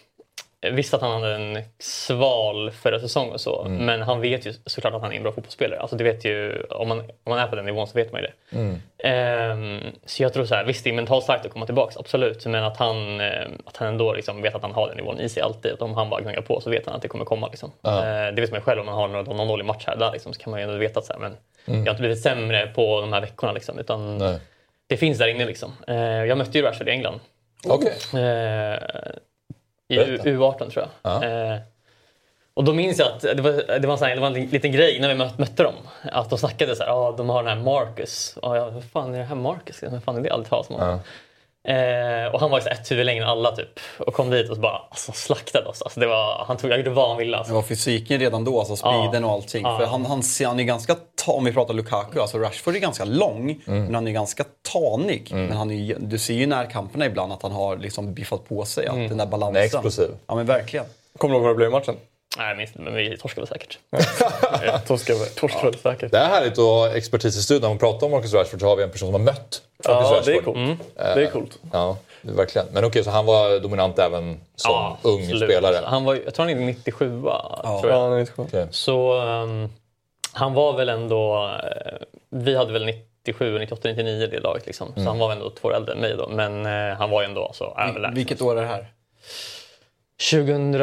Visst 0.61 0.95
att 0.95 1.01
han 1.01 1.23
hade 1.23 1.35
en 1.35 1.63
sval 1.79 2.71
förra 2.71 3.01
säsong 3.01 3.29
och 3.31 3.41
så, 3.41 3.67
men 3.69 4.03
han 4.03 4.21
vet 4.21 4.47
ju 4.47 4.53
såklart 4.67 4.95
att 4.95 5.03
han 5.03 5.13
är 5.13 5.17
en 5.17 5.23
bra 5.23 5.33
fotbollsspelare. 5.33 5.81
Alltså 5.81 5.97
det 5.97 6.05
vet 6.05 6.25
ju, 6.25 6.63
om 6.71 6.89
man, 6.89 6.99
om 6.99 7.07
man 7.25 7.39
är 7.39 7.47
på 7.47 7.57
den 7.57 7.65
nivån 7.65 7.87
så 7.87 7.95
vet 7.95 8.13
man 8.13 8.21
ju 8.21 8.27
det. 8.27 8.33
Ehm, 9.09 9.81
så 10.07 10.23
jag 10.23 10.33
tror 10.33 10.45
så 10.45 10.55
här, 10.55 10.65
visst 10.65 10.85
det 10.85 10.91
är 10.91 10.95
mentalt 10.95 11.25
starkt 11.25 11.47
att 11.47 11.53
komma 11.53 11.67
tillbaka, 11.67 11.95
absolut. 11.99 12.47
Men 12.47 12.65
att 12.65 12.77
han, 12.77 13.21
eh, 13.21 13.49
att 13.65 13.77
han 13.77 13.89
ändå 13.89 14.13
liksom 14.13 14.43
vet 14.43 14.55
att 14.55 14.63
han 14.63 14.73
har 14.73 14.89
den 14.89 14.97
nivån 14.97 15.21
i 15.21 15.29
sig 15.29 15.43
alltid. 15.43 15.73
Att 15.73 15.83
om 15.83 15.95
han 15.95 16.11
bara 16.11 16.21
gnuggar 16.21 16.43
på 16.43 16.61
så 16.61 16.71
vet 16.71 16.87
han 16.87 16.95
att 16.95 17.03
det 17.03 17.09
kommer 17.09 17.25
komma. 17.25 17.49
Liksom. 17.49 17.73
Eh, 17.87 18.35
det 18.35 18.41
vet 18.41 18.51
man 18.51 18.61
ju 18.61 18.65
själv 18.65 18.81
om 18.81 18.87
man 18.87 18.95
har 18.95 19.09
någon, 19.09 19.37
någon 19.37 19.49
dålig 19.49 19.65
match 19.65 19.85
här 19.87 19.97
där 19.97 20.13
liksom, 20.13 20.33
så 20.33 20.41
kan 20.41 20.51
man 20.51 20.61
ju 20.61 20.65
ändå 20.65 20.77
veta 20.79 21.01
att 21.01 21.07
så 21.07 21.13
här, 21.13 21.21
men 21.21 21.37
jag 21.65 21.75
har 21.75 21.91
inte 21.91 22.01
blivit 22.01 22.23
sämre 22.23 22.67
på 22.67 23.01
de 23.01 23.13
här 23.13 23.21
veckorna. 23.21 23.53
Liksom, 23.53 23.79
utan 23.79 24.19
Nej. 24.19 24.39
det 24.87 24.97
finns 24.97 25.19
där 25.19 25.29
inne. 25.29 25.45
Liksom. 25.45 25.73
Eh, 25.87 25.97
jag 25.97 26.39
mötte 26.39 26.59
ju 26.59 26.65
Rashford 26.65 26.89
i 26.89 26.91
England. 26.91 27.21
Okej. 27.67 27.93
I 29.89 29.97
Berätta. 29.97 30.28
U- 30.28 30.36
U18 30.39 30.70
tror 30.70 30.86
jag. 31.03 31.12
Eh, 31.55 31.59
och 32.55 32.64
då 32.64 32.74
minns 32.74 32.99
jag 32.99 33.09
att 33.09 33.20
det 33.20 33.43
var, 33.43 33.78
det 33.78 33.86
var, 33.89 33.97
här, 34.07 34.14
det 34.14 34.20
var 34.20 34.26
en 34.26 34.34
liten 34.34 34.72
grej 34.72 35.01
när 35.01 35.09
vi 35.09 35.14
mö- 35.14 35.39
mötte 35.39 35.62
dem. 35.62 35.74
Att 36.12 36.30
de 36.30 36.39
snackade 36.39 36.76
så 36.76 36.82
här, 36.84 36.91
ah, 36.91 37.12
de 37.12 37.28
har 37.28 37.43
den 37.45 37.59
här 37.59 37.64
Marcus. 37.64 38.36
Och 38.43 38.57
jag, 38.57 38.70
vad 38.70 38.84
fan 38.84 39.14
är 39.14 39.18
det 39.18 39.24
här 39.24 39.34
Marcus? 39.34 39.82
Vad 39.82 40.03
fan 40.05 40.16
är 40.16 40.20
det? 40.22 40.30
Aldrig 40.30 40.51
talas 40.51 40.70
om 40.70 40.74
honom. 40.76 40.99
Eh, 41.69 42.35
och 42.35 42.41
han 42.41 42.51
var 42.51 42.61
ju 42.61 42.66
ett 42.66 42.91
huvud 42.91 43.07
längre 43.07 43.25
än 43.25 43.31
alla 43.31 43.57
typ. 43.57 43.69
Och 43.99 44.14
kom 44.14 44.31
dit 44.31 44.51
och 44.51 44.57
så 44.57 44.62
bara 44.62 44.83
alltså, 44.91 45.12
slaktade 45.12 45.66
oss. 45.66 45.83
Alltså, 45.83 46.01
det 46.01 46.07
var, 46.07 46.45
han 46.47 46.57
tog, 46.57 46.71
jag 46.71 46.79
gjorde 46.79 46.91
vad 46.91 47.09
han 47.09 47.19
ville. 47.19 47.37
Alltså. 47.37 47.53
Det 47.53 47.55
var 47.55 47.62
fysiken 47.62 48.21
redan 48.21 48.45
då, 48.45 48.59
alltså 48.59 48.77
speeden 48.77 49.25
och 49.25 49.31
allting. 49.31 49.62
Ja. 49.62 49.79
För 49.79 49.87
han, 49.87 50.07
han, 50.07 50.23
ser- 50.23 50.47
han 50.47 50.61
är 50.61 50.64
ganska, 50.64 50.97
ta, 51.25 51.33
om 51.33 51.45
vi 51.45 51.53
pratar 51.53 51.75
Lukaku, 51.75 52.21
alltså 52.21 52.39
Rashford 52.39 52.75
är 52.77 52.79
ganska 52.79 53.05
lång, 53.05 53.61
men 53.64 53.95
han 53.95 54.07
är 54.09 54.12
ganska 54.12 54.45
tanig. 54.73 55.29
Men 55.33 55.53
han 55.57 55.71
är, 55.71 55.97
du 56.01 56.19
ser 56.19 56.35
ju 56.35 56.43
i 56.43 56.47
närkamperna 56.47 57.07
ibland 57.07 57.33
att 57.33 57.43
han 57.43 57.53
har 57.53 57.77
liksom 57.77 58.14
biffat 58.14 58.49
på 58.49 58.64
sig, 58.64 58.87
att 58.87 58.95
den 59.09 59.16
där 59.16 59.27
balansen. 59.27 59.55
Han 59.55 59.57
är 59.57 59.64
explosiv. 59.66 60.11
Ja 60.27 60.35
men 60.35 60.47
verkligen. 60.47 60.87
Kommer 61.19 61.35
du 61.35 61.37
ihåg 61.39 61.45
vad 61.45 61.53
det 61.55 61.57
blev 61.57 61.69
i 61.69 61.73
matchen? 61.73 61.95
Nej, 62.37 62.49
jag 62.49 62.57
minns 62.57 62.70
inte, 62.70 62.83
men 62.83 62.95
vi 62.95 63.16
torskade 63.18 63.47
säkert. 63.47 63.79
Torskade 64.87 65.24
torskade 65.26 65.79
säkert. 65.79 66.12
Det 66.12 66.18
är 66.18 66.26
härligt 66.29 66.53
att 66.53 66.59
ha 66.59 66.89
expertis 66.97 67.37
i 67.37 67.43
studion. 67.43 67.62
När 67.62 67.68
man 67.68 67.79
pratar 67.79 68.07
om 68.07 68.11
Marcus 68.12 68.35
Rashford 68.35 68.61
så 68.61 68.66
har 68.66 68.76
vi 68.76 68.83
en 68.83 68.91
person 68.91 69.07
som 69.07 69.12
har 69.14 69.20
mött 69.33 69.62
Marcus 69.89 70.11
Ja, 70.11 70.20
det 70.24 70.33
är 70.33 70.37
Rashford. 70.37 70.55
coolt. 70.55 70.79
Det 70.97 71.03
är 71.26 71.31
coolt. 71.31 71.59
Ja, 71.72 71.97
verkligen. 72.22 72.66
Men 72.72 72.85
okej, 72.85 73.05
så 73.05 73.11
han 73.11 73.26
var 73.26 73.61
dominant 73.61 73.99
även 73.99 74.41
som 74.57 74.97
ung 75.03 75.20
absolut. 75.22 75.51
spelare? 75.51 75.81
Han 75.87 76.05
var, 76.05 76.14
jag 76.24 76.35
tror 76.35 76.47
han 76.47 76.55
är 76.57 76.61
97 76.66 77.09
tror 77.09 77.31
Ja, 77.31 77.81
jag. 77.85 78.01
han 78.01 78.12
är 78.12 78.18
inte 78.20 78.33
sjuk. 78.33 78.47
Okej. 78.49 78.66
Så 78.70 79.20
ehm, 79.20 79.68
han 80.33 80.55
var 80.55 80.72
väl 80.76 80.89
ändå... 80.89 81.51
eh, 81.64 81.93
vi 82.31 82.57
hade 82.57 82.72
väl 82.72 82.85
97, 82.85 83.59
98, 83.59 83.89
99 83.89 84.26
det 84.31 84.41
laget. 84.41 84.66
Liksom. 84.66 84.93
Så 84.97 85.01
han 85.03 85.18
var 85.18 85.29
väl 85.29 85.37
ändå 85.39 85.51
två 85.51 85.68
år 85.68 85.74
äldre 85.76 85.93
än 85.95 86.01
mig 86.01 86.14
då. 86.16 86.29
Men 86.29 86.66
eh, 86.66 86.97
han 86.97 87.11
var 87.11 87.22
ju 87.22 87.29
ändå 87.29 87.51
så 87.55 87.64
överlägsen. 87.79 88.14
Vilket 88.14 88.43
år 88.43 88.57
är 88.59 88.62
det 88.62 88.68
här? 88.68 88.87
2000... 90.31 90.74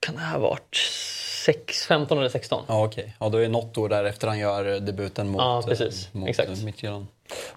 Kan 0.00 0.14
det 0.14 0.20
här 0.20 0.32
ha 0.32 0.38
varit? 0.38 0.76
6, 1.44 1.86
15 1.86 2.18
eller 2.18 2.28
16? 2.28 2.64
Ja 2.68 2.84
okej, 2.84 3.16
ja, 3.20 3.28
då 3.28 3.38
är 3.38 3.42
det 3.42 3.48
något 3.48 3.78
år 3.78 3.88
därefter 3.88 4.28
han 4.28 4.38
gör 4.38 4.74
eh, 4.74 4.80
debuten 4.80 5.28
mot, 5.28 5.40
Ja, 5.40 5.58
eh, 5.58 5.66
precis. 5.66 6.08
mot 6.12 6.28
Exakt. 6.28 6.48
eh, 6.48 6.64
Midtjylland. 6.64 7.06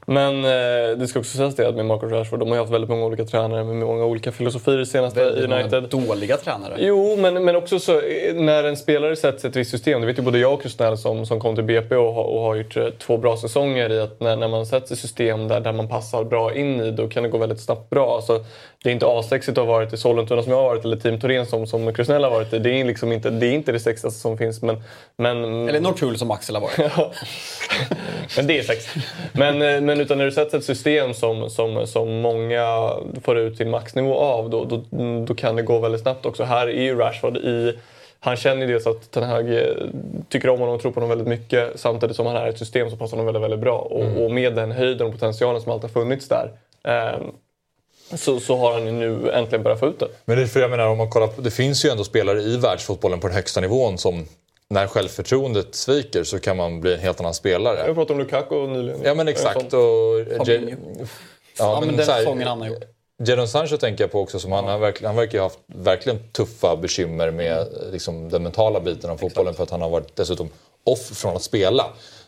Men 0.06 0.46
eh, 0.46 0.98
det 0.98 1.08
ska 1.08 1.20
också 1.20 1.38
sägas 1.38 1.56
det 1.56 1.68
att 1.68 1.76
med 1.76 1.86
Marcus 1.86 2.12
Rashford, 2.12 2.40
de 2.40 2.48
har 2.50 2.56
ju 2.56 2.62
haft 2.62 2.74
väldigt 2.74 2.90
många 2.90 3.06
olika 3.06 3.26
tränare 3.26 3.64
med 3.64 3.76
många 3.76 4.06
olika 4.06 4.32
filosofier 4.32 4.80
i 4.80 4.86
senaste 4.86 5.20
Väldigt 5.24 5.50
många 5.50 5.62
United. 5.62 5.84
dåliga 5.84 6.38
tränare. 6.38 6.74
Jo, 6.78 7.16
men, 7.16 7.46
men 7.46 7.56
också 7.56 7.80
så 7.80 7.92
eh, 8.02 8.34
när 8.36 8.64
en 8.64 8.78
spelare 8.78 9.16
sätts 9.16 9.46
i 9.46 9.48
ett 9.48 9.56
visst 9.56 9.72
system, 9.72 10.02
det 10.02 10.08
vet 10.08 10.18
ju 10.18 10.22
både 10.22 10.40
jag 10.40 10.54
och 10.54 10.62
Krusnell 10.62 10.98
som, 10.98 11.26
som 11.26 11.40
kom 11.40 11.56
till 11.56 11.64
BP 11.64 11.96
och, 11.96 12.14
har- 12.14 12.24
och 12.24 12.42
har 12.42 12.56
gjort 12.56 12.78
eh, 12.78 12.86
två 12.90 13.18
bra 13.18 13.38
säsonger 13.38 13.92
i 13.92 14.00
att 14.00 14.20
när, 14.20 14.36
när 14.36 14.48
man 14.48 14.66
sätts 14.66 14.92
i 14.92 14.96
system 14.96 15.48
där, 15.48 15.60
där 15.60 15.72
man 15.72 15.88
passar 15.90 16.24
bra 16.24 16.56
in 16.56 16.82
i, 16.82 16.92
då 16.92 17.08
kan 17.10 17.24
det 17.24 17.30
gå 17.30 17.38
väldigt 17.38 17.62
snabbt 17.62 17.90
bra. 17.90 18.16
Alltså, 18.16 18.46
det 18.84 18.90
är 18.90 18.94
inte 18.94 19.08
assexigt 19.08 19.58
att 19.58 19.66
ha 19.66 19.74
varit 19.74 19.94
i 19.94 19.98
Sollentuna 19.98 20.44
som 20.44 20.52
jag 20.52 20.58
har 20.60 20.64
varit 20.70 20.86
eller 20.86 20.98
Team 20.98 21.20
Torén 21.20 21.46
som, 21.46 21.68
som 21.68 21.94
Krusnell 21.94 22.24
har 22.24 22.32
varit 22.32 22.54
i. 22.54 22.60
Det 22.60 22.70
är, 22.82 22.86
liksom 22.86 23.12
inte, 23.12 23.30
det 23.30 23.46
är 23.48 23.52
inte 23.52 23.72
det 23.72 23.80
sexigaste 23.80 24.20
som 24.20 24.38
finns. 24.38 24.62
Men, 24.62 24.84
men, 25.18 25.70
Eller 25.70 25.80
Norrtull 25.80 26.18
som 26.18 26.32
Axel 26.32 26.56
har 26.56 26.62
varit. 26.62 26.78
men 28.38 28.48
det 28.48 28.60
är 28.60 28.64
sex. 28.64 28.86
Men, 29.34 29.62
men 29.82 30.02
utan 30.02 30.18
när 30.18 30.26
du 30.26 30.32
sätter 30.32 30.58
ett 30.58 30.64
system 30.64 31.14
som, 31.14 31.50
som, 31.50 31.88
som 31.88 32.22
många 32.22 32.90
får 33.24 33.38
ut 33.38 33.58
sin 33.58 33.70
maxnivå 33.70 34.16
av, 34.16 34.50
då, 34.50 34.66
då, 34.66 34.84
då 35.26 35.36
kan 35.36 35.56
det 35.56 35.62
gå 35.62 35.80
väldigt 35.80 36.02
snabbt 36.02 36.26
också. 36.26 36.44
Här 36.44 36.68
är 36.68 36.82
ju 36.82 36.96
Rashford 36.96 37.38
i... 37.38 37.78
Han 38.20 38.36
känner 38.36 38.62
ju 38.66 38.74
dels 38.74 38.88
att 38.88 39.12
Ten 39.12 39.24
Hag 39.24 39.54
eh, 39.54 39.64
tycker 40.30 40.50
om 40.50 40.60
honom 40.60 40.76
och 40.76 40.82
tror 40.82 40.92
på 40.92 40.96
honom 40.96 41.10
väldigt 41.10 41.28
mycket 41.28 41.80
samtidigt 41.80 42.16
som 42.16 42.26
han 42.26 42.36
är 42.36 42.48
ett 42.48 42.58
system 42.58 42.90
som 42.90 43.00
passar 43.00 43.18
honom 43.18 43.26
väldigt, 43.26 43.44
väldigt 43.44 43.60
bra. 43.60 43.78
Och, 43.78 44.24
och 44.24 44.32
med 44.32 44.56
den 44.56 44.72
höjden 44.72 45.08
och 45.08 45.14
potentialen 45.14 45.62
som 45.62 45.72
alltid 45.72 45.90
har 45.90 46.02
funnits 46.02 46.28
där 46.28 46.52
eh, 46.84 47.22
så, 48.18 48.40
så 48.40 48.58
har 48.58 48.74
han 48.74 48.86
ju 48.86 48.92
nu 48.92 49.32
äntligen 49.32 49.64
börjat 49.64 49.80
få 49.80 49.88
ut 49.88 50.00
det. 50.00 50.08
Men 50.26 50.38
det, 50.38 50.48
för 50.48 50.60
jag 50.60 50.70
menar, 50.70 50.88
om 50.88 50.98
man 50.98 51.10
kollar 51.10 51.28
på, 51.28 51.42
det 51.42 51.52
finns 51.52 51.86
ju 51.86 51.90
ändå 51.90 52.04
spelare 52.04 52.42
i 52.42 52.58
världsfotbollen 52.58 53.20
på 53.20 53.28
den 53.28 53.36
högsta 53.36 53.62
nivån 53.62 53.98
som 53.98 54.26
när 54.68 54.88
självförtroendet 54.88 55.76
sviker 55.76 56.24
så 56.24 56.40
kan 56.40 56.58
man 56.58 56.82
bli 56.82 56.94
en 56.94 57.00
helt 57.00 57.20
annan 57.20 57.30
Jag 57.30 57.36
spelare. 57.36 57.94
pratade 57.94 58.14
om 58.14 58.20
Lukaku 58.20 58.68
nyligen. 58.68 59.02
Ja 59.04 59.14
men 59.14 59.28
exakt. 59.28 59.74
Och, 59.74 60.38
Fabinho. 60.38 61.06
Ja, 61.58 61.82
men 61.86 61.96
den 61.98 62.06
så 62.06 62.12
här- 62.12 62.20
säsongen 62.20 62.48
han 62.48 62.62
har 62.62 62.68
gjort. 62.68 62.84
Jadon 63.26 63.48
Sancho 63.48 63.78
tänker 63.78 64.04
jag 64.04 64.12
på 64.12 64.20
också. 64.22 64.40
Som 64.40 64.52
han, 64.52 64.66
han, 64.66 64.80
verkligen, 64.80 65.08
han 65.08 65.16
verkar 65.16 65.40
ha 65.40 65.46
haft 65.46 65.60
verkligen 65.68 66.20
tuffa 66.32 66.76
bekymmer 66.76 67.32
med 67.32 67.68
liksom, 67.92 68.30
den 68.30 68.44
mentala 68.44 68.80
biten 68.80 69.10
av 69.10 69.18
fotbollen 69.18 69.54
för 69.54 69.64
att 69.64 69.70
han 69.70 69.82
har 69.82 69.90
varit 69.90 70.16
dessutom 70.16 70.50
off 70.84 71.00
från 71.18 71.36
att 71.36 71.44
spela. 71.44 71.86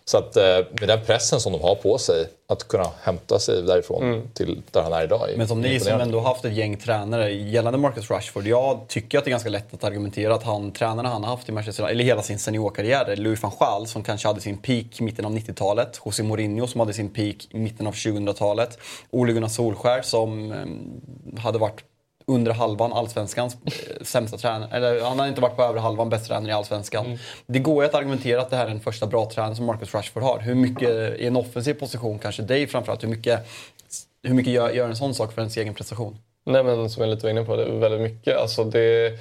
Så 0.08 0.18
att 0.18 0.38
eh, 0.38 0.44
med 0.80 0.90
den 0.90 1.00
pressen 1.06 1.40
som 1.40 1.52
de 1.52 1.62
har 1.62 1.76
på 1.76 1.98
sig 1.98 2.28
att 2.48 2.68
kunna 2.68 2.92
hämta 3.02 3.40
sig 3.40 3.62
därifrån 3.62 4.30
till 4.34 4.62
där 4.72 4.82
han 4.82 4.94
är 4.94 5.04
idag. 5.04 5.30
är 5.30 5.38
Men 5.38 5.48
som 5.48 5.62
ni 5.62 5.80
som 5.80 6.02
ändå 6.02 6.20
haft 6.20 6.46
ett 6.46 6.54
gäng 6.54 6.78
tränare 6.78 7.32
gällande 7.32 7.80
Marcus 7.80 8.12
Rashford. 8.12 8.48
Jag 8.48 8.88
tycker 8.88 9.18
att 9.18 9.24
det 9.24 9.28
är 9.28 9.32
ganska 9.32 9.50
lätt 9.50 9.74
att 9.74 9.84
argumentera 9.84 10.36
att 10.36 10.44
han, 10.44 10.72
tränarna 10.72 11.10
han 11.10 11.24
har 11.24 11.32
haft 11.32 11.50
i 11.50 11.52
Manchester 11.52 11.84
United, 11.84 11.96
eller 11.96 12.06
hela 12.06 12.22
sin 12.22 12.40
seniorkarriär, 12.40 13.06
är 13.06 13.16
Louis 13.16 13.44
van 13.44 13.52
Gaal 13.60 13.88
som 13.88 14.04
kanske 14.04 14.28
hade 14.28 14.42
sin 14.42 14.58
peak 14.58 14.86
i 15.00 15.04
mitten 15.04 15.26
av 15.26 15.32
90-talet. 15.32 16.02
José 16.06 16.24
Mourinho 16.24 16.68
som 16.68 16.80
hade 16.80 16.94
sin 16.94 17.10
peak 17.10 17.48
i 17.50 17.58
mitten 17.58 17.88
av 17.88 17.94
2000-talet. 17.94 18.78
Ole 19.12 19.34
Gunnar 19.34 19.48
Solskär 19.48 20.02
som 20.02 20.52
eh, 20.52 21.40
hade 21.40 21.58
varit 21.60 21.84
under 22.28 22.52
halvan 22.52 22.94
allsvenskans 22.94 23.58
eh, 23.66 24.04
sämsta 24.04 24.38
tränare. 24.38 24.70
Eller 24.72 25.04
han 25.04 25.20
har 25.20 25.28
inte 25.28 25.42
varit 25.42 25.56
på 25.56 25.64
övre 25.64 25.80
halvan 25.80 26.10
bäst 26.10 26.28
tränare 26.28 26.52
i 26.52 26.54
allsvenskan. 26.54 27.20
Det 27.46 27.60
går 27.60 27.84
ju 27.84 27.90
att 27.90 27.96
argumentera 27.96 28.42
att 28.42 28.50
det 28.50 28.56
här 28.56 28.66
är 28.66 28.70
den 28.70 28.80
första 28.80 29.08
bra 29.08 29.30
tränaren 29.30 29.56
som 29.56 29.66
Marcus 29.66 29.94
Rashford 29.94 30.24
har. 30.24 30.40
Hur 30.40 30.56
mycket 30.56 31.20
i 31.20 31.28
en 31.28 31.36
offensiv 31.36 31.74
position, 31.74 32.20
kanske 32.20 32.42
dig 32.42 32.68
framförallt, 32.68 33.04
hur 33.04 33.08
mycket, 33.08 33.48
hur 34.24 34.34
mycket 34.34 34.54
gör, 34.54 34.70
gör 34.70 34.90
en 34.90 34.96
sån 34.96 35.16
sak 35.16 35.34
för 35.34 35.42
ens 35.42 35.58
egen 35.58 35.74
prestation? 35.74 36.18
Nej 36.48 36.64
men 36.64 36.90
som 36.90 37.04
jag 37.04 37.10
lite 37.10 37.26
var 37.26 37.32
inne 37.32 37.44
på, 37.44 37.56
det 37.56 37.64
är 37.64 37.80
väldigt 37.80 38.02
mycket. 38.02 38.38
Alltså 38.38 38.64
det, 38.64 39.14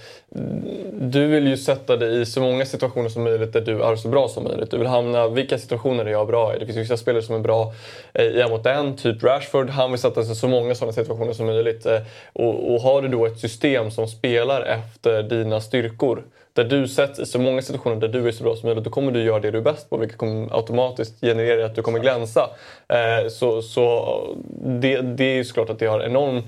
du 0.93 1.27
vill 1.27 1.47
ju 1.47 1.57
sätta 1.57 1.97
dig 1.97 2.21
i 2.21 2.27
så 2.27 2.41
många 2.41 2.67
situationer 2.67 3.09
som 3.09 3.23
möjligt 3.23 3.53
där 3.53 3.61
du 3.61 3.83
är 3.83 3.97
så 3.97 4.09
bra 4.09 4.29
som 4.29 4.45
möjligt. 4.45 4.71
Du 4.71 4.79
vill 4.79 4.87
hamna, 4.87 5.29
vilka 5.29 5.59
situationer 5.59 6.05
är 6.05 6.11
jag 6.11 6.27
bra 6.27 6.57
i? 6.57 6.59
Det 6.59 6.67
finns 6.67 6.79
vissa 6.79 6.97
spelare 6.97 7.23
som 7.23 7.35
är 7.35 7.39
bra 7.39 7.73
i 8.15 8.41
en 8.41 8.51
mot 8.51 8.67
en, 8.67 8.97
typ 8.97 9.23
Rashford. 9.23 9.71
Han 9.71 9.91
vill 9.91 10.01
sätta 10.01 10.23
sig 10.23 10.33
i 10.33 10.35
så 10.35 10.49
många 10.49 10.75
sådana 10.75 10.93
situationer 10.93 11.33
som 11.33 11.47
möjligt. 11.47 11.87
Eh, 11.87 12.01
och, 12.33 12.75
och 12.75 12.81
har 12.81 13.03
du 13.03 13.09
då 13.09 13.27
ett 13.27 13.39
system 13.39 13.91
som 13.91 14.09
spelar 14.09 14.63
efter 14.63 15.23
dina 15.23 15.61
styrkor 15.61 16.25
där 16.53 16.65
du 16.65 16.89
sätts 16.89 17.19
i 17.19 17.27
så 17.27 17.39
många 17.39 17.63
situationer 17.63 17.97
där 17.97 18.09
du 18.09 18.29
är 18.29 18.33
så 18.33 18.45
bra 18.45 18.57
som 18.57 18.67
möjligt, 18.67 18.85
då 18.85 18.91
kommer 18.91 19.13
du 19.13 19.23
göra 19.23 19.41
det 19.41 19.51
du 19.51 19.59
är 19.59 19.63
bäst 19.63 19.91
på 19.91 19.97
vilket 19.97 20.19
kommer 20.19 20.57
automatiskt 20.57 21.21
generera 21.21 21.67
att 21.67 21.75
du 21.75 21.83
kommer 21.83 21.99
glänsa. 21.99 22.51
Eh, 22.89 23.29
så 23.29 23.63
så 23.63 24.37
det, 24.65 25.01
det 25.01 25.25
är 25.25 25.35
ju 25.35 25.45
såklart 25.45 25.71
att 25.71 25.79
det 25.79 25.87
har 25.87 26.01
enorm 26.01 26.43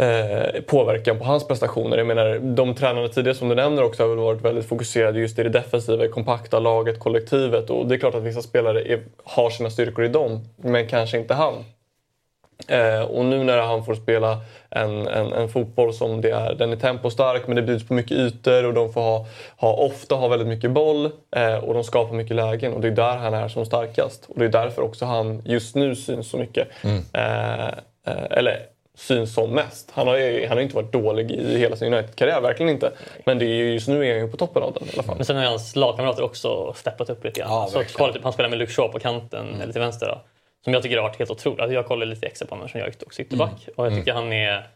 eh, 0.00 0.62
påverkan 0.62 1.18
på 1.18 1.24
hans 1.24 1.48
prestationer. 1.48 1.98
Jag 1.98 2.06
menar, 2.06 2.38
de 2.38 2.74
tränarna 2.74 3.08
tidigare 3.08 3.36
som 3.36 3.48
du 3.48 3.54
nämner 3.54 3.82
också 3.82 4.02
har 4.02 4.08
väl 4.08 4.18
varit 4.18 4.42
väldigt 4.42 4.68
fokuserade 4.68 5.20
just 5.20 5.38
i 5.38 5.42
det 5.42 5.48
defensiva, 5.48 6.08
kompakta 6.08 6.58
laget, 6.58 6.98
kollektivet. 6.98 7.70
Och 7.70 7.86
det 7.86 7.94
är 7.94 7.98
klart 7.98 8.14
att 8.14 8.22
vissa 8.22 8.42
spelare 8.42 8.92
är, 8.92 9.02
har 9.24 9.50
sina 9.50 9.70
styrkor 9.70 10.04
i 10.04 10.08
dem, 10.08 10.40
men 10.56 10.88
kanske 10.88 11.18
inte 11.18 11.34
han. 11.34 11.54
Eh, 12.68 13.02
och 13.02 13.24
nu 13.24 13.44
när 13.44 13.58
han 13.58 13.84
får 13.84 13.94
spela 13.94 14.40
en, 14.70 15.08
en, 15.08 15.32
en, 15.32 15.48
fotboll 15.48 15.94
som 15.94 16.20
det 16.20 16.30
är, 16.30 16.54
den 16.54 16.72
är 16.72 16.76
tempostark 16.76 17.46
men 17.46 17.56
det 17.56 17.62
bjuds 17.62 17.88
på 17.88 17.94
mycket 17.94 18.16
ytor 18.16 18.64
och 18.64 18.74
de 18.74 18.92
får 18.92 19.00
ha, 19.00 19.26
ha, 19.56 19.72
ofta 19.72 20.14
ha 20.14 20.28
väldigt 20.28 20.48
mycket 20.48 20.70
boll 20.70 21.10
eh, 21.36 21.54
och 21.54 21.74
de 21.74 21.84
skapar 21.84 22.14
mycket 22.14 22.36
lägen 22.36 22.72
och 22.72 22.80
det 22.80 22.88
är 22.88 22.92
där 22.92 23.16
han 23.16 23.34
är 23.34 23.48
som 23.48 23.66
starkast. 23.66 24.26
Och 24.28 24.38
det 24.38 24.44
är 24.44 24.48
därför 24.48 24.82
också 24.82 25.04
han 25.04 25.42
just 25.44 25.74
nu 25.74 25.94
syns 25.94 26.30
så 26.30 26.36
mycket. 26.36 26.68
Mm. 26.84 27.02
Eh, 27.12 27.66
eh 28.06 28.24
eller 28.30 28.71
syns 28.94 29.34
som 29.34 29.50
mest. 29.50 29.90
Han 29.90 30.06
har, 30.06 30.46
han 30.48 30.56
har 30.56 30.62
inte 30.62 30.74
varit 30.74 30.92
dålig 30.92 31.30
i 31.30 31.58
hela 31.58 31.76
sin 31.76 31.94
United-karriär, 31.94 32.40
verkligen 32.40 32.72
inte. 32.72 32.92
Men 33.24 33.38
det 33.38 33.44
är 33.44 33.64
just 33.64 33.88
nu 33.88 34.06
är 34.06 34.12
han 34.12 34.24
ju 34.24 34.30
på 34.30 34.36
toppen 34.36 34.62
av 34.62 34.72
den 34.72 34.88
i 34.88 34.90
alla 34.94 35.02
fall. 35.02 35.16
Men 35.16 35.24
sen 35.24 35.36
har 35.36 35.44
hans 35.44 35.76
lagkamrater 35.76 36.22
också 36.22 36.72
steppat 36.76 37.10
upp 37.10 37.24
lite 37.24 37.40
grann. 37.40 37.50
Ja, 37.50 37.68
så 37.72 37.82
kolla, 37.92 38.12
typ, 38.12 38.22
han 38.24 38.32
spelar 38.32 38.50
med 38.50 38.58
Luke 38.58 38.72
Shaw 38.72 38.88
på 38.88 38.98
kanten, 38.98 39.48
mm. 39.48 39.60
eller 39.60 39.72
till 39.72 39.80
vänster. 39.82 40.06
Då, 40.06 40.20
som 40.64 40.72
jag 40.72 40.82
tycker 40.82 40.96
har 40.96 41.02
varit 41.02 41.18
helt 41.18 41.30
otroligt. 41.30 41.60
Alltså, 41.60 41.74
jag 41.74 41.86
kollade 41.86 42.10
lite 42.10 42.26
extra 42.26 42.46
på 42.46 42.54
honom 42.54 42.68
som 42.68 42.80
jag 42.80 42.88
gick 42.88 43.02
också 43.02 43.22
ytterback. 43.22 43.62
Mm. 43.62 43.74
Och 43.76 43.86
jag 43.86 43.94
tycker 43.94 44.10
mm. 44.12 44.22
han 44.24 44.32
är... 44.32 44.68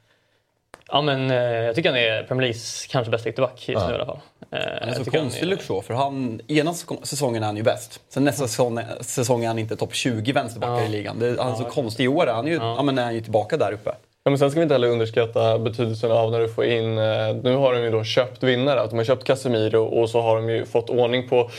Ja, 0.89 1.03
men, 1.03 1.31
eh, 1.31 1.37
jag 1.37 1.75
tycker 1.75 1.89
han 1.89 1.99
är 1.99 2.23
Premier 2.23 2.43
Leagues 2.43 2.87
kanske 2.87 3.11
bästa 3.11 3.29
ytterback 3.29 3.69
just 3.69 3.83
ja. 3.83 3.87
nu 3.89 3.93
i 3.93 3.97
alla 3.97 4.07
fall. 4.07 4.19
Eh, 4.51 4.59
han 4.81 4.89
är 4.89 5.05
så 5.05 5.11
konstig 5.11 5.43
är... 5.43 5.47
Luke 5.47 5.63
Shaw, 5.63 5.83
för 5.83 5.95
han, 5.95 6.41
ena 6.49 6.75
säsongen 7.03 7.43
är 7.43 7.47
han 7.47 7.57
ju 7.57 7.63
bäst. 7.63 8.01
Sen 8.09 8.25
nästa 8.25 8.49
säsong, 8.49 8.81
säsong 9.01 9.45
är 9.45 9.49
han 9.49 9.59
inte 9.59 9.77
topp 9.77 9.95
20 9.95 10.33
vänsterbackar 10.33 10.83
ja. 10.83 10.85
i 10.85 10.89
ligan. 10.89 11.19
Det, 11.19 11.43
han 11.43 11.53
är 11.53 11.57
så 11.57 11.65
konstig 11.65 12.05
i 12.05 12.09
år. 12.09 12.27
Han 12.27 12.47
är 12.47 12.51
ju, 12.51 12.57
ja. 12.57 12.75
ja. 12.77 12.83
men 12.83 12.99
är 12.99 13.05
han 13.05 13.15
ju 13.15 13.21
tillbaka 13.21 13.57
där 13.57 13.73
uppe. 13.73 13.95
Ja, 14.27 14.31
men 14.31 14.39
sen 14.39 14.51
ska 14.51 14.61
vi 14.61 14.63
inte 14.63 14.75
heller 14.75 14.89
underskatta 14.89 15.59
betydelsen 15.59 16.13
av 16.13 16.31
när 16.31 16.41
du 16.41 16.49
får 16.49 16.65
in... 16.65 16.99
Eh, 16.99 17.37
nu 17.43 17.57
har 17.57 17.75
de 17.75 17.83
ju 17.83 17.91
då 17.91 18.05
köpt 18.05 18.43
vinnare. 18.43 18.87
De 18.91 18.97
har 18.97 19.05
köpt 19.05 19.25
Casemiro 19.25 19.85
och 19.85 20.11
så 20.11 20.21
har 20.21 20.37
de 20.37 20.49
ju 20.49 20.65
fått 20.65 20.91
ordning 20.91 21.29
på 21.29 21.51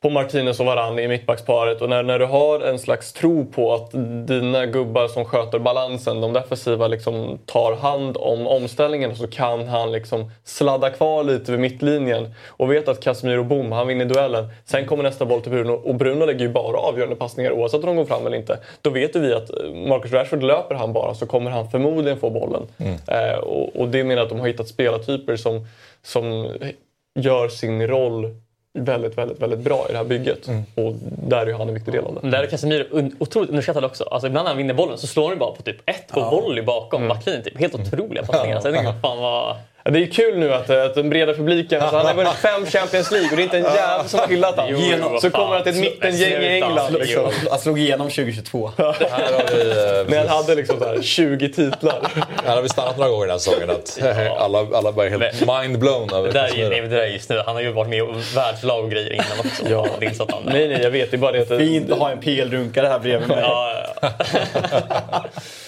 på 0.00 0.10
Martinez 0.10 0.60
och 0.60 0.66
Varane 0.66 1.02
i 1.02 1.08
mittbacksparet. 1.08 1.82
Och 1.82 1.88
när, 1.88 2.02
när 2.02 2.18
du 2.18 2.24
har 2.24 2.60
en 2.60 2.78
slags 2.78 3.12
tro 3.12 3.46
på 3.46 3.74
att 3.74 3.90
dina 4.26 4.66
gubbar 4.66 5.08
som 5.08 5.24
sköter 5.24 5.58
balansen, 5.58 6.20
de 6.20 6.32
defensiva, 6.32 6.88
liksom 6.88 7.38
tar 7.46 7.76
hand 7.76 8.16
om 8.16 8.46
omställningen 8.46 9.16
så 9.16 9.26
kan 9.26 9.68
han 9.68 9.92
liksom 9.92 10.30
sladda 10.44 10.90
kvar 10.90 11.24
lite 11.24 11.50
vid 11.50 11.60
mittlinjen 11.60 12.34
och 12.46 12.72
vet 12.72 12.88
att 12.88 13.00
Casemiro 13.00 13.44
bom, 13.44 13.72
han 13.72 13.86
vinner 13.86 14.04
duellen. 14.04 14.48
Sen 14.64 14.86
kommer 14.86 15.02
nästa 15.02 15.26
boll 15.26 15.40
till 15.40 15.52
Bruno 15.52 15.72
och 15.72 15.94
Bruno 15.94 16.26
lägger 16.26 16.40
ju 16.40 16.48
bara 16.48 16.78
avgörande 16.78 17.16
passningar 17.16 17.52
oavsett 17.52 17.80
om 17.80 17.86
de 17.86 17.96
går 17.96 18.04
fram 18.04 18.26
eller 18.26 18.36
inte. 18.36 18.58
Då 18.82 18.90
vet 18.90 19.16
vi 19.16 19.34
att 19.34 19.50
Marcus 19.88 20.12
Rashford 20.12 20.42
löper 20.42 20.74
han 20.74 20.92
bara 20.92 21.14
så 21.14 21.26
kommer 21.26 21.50
han 21.50 21.70
förmodligen 21.70 22.18
få 22.18 22.30
bollen. 22.30 22.62
Mm. 22.78 22.94
Eh, 23.06 23.38
och, 23.38 23.76
och 23.76 23.88
det 23.88 24.04
menar 24.04 24.22
att 24.22 24.28
de 24.28 24.40
har 24.40 24.46
hittat 24.46 24.68
spelartyper 24.68 25.36
som, 25.36 25.66
som 26.02 26.48
gör 27.14 27.48
sin 27.48 27.86
roll 27.86 28.34
väldigt, 28.84 29.18
väldigt, 29.18 29.42
väldigt 29.42 29.58
bra 29.60 29.86
i 29.88 29.92
det 29.92 29.98
här 29.98 30.04
bygget. 30.04 30.48
Mm. 30.48 30.62
Och 30.74 30.94
där 31.28 31.46
är 31.46 31.52
han 31.52 31.68
en 31.68 31.74
viktig 31.74 31.94
del 31.94 32.04
av 32.04 32.18
det. 32.22 32.30
Där 32.30 32.42
är 32.42 32.46
Casemiro 32.46 33.10
otroligt 33.18 33.50
underskattad 33.50 33.84
också. 33.84 34.04
Alltså, 34.04 34.26
ibland 34.26 34.44
när 34.44 34.50
han 34.50 34.58
vinner 34.58 34.74
bollen 34.74 34.98
så 34.98 35.06
slår 35.06 35.28
han 35.28 35.38
bara 35.38 35.52
på 35.52 35.62
typ 35.62 35.90
ett 35.90 36.08
på 36.08 36.20
ja. 36.20 36.30
volley 36.30 36.64
bakom 36.64 37.02
mm. 37.02 37.08
backlinjen. 37.08 37.44
Typ. 37.44 37.58
Helt 37.58 37.74
otroliga 37.74 38.22
passningar. 38.24 38.56
Ja. 38.56 38.60
Så 38.60 38.68
jag 38.68 38.74
tänker, 38.74 39.00
fan 39.00 39.18
vad... 39.18 39.56
Det 39.92 40.02
är 40.02 40.06
kul 40.06 40.38
nu 40.38 40.54
att, 40.54 40.70
att 40.70 40.94
den 40.94 41.10
breda 41.10 41.34
publiken, 41.34 41.82
alltså 41.82 41.96
han 41.96 42.06
har 42.06 42.14
vunnit 42.14 42.32
fem 42.32 42.66
Champions 42.66 43.10
League 43.10 43.30
och 43.30 43.36
det 43.36 43.42
är 43.42 43.44
inte 43.44 43.58
en 43.58 43.64
jävel 43.64 44.08
som 44.08 44.20
har 44.20 44.26
hyllat 44.28 44.56
honom. 44.56 45.20
Så 45.20 45.30
kommer 45.30 45.54
han 45.54 45.62
till 45.62 45.72
ett 45.72 45.80
mittengäng 45.80 46.42
i 46.42 46.46
England. 46.46 46.92
Liksom. 46.92 47.30
Han 47.50 47.58
slog 47.58 47.78
igenom 47.78 48.08
2022. 48.08 48.70
här 48.76 48.86
har 49.32 49.54
vi, 49.54 49.70
eh, 49.70 50.06
När 50.10 50.18
han 50.18 50.28
hade 50.28 50.54
liksom 50.54 50.78
så 50.78 51.02
20 51.02 51.48
titlar. 51.48 52.00
Här 52.44 52.54
har 52.54 52.62
vi 52.62 52.68
stannat 52.68 52.96
några 52.96 53.10
gånger 53.10 53.26
den 53.26 53.32
här 53.32 53.38
säsongen. 53.38 53.70
Att 53.70 54.02
alla, 54.38 54.58
alla 54.58 54.92
bara 54.92 55.06
är 55.06 55.10
helt 55.10 55.40
mind-blown. 55.40 56.22
det, 56.22 56.30
där 56.30 56.58
är, 56.58 56.70
nej, 56.70 56.80
det 56.80 56.88
där 56.88 56.98
är 56.98 57.06
just 57.06 57.30
nu. 57.30 57.42
Han 57.46 57.54
har 57.54 57.62
ju 57.62 57.72
varit 57.72 57.88
med 57.88 57.98
i 57.98 58.34
världslag 58.34 58.84
och 58.84 58.90
grejer 58.90 59.12
innan 59.12 59.38
också. 59.38 59.68
Ja. 59.70 59.86
Nej, 60.44 60.68
nej, 60.68 60.82
jag 60.82 60.90
vet. 60.90 61.10
Det 61.10 61.16
är 61.16 61.18
bara 61.18 61.32
det 61.32 61.52
att... 61.52 61.58
Fint 61.58 61.90
att 61.90 61.98
ha 61.98 62.10
en 62.10 62.20
PL-runkare 62.20 62.86
här 62.86 62.98
bredvid 62.98 63.28
mig. 63.28 63.44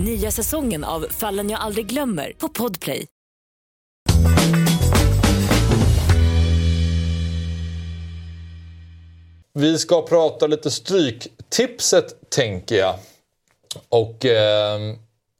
Nya 0.00 0.30
säsongen 0.30 0.84
av 0.84 1.06
Fallen 1.10 1.50
jag 1.50 1.60
aldrig 1.60 1.86
glömmer 1.86 2.32
på 2.38 2.48
Podplay. 2.48 3.06
Vi 9.52 9.78
ska 9.78 10.02
prata 10.02 10.46
lite 10.46 10.70
stryktipset 10.70 12.30
tänker 12.30 12.76
jag. 12.76 12.94
Och 13.88 14.24
eh, 14.24 14.78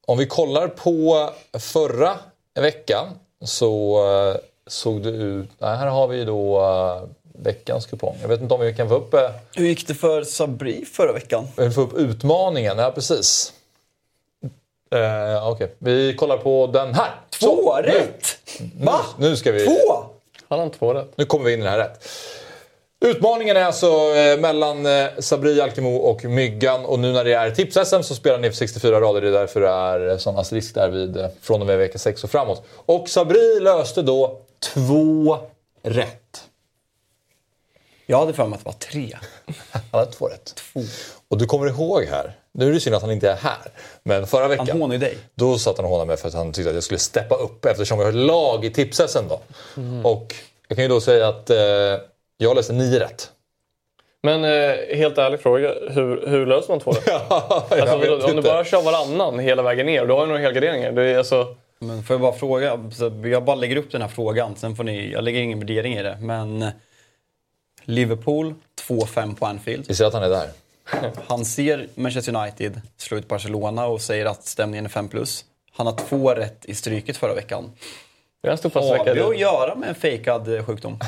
om 0.07 0.19
vi 0.19 0.27
kollar 0.27 0.69
på 0.69 1.31
förra 1.59 2.19
veckan 2.61 3.09
så 3.45 3.97
eh, 4.31 4.37
såg 4.67 5.03
det 5.03 5.11
ut... 5.11 5.49
Nej, 5.59 5.77
här 5.77 5.87
har 5.87 6.09
vi 6.09 6.25
då 6.25 6.61
eh, 6.61 7.09
veckans 7.45 7.87
kupong. 7.87 8.17
Jag 8.21 8.29
vet 8.29 8.41
inte 8.41 8.55
om 8.55 8.61
vi 8.61 8.75
kan 8.75 8.89
få 8.89 8.95
upp... 8.95 9.15
Eh, 9.15 9.31
Hur 9.55 9.67
gick 9.67 9.87
det 9.87 9.95
för 9.95 10.25
Sabri 10.25 10.85
förra 10.85 11.13
veckan? 11.13 11.49
Vi 11.57 11.71
får 11.71 11.83
upp 11.83 11.95
utmaningen, 11.95 12.79
ja 12.79 12.91
precis. 12.91 13.53
Eh, 14.95 15.49
Okej, 15.49 15.75
vi 15.79 16.15
kollar 16.15 16.37
på 16.37 16.67
den 16.67 16.95
här. 16.95 17.11
Två 17.31 17.47
Så, 17.47 17.77
rätt! 17.83 18.39
Nu, 18.61 18.85
Va? 18.85 19.01
Nu, 19.19 19.37
ska 19.37 19.53
vi... 19.53 19.65
Två? 19.65 20.05
Han 20.49 20.59
har 20.59 20.69
två 20.69 20.95
rätt. 20.95 21.13
Nu 21.17 21.25
kommer 21.25 21.45
vi 21.45 21.53
in 21.53 21.61
i 21.61 21.63
den 21.63 21.73
här 21.73 21.79
rätt. 21.79 22.09
Utmaningen 23.05 23.57
är 23.57 23.65
alltså 23.65 23.87
eh, 24.15 24.41
mellan 24.41 24.87
eh, 24.87 25.07
Sabri 25.19 25.61
Alkemo 25.61 25.97
och 25.97 26.25
Myggan 26.25 26.85
och 26.85 26.99
nu 26.99 27.13
när 27.13 27.25
det 27.25 27.33
är 27.33 27.51
tips-SM 27.51 28.03
så 28.03 28.15
spelar 28.15 28.39
ni 28.39 28.51
för 28.51 28.57
64 28.57 29.01
rader. 29.01 29.21
Det 29.21 29.29
är 29.29 29.33
därför 29.33 29.61
det 29.61 29.69
är 29.69 30.19
sån 30.19 30.39
asterisk 30.39 30.75
där 30.75 30.89
vid, 30.89 31.17
eh, 31.17 31.29
från 31.41 31.61
och 31.61 31.67
med 31.67 31.79
vecka 31.79 31.99
6 31.99 32.25
och 32.25 32.31
framåt. 32.31 32.63
Och 32.75 33.09
Sabri 33.09 33.61
löste 33.61 34.03
då 34.03 34.41
två 34.75 35.39
rätt. 35.83 36.45
Jag 38.07 38.19
hade 38.19 38.33
för 38.33 38.47
mig 38.47 38.57
att 38.57 38.65
det 38.65 38.69
var 38.69 38.73
tre. 38.73 39.17
Han 39.73 40.01
hade 40.01 40.13
två 40.13 40.27
rätt. 40.27 40.55
Två. 40.73 40.81
Och 41.31 41.39
du 41.39 41.47
kommer 41.47 41.67
ihåg 41.67 42.05
här, 42.05 42.33
nu 42.53 42.69
är 42.69 42.73
det 42.73 42.81
synd 42.81 42.97
att 42.97 43.03
han 43.03 43.11
inte 43.11 43.31
är 43.31 43.37
här, 43.37 43.59
men 44.03 44.27
förra 44.27 44.49
veckan. 44.49 44.67
Han 44.69 44.81
hånade 44.81 44.99
dig. 44.99 45.19
Då 45.35 45.59
satt 45.59 45.77
han 45.77 45.85
och 45.85 45.91
hånade 45.91 46.07
mig 46.09 46.17
för 46.17 46.29
att 46.29 46.35
han 46.35 46.53
tyckte 46.53 46.69
att 46.69 46.75
jag 46.75 46.85
skulle 46.85 46.99
steppa 46.99 47.35
upp 47.35 47.65
eftersom 47.65 47.99
vi 47.99 48.05
har 48.05 48.13
lag 48.13 48.65
i 48.65 48.71
tipsessen 48.71 49.25
då. 49.29 49.41
Mm. 49.77 50.07
Och 50.07 50.35
jag 50.69 50.77
kan 50.77 50.85
ju 50.85 50.89
då 50.89 51.01
säga 51.01 51.29
att 51.29 51.51
eh, 51.51 51.57
jag 52.39 52.57
läste 52.57 52.73
nio 52.73 53.01
rätt. 53.01 53.31
Men 54.23 54.45
eh, 54.45 54.97
helt 54.97 55.19
ärlig 55.19 55.41
fråga, 55.41 55.75
hur, 55.91 56.27
hur 56.27 56.47
löser 56.47 56.69
man 56.69 56.81
två 56.81 56.91
rätt? 56.91 57.09
alltså, 57.31 58.27
om 58.27 58.37
du 58.37 58.43
bara 58.43 58.65
kör 58.65 58.83
varannan 58.83 59.39
hela 59.39 59.63
vägen 59.63 59.87
ner, 59.87 60.07
då 60.07 60.15
har 60.15 60.21
du 60.21 60.27
några 60.27 60.43
helgarderingar. 60.43 60.93
Det 60.93 61.05
är 61.05 61.19
alltså... 61.19 61.57
Men 61.79 62.03
får 62.03 62.15
jag 62.15 62.21
bara 62.21 62.33
fråga, 62.33 62.79
jag 63.25 63.45
bara 63.45 63.57
lägger 63.57 63.77
upp 63.77 63.93
den 63.93 64.03
här 64.03 64.09
frågan, 64.09 64.57
sen 64.57 64.77
får 64.77 64.85
ni, 64.85 65.13
jag 65.13 65.25
lägger 65.25 65.41
ingen 65.41 65.59
värdering 65.59 65.95
i 65.95 66.03
det. 66.03 66.19
Men 66.21 66.71
Liverpool 67.85 68.55
2-5 68.89 69.37
på 69.37 69.47
Anfield. 69.47 69.85
Vi 69.89 69.95
ser 69.95 70.05
att 70.05 70.13
han 70.13 70.23
är 70.23 70.29
där. 70.29 70.49
Han 71.27 71.45
ser 71.45 71.89
Manchester 71.95 72.37
United 72.37 72.81
slå 72.97 73.17
ut 73.17 73.29
Barcelona 73.29 73.87
och 73.87 74.01
säger 74.01 74.27
att 74.27 74.47
stämningen 74.47 74.85
är 74.85 74.89
5 74.89 75.09
plus. 75.09 75.45
Han 75.77 75.87
har 75.87 75.95
två 75.95 76.35
rätt 76.35 76.65
i 76.65 76.75
stryket 76.75 77.17
förra 77.17 77.35
veckan. 77.35 77.73
Har 79.21 79.31
vi 79.31 79.35
att 79.35 79.41
göra 79.41 79.75
med 79.75 79.89
en 79.89 79.95
fejkad 79.95 80.55
eh, 80.55 80.65
sjukdom? 80.65 80.99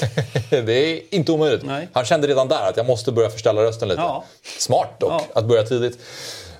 det 0.50 0.72
är 0.72 1.14
inte 1.14 1.32
omöjligt. 1.32 1.64
Nej. 1.64 1.88
Han 1.92 2.04
kände 2.04 2.26
redan 2.26 2.48
där 2.48 2.68
att 2.68 2.76
jag 2.76 2.86
måste 2.86 3.12
börja 3.12 3.30
förställa 3.30 3.62
rösten 3.62 3.88
lite. 3.88 4.00
Ja. 4.00 4.24
Smart 4.58 5.00
dock, 5.00 5.12
ja. 5.12 5.24
att 5.34 5.44
börja 5.44 5.62
tidigt. 5.62 5.98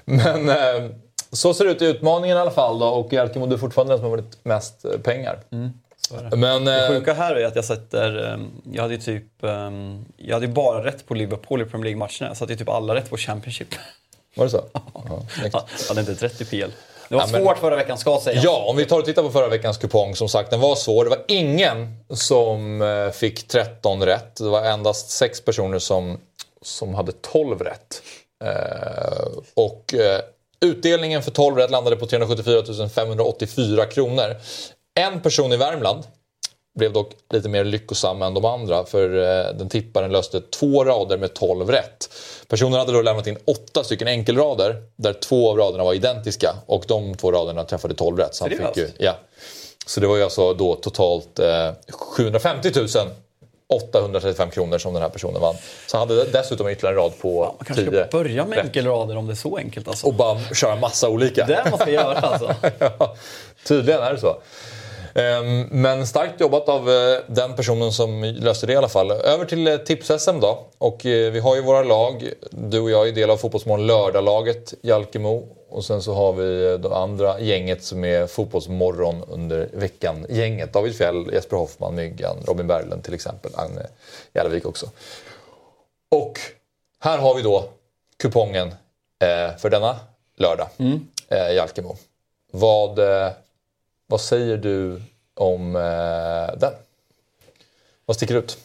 Men 0.04 0.48
eh, 0.48 0.90
så 1.32 1.54
ser 1.54 1.64
det 1.64 1.70
ut 1.70 1.82
i 1.82 1.86
utmaningen 1.86 2.36
i 2.36 2.40
alla 2.40 2.50
fall 2.50 2.78
då. 2.78 2.86
Och 2.86 3.12
Jalkemo, 3.12 3.46
du 3.46 3.54
är 3.54 3.58
fortfarande 3.58 3.92
den 3.92 3.98
som 3.98 4.10
har 4.10 4.16
vunnit 4.16 4.38
mest 4.42 4.84
eh, 4.84 4.90
pengar. 4.90 5.38
Men... 6.36 6.64
Det 6.64 6.82
eh, 6.84 6.88
sjuka 6.88 7.14
här 7.14 7.34
är 7.34 7.44
att 7.46 7.57
jag 7.57 7.64
sätter... 7.64 8.32
ehm, 8.32 8.50
Jag 8.72 8.82
hade 8.82 8.94
ju 8.94 9.00
typ... 9.00 9.44
ehm, 9.44 10.05
Jag 10.16 10.34
hade 10.36 10.48
bara 10.48 10.84
rätt 10.84 11.07
på 11.09 11.14
Liverpool 11.14 11.62
i 11.62 11.64
Premier 11.64 11.84
League-matcherna. 11.84 12.30
Jag 12.30 12.36
satte 12.36 12.52
ju 12.52 12.59
typ 12.59 12.68
alla 12.68 12.94
rätt 12.94 13.11
på 13.11 13.16
Championship. 13.16 13.68
Var 14.36 14.44
det 14.44 14.50
så? 14.50 14.64
Ja. 14.72 15.22
Jag 15.52 15.61
hade 15.88 16.00
inte 16.00 16.12
ett 16.12 16.22
rätt 16.22 16.40
i 16.40 16.44
PL. 16.44 16.70
Det 17.09 17.14
var 17.14 17.22
Ja, 17.22 17.28
men- 17.32 17.42
svårt 17.44 17.59
förra 17.59 17.76
veckan, 17.76 17.98
ska 17.98 18.20
sägas. 18.20 18.44
Ja, 18.44 18.64
om 18.68 18.76
vi 18.76 18.84
tar 18.84 18.98
och 18.98 19.05
tittar 19.05 19.22
på 19.22 19.30
förra 19.30 19.48
veckans 19.48 19.78
kupong. 19.78 20.16
Som 20.16 20.28
sagt, 20.28 20.50
den 20.50 20.61
var 20.61 20.74
svår. 20.74 21.05
Det 21.05 21.11
var 21.11 21.24
ingen 21.28 21.96
som 22.11 22.82
eh, 22.82 23.11
fick 23.11 23.48
13 23.48 24.02
rätt. 24.02 24.36
Det 24.36 24.48
var 24.48 24.64
endast 24.64 25.11
sex 25.11 25.40
personer 25.44 25.78
som, 25.78 26.20
som 26.62 26.94
hade 26.94 27.12
12 27.12 27.59
rätt. 27.61 28.02
Eh, 28.44 29.26
och 29.55 29.94
utdelningen 30.61 31.22
för 31.22 31.30
12 31.30 31.57
rätt 31.57 31.70
landade 31.70 31.96
på 31.96 32.07
374 32.07 32.88
584 32.94 33.84
kronor. 33.86 34.36
En 35.01 35.20
person 35.20 35.53
i 35.53 35.56
Värmland 35.56 36.05
blev 36.78 36.93
dock 36.93 37.10
lite 37.31 37.48
mer 37.48 37.64
lyckosam 37.64 38.23
än 38.23 38.35
de 38.35 38.44
andra 38.44 38.85
för 38.85 39.16
eh, 39.16 39.55
den 39.55 39.68
tipparen 39.68 40.12
löste 40.12 40.40
två 40.40 40.85
rader 40.85 41.18
med 41.18 41.35
12 41.35 41.70
rätt. 41.70 42.10
Personen 42.48 42.78
hade 42.78 42.93
då 42.93 43.02
lämnat 43.02 43.27
in 43.27 43.39
åtta 43.44 43.85
stycken 43.85 44.09
enkelrader 44.09 44.82
där 44.97 45.12
två 45.12 45.51
av 45.51 45.56
raderna 45.56 45.85
var 45.85 45.94
identiska 45.94 46.55
och 46.66 46.85
de 46.89 47.14
två 47.14 47.32
raderna 47.32 47.64
träffade 47.64 47.94
12 47.94 48.18
rätt. 48.18 48.35
Så, 48.35 48.44
han 48.44 48.51
fick 48.51 48.77
ju, 48.77 48.90
ja. 48.98 49.16
så 49.86 50.01
det 50.01 50.06
var 50.06 50.16
ju 50.16 50.23
alltså 50.23 50.55
då 50.55 50.74
totalt 50.74 51.39
eh, 51.39 51.70
750 51.93 52.70
835 53.66 54.51
kronor 54.51 54.78
som 54.78 54.94
den 54.94 55.02
här 55.02 55.09
personen 55.09 55.40
vann. 55.40 55.55
Så 55.86 55.98
han 55.98 56.09
hade 56.09 56.24
dessutom 56.24 56.68
ytterligare 56.68 56.94
en 56.94 57.02
rad 57.02 57.12
på 57.20 57.44
Man 57.44 57.66
kanske 57.66 57.85
10 57.85 58.06
ska 58.06 58.18
börja 58.18 58.47
med 58.47 58.59
enkelrader 58.59 59.16
om 59.16 59.27
det 59.27 59.32
är 59.32 59.36
så 59.36 59.56
enkelt 59.56 59.89
alltså. 59.89 60.06
Och 60.06 60.14
bara 60.14 60.40
köra 60.55 60.77
massa 60.77 61.09
olika. 61.09 61.47
Det 61.47 61.66
man 61.70 61.78
ska 61.78 61.90
göra 61.90 62.18
alltså. 62.18 62.55
ja, 62.78 63.16
tydligen 63.66 64.02
är 64.02 64.12
det 64.12 64.20
så. 64.20 64.36
Ehm, 65.15 65.69
Men 65.70 66.07
starkt 66.07 66.41
jobbat 66.41 66.69
av 66.69 66.91
eh, 66.91 67.19
den 67.27 67.57
personen 67.57 67.93
som 67.93 68.24
löste 68.24 68.66
det 68.66 68.73
i 68.73 68.77
alla 68.77 68.89
fall. 68.89 69.11
Över 69.11 69.45
till 69.45 69.66
eh, 69.66 69.77
tips-SM 69.77 70.41
då. 70.41 70.66
Och 70.78 71.07
eh, 71.07 71.32
vi 71.32 71.41
har 71.41 71.57
ju 71.57 71.62
våra 71.62 71.82
lag. 71.82 72.32
Du 72.51 72.81
och 72.81 72.91
jag 72.91 73.09
är 73.09 73.12
del 73.12 73.31
av 73.31 73.36
Fotbollsmorgon 73.36 73.86
lördag-laget 73.86 74.74
Jalkemo. 74.82 75.49
Och 75.69 75.85
sen 75.85 76.03
så 76.03 76.15
har 76.15 76.32
vi 76.32 76.78
det 76.78 76.97
andra 76.97 77.41
gänget 77.41 77.85
som 77.85 78.05
är 78.05 78.27
Fotbollsmorgon 78.27 79.23
under 79.28 79.69
veckan-gänget. 79.73 80.73
David 80.73 80.97
Fjell, 80.97 81.31
Jesper 81.32 81.57
Hoffman, 81.57 81.95
Myggan, 81.95 82.36
Robin 82.47 82.66
Berglund 82.66 83.05
till 83.05 83.15
exempel. 83.15 83.53
Agne 83.55 83.86
Jälvik 84.35 84.66
också. 84.66 84.86
Och 86.11 86.41
här 87.01 87.19
har 87.19 87.35
vi 87.35 87.43
då 87.43 87.65
kupongen 88.19 88.74
för 89.59 89.70
denna 89.70 89.97
lördag. 90.36 90.69
Eh, 91.28 91.55
Jalkemo. 91.55 91.97
Vad, 92.53 92.99
vad 94.06 94.20
säger 94.20 94.56
du 94.56 95.02
om 95.35 95.76
eh, 95.76 96.59
den? 96.59 96.72
Vad 98.06 98.16
sticker 98.16 98.35
ut? 98.35 98.59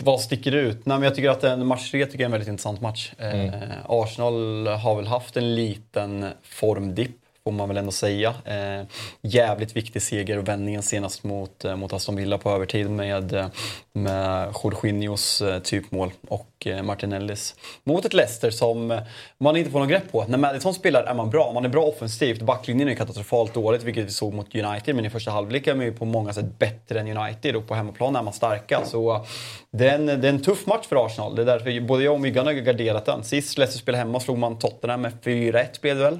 Vad 0.00 0.20
sticker 0.20 0.52
ut? 0.52 0.86
Nej, 0.86 0.96
men 0.96 1.02
jag 1.02 1.14
tycker 1.14 1.30
att 1.30 1.44
en 1.44 1.66
match 1.66 1.90
3 1.90 2.06
tycker 2.06 2.18
jag 2.18 2.20
är 2.20 2.24
en 2.24 2.32
väldigt 2.32 2.48
intressant 2.48 2.80
match. 2.80 3.12
Eh, 3.18 3.52
Arsenal 3.88 4.66
har 4.66 4.96
väl 4.96 5.06
haft 5.06 5.36
en 5.36 5.54
liten 5.54 6.26
formdipp, 6.42 7.16
får 7.44 7.52
man 7.52 7.68
väl 7.68 7.76
ändå 7.76 7.92
säga. 7.92 8.34
Eh, 8.44 8.86
jävligt 9.22 9.76
viktig 9.76 10.02
seger 10.02 10.38
och 10.38 10.48
vändningen 10.48 10.82
senast 10.82 11.24
mot, 11.24 11.64
eh, 11.64 11.76
mot 11.76 11.92
Aston 11.92 12.16
Villa 12.16 12.38
på 12.38 12.50
övertid 12.50 12.90
med, 12.90 13.32
eh, 13.32 13.46
med 13.92 14.52
Jorginhos 14.62 15.40
eh, 15.40 15.58
typmål 15.58 16.10
och 16.28 16.66
eh, 16.66 16.82
Martinellis. 16.82 17.54
Mot 17.84 18.04
ett 18.04 18.14
Leicester 18.14 18.50
som 18.50 19.00
man 19.38 19.56
inte 19.56 19.70
får 19.70 19.78
någon 19.78 19.88
grepp 19.88 20.12
på. 20.12 20.24
När 20.28 20.38
Madison 20.38 20.74
spelar 20.74 21.02
är 21.02 21.14
man 21.14 21.30
bra. 21.30 21.52
Man 21.52 21.64
är 21.64 21.68
bra 21.68 21.84
offensivt. 21.84 22.42
Backlinjen 22.42 22.88
är 22.88 22.94
katastrofalt 22.94 23.54
dåligt, 23.54 23.82
vilket 23.82 24.04
vi 24.04 24.10
såg 24.10 24.34
mot 24.34 24.54
United. 24.54 24.96
Men 24.96 25.04
i 25.04 25.10
första 25.10 25.30
halvlek 25.30 25.66
är 25.66 25.74
man 25.74 25.84
ju 25.84 25.92
på 25.92 26.04
många 26.04 26.32
sätt 26.32 26.58
bättre 26.58 27.00
än 27.00 27.16
United 27.16 27.56
och 27.56 27.68
på 27.68 27.74
hemmaplan 27.74 28.16
är 28.16 28.22
man 28.22 28.32
starka. 28.32 28.84
Så 28.84 29.26
det 29.70 29.88
är 29.88 29.94
en, 29.94 30.06
det 30.06 30.12
är 30.12 30.32
en 30.32 30.42
tuff 30.42 30.66
match 30.66 30.86
för 30.86 31.06
Arsenal. 31.06 31.34
Det 31.34 31.42
är 31.42 31.46
därför 31.46 31.80
både 31.80 32.04
jag 32.04 32.14
och 32.14 32.20
Myggan 32.20 32.46
har 32.46 32.52
garderat 32.52 33.06
den. 33.06 33.24
Sist 33.24 33.58
Leicester 33.58 33.80
spelade 33.80 34.04
hemma 34.04 34.20
slog 34.20 34.38
man 34.38 34.58
Tottenham 34.58 35.00
med 35.00 35.12
4-1 35.22 35.80
blev 35.80 35.96
det 35.96 36.02
väl? 36.02 36.18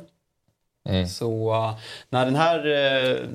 Så 1.08 1.54
uh, 1.54 1.74
när 2.10 2.24
den 2.24 2.36
här 2.36 2.66
uh, 2.66 3.28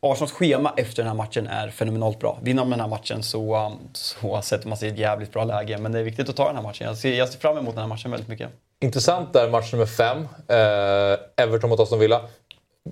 Arsenals 0.00 0.32
schema 0.32 0.74
efter 0.76 0.96
den 0.96 1.06
här 1.06 1.14
matchen 1.14 1.46
är 1.46 1.68
fenomenalt 1.68 2.18
bra. 2.18 2.38
Vinner 2.42 2.62
man 2.62 2.70
den 2.70 2.80
här 2.80 2.88
matchen 2.88 3.22
så, 3.22 3.54
uh, 3.56 3.72
så 3.92 4.42
sätter 4.42 4.68
man 4.68 4.78
sig 4.78 4.88
i 4.88 4.92
ett 4.92 4.98
jävligt 4.98 5.32
bra 5.32 5.44
läge. 5.44 5.78
Men 5.78 5.92
det 5.92 5.98
är 5.98 6.02
viktigt 6.02 6.28
att 6.28 6.36
ta 6.36 6.46
den 6.46 6.56
här 6.56 6.62
matchen. 6.62 6.86
Jag 6.86 6.96
ser, 6.96 7.14
jag 7.14 7.28
ser 7.28 7.38
fram 7.38 7.58
emot 7.58 7.74
den 7.74 7.82
här 7.82 7.88
matchen 7.88 8.10
väldigt 8.10 8.28
mycket. 8.28 8.50
Intressant 8.80 9.32
där, 9.32 9.50
match 9.50 9.72
nummer 9.72 9.86
fem. 9.86 10.18
Eh, 10.48 11.44
Everton 11.44 11.70
mot 11.70 11.80
Aston 11.80 11.98
Villa. 11.98 12.20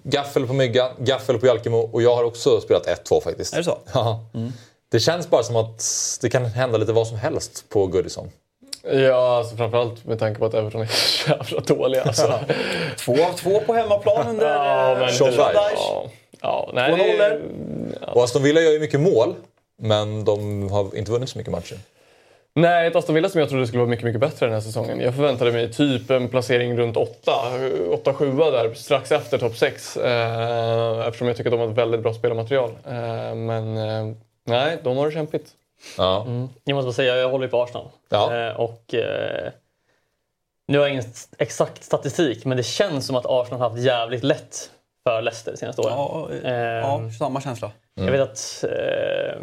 Gaffel 0.05 0.47
på 0.47 0.53
Myggan, 0.53 0.91
gaffel 0.99 1.39
på 1.39 1.47
Jalkemo 1.47 1.79
och 1.79 2.03
jag 2.03 2.17
har 2.17 2.25
också 2.25 2.61
spelat 2.61 2.87
1-2 2.87 3.21
faktiskt. 3.21 3.55
Är 3.55 3.59
det 3.59 3.65
så? 3.65 3.79
Ja. 3.95 4.25
Det 4.91 5.01
känns 5.01 5.31
bara 5.31 5.43
som 5.43 5.57
att 5.57 5.85
det 6.21 6.31
kan 6.31 6.45
hända 6.45 6.79
lite 6.79 6.93
vad 6.93 7.07
som 7.07 7.17
helst 7.17 7.69
på 7.69 7.87
Goodison. 7.87 8.31
Ja, 8.83 9.37
alltså 9.39 9.57
framförallt 9.57 10.05
med 10.05 10.19
tanke 10.19 10.39
på 10.39 10.47
att 10.47 10.55
Everton 10.55 10.81
är 10.83 10.87
så 10.87 11.31
jävla 11.31 11.61
dåliga. 11.61 12.03
Alltså. 12.03 12.39
Två 12.99 13.13
av 13.13 13.33
två 13.33 13.61
på 13.61 13.75
hemmaplan 13.75 14.29
under 14.29 14.47
Ja, 14.47 15.09
Sean 15.09 15.31
Dyche. 15.31 15.43
ja, 15.77 16.07
ja, 16.41 16.71
nej, 16.75 16.91
Två 16.91 16.97
nollor. 16.97 17.41
Och 18.15 18.25
Aston 18.25 18.43
Villa 18.43 18.61
gör 18.61 18.73
ju 18.73 18.81
mycket 18.81 19.01
mål, 19.01 19.35
men 19.83 20.25
de 20.25 20.69
har 20.71 20.97
inte 20.97 21.11
vunnit 21.13 21.29
så 21.29 21.39
mycket 21.39 21.53
matcher. 21.53 21.77
Nej, 22.55 22.87
ett 22.87 22.97
Aston 22.97 23.15
Villa 23.15 23.29
som 23.29 23.41
jag 23.41 23.49
trodde 23.49 23.67
skulle 23.67 23.79
vara 23.81 23.91
mycket, 23.91 24.05
mycket 24.05 24.21
bättre 24.21 24.47
den 24.47 24.53
här 24.55 24.61
säsongen. 24.61 25.01
Jag 25.01 25.15
förväntade 25.15 25.53
mig 25.53 25.73
typ 25.73 26.11
en 26.11 26.29
placering 26.29 26.77
runt 26.79 26.97
8, 26.97 27.33
8-7 28.05 28.51
där 28.53 28.75
strax 28.75 29.13
efter 29.13 29.39
topp 29.39 29.57
6. 29.57 29.97
Eh, 29.97 31.07
eftersom 31.07 31.29
jag 31.29 31.37
tycker 31.37 31.51
att 31.51 31.53
de 31.53 31.61
har 31.61 31.69
ett 31.69 31.79
väldigt 31.79 32.01
bra 32.01 32.15
spelarmaterial. 32.15 32.71
Eh, 32.87 33.35
men 33.35 33.77
eh, 33.77 34.15
nej, 34.47 34.79
de 34.83 34.97
har 34.97 35.07
det 35.07 35.13
kämpigt. 35.13 35.47
Ja. 35.99 36.27
Jag 36.65 36.75
måste 36.75 36.87
bara 36.87 36.93
säga, 36.93 37.17
jag 37.17 37.29
håller 37.31 37.45
ju 37.45 37.51
på 37.51 37.63
Arsenal. 37.63 37.89
Ja. 38.09 38.37
Eh, 38.37 38.57
och, 38.61 38.95
eh, 38.95 39.53
nu 40.69 40.79
har 40.79 40.85
jag 40.85 40.93
ingen 40.93 41.05
exakt 41.39 41.85
statistik, 41.85 42.45
men 42.45 42.57
det 42.57 42.63
känns 42.63 43.07
som 43.07 43.17
att 43.17 43.27
Arsenal 43.27 43.61
har 43.61 43.71
haft 43.71 43.83
jävligt 43.83 44.25
lätt 44.25 44.71
för 45.05 45.23
Leicester 45.23 45.53
de 45.53 45.59
senaste 45.59 45.83
åren. 45.83 45.95
Ja, 45.97 46.29
Eh, 46.45 46.53
ja, 46.55 47.01
samma 47.19 47.41
känsla. 47.41 47.71
Jag 47.95 48.11
vet 48.13 48.21
att 48.21 48.65
eh, 48.65 49.41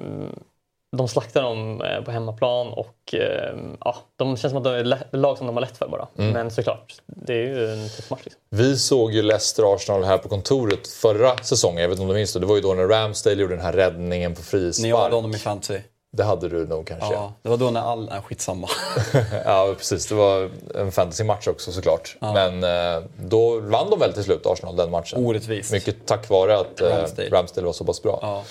de 0.98 1.08
slaktar 1.08 1.42
dem 1.42 1.82
eh, 1.82 2.02
på 2.04 2.12
hemmaplan 2.12 2.68
och 2.68 3.14
eh, 3.14 3.56
ja, 3.80 3.96
de 4.16 4.38
känns 4.38 4.52
som 4.52 4.58
att 4.58 4.64
de 4.64 4.74
är 4.74 5.18
lag 5.18 5.38
som 5.38 5.48
de 5.48 5.56
har 5.56 5.62
lätt 5.62 5.78
för 5.78 5.88
bara. 5.88 6.08
Men 6.14 6.52
såklart, 6.52 6.94
det 7.06 7.34
är 7.34 7.48
ju 7.48 7.72
en 7.72 7.90
tuff 7.90 8.10
match. 8.10 8.22
Liksom. 8.24 8.42
Vi 8.50 8.78
såg 8.78 9.12
ju 9.14 9.22
Leicester-Arsenal 9.22 10.04
här 10.04 10.18
på 10.18 10.30
kontoret 10.30 10.88
förra 10.88 11.38
säsongen. 11.38 11.82
Jag 11.82 11.90
vet 11.90 11.96
inte 11.96 12.02
om 12.02 12.08
du 12.08 12.16
minns 12.16 12.34
det. 12.34 12.40
Det 12.40 12.46
var 12.46 12.56
ju 12.56 12.62
då 12.62 12.74
när 12.74 12.88
Ramsdale 12.88 13.42
gjorde 13.42 13.56
den 13.56 13.66
här 13.66 13.74
räddningen 13.74 14.36
på 14.36 14.42
frispark. 14.42 14.84
Ni 14.84 14.92
hade 14.92 15.16
honom 15.16 15.32
i 15.32 15.38
fantasy. 15.38 15.80
Det 16.12 16.24
hade 16.24 16.50
du 16.50 16.68
nog 16.68 16.88
kanske. 16.88 17.14
Ja, 17.14 17.34
det 17.42 17.50
var 17.50 17.58
då 17.58 17.70
när 17.70 17.82
all... 17.82 18.06
Nej, 18.10 18.22
skitsamma. 18.22 18.68
Ja, 19.46 19.74
precis. 19.78 20.08
Det 20.08 20.16
var 20.16 20.50
en 20.76 20.92
fantasy-match 20.92 21.48
också 21.48 21.72
såklart. 21.72 22.18
Men 22.20 22.64
eh, 22.64 23.04
då 23.18 23.60
vann 23.60 23.90
de 23.90 24.00
väl 24.00 24.14
till 24.14 24.24
slut, 24.24 24.46
Arsenal, 24.46 24.76
den 24.76 24.92
matchen. 24.92 25.26
Orättvist. 25.26 25.72
Mycket 25.72 26.06
tack 26.06 26.30
vare 26.30 26.58
att 26.60 26.82
eh, 26.82 26.88
Ramsdale. 26.88 27.30
Ramsdale. 27.30 27.66
var 27.66 27.74
så 27.74 27.86
pass 27.86 28.04
bra. 28.04 28.20
Ja. 28.22 28.44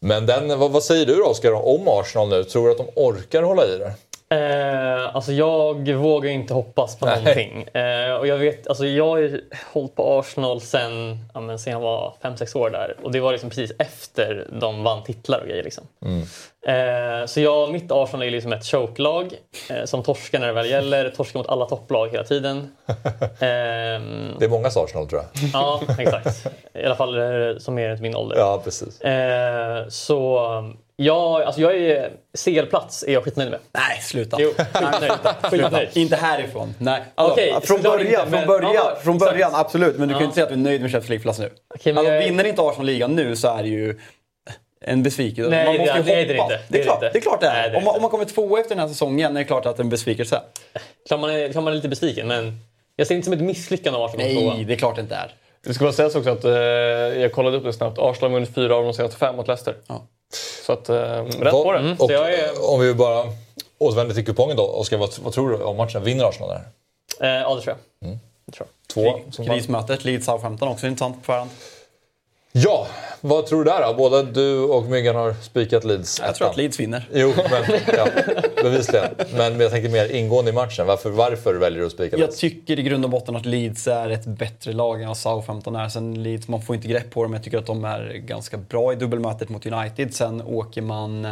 Men 0.00 0.26
den, 0.26 0.58
vad, 0.58 0.70
vad 0.70 0.82
säger 0.82 1.06
du 1.06 1.14
då, 1.14 1.24
Oskar, 1.24 1.52
om 1.52 1.88
Arsenal 1.88 2.28
nu? 2.28 2.44
Tror 2.44 2.64
du 2.66 2.70
att 2.70 2.78
de 2.78 2.86
orkar 2.96 3.42
hålla 3.42 3.66
i 3.66 3.78
det? 3.78 3.92
Eh, 4.30 5.16
alltså 5.16 5.32
jag 5.32 5.88
vågar 5.92 6.30
inte 6.30 6.54
hoppas 6.54 6.96
på 6.98 7.06
Nej. 7.06 7.16
någonting. 7.18 7.62
Eh, 7.62 8.12
och 8.14 8.26
jag, 8.26 8.36
vet, 8.36 8.68
alltså 8.68 8.86
jag 8.86 9.06
har 9.06 9.18
ju 9.18 9.44
hållit 9.72 9.94
på 9.96 10.18
Arsenal 10.18 10.60
sen, 10.60 11.18
ja, 11.34 11.40
men 11.40 11.58
sen 11.58 11.72
jag 11.72 11.80
var 11.80 12.14
5-6 12.22 12.56
år 12.58 12.70
där. 12.70 12.96
Och 13.02 13.12
det 13.12 13.20
var 13.20 13.32
liksom 13.32 13.50
precis 13.50 13.72
efter 13.78 14.46
de 14.60 14.82
vann 14.84 15.02
titlar 15.02 15.40
och 15.40 15.46
grejer. 15.48 15.62
Liksom. 15.64 15.84
Eh, 16.66 17.26
så 17.26 17.40
jag, 17.40 17.72
mitt 17.72 17.92
Arsenal 17.92 18.26
är 18.26 18.30
liksom 18.30 18.52
ett 18.52 18.64
choke-lag 18.64 19.32
eh, 19.70 19.84
som 19.84 20.02
torskar 20.02 20.38
när 20.38 20.46
det 20.46 20.52
väl 20.52 20.70
gäller. 20.70 21.10
Torskar 21.10 21.40
mot 21.40 21.48
alla 21.48 21.66
topplag 21.66 22.08
hela 22.08 22.24
tiden. 22.24 22.72
Ehm, 23.40 24.34
Det 24.38 24.44
är 24.44 24.48
många 24.48 24.68
Arsenal 24.68 25.08
tror 25.08 25.22
jag. 25.22 25.50
ja, 25.52 25.80
exakt. 25.98 26.46
I 26.74 26.84
alla 26.84 26.96
fall 26.96 27.18
eh, 27.18 27.58
som 27.58 27.78
är 27.78 27.88
runt 27.88 28.00
min 28.00 28.16
ålder. 28.16 28.36
Ja, 28.36 28.60
precis. 28.64 29.00
Eh, 29.00 29.88
så 29.88 30.38
ja, 31.02 31.44
alltså 31.46 31.60
jag 31.60 31.76
är 31.76 32.10
CL-plats 32.44 33.04
är 33.08 33.12
jag 33.12 33.24
skitnöjd 33.24 33.50
med. 33.50 33.58
Nej, 33.72 34.00
sluta. 34.02 34.36
Jo, 34.40 34.50
skitnöjd. 34.56 35.12
skitnöjd. 35.42 35.88
Inte 35.92 36.16
härifrån. 36.16 36.74
Nej. 36.78 37.02
Alltså, 37.14 37.32
Okej, 37.32 37.54
från 37.62 37.82
början, 37.82 38.26
inte, 38.26 38.36
från 38.36 38.46
början, 38.46 38.72
ja, 38.74 38.98
från 39.02 39.16
exakt. 39.16 39.32
början 39.32 39.50
absolut. 39.54 39.98
Men 39.98 40.08
du 40.08 40.14
kan 40.14 40.20
ju 40.20 40.24
Ja. 40.24 40.24
inte 40.24 40.34
säga 40.34 40.44
att 40.44 40.48
du 40.50 40.54
är 40.54 40.58
nöjd 40.58 40.80
med 40.82 40.90
Champions 40.92 41.08
League-plats 41.08 41.38
nu. 41.38 41.50
Men 41.84 41.98
alltså, 41.98 42.12
jag- 42.14 42.22
Vinner 42.22 42.44
inte 42.44 42.62
Arsenal 42.62 42.86
ligan 42.86 43.14
nu 43.16 43.36
så 43.36 43.48
är 43.48 43.62
det 43.62 43.68
ju 43.68 43.98
en 44.80 45.02
besvikelse. 45.02 45.50
Nej, 45.50 45.64
man 45.64 45.74
det- 45.74 45.80
måste 45.80 45.98
ju 45.98 46.02
det 46.04 46.12
är 46.12 46.26
det 46.34 46.40
hoppas. 46.40 46.52
inte. 46.52 46.62
Det 46.68 46.78
Det 46.78 46.78
är 46.78 46.80
är 46.80 46.84
klart 46.84 47.00
det 47.00 47.06
inte. 47.06 47.18
det 47.18 47.18
är. 47.18 47.22
Klart 47.22 47.40
det 47.40 47.46
Nej, 47.48 47.64
är. 47.66 47.70
det 47.70 47.74
är 47.74 47.78
Om, 47.78 47.84
man, 47.84 47.90
inte. 47.90 47.96
om 47.98 48.02
man 48.02 48.10
kommer 48.10 48.24
tvåa 48.24 48.60
efter 48.60 48.74
den 48.74 48.80
här 48.82 48.88
säsongen 48.88 49.36
är 49.36 49.40
det 49.40 49.44
klart 49.44 49.66
att 49.66 49.76
det 49.76 49.80
är 49.80 49.84
en 49.84 49.90
besvikelse. 49.90 50.40
Klart 51.08 51.20
man 51.20 51.30
är, 51.30 51.52
klart 51.52 51.64
man 51.64 51.72
är 51.72 51.76
lite 51.76 51.88
besviken, 51.88 52.28
men 52.28 52.58
jag 52.96 53.06
ser 53.06 53.14
det 53.14 53.16
inte 53.16 53.24
som 53.24 53.32
ett 53.34 53.40
misslyckande 53.40 53.98
av 53.98 54.04
Arsenal 54.04 54.26
Nej, 54.26 54.64
det 54.64 54.72
är 54.72 54.76
klart 54.76 54.94
det 54.96 55.02
inte 55.02 55.14
är. 55.14 55.34
Det 55.66 55.74
ska 55.74 55.84
bara 55.84 55.92
sägas 55.92 56.14
också 56.14 56.30
att 56.30 56.44
eh, 56.44 56.52
jag 56.52 57.32
kollade 57.32 57.56
upp 57.56 57.64
det 57.64 57.72
snabbt. 57.72 57.98
Arsenal 57.98 58.30
har 58.30 58.36
vunnit 58.36 58.54
fyra 58.54 58.74
av 58.76 58.84
de 58.84 58.94
senaste 58.94 59.16
fem 59.18 59.36
mot 59.36 59.46
Leicester. 59.48 59.74
Ja. 59.86 60.06
Så 60.66 60.72
att, 60.72 60.88
eh, 60.88 60.94
rätt 61.24 61.50
på 61.52 61.72
det. 61.72 61.78
Mm, 61.78 61.92
Och, 61.92 61.98
så 62.06 62.12
jag 62.12 62.34
är- 62.34 62.70
Om 62.74 62.80
vi 62.80 62.94
bara 62.94 63.24
återvänder 63.78 64.14
till 64.14 64.26
kupongen 64.26 64.56
då. 64.56 64.62
Oskar, 64.66 64.96
vad, 64.96 65.10
vad 65.22 65.32
tror 65.32 65.50
du 65.50 65.56
om 65.62 65.76
matchen? 65.76 66.04
Vinner 66.04 66.24
Arsenal 66.24 66.48
där? 66.48 66.62
Eh, 67.36 67.42
ja, 67.42 67.54
det 67.54 67.60
tror 67.62 67.76
jag. 68.00 68.18
tror 68.54 68.68
jag. 68.68 69.24
Två. 69.34 69.44
Krismötet, 69.44 70.04
Leeds 70.04 70.26
Southampton 70.26 70.68
också 70.68 70.86
intressant 70.86 71.16
på 71.18 71.24
förhand. 71.24 71.50
Ja, 72.52 72.86
vad 73.20 73.46
tror 73.46 73.64
du 73.64 73.70
där 73.70 73.86
då? 73.86 73.94
Både 73.94 74.22
du 74.22 74.60
och 74.60 74.84
Myggan 74.84 75.16
har 75.16 75.32
spikat 75.42 75.84
Leeds. 75.84 76.20
Jag 76.24 76.34
tror 76.34 76.48
att 76.48 76.56
Leeds 76.56 76.80
vinner. 76.80 77.08
Jo, 77.14 77.32
men 77.50 77.80
ja, 77.96 78.08
bevisligen. 78.62 79.06
Men 79.36 79.60
jag 79.60 79.70
tänker 79.70 79.88
mer 79.88 80.12
ingående 80.12 80.50
i 80.50 80.54
matchen. 80.54 80.86
Varför, 80.86 81.10
varför 81.10 81.54
väljer 81.54 81.80
du 81.80 81.86
att 81.86 81.92
spika 81.92 82.16
Jag 82.16 82.20
Leeds? 82.20 82.38
tycker 82.38 82.78
i 82.78 82.82
grund 82.82 83.04
och 83.04 83.10
botten 83.10 83.36
att 83.36 83.46
Leeds 83.46 83.86
är 83.86 84.10
ett 84.10 84.26
bättre 84.26 84.72
lag 84.72 85.02
än 85.02 85.08
vad 85.08 85.16
Southampton 85.16 85.76
är. 85.76 85.88
Sen 85.88 86.22
Leeds, 86.22 86.48
man 86.48 86.62
får 86.62 86.76
inte 86.76 86.88
grepp 86.88 87.10
på 87.10 87.22
dem. 87.22 87.32
Jag 87.32 87.42
tycker 87.42 87.58
att 87.58 87.66
de 87.66 87.84
är 87.84 88.12
ganska 88.14 88.56
bra 88.56 88.92
i 88.92 88.96
dubbelmötet 88.96 89.48
mot 89.48 89.66
United. 89.66 90.14
Sen 90.14 90.42
åker 90.42 90.82
man 90.82 91.28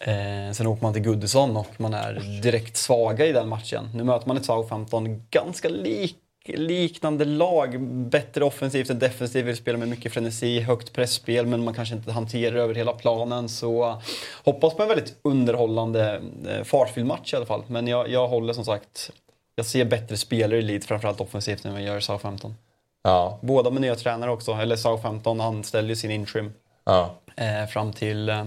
Eh, 0.00 0.52
sen 0.52 0.66
åker 0.66 0.82
man 0.82 0.92
till 0.92 1.02
Goodison 1.02 1.56
och 1.56 1.66
man 1.76 1.94
är 1.94 2.40
direkt 2.42 2.76
svaga 2.76 3.26
i 3.26 3.32
den 3.32 3.48
matchen. 3.48 3.90
Nu 3.94 4.04
möter 4.04 4.28
man 4.28 4.36
ett 4.36 4.44
Southampton 4.44 5.22
ganska 5.30 5.68
lik, 5.68 6.16
liknande 6.48 7.24
lag. 7.24 7.80
Bättre 8.10 8.44
offensivt 8.44 8.90
än 8.90 8.98
defensivt, 8.98 9.46
vill 9.46 9.56
spela 9.56 9.78
med 9.78 9.88
mycket 9.88 10.12
frenesi, 10.12 10.60
högt 10.60 10.92
pressspel 10.92 11.46
men 11.46 11.64
man 11.64 11.74
kanske 11.74 11.94
inte 11.94 12.12
hanterar 12.12 12.56
över 12.56 12.74
hela 12.74 12.92
planen. 12.92 13.48
Så 13.48 14.02
hoppas 14.44 14.74
på 14.74 14.82
en 14.82 14.88
väldigt 14.88 15.18
underhållande, 15.22 16.22
eh, 16.48 16.64
fartfylld 16.64 17.06
match 17.06 17.32
i 17.32 17.36
alla 17.36 17.46
fall. 17.46 17.64
Men 17.66 17.86
jag, 17.86 18.08
jag 18.08 18.28
håller 18.28 18.52
som 18.52 18.64
sagt, 18.64 19.10
jag 19.56 19.66
ser 19.66 19.84
bättre 19.84 20.16
spelare 20.16 20.58
i 20.58 20.62
Leeds, 20.62 20.86
framförallt 20.86 21.20
offensivt, 21.20 21.64
än 21.64 21.72
vad 21.72 21.80
jag 21.80 21.88
gör 21.88 21.98
i 21.98 22.02
Southampton. 22.02 22.54
Ja, 23.02 23.38
Båda 23.42 23.70
med 23.70 23.82
nya 23.82 23.94
tränare 23.94 24.30
också, 24.30 24.52
eller 24.52 24.76
Southampton 24.76 25.40
anställde 25.40 25.88
ju 25.88 25.96
sin 25.96 26.10
interim 26.10 26.52
ja. 26.84 27.14
eh, 27.36 27.66
fram, 27.66 27.92
till, 27.92 28.28
eh, 28.28 28.46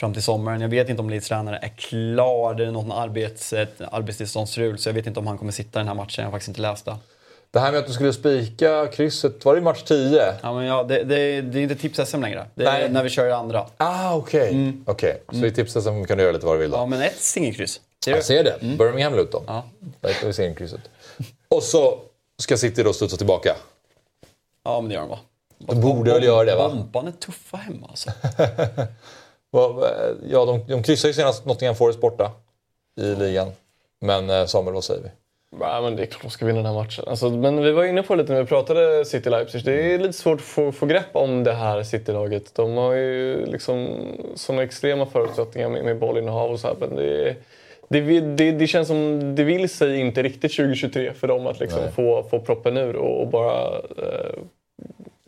fram 0.00 0.12
till 0.12 0.22
sommaren. 0.22 0.60
Jag 0.60 0.68
vet 0.68 0.88
inte 0.88 1.02
om 1.02 1.10
Leeds 1.10 1.28
tränare 1.28 1.58
är 1.62 1.68
klar, 1.68 2.54
det 2.54 2.66
är 2.66 2.70
något 2.70 2.94
arbets, 2.96 3.52
ett 3.52 3.80
arbetstillståndsstrul 3.80 4.78
så 4.78 4.88
jag 4.88 4.94
vet 4.94 5.06
inte 5.06 5.20
om 5.20 5.26
han 5.26 5.38
kommer 5.38 5.52
sitta 5.52 5.78
i 5.78 5.80
den 5.80 5.88
här 5.88 5.94
matchen, 5.94 6.22
jag 6.22 6.24
har 6.24 6.32
faktiskt 6.32 6.48
inte 6.48 6.60
läst 6.60 6.84
det. 6.84 6.96
Det 7.54 7.60
här 7.60 7.72
med 7.72 7.80
att 7.80 7.86
du 7.86 7.92
skulle 7.92 8.12
spika 8.12 8.86
krysset, 8.86 9.44
var 9.44 9.54
det 9.54 9.58
i 9.58 9.62
match 9.62 9.82
10? 9.82 10.34
Ja, 10.42 10.52
men 10.54 10.64
ja, 10.64 10.82
det, 10.82 11.04
det, 11.04 11.40
det 11.40 11.58
är 11.58 11.62
inte 11.62 11.74
tips-SM 11.74 12.20
längre, 12.20 12.46
det 12.54 12.64
är 12.64 12.72
Nej. 12.80 12.88
när 12.88 13.02
vi 13.02 13.10
kör 13.10 13.26
det 13.26 13.36
andra. 13.36 13.66
Ah, 13.76 14.14
okej. 14.16 14.72
Okej, 14.86 15.22
så 15.32 15.46
i 15.46 15.50
tipset 15.52 15.82
som 15.82 16.04
kan 16.06 16.16
du 16.18 16.22
göra 16.24 16.32
lite 16.32 16.46
vad 16.46 16.54
du 16.54 16.60
vill 16.60 16.70
då? 16.70 16.76
Ja, 16.76 16.86
men 16.86 17.02
ett 17.02 17.16
singelkryss. 17.20 17.80
Ser? 18.04 18.12
Jag 18.12 18.24
ser 18.24 18.44
det. 18.44 18.58
Birmingham 18.78 19.14
Luton. 19.14 19.42
Ja. 19.46 19.64
Där 20.00 20.08
hittar 20.08 20.26
vi 20.26 20.32
singelkrysset. 20.32 20.80
Och 21.48 21.62
så 21.62 21.98
ska 22.38 22.56
City 22.56 22.82
då 22.82 22.92
studsa 22.92 23.16
tillbaka. 23.16 23.56
ja, 24.64 24.80
men 24.80 24.88
det 24.88 24.94
gör 24.94 25.00
de 25.02 25.10
va? 25.10 25.18
De 25.58 25.80
borde 25.80 26.12
väl 26.12 26.24
göra 26.24 26.44
det 26.44 26.56
va? 26.56 26.68
Bompan 26.68 27.06
är 27.08 27.12
tuffa 27.12 27.56
hemma 27.56 27.86
alltså. 27.90 28.10
Vad- 29.50 29.84
Ja, 30.30 30.44
de, 30.44 30.66
de 30.68 30.82
kryssade 30.82 31.08
ju 31.08 31.14
senast 31.14 31.44
Nottingham 31.44 31.76
Forest 31.76 32.00
borta 32.00 32.32
i 33.00 33.14
ligan. 33.14 33.52
Men 34.00 34.30
eh, 34.30 34.46
Samuel, 34.46 34.74
vad 34.74 34.84
säger 34.84 35.02
vi? 35.02 35.08
Ja, 35.60 35.80
men 35.80 35.96
det 35.96 36.02
är 36.02 36.06
klart 36.06 36.22
de 36.22 36.30
ska 36.30 36.46
vinna 36.46 36.58
den 36.58 36.66
här 36.66 36.82
matchen. 36.82 37.04
Alltså, 37.08 37.30
men 37.30 37.62
vi 37.62 37.70
var 37.70 37.84
inne 37.84 38.02
på 38.02 38.14
det 38.14 38.22
lite 38.22 38.32
när 38.32 38.40
vi 38.40 38.46
pratade 38.46 39.04
City 39.04 39.30
Leipzig. 39.30 39.64
Det 39.64 39.94
är 39.94 39.98
lite 39.98 40.12
svårt 40.12 40.38
att 40.38 40.44
få, 40.44 40.72
få 40.72 40.86
grepp 40.86 41.08
om 41.12 41.44
det 41.44 41.52
här 41.52 41.82
City-laget. 41.82 42.54
De 42.54 42.76
har 42.76 42.92
ju 42.92 43.46
liksom 43.46 43.88
såna 44.34 44.62
extrema 44.62 45.06
förutsättningar 45.06 45.68
med, 45.68 45.84
med 45.84 45.98
bollinnehav 45.98 46.50
och 46.50 46.60
så 46.60 46.66
här. 46.66 46.76
Men 46.80 46.96
det, 46.96 47.36
det, 47.88 48.20
det, 48.20 48.52
det 48.52 48.66
känns 48.66 48.88
som 48.88 49.34
det 49.34 49.44
vill 49.44 49.68
sig 49.68 50.00
inte 50.00 50.22
riktigt 50.22 50.56
2023 50.56 51.12
för 51.12 51.28
dem 51.28 51.46
att 51.46 51.60
liksom 51.60 51.92
få, 51.96 52.22
få 52.30 52.40
proppen 52.40 52.76
ur 52.76 52.96
och, 52.96 53.20
och 53.20 53.28
bara 53.28 53.68
eh, 53.76 54.38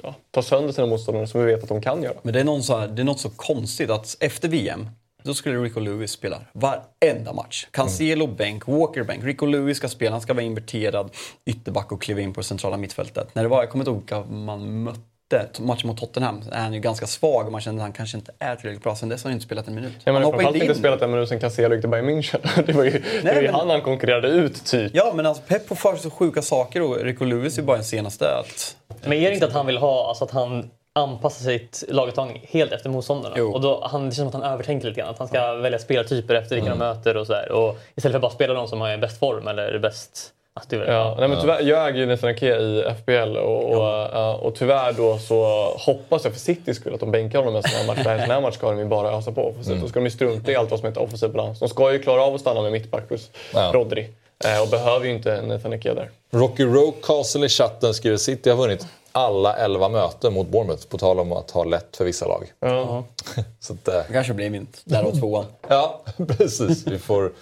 ja, 0.02 0.14
ta 0.30 0.42
sönder 0.42 0.72
sina 0.72 0.86
motståndare 0.86 1.26
som 1.26 1.40
vi 1.40 1.52
vet 1.52 1.62
att 1.62 1.68
de 1.68 1.82
kan 1.82 2.02
göra. 2.02 2.16
Men 2.22 2.34
det 2.34 2.40
är, 2.40 2.44
någon 2.44 2.62
så 2.62 2.76
här, 2.76 2.88
det 2.88 3.02
är 3.02 3.04
något 3.04 3.20
så 3.20 3.30
konstigt 3.30 3.90
att 3.90 4.16
efter 4.20 4.48
VM, 4.48 4.88
då 5.26 5.34
skulle 5.34 5.58
Rico 5.58 5.80
Lewis 5.80 6.10
spela 6.12 6.40
varenda 6.52 7.32
match. 7.32 7.66
Cancelo 7.70 8.26
bänk, 8.26 8.66
Walker 8.66 9.02
bänk. 9.02 9.24
Rico 9.24 9.46
Lewis 9.46 9.76
ska 9.76 9.88
spela, 9.88 10.10
han 10.10 10.20
ska 10.20 10.34
vara 10.34 10.44
inverterad 10.44 11.10
ytterback 11.46 11.92
och 11.92 12.02
kliva 12.02 12.20
in 12.20 12.32
på 12.32 12.40
det 12.40 12.44
centrala 12.46 12.76
mittfältet. 12.76 13.34
När 13.34 13.42
det 13.42 13.48
var, 13.48 13.62
jag 13.62 13.70
kommer 13.70 13.82
inte 13.82 13.90
ihåg 13.90 13.98
vilka 14.00 14.20
man 14.34 14.82
mötte, 14.82 15.62
matchen 15.62 15.88
mot 15.88 15.98
Tottenham, 15.98 16.42
är 16.52 16.60
han 16.60 16.74
ju 16.74 16.80
ganska 16.80 17.06
svag 17.06 17.46
och 17.46 17.52
man 17.52 17.60
känner 17.60 17.78
att 17.78 17.82
han 17.82 17.92
kanske 17.92 18.16
inte 18.16 18.32
är 18.38 18.56
tillräckligt 18.56 18.82
bra. 18.82 18.96
Sen 18.96 19.08
dess 19.08 19.22
har 19.24 19.30
han 19.30 19.34
inte 19.34 19.44
spelat 19.46 19.68
en 19.68 19.74
minut. 19.74 19.92
Ja, 20.04 20.12
men 20.12 20.22
han 20.22 20.30
framförallt 20.32 20.56
inte 20.56 20.66
in. 20.66 20.74
spelat 20.74 21.02
en 21.02 21.10
minut 21.10 21.28
sen 21.28 21.40
Cancelo 21.40 21.74
gick 21.74 21.82
till 21.82 21.90
Bayern 21.90 22.08
München. 22.10 22.38
Det 22.66 22.72
var 22.72 22.84
ju, 22.84 22.90
det 22.90 23.34
var 23.34 23.34
ju 23.34 23.42
men- 23.42 23.54
han 23.54 23.70
han 23.70 23.80
konkurrerade 23.82 24.28
ut 24.28 24.64
typ. 24.64 24.92
Ja, 24.94 25.12
men 25.16 25.26
alltså 25.26 25.42
Pep 25.42 25.68
får 25.68 25.76
för 25.76 25.92
sig 25.92 26.02
så 26.02 26.10
sjuka 26.10 26.42
saker 26.42 26.82
och 26.82 26.96
Rico 27.04 27.24
Lewis 27.24 27.58
är 27.58 27.62
bara 27.62 27.76
den 27.76 27.84
senaste. 27.86 28.24
Att, 28.38 28.76
Men 29.02 29.12
är 29.12 29.28
det 29.28 29.34
inte 29.34 29.46
att 29.46 29.52
han 29.52 29.66
vill 29.66 29.78
ha, 29.78 30.08
alltså 30.08 30.24
att 30.24 30.30
han 30.30 30.70
anpassar 30.96 31.44
sitt 31.44 31.84
laguttagning 31.88 32.46
helt 32.50 32.72
efter 32.72 32.90
motståndarna? 32.90 33.42
Och 33.44 33.60
då, 33.60 33.80
han, 33.84 34.08
det 34.08 34.14
känns 34.14 34.32
som 34.32 34.40
att 34.40 34.44
han 34.44 34.52
övertänker 34.52 34.88
lite 34.88 35.00
grann. 35.00 35.10
Att 35.10 35.18
han 35.18 35.28
ska 35.28 35.54
välja 35.54 35.78
spelartyper 35.78 36.34
efter 36.34 36.54
vilka 36.54 36.70
de 36.70 36.78
möter 36.78 37.16
och 37.16 37.26
sådär. 37.26 37.52
Och 37.52 37.78
istället 37.94 38.12
för 38.12 38.18
att 38.18 38.22
bara 38.22 38.32
spela 38.32 38.54
de 38.54 38.68
som 38.68 38.80
har 38.80 38.96
bäst 38.96 39.18
form 39.18 39.48
eller 39.48 39.78
bäst... 39.78 40.32
Ja, 40.70 41.16
nej, 41.18 41.28
men 41.28 41.40
tyvärr, 41.40 41.62
jag 41.62 41.88
äger 41.88 41.98
ju 42.00 42.06
Nathan 42.06 42.30
Ake 42.30 42.56
i 42.56 42.84
FBL 43.02 43.36
och, 43.36 43.64
och, 43.64 43.82
ja, 44.12 44.34
och 44.34 44.54
tyvärr 44.54 44.92
då 44.92 45.18
så 45.18 45.44
hoppas 45.78 46.24
jag 46.24 46.32
för 46.32 46.40
Citys 46.40 46.76
skull 46.76 46.94
att 46.94 47.00
de 47.00 47.10
bänkar 47.10 47.38
honom 47.38 47.56
en 47.56 47.62
sån 47.62 47.70
här 47.70 47.86
match. 47.86 48.02
För 48.04 48.10
en 48.10 48.20
sån 48.20 48.30
här 48.30 48.40
match 48.40 48.54
ska 48.54 48.70
de 48.70 48.78
ju 48.78 48.84
bara 48.84 49.10
ösa 49.18 49.32
på 49.32 49.48
offensivt. 49.48 49.80
Då 49.80 49.88
ska 49.88 50.00
de 50.00 50.04
ju 50.04 50.10
strunta 50.10 50.52
i 50.52 50.56
allt 50.56 50.70
vad 50.70 50.80
som 50.80 50.88
heter 50.88 51.02
offensiv 51.02 51.30
balans. 51.32 51.58
De 51.58 51.68
ska 51.68 51.92
ju 51.92 51.98
klara 51.98 52.22
av 52.22 52.34
att 52.34 52.40
stanna 52.40 52.62
med 52.62 52.72
mittback 52.72 53.08
plus 53.08 53.30
Ja. 53.54 53.70
Rodri. 53.74 54.08
Eh, 54.44 54.62
och 54.62 54.68
behöver 54.68 55.06
ju 55.06 55.12
inte 55.12 55.42
Nathan 55.42 55.72
Ake 55.72 55.94
där. 55.94 56.10
Rocky 56.30 56.64
Road 56.64 56.94
Castle 57.02 57.46
i 57.46 57.48
chatten 57.48 57.94
skriver 57.94 58.16
City 58.16 58.50
har 58.50 58.56
vunnit 58.56 58.86
alla 59.16 59.56
11 59.56 59.88
möten 59.88 60.32
mot 60.32 60.48
Bournemouth. 60.48 60.86
På 60.88 60.98
tal 60.98 61.20
om 61.20 61.32
att 61.32 61.50
ha 61.50 61.64
lätt 61.64 61.96
för 61.96 62.04
vissa 62.04 62.26
lag. 62.26 62.52
Ja. 62.60 63.04
Så 63.60 63.72
att, 63.72 63.88
eh, 63.88 63.94
det 63.94 64.12
kanske 64.12 64.34
blir 64.34 64.50
min 64.50 64.66
där 64.84 65.06
och 65.06 65.14
tvåan. 65.14 65.44
ja, 65.68 66.02
precis. 66.16 66.86
Vi 66.86 66.98
får, 66.98 67.32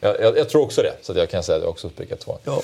jag, 0.00 0.20
jag, 0.20 0.38
jag 0.38 0.48
tror 0.48 0.62
också 0.62 0.82
det. 0.82 0.92
Så 1.02 1.12
att 1.12 1.18
jag 1.18 1.30
kan 1.30 1.42
säga 1.42 1.56
att 1.56 1.62
jag 1.62 1.70
också 1.70 1.90
spikat 1.90 2.20
två. 2.20 2.38
Ja. 2.44 2.62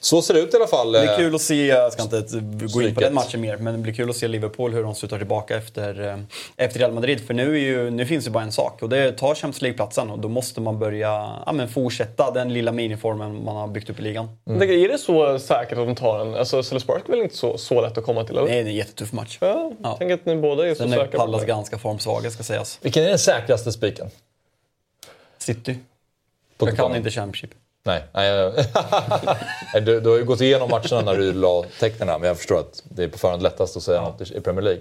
Så 0.00 0.22
ser 0.22 0.34
det 0.34 0.40
ut 0.40 0.54
i 0.54 0.56
alla 0.56 0.66
fall. 0.66 0.92
Det 0.92 1.00
blir 1.00 1.10
eh, 1.10 1.16
kul 1.16 1.34
att 1.34 1.40
se, 1.40 1.66
jag 1.66 1.92
ska 1.92 2.02
inte 2.02 2.40
gå 2.74 2.82
in 2.82 2.94
på 2.94 3.00
den 3.00 3.14
matchen 3.14 3.40
mer, 3.40 3.56
men 3.56 3.72
det 3.74 3.78
blir 3.78 3.92
kul 3.92 4.10
att 4.10 4.16
se 4.16 4.28
Liverpool 4.28 4.72
hur 4.72 4.82
de 4.82 4.94
slutar 4.94 5.18
tillbaka 5.18 5.56
efter, 5.56 6.08
eh, 6.08 6.18
efter 6.56 6.78
Real 6.78 6.92
Madrid. 6.92 7.26
För 7.26 7.34
nu, 7.34 7.54
är 7.54 7.60
ju, 7.60 7.90
nu 7.90 8.06
finns 8.06 8.24
det 8.24 8.30
bara 8.30 8.44
en 8.44 8.52
sak 8.52 8.82
och 8.82 8.88
det 8.88 8.98
är 8.98 9.08
att 9.08 9.18
ta 9.18 9.34
Champions 9.34 9.62
League-platsen 9.62 10.10
och 10.10 10.18
då 10.18 10.28
måste 10.28 10.60
man 10.60 10.78
börja 10.78 11.38
ja, 11.46 11.52
men 11.52 11.68
fortsätta 11.68 12.30
den 12.30 12.52
lilla 12.52 12.72
miniformen 12.72 13.44
man 13.44 13.56
har 13.56 13.68
byggt 13.68 13.90
upp 13.90 13.98
i 13.98 14.02
ligan. 14.02 14.28
Tänker, 14.46 14.68
Är 14.68 14.88
det 14.88 14.98
så 14.98 15.38
säkert 15.38 15.78
att 15.78 15.86
de 15.86 15.94
tar 15.94 16.20
en... 16.20 16.34
Alltså 16.34 16.62
Selhurst 16.62 16.86
Park 16.86 17.02
är 17.06 17.10
väl 17.10 17.22
inte 17.22 17.36
så, 17.36 17.58
så 17.58 17.80
lätt 17.80 17.98
att 17.98 18.04
komma 18.04 18.24
till? 18.24 18.38
Eller? 18.38 18.48
Det 18.48 18.54
är 18.54 18.60
en 18.60 18.74
jättetuff 18.74 19.12
match. 19.12 19.38
Ja, 19.40 19.72
Ja. 19.82 19.96
Tänk 19.98 20.12
att 20.12 20.26
ni 20.26 20.36
båda 20.36 20.68
är 20.68 20.74
så 20.74 20.82
Sen 20.82 20.92
är 20.92 20.96
säkra 20.96 21.18
Pallas 21.18 21.44
ganska 21.44 21.78
formsvaga 21.78 22.30
ska 22.30 22.42
sägas. 22.42 22.78
Vilken 22.82 23.04
är 23.04 23.08
den 23.08 23.18
säkraste 23.18 23.72
spiken? 23.72 24.10
City. 25.38 25.78
På 26.60 26.68
Jag 26.68 26.76
kan 26.76 26.96
inte 26.96 27.10
Championship. 27.10 27.50
Nej. 27.82 28.02
du, 29.82 30.00
du 30.00 30.08
har 30.10 30.16
ju 30.16 30.24
gått 30.24 30.40
igenom 30.40 30.70
matcherna 30.70 31.00
när 31.00 31.14
du 31.18 31.32
la 31.32 31.64
tecknen 31.80 32.08
men 32.08 32.22
jag 32.22 32.36
förstår 32.36 32.58
att 32.60 32.82
det 32.88 33.04
är 33.04 33.08
på 33.08 33.18
förhand 33.18 33.42
lättast 33.42 33.76
att 33.76 33.82
säga 33.82 34.00
något 34.02 34.30
i 34.30 34.40
Premier 34.40 34.62
League. 34.62 34.80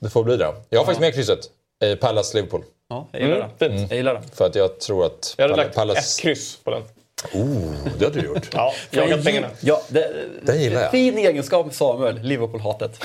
Det 0.00 0.10
får 0.10 0.24
bli 0.24 0.36
det 0.36 0.44
då. 0.44 0.54
Jag 0.68 0.78
har 0.80 0.84
faktiskt 0.84 1.00
med 1.00 1.14
krysset. 1.14 1.40
Eh, 1.84 1.94
Palace 1.96 2.36
Liverpool. 2.36 2.64
Ja, 2.88 3.08
jag 3.12 3.22
gillar 3.22 3.36
Mm, 3.36 3.48
det. 3.58 3.68
fint. 3.70 3.90
Jag 3.90 3.96
gillar 3.96 4.14
det. 4.14 4.22
För 4.32 4.46
att 4.46 4.54
jag 4.54 4.80
tror 4.80 5.06
att 5.06 5.34
Jag 5.36 5.44
hade 5.44 5.54
Pal- 5.54 5.56
lagt 5.64 5.74
Palace... 5.74 6.00
ett 6.00 6.20
kryss 6.22 6.56
på 6.64 6.70
den. 6.70 6.82
Oh, 7.32 7.72
det 7.98 8.04
hade 8.04 8.20
du 8.20 8.26
gjort. 8.26 8.48
Ja, 8.54 8.74
jagat 8.90 9.24
pengarna. 9.24 9.48
Ja, 9.60 9.82
det, 9.88 10.26
Den 10.42 10.60
gillar 10.60 10.80
jag. 10.80 10.90
Fin 10.90 11.18
egenskap 11.18 11.66
med 11.66 11.74
Samuel, 11.74 12.20
Liverpool-hatet. 12.22 12.98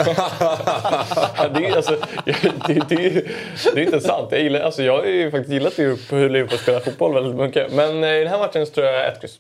Det, 1.56 1.65
är, 1.68 1.76
alltså, 1.76 1.98
det, 2.26 2.90
det, 2.90 3.26
det 3.73 3.81
är 3.81 3.85
inte 3.85 4.02
sant. 4.02 4.27
Jag, 4.31 4.41
gillar, 4.41 4.60
alltså, 4.60 4.84
jag 4.84 4.98
har 4.98 5.06
ju 5.06 5.31
faktiskt 5.31 5.53
gillat 5.53 5.80
hur 5.80 6.30
Liverpool 6.30 6.60
spelar 6.60 6.80
fotboll 6.80 7.14
väldigt 7.14 7.35
mycket. 7.35 7.72
Men 7.73 8.03
eh, 8.03 8.10
i 8.10 8.19
den 8.19 8.27
här 8.27 8.40
matchen 8.40 8.65
så 8.65 8.72
tror 8.72 8.88
jag 8.88 9.07
ett 9.07 9.22
kryss. 9.22 9.40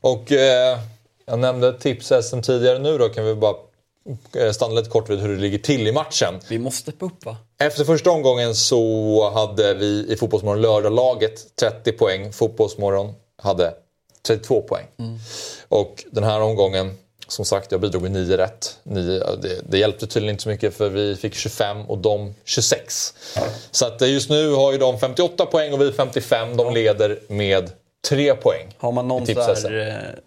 Och 0.00 0.32
eh, 0.32 0.78
jag 1.26 1.38
nämnde 1.38 1.72
tips-SM 1.72 2.40
tidigare 2.42 2.78
nu 2.78 2.98
då 2.98 3.08
kan 3.08 3.24
vi 3.24 3.34
bara 3.34 3.54
eh, 4.36 4.50
stanna 4.50 4.74
lite 4.74 4.90
kort 4.90 5.10
vid 5.10 5.20
hur 5.20 5.28
det 5.28 5.40
ligger 5.40 5.58
till 5.58 5.86
i 5.86 5.92
matchen. 5.92 6.34
Vi 6.48 6.58
måste 6.58 6.80
steppa 6.82 7.06
upp 7.06 7.24
va? 7.24 7.36
Efter 7.66 7.84
första 7.84 8.10
omgången 8.10 8.54
så 8.54 9.30
hade 9.34 9.74
vi 9.74 10.06
i 10.12 10.16
Fotbollsmorgon 10.16 10.62
lördag-laget 10.62 11.56
30 11.56 11.92
poäng. 11.92 12.32
Fotbollsmorgon 12.32 13.12
hade 13.42 13.74
32 14.26 14.62
poäng. 14.62 14.86
Och 15.68 16.04
den 16.10 16.24
här 16.24 16.40
omgången, 16.40 16.98
som 17.28 17.44
sagt, 17.44 17.72
jag 17.72 17.80
bidrog 17.80 18.02
med 18.02 18.10
9 18.10 18.36
rätt. 18.36 18.78
9, 18.82 19.18
ja, 19.18 19.36
det, 19.42 19.60
det 19.68 19.78
hjälpte 19.78 20.06
tydligen 20.06 20.34
inte 20.34 20.42
så 20.42 20.48
mycket 20.48 20.74
för 20.74 20.88
vi 20.88 21.16
fick 21.16 21.34
25 21.34 21.80
och 21.90 21.98
de 21.98 22.34
26. 22.44 23.14
Så 23.70 23.86
att 23.86 24.02
eh, 24.02 24.12
just 24.12 24.30
nu 24.30 24.50
har 24.50 24.72
ju 24.72 24.78
de 24.78 24.98
58 24.98 25.46
poäng 25.46 25.72
och 25.72 25.80
vi 25.80 25.92
55. 25.92 26.56
De 26.56 26.74
leder 26.74 27.18
med 27.28 27.70
3 28.08 28.34
poäng. 28.34 28.74
Har 28.78 28.92
man 28.92 29.08
någon 29.08 29.26
så 29.26 29.40
här, 29.40 29.88
eh, 29.88 30.20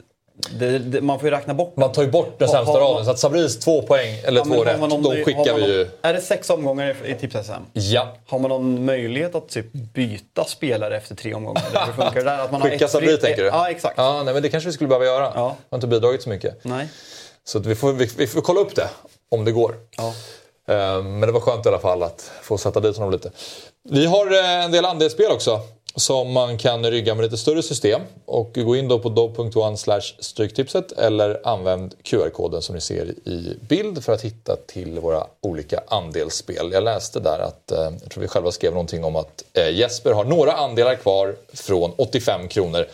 det, 0.60 0.80
det, 0.80 1.02
Man 1.02 1.20
får 1.20 1.30
ju 1.30 1.36
räkna 1.36 1.54
bort 1.54 1.78
Man 1.78 1.92
tar 1.92 2.02
ju 2.04 2.12
bort 2.12 2.40
den 2.40 2.48
Har- 2.50 2.56
sämsta 2.56 2.72
har- 2.72 2.80
raden. 2.80 3.06
Så 3.06 3.12
att 3.12 3.20
Sabris 3.20 3.60
två 3.60 3.82
poäng, 3.82 4.16
eller 4.24 4.40
Ja, 4.40 4.46
två 4.46 4.54
har 4.56 4.66
rätt, 4.66 4.80
någon- 4.80 5.02
då 5.04 5.10
har 5.10 5.24
skickar 5.24 5.54
vi 5.56 5.62
ju... 5.66 5.88
Är 6.02 6.14
det 6.14 6.22
sex 6.22 6.50
omgångar 6.50 6.96
i, 7.06 7.12
i 7.12 7.16
tips-SM? 7.16 7.52
Ja. 7.74 8.08
Har 8.28 8.40
man 8.40 8.50
någon 8.50 8.86
möjlighet 8.86 9.36
att 9.36 9.50
typ 9.50 9.74
byta 9.74 10.46
spelare 10.46 10.98
efter 10.98 11.16
tre 11.16 11.34
omgångar? 11.34 11.64
Hur 11.86 11.94
funkar 11.94 12.16
det 12.16 12.24
där? 12.24 12.40
Att 12.40 12.52
man 12.52 12.62
har 12.62 12.70
Skicka 12.70 12.86
ett 12.86 12.92
Sabri 12.92 13.18
tänker 13.18 13.42
du? 13.42 13.48
Ja, 13.48 13.70
exakt. 13.70 13.94
Ja, 13.98 14.24
nej, 14.24 14.34
men 14.34 14.44
det 14.44 14.50
kanske 14.50 14.70
vi 14.70 14.74
skulle 14.74 14.88
behöva 14.88 15.06
göra. 15.06 15.32
Ja. 15.36 15.56
Har 15.70 15.78
inte 15.78 15.88
bidragit 15.88 16.22
så 16.22 16.30
mycket. 16.30 16.60
Nej. 16.64 16.88
Så 17.46 17.60
vi, 17.60 17.76
får, 17.76 17.94
vi, 17.94 18.10
vi 18.18 18.28
får 18.28 18.42
kolla 18.42 18.60
upp 18.60 18.76
det, 18.76 18.88
om 19.32 19.46
det 19.46 19.52
går. 19.52 19.76
Ja. 19.98 20.08
Eh, 20.74 21.04
Men 21.04 21.22
det 21.22 21.32
var 21.32 21.40
skönt 21.40 21.66
i 21.66 21.70
alla 21.70 21.80
fall 21.80 22.04
att 22.04 22.32
få 22.42 22.58
sätta 22.58 22.80
dit 22.80 22.98
honom 22.98 23.12
lite. 23.12 23.32
Vi 23.90 24.06
har 24.06 24.32
eh, 24.34 24.64
en 24.66 24.72
del 24.72 24.86
andelsspel 24.86 25.32
också 25.32 25.60
som 25.98 26.32
man 26.32 26.58
kan 26.58 26.92
rygga 26.92 27.16
med 27.16 27.24
lite 27.24 27.38
större 27.38 27.64
system. 27.64 28.02
Och 28.26 28.54
gå 28.54 28.76
in 28.76 28.88
då 28.88 29.00
på 29.00 29.10
dobb.one 29.10 29.78
stryktipset 30.20 30.92
eller 30.92 31.48
använd 31.48 31.96
QR-koden 32.04 32.62
som 32.62 32.76
ni 32.76 32.82
ser 32.82 33.06
i 33.28 33.58
bild 33.70 34.04
för 34.04 34.14
att 34.14 34.22
hitta 34.22 34.56
till 34.56 35.00
våra 35.00 35.28
olika 35.42 35.84
andelsspel. 35.88 36.72
Jag 36.74 36.84
läste 36.84 37.20
där 37.20 37.40
att, 37.40 37.72
eh, 37.72 37.94
jag 38.02 38.12
tror 38.12 38.22
vi 38.22 38.28
själva 38.28 38.52
skrev 38.52 38.72
någonting 38.72 39.04
om 39.04 39.16
att 39.16 39.44
eh, 39.54 39.70
Jesper 39.70 40.12
har 40.12 40.26
några 40.26 40.52
andelar 40.52 40.96
kvar 40.96 41.36
från 41.54 41.92
85 41.98 42.48
kronor. 42.48 42.86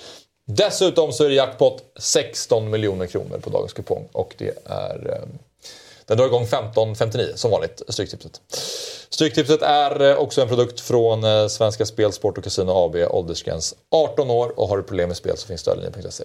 Dessutom 0.45 1.11
så 1.11 1.23
är 1.23 1.29
det 1.29 1.35
jackpot 1.35 1.83
16 1.99 2.69
miljoner 2.69 3.07
kronor 3.07 3.37
på 3.37 3.49
dagens 3.49 3.73
kupong 3.73 4.07
och 4.11 4.35
det 4.37 4.53
är 4.65 5.09
eh, 5.09 5.29
den 6.05 6.17
drar 6.17 6.25
igång 6.25 6.45
15.59 6.45 7.35
som 7.35 7.51
vanligt, 7.51 7.81
Stryktipset. 7.87 8.41
Stryktipset 9.09 9.61
är 9.61 10.01
eh, 10.01 10.15
också 10.17 10.41
en 10.41 10.47
produkt 10.47 10.79
från 10.79 11.23
eh, 11.23 11.47
Svenska 11.47 11.85
Spel, 11.85 12.11
Sport 12.11 12.37
och 12.37 12.43
Casino 12.43 12.71
AB, 12.71 12.95
åldersgräns 12.95 13.75
18 13.91 14.29
år 14.29 14.59
och 14.59 14.67
har 14.67 14.77
du 14.77 14.83
problem 14.83 15.07
med 15.07 15.17
spel 15.17 15.37
så 15.37 15.47
finns 15.47 15.61
stödlinjen.se. 15.61 16.23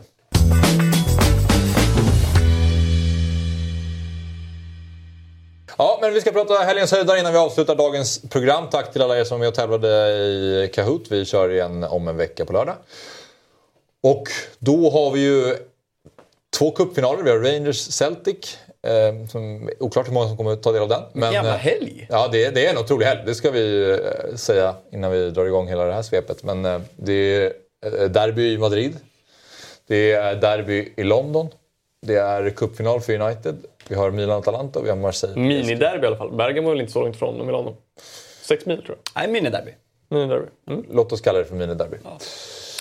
Ja, 5.81 5.99
men 6.01 6.15
vi 6.15 6.21
ska 6.21 6.33
prata 6.33 6.55
helgens 6.55 6.93
höjdare 6.93 7.19
innan 7.19 7.33
vi 7.33 7.39
avslutar 7.39 7.75
dagens 7.75 8.23
program. 8.31 8.65
Tack 8.71 8.93
till 8.93 9.03
alla 9.03 9.19
er 9.19 9.25
som 9.25 9.35
var 9.35 9.39
med 9.39 9.49
och 9.49 9.55
tävlade 9.55 9.89
i 10.17 10.71
Kahoot. 10.75 11.07
Vi 11.11 11.25
kör 11.25 11.51
igen 11.51 11.85
om 11.85 12.09
en 12.09 12.17
vecka 12.17 12.45
på 12.45 12.53
lördag. 12.53 12.75
Och 14.03 14.29
då 14.59 14.91
har 14.91 15.11
vi 15.11 15.21
ju 15.21 15.57
två 16.59 16.71
cupfinaler. 16.71 17.23
Vi 17.23 17.31
har 17.31 17.39
Rangers 17.39 17.79
Celtic 17.79 18.59
som, 19.29 19.71
oklart 19.81 20.09
hur 20.09 20.13
många 20.13 20.29
som 20.29 20.37
kommer 20.37 20.53
att 20.53 20.63
ta 20.63 20.73
del 20.73 20.83
av 20.83 20.89
den. 20.89 21.03
Men, 21.13 21.33
Jävla 21.33 21.55
eh, 21.55 21.59
helg! 21.59 22.07
Ja, 22.11 22.29
det, 22.33 22.51
det 22.51 22.67
är 22.67 22.71
en 22.71 22.79
otrolig 22.79 23.07
helg. 23.07 23.21
Det 23.27 23.35
ska 23.35 23.51
vi 23.51 23.91
eh, 23.91 24.35
säga 24.37 24.75
innan 24.93 25.11
vi 25.11 25.31
drar 25.31 25.47
igång 25.47 25.69
hela 25.69 25.85
det 25.85 25.93
här 25.93 26.03
svepet. 26.03 26.43
Men 26.43 26.65
eh, 26.65 26.81
det 26.97 27.13
är 27.87 28.09
derby 28.09 28.53
i 28.53 28.59
Madrid. 28.59 28.97
Det 29.87 30.13
är 30.13 30.35
derby 30.35 30.93
i 30.97 31.03
London. 31.05 31.49
Det 32.07 32.17
är 32.17 32.51
cupfinal 32.51 33.01
för 33.01 33.21
United. 33.21 33.57
Vi 33.89 33.95
har 33.95 34.11
Milan-Atalanta 34.11 34.79
och 34.79 34.85
vi 34.85 34.91
har 34.91 34.97
Marseille. 34.97 35.37
Miniderby 35.41 36.05
i 36.05 36.07
alla 36.07 36.17
fall. 36.17 36.37
Bergamo 36.37 36.69
är 36.69 36.73
väl 36.73 36.81
inte 36.81 36.93
så 36.93 37.01
långt 37.03 37.17
ifrån 37.17 37.47
Milano? 37.47 37.77
Sex 38.43 38.67
mil 38.67 38.83
tror 38.83 38.99
jag. 39.05 39.23
Nej, 39.23 39.33
miniderby. 39.33 39.71
Miniderby. 40.09 40.47
Mm. 40.71 40.85
Låt 40.91 41.13
oss 41.13 41.21
kalla 41.21 41.39
det 41.39 41.45
för 41.45 41.55
miniderby. 41.55 41.97
Ja. 42.05 42.19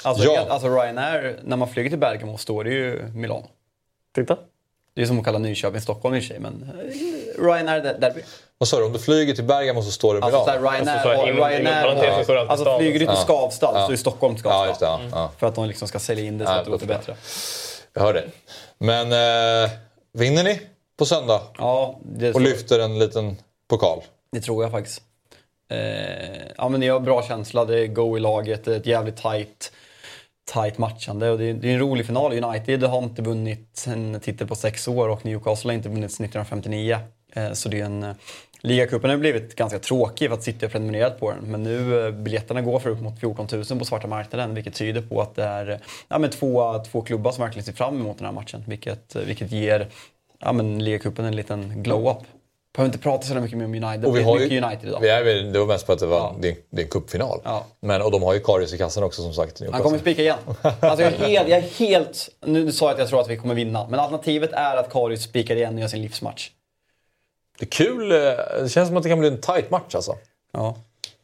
Alltså, 0.03 0.23
Ja. 0.23 0.45
alltså 0.49 0.67
Ryanair, 0.69 1.39
när 1.43 1.57
man 1.57 1.67
flyger 1.69 1.89
till 1.89 1.99
Bergamo 1.99 2.37
står 2.37 2.63
det 2.63 2.69
ju 2.69 3.03
Milano. 3.15 3.47
Titta. 4.15 4.37
Det 4.97 5.03
är 5.03 5.05
som 5.07 5.19
att 5.19 5.25
kalla 5.25 5.37
Nyköping 5.39 5.81
Stockholm 5.81 6.15
i 6.15 6.19
och 6.19 6.23
för 6.23 6.27
sig, 6.27 6.39
men 6.39 6.69
eh, 6.79 7.43
Ryanair 7.43 7.81
der- 7.83 7.99
derby. 7.99 8.21
Vad 8.57 8.69
sa 8.69 8.77
du? 8.77 8.83
Om 8.85 8.93
du 8.93 8.99
flyger 8.99 9.33
till 9.35 9.43
Bergamo 9.43 9.81
så 9.81 9.91
står 9.91 10.15
det 10.15 10.21
Alltså 10.23 10.39
Milano? 10.39 10.45
såhär, 10.45 10.59
Ryanair, 10.59 10.97
Alltså, 10.97 11.25
Ryanair 11.47 11.85
alltid 11.87 12.37
alltså 12.49 12.77
flyger 12.77 12.93
du 12.99 13.05
till 13.05 13.15
Ja. 13.15 13.23
Skavsta 13.23 13.71
Ja. 13.73 13.85
så 13.87 13.91
är 13.91 13.95
Stockholm 13.95 14.37
Skavsta. 14.37 14.59
Ja, 14.59 14.67
just 14.67 14.79
det. 14.79 14.85
Ja, 14.85 14.99
ja. 15.11 15.31
För 15.39 15.47
att 15.47 15.55
de 15.55 15.65
liksom 15.67 15.87
ska 15.87 15.99
sälja 15.99 16.25
in 16.25 16.37
det 16.37 16.45
så 16.45 16.51
Ja, 16.51 16.55
att 16.57 16.65
det 16.65 16.71
låter 16.71 16.87
bättre. 16.87 17.15
Jag 17.93 18.01
hör 18.01 18.13
det. 18.13 18.23
Men 18.77 19.11
eh, 19.63 19.69
vinner 20.13 20.43
ni 20.43 20.61
på 20.99 21.05
söndag 21.05 21.41
Ja, 21.57 21.99
det, 22.03 22.33
och 22.33 22.41
lyfter 22.41 22.79
en 22.79 22.99
liten 22.99 23.37
pokal? 23.69 24.01
det 24.31 24.41
tror 24.41 24.63
jag 24.63 24.71
faktiskt. 24.71 25.01
Eh, 25.71 25.77
ja, 26.57 26.69
men 26.69 26.79
ni 26.79 26.87
har 26.87 26.99
bra 26.99 27.23
känsla, 27.27 27.65
det 27.65 27.79
är 27.79 27.87
go 27.87 28.17
i 28.17 28.19
laget, 28.19 28.65
det 28.65 28.73
är 28.73 28.77
ett 28.77 28.85
jävligt 28.85 29.17
tight, 29.17 29.71
tajt 30.47 30.77
matchande 30.77 31.31
och 31.31 31.37
det 31.37 31.45
är, 31.45 31.53
det 31.53 31.69
är 31.69 31.73
en 31.73 31.79
rolig 31.79 32.05
final. 32.05 32.43
United 32.43 32.83
har 32.83 33.03
inte 33.03 33.21
vunnit 33.21 33.85
en 33.87 34.19
titel 34.19 34.47
på 34.47 34.55
sex 34.55 34.87
år 34.87 35.09
och 35.09 35.25
Newcastle 35.25 35.69
har 35.69 35.75
inte 35.75 35.89
vunnit 35.89 36.11
sedan 36.11 36.25
1959. 36.25 36.99
Eh, 37.33 37.51
så 37.51 37.69
det 37.69 37.79
är 37.79 37.85
en... 37.85 38.03
Eh, 38.03 38.15
ligacupen 38.61 39.09
har 39.09 39.17
blivit 39.17 39.55
ganska 39.55 39.79
tråkig 39.79 40.29
för 40.29 40.35
att 40.35 40.43
City 40.43 40.65
har 40.65 40.69
prenumererat 40.69 41.19
på 41.19 41.31
den. 41.31 41.51
Men 41.51 41.63
nu 41.63 42.05
eh, 42.05 42.11
biljetterna 42.11 42.61
går 42.61 42.79
för 42.79 42.89
upp 42.89 43.01
mot 43.01 43.19
14 43.19 43.47
000 43.51 43.79
på 43.79 43.85
svarta 43.85 44.07
marknaden 44.07 44.55
vilket 44.55 44.73
tyder 44.73 45.01
på 45.01 45.21
att 45.21 45.35
det 45.35 45.43
är 45.43 45.69
eh, 45.69 45.77
ja, 46.07 46.19
men 46.19 46.29
två, 46.29 46.83
två 46.91 47.01
klubbar 47.01 47.31
som 47.31 47.43
verkligen 47.43 47.65
ser 47.65 47.73
fram 47.73 47.99
emot 47.99 48.17
den 48.17 48.25
här 48.25 48.33
matchen. 48.33 48.63
Vilket, 48.67 49.15
vilket 49.15 49.51
ger 49.51 49.87
ja, 50.39 50.53
men 50.53 50.83
ligacupen 50.83 51.25
en 51.25 51.35
liten 51.35 51.83
glow-up. 51.83 52.17
Behöver 52.77 52.93
inte 52.93 53.03
prata 53.03 53.23
så 53.27 53.33
mycket 53.35 53.57
mer 53.57 53.65
om 53.65 53.73
United. 53.73 54.05
Och 54.05 54.17
vi 54.17 54.23
har 54.23 54.39
ju, 54.39 54.61
United 54.63 54.89
idag. 54.89 54.99
Vi 55.01 55.09
är, 55.09 55.23
det 55.53 55.59
var 55.59 55.65
mest 55.65 55.85
på 55.85 55.93
att 55.93 55.99
det, 55.99 56.05
var, 56.05 56.17
Ja. 56.17 56.35
det, 56.39 56.49
är, 56.49 56.55
det 56.69 56.81
är 56.81 56.85
en 56.85 56.89
cupfinal. 56.91 57.39
Ja. 57.43 57.65
Men, 57.79 58.01
och 58.01 58.11
de 58.11 58.23
har 58.23 58.33
ju 58.33 58.39
Karius 58.39 58.73
i 58.73 58.77
kassan 58.77 59.03
också 59.03 59.21
som 59.21 59.33
sagt. 59.33 59.61
Han 59.71 59.81
kommer 59.81 59.97
spika 59.97 60.21
igen. 60.21 60.37
Alltså 60.61 61.03
jag, 61.03 61.13
är 61.13 61.17
helt, 61.17 61.49
jag 61.49 61.57
är 61.59 61.61
helt... 61.61 62.29
Nu 62.45 62.71
sa 62.71 62.85
jag 62.85 62.93
att 62.93 62.99
jag 62.99 63.07
tror 63.09 63.21
att 63.21 63.29
vi 63.29 63.37
kommer 63.37 63.55
vinna. 63.55 63.87
Men 63.89 63.99
alternativet 63.99 64.51
är 64.53 64.75
att 64.77 64.89
Karius 64.89 65.23
spikar 65.23 65.55
igen 65.55 65.73
och 65.75 65.79
gör 65.81 65.87
sin 65.87 66.01
livsmatch. 66.01 66.49
Det 67.59 67.65
är 67.65 67.69
kul. 67.69 68.11
eh, 68.11 68.17
Det 68.61 68.69
känns 68.69 68.87
som 68.87 68.97
att 68.97 69.03
det 69.03 69.09
kan 69.09 69.19
bli 69.19 69.27
en 69.27 69.41
tight 69.41 69.69
match 69.71 69.95
alltså. 69.95 70.15
Ja. 70.53 70.75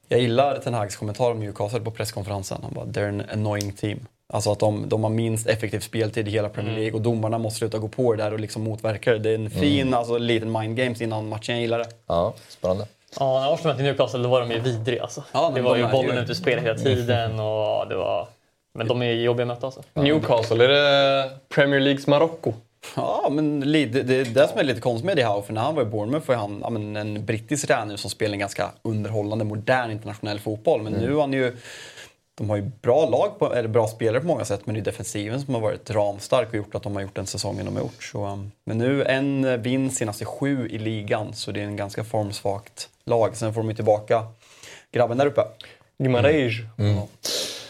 Jag 0.08 0.20
gillar 0.20 0.58
Ten 0.60 0.74
Hags 0.74 0.96
kommentar 0.96 1.32
om 1.32 1.40
Newcastle 1.40 1.80
på 1.80 1.92
presskonferensen. 1.92 2.60
Han 2.64 2.74
bara 2.74 2.86
“They're 2.86 3.10
an 3.10 3.24
annoying 3.34 3.72
team”. 3.72 4.00
Alltså 4.34 4.52
att 4.52 4.60
de, 4.60 4.90
de 4.90 5.04
har 5.04 5.10
minst 5.10 5.48
effektiv 5.48 5.80
speltid 5.80 6.28
i 6.28 6.32
hela 6.32 6.50
Premier 6.50 6.76
League 6.76 6.94
och 6.94 7.02
domarna 7.02 7.38
måste 7.38 7.60
sluta 7.60 7.78
gå 7.78 7.88
på 7.88 8.14
det 8.14 8.24
där 8.24 8.34
och 8.34 8.40
liksom 8.40 8.64
motverka 8.64 9.12
det. 9.12 9.20
Det 9.20 9.30
är 9.30 9.36
en 9.36 9.50
fin 9.50 9.94
alltså, 9.94 10.18
liten 10.18 10.52
mind 10.52 10.78
games 10.78 11.02
innan 11.02 11.30
matchen. 11.30 11.56
Jag 11.56 11.62
gillar 11.62 11.80
det. 11.80 11.90
Ja, 12.08 12.34
spännande. 12.50 12.88
Ja, 13.20 13.40
när 13.40 13.54
Arsenal 13.54 13.74
mötte 13.74 13.84
Newcastle 13.84 14.20
då 14.20 14.30
var 14.30 14.40
de 14.40 14.52
ju 14.52 14.60
vidriga. 14.60 15.04
Alltså. 15.04 15.24
Ja, 15.32 15.52
det 15.56 15.62
var 15.62 15.72
de 15.72 15.80
ju 15.80 15.86
är 15.88 15.92
bollen 15.92 16.18
ute 16.18 16.32
i 16.32 16.36
spel 16.36 16.60
hela 16.60 16.76
tiden. 16.76 17.40
Och 17.40 17.88
det 17.90 17.96
var... 17.96 18.28
Men 18.74 18.88
de 18.88 19.02
är 19.02 19.12
jobbiga 19.12 19.44
att 19.44 19.48
möta 19.48 19.66
alltså. 19.66 19.84
Newcastle, 19.94 20.64
är 20.64 20.70
det 20.70 21.30
Premier 21.50 21.80
Leagues 21.80 22.08
Marocko? 22.08 22.54
Ja, 22.96 23.28
men 23.32 23.60
det, 23.60 23.86
det 23.86 24.16
är 24.16 24.26
det 24.26 24.48
som 24.48 24.60
är 24.60 24.64
lite 24.64 24.82
konstigt 24.82 25.06
med 25.06 25.26
Howe. 25.26 25.42
För 25.46 25.54
när 25.54 25.62
han 25.62 25.76
var 25.76 25.82
i 25.82 25.86
Bournemouth 25.86 26.28
var 26.28 26.36
han 26.36 26.60
ja, 26.64 26.70
men 26.70 26.96
en 26.96 27.26
brittisk 27.26 27.68
tränare 27.68 27.98
som 27.98 28.10
spelar 28.10 28.34
en 28.34 28.40
ganska 28.40 28.72
underhållande, 28.82 29.46
modern 29.46 29.92
internationell 29.92 30.40
fotboll. 30.40 30.82
Men 30.82 30.94
nu 30.94 31.14
har 31.14 31.22
han 31.22 31.34
ju... 31.34 31.58
De 32.36 32.50
har 32.50 32.58
ju 32.58 32.72
bra 32.82 33.10
lag, 33.10 33.40
på, 33.40 33.56
eller 33.56 33.70
bra 33.70 33.88
spelare 33.88 34.22
på 34.22 34.28
många 34.28 34.46
sätt, 34.46 34.62
men 34.66 34.76
det 34.76 34.82
är 34.82 34.86
defensiven 34.86 35.42
som 35.42 35.54
har 35.54 35.62
varit 35.62 35.90
ramstark 35.90 36.50
och 36.50 36.56
gjort 36.56 36.76
att 36.76 36.84
de 36.84 36.96
har 36.96 37.02
gjort 37.02 37.16
den 37.16 37.28
säsongen 37.28 37.66
de 37.66 37.76
har 37.76 37.82
gjort. 37.82 38.04
Så, 38.04 38.26
um, 38.26 38.52
men 38.64 38.78
nu 38.78 39.04
en 39.04 39.62
vinst 39.62 39.98
senaste 39.98 40.26
sju 40.26 40.68
i 40.70 40.78
ligan, 40.78 41.34
så 41.34 41.52
det 41.52 41.60
är 41.60 41.66
en 41.66 41.76
ganska 41.76 42.04
formsvagt 42.04 42.90
lag. 43.06 43.38
Sen 43.38 43.54
får 43.54 43.62
de 43.62 43.70
ju 43.70 43.76
tillbaka 43.76 44.26
grabben 44.92 45.18
där 45.18 45.26
uppe. 45.26 45.42
Gimareis. 45.98 46.54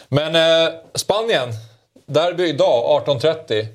Men 0.08 0.34
eh, 0.34 0.74
Spanien. 0.94 1.48
Derby 2.06 2.48
idag 2.48 3.04
18.30. 3.06 3.66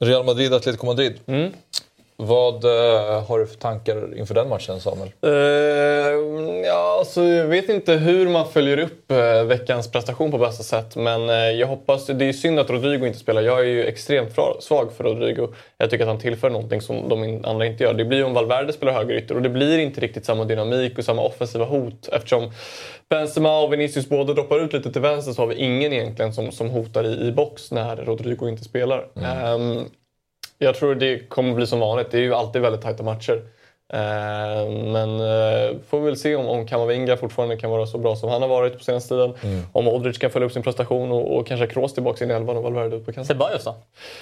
Real 0.00 0.24
Madrid, 0.24 0.54
Atletico 0.54 0.86
Madrid. 0.86 1.20
Mm. 1.26 1.52
Vad 2.18 2.64
eh, 2.64 3.24
har 3.26 3.38
du 3.38 3.46
för 3.46 3.56
tankar 3.56 4.18
inför 4.18 4.34
den 4.34 4.48
matchen 4.48 4.80
Samuel? 4.80 5.10
Eh, 5.22 5.30
ja, 6.66 6.96
alltså, 6.98 7.24
jag 7.24 7.46
vet 7.46 7.68
inte 7.68 7.92
hur 7.92 8.28
man 8.28 8.48
följer 8.48 8.78
upp 8.78 9.10
eh, 9.10 9.44
veckans 9.44 9.92
prestation 9.92 10.30
på 10.30 10.38
bästa 10.38 10.62
sätt. 10.62 10.96
Men 10.96 11.28
jag 11.58 11.66
hoppas... 11.66 12.06
Det 12.06 12.24
är 12.24 12.32
synd 12.32 12.58
att 12.58 12.70
Rodrigo 12.70 13.06
inte 13.06 13.18
spelar. 13.18 13.42
Jag 13.42 13.60
är 13.60 13.64
ju 13.64 13.84
extremt 13.84 14.30
svag 14.60 14.92
för 14.92 15.04
Rodrigo. 15.04 15.48
Jag 15.78 15.90
tycker 15.90 16.04
att 16.04 16.08
han 16.08 16.20
tillför 16.20 16.50
någonting 16.50 16.80
som 16.80 17.08
de 17.08 17.44
andra 17.44 17.66
inte 17.66 17.84
gör. 17.84 17.94
Det 17.94 18.04
blir 18.04 18.18
ju 18.18 18.24
om 18.24 18.34
Valverde 18.34 18.72
spelar 18.72 18.92
högerytter 18.92 19.34
och 19.34 19.42
det 19.42 19.48
blir 19.48 19.78
inte 19.78 20.00
riktigt 20.00 20.24
samma 20.24 20.44
dynamik 20.44 20.98
och 20.98 21.04
samma 21.04 21.22
offensiva 21.22 21.64
hot. 21.64 22.08
Eftersom 22.12 22.50
Benzema 23.08 23.60
och 23.60 23.72
Vinicius 23.72 24.08
båda 24.08 24.32
droppar 24.32 24.64
ut 24.64 24.72
lite 24.72 24.92
till 24.92 25.02
vänster 25.02 25.32
så 25.32 25.42
har 25.42 25.46
vi 25.46 25.54
ingen 25.54 25.92
egentligen 25.92 26.32
som, 26.32 26.52
som 26.52 26.70
hotar 26.70 27.04
i, 27.04 27.28
i 27.28 27.32
box 27.32 27.70
när 27.70 27.96
Rodrigo 27.96 28.48
inte 28.48 28.64
spelar. 28.64 29.06
Ehm, 29.16 29.84
jag 30.58 30.74
tror 30.74 30.94
det 30.94 31.28
kommer 31.28 31.54
bli 31.54 31.66
som 31.66 31.80
vanligt. 31.80 32.10
Det 32.10 32.18
är 32.18 32.22
ju 32.22 32.34
alltid 32.34 32.62
väldigt 32.62 32.82
tajta 32.82 33.02
matcher. 33.02 33.42
Eh, 33.92 34.68
men 34.70 35.20
eh, 35.20 35.76
får 35.90 36.00
vi 36.00 36.06
väl 36.06 36.16
se 36.16 36.36
om, 36.36 36.46
om 36.46 36.66
Kamavinga 36.66 37.16
fortfarande 37.16 37.56
kan 37.56 37.70
vara 37.70 37.86
så 37.86 37.98
bra 37.98 38.16
som 38.16 38.28
han 38.28 38.42
har 38.42 38.48
varit 38.48 38.78
på 38.78 38.84
senaste 38.84 39.08
tiden. 39.08 39.34
Om 39.72 39.84
Modric 39.84 40.18
kan 40.18 40.30
följa 40.30 40.46
upp 40.46 40.52
sin 40.52 40.62
prestation 40.62 41.12
och, 41.12 41.36
och 41.36 41.46
kanske 41.46 41.66
Kroos 41.66 41.94
tillbaka 41.94 42.24
in 42.24 42.30
i 42.30 42.34
elvan 42.34 42.56
och 42.56 42.62
Valverde 42.62 42.96
ut 42.96 43.06
på 43.06 43.12
kanten. 43.12 43.24
Ceballos 43.24 43.64
då? 43.64 43.74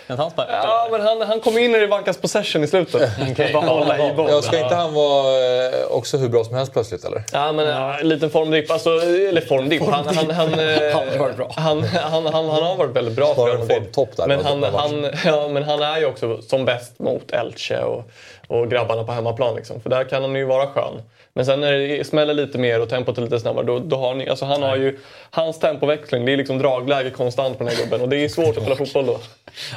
Kan 0.07 0.19
han 0.19 0.31
sparka? 0.31 0.53
Ja, 0.53 0.89
men 0.91 1.01
han, 1.01 1.21
han 1.23 1.41
kom 1.41 1.59
in 1.59 1.73
när 1.73 1.79
det 1.81 1.87
vankas 1.87 2.17
possession 2.19 2.65
i 2.65 2.67
slutet. 2.67 3.11
Bara 3.53 3.67
hålla 3.67 3.99
i. 3.99 4.15
Ja, 4.17 4.43
ska 4.43 4.63
inte 4.63 4.75
han 4.75 4.95
vara 4.95 5.67
eh, 5.67 5.87
också 5.91 6.17
hur 6.17 6.29
bra 6.29 6.45
som 6.45 6.55
helst 6.55 6.73
plötsligt 6.73 7.05
eller? 7.05 7.23
Ja, 7.33 7.53
men 7.53 7.67
ja. 7.67 7.99
en 8.01 8.09
liten 8.09 8.31
formdipp. 8.31 8.71
Alltså, 8.71 8.91
eller 8.91 9.41
formdipp. 9.41 9.83
Han, 9.83 10.07
han, 10.07 10.31
han, 10.31 10.31
Han 10.31 10.53
har 10.53 11.19
varit 11.19 11.37
bra. 11.37 11.53
Han, 11.57 11.83
han, 11.83 12.27
han, 12.27 12.49
han 12.49 12.63
har 12.63 12.77
varit 12.77 12.97
väldigt 12.97 13.17
bra 13.17 13.35
för 13.35 13.67
formtopp 13.67 14.17
där, 14.17 14.27
Men 14.27 14.61
var 14.61 14.71
han, 14.71 14.75
han, 14.75 15.11
ja, 15.25 15.49
men 15.49 15.63
han 15.63 15.83
är 15.83 15.99
ju 15.99 16.07
också 16.07 16.43
som 16.43 16.65
bäst 16.65 16.99
mot 16.99 17.31
Elche 17.31 17.83
och, 17.83 18.05
och 18.49 18.71
grabbarna 18.71 19.05
på 19.05 19.13
hemmaplan. 19.13 19.57
Liksom. 19.57 19.81
För 19.81 19.91
där 19.91 20.05
kan 20.05 20.23
han 20.23 20.35
ju 20.35 20.45
vara 20.45 20.67
skön. 20.67 21.03
Men 21.33 21.47
sen 21.47 21.61
när 21.61 21.73
det 21.73 22.07
smäller 22.07 22.35
lite 22.35 22.59
mer 22.59 22.81
och 22.81 22.89
tempot 22.89 23.19
är 23.19 23.23
lite 23.23 23.41
snabbare, 23.41 23.67
då, 23.67 23.79
då 23.79 23.97
har 23.97 24.15
ni, 24.15 24.29
alltså 24.29 24.45
han 24.45 24.63
har 24.63 24.77
ju, 24.77 24.99
hans 25.31 25.59
tempoväxling, 25.59 26.25
det 26.25 26.33
är 26.33 26.37
liksom 26.37 26.59
dragläge 26.59 27.11
konstant 27.11 27.59
på 27.59 27.65
den 27.65 27.73
här 27.73 27.85
gubben 27.85 28.01
och 28.01 28.09
det 28.09 28.17
är 28.17 28.29
svårt 28.29 28.57
att 28.57 28.63
spela 28.63 28.77
fotboll 28.77 29.07
då. 29.07 29.19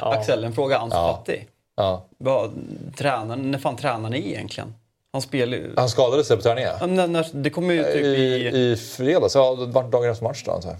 Axel, 0.00 0.44
en 0.44 0.52
fråga. 0.52 0.78
Ansu 0.78 0.96
Fati. 0.96 1.46
Ja. 1.76 2.06
Vad, 2.18 2.50
tränar, 2.96 3.36
när 3.36 3.58
fan 3.58 3.76
tränar 3.76 4.10
ni 4.10 4.30
egentligen? 4.30 4.74
Han 5.12 5.22
spelar 5.22 5.56
ju... 5.56 5.72
Han 5.76 5.88
skadade 5.88 6.24
sig 6.24 6.36
på 6.36 6.42
träningen. 6.42 6.70
Ja, 6.80 6.86
när, 6.86 7.06
när, 7.06 7.26
det 7.32 7.50
kommer 7.50 7.74
ju 7.74 7.84
typ 7.84 7.94
I, 7.94 8.08
i... 8.08 8.72
I 8.72 8.76
fredags, 8.76 9.34
ja 9.34 9.54
det 9.54 9.66
var 9.66 9.82
dagen 9.82 10.10
efter 10.10 10.24
match 10.24 10.42
då 10.44 10.52
antar 10.52 10.68
jag. 10.68 10.78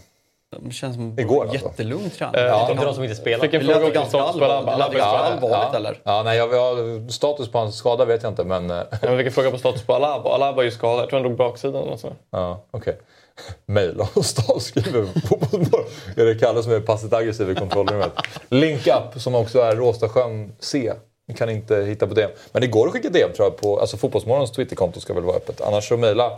Det 0.56 0.72
känns 0.72 0.94
som 0.94 1.18
Igår, 1.18 1.44
en 1.44 1.50
alltså. 1.50 1.66
jättelugn 1.66 2.10
träning. 2.10 2.40
Eh, 2.40 2.46
Ja, 2.46 2.70
inte 2.70 2.84
de 2.84 2.94
som 2.94 3.04
inte 3.04 3.16
spelar. 3.16 3.44
Fick 3.44 3.54
en 3.54 3.66
Det 3.66 3.72
fråga 3.74 3.86
om 3.86 3.92
ganska 3.92 4.18
allvarligt. 4.20 4.92
Det 4.92 4.98
ganska 4.98 5.18
allvarligt, 5.18 5.74
eller? 5.74 6.00
Ja, 6.04 6.22
nej, 6.22 6.38
jag, 6.38 6.54
jag, 6.54 6.76
status 7.12 7.48
på 7.48 7.58
hans 7.58 7.76
skada 7.76 8.04
vet 8.04 8.22
jag 8.22 8.32
inte, 8.32 8.44
men... 8.44 8.70
eh, 8.70 8.76
Ja, 8.90 8.98
men 9.02 9.16
vilken 9.16 9.32
fråga 9.32 9.50
på 9.50 9.58
status 9.58 9.82
på 9.82 9.94
Alaba? 9.94 10.30
Alaba 10.30 10.62
är 10.62 10.64
ju 10.64 10.70
skadad. 10.70 11.02
Jag 11.02 11.08
tror 11.08 11.18
han 11.20 11.22
drog 11.28 11.36
baksidan 11.38 11.82
eller 11.82 11.96
sånt. 11.96 12.18
Ja, 12.30 12.60
okej. 12.70 12.98
Maila 13.66 14.08
och 14.14 14.24
stav 14.24 14.58
skriver 14.58 15.06
fotbollsmål. 15.28 15.84
Är 16.16 16.24
det 16.24 16.34
Kalle 16.34 16.62
som 16.62 16.72
är 16.72 16.80
passivt 16.80 17.12
aggressiv 17.12 17.50
i 17.50 17.54
kontrollrummet? 17.54 18.12
Link 18.48 18.86
up 18.86 19.20
som 19.22 19.34
också 19.34 19.60
är 19.60 19.76
Råstasjön 19.76 20.52
C. 20.60 20.92
Ni 21.28 21.34
kan 21.34 21.50
inte 21.50 21.76
hitta 21.76 22.06
på 22.06 22.14
DM. 22.14 22.30
Men 22.52 22.62
det 22.62 22.68
går 22.68 22.86
att 22.86 22.92
skicka 22.92 23.08
DM 23.08 23.32
tror 23.32 23.46
jag 23.46 23.56
på... 23.56 23.80
Alltså 23.80 23.96
Fotbollsmorgons 23.96 24.50
Twitterkonto 24.52 25.00
ska 25.00 25.14
väl 25.14 25.24
vara 25.24 25.36
öppet. 25.36 25.60
Annars 25.60 25.88
så 25.88 25.96
mejla 25.96 26.30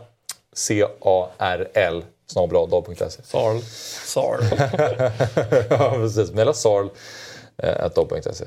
carl 1.01 2.03
snabel-a.se. 2.31 3.23
Sarl. 3.23 3.61
Sar. 4.05 4.39
ja, 5.71 5.91
precis. 5.91 6.33
Mejla 6.33 6.53
sarl.a.se. 6.53 8.45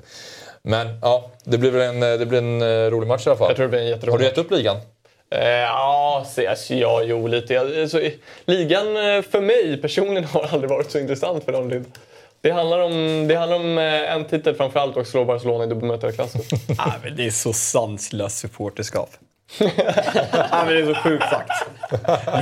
Men 0.63 0.99
ja, 1.01 1.31
det 1.43 1.57
blir 1.57 1.71
väl 1.71 1.95
en, 1.95 2.03
eh, 2.03 2.19
det 2.19 2.25
blir 2.25 2.39
en 2.39 2.61
eh, 2.61 2.91
rolig 2.91 3.07
match 3.07 3.27
i 3.27 3.29
alla 3.29 3.37
fall. 3.37 3.49
Jag 3.49 3.55
tror 3.55 3.65
det 3.65 3.69
blir 3.69 3.79
en 3.79 3.87
jätterolig 3.87 4.11
Har 4.11 4.19
du 4.19 4.25
gett 4.25 4.37
upp 4.37 4.51
ligan? 4.51 4.77
Eh, 5.29 5.47
ja, 5.47 6.25
se, 6.29 6.47
alltså, 6.47 6.73
ja, 6.73 7.03
jo 7.03 7.27
lite. 7.27 7.59
Alltså, 7.59 8.01
ligan 8.45 8.87
eh, 8.87 9.21
för 9.21 9.41
mig 9.41 9.81
personligen 9.81 10.23
har 10.31 10.43
aldrig 10.43 10.69
varit 10.69 10.91
så 10.91 10.99
intressant 10.99 11.43
för 11.43 11.51
Danlid. 11.51 11.85
Det 12.41 12.51
handlar 12.51 12.79
om, 12.79 13.25
det 13.27 13.35
handlar 13.35 13.57
om 13.57 13.77
eh, 13.77 14.13
en 14.13 14.25
titel 14.25 14.55
framförallt 14.55 14.97
och 14.97 15.07
slå 15.07 15.25
Barcelona 15.25 15.63
i 15.63 15.67
dubbelmötarklassen. 15.67 16.41
Nej, 16.67 16.93
men 17.03 17.15
det 17.15 17.25
är 17.25 17.31
så 17.31 17.53
sanslöst 17.53 18.37
supporterskap. 18.37 19.09
Nej, 19.59 20.49
men 20.51 20.67
det 20.67 20.79
är 20.79 20.93
så 20.93 20.99
sjukt 20.99 21.23
sagt. 21.29 21.51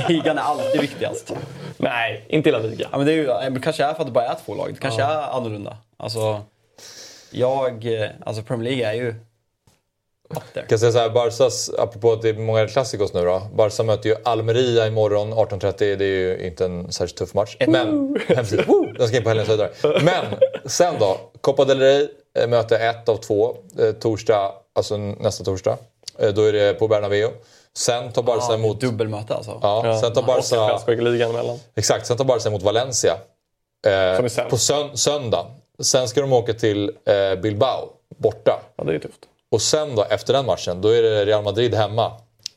Ligan 0.08 0.38
är 0.38 0.42
alltid 0.42 0.80
viktigast. 0.80 1.32
Nej, 1.76 2.24
inte 2.28 2.48
hela 2.50 2.58
ligan. 2.58 2.88
Ja, 2.92 2.98
men 2.98 3.06
det, 3.06 3.12
är 3.12 3.16
ju, 3.16 3.24
ja, 3.24 3.42
kanske 3.62 3.84
är 3.84 3.94
för 3.94 4.00
att 4.00 4.06
det 4.06 4.12
bara 4.12 4.24
är 4.26 4.36
två 4.46 4.54
lag. 4.54 4.74
Det 4.74 4.80
kanske 4.80 5.02
är 5.02 5.36
annorlunda. 5.36 5.76
Alltså, 5.96 6.40
jag... 7.30 8.02
eh, 8.02 8.10
Alltså 8.26 8.42
Premier 8.42 8.70
League 8.76 8.90
är 8.90 8.94
ju. 8.94 9.14
Jag 10.54 10.68
kan 10.68 10.78
säga 10.78 10.92
så 10.92 10.98
här, 10.98 11.10
Barsas, 11.10 11.70
apropå 11.78 12.12
att 12.12 12.22
det 12.22 12.28
är 12.28 12.34
många 12.34 12.68
klassikos 12.68 13.14
nu 13.14 13.24
då. 13.24 13.42
Barca 13.54 13.82
möter 13.82 14.08
ju 14.08 14.16
Almeria 14.24 14.86
imorgon 14.86 15.32
18.30. 15.34 15.72
Det 15.96 16.04
är 16.04 16.08
ju 16.08 16.46
inte 16.46 16.64
en 16.64 16.92
särskilt 16.92 17.16
tuff 17.18 17.34
match. 17.34 17.56
Men, 17.66 18.12
den 18.28 18.46
ska 19.08 19.16
in 19.16 19.22
på 19.22 19.28
helgens 19.28 19.48
höjdare. 19.48 19.70
Men 19.82 20.24
sen 20.66 20.94
då. 20.98 21.16
Copa 21.40 21.64
del 21.64 21.78
Rey 21.80 22.08
eh, 22.38 22.48
möter 22.48 22.90
ett 22.90 23.08
av 23.08 23.16
två. 23.16 23.56
Eh, 23.78 23.92
torsdag, 23.92 24.52
alltså 24.74 24.96
nästa 24.96 25.44
torsdag. 25.44 25.78
Eh, 26.18 26.28
då 26.28 26.42
är 26.42 26.52
det 26.52 26.74
på 26.74 26.88
Bernabéu. 26.88 27.28
Sen 27.76 28.12
tar 28.12 28.22
Barca 28.22 28.44
Ja, 28.48 28.54
emot... 28.54 28.80
Dubbelmöte 28.80 29.34
alltså. 29.34 29.58
Ja, 29.62 29.98
sen 30.00 30.12
tar 30.12 30.22
Barca... 30.22 30.92
Ligan 31.10 31.30
emellan. 31.30 31.58
Exakt, 31.74 32.06
sen 32.06 32.16
tar 32.16 32.24
Barca 32.24 32.48
emot 32.48 32.62
Valencia. 32.62 33.16
Eh, 33.86 34.48
på 34.50 34.58
sön- 34.58 34.96
söndag. 34.96 35.46
Sen 35.82 36.08
ska 36.08 36.20
de 36.20 36.32
åka 36.32 36.52
till 36.54 36.90
eh, 37.06 37.40
Bilbao, 37.42 37.88
borta. 38.18 38.60
Ja, 38.76 38.84
det 38.84 38.94
är 38.94 38.98
tufft. 38.98 39.20
Och 39.50 39.62
sen 39.62 39.96
då, 39.96 40.04
efter 40.04 40.32
den 40.32 40.46
matchen, 40.46 40.80
då 40.80 40.88
är 40.88 41.02
det 41.02 41.24
Real 41.24 41.42
Madrid 41.44 41.74
hemma. 41.74 42.12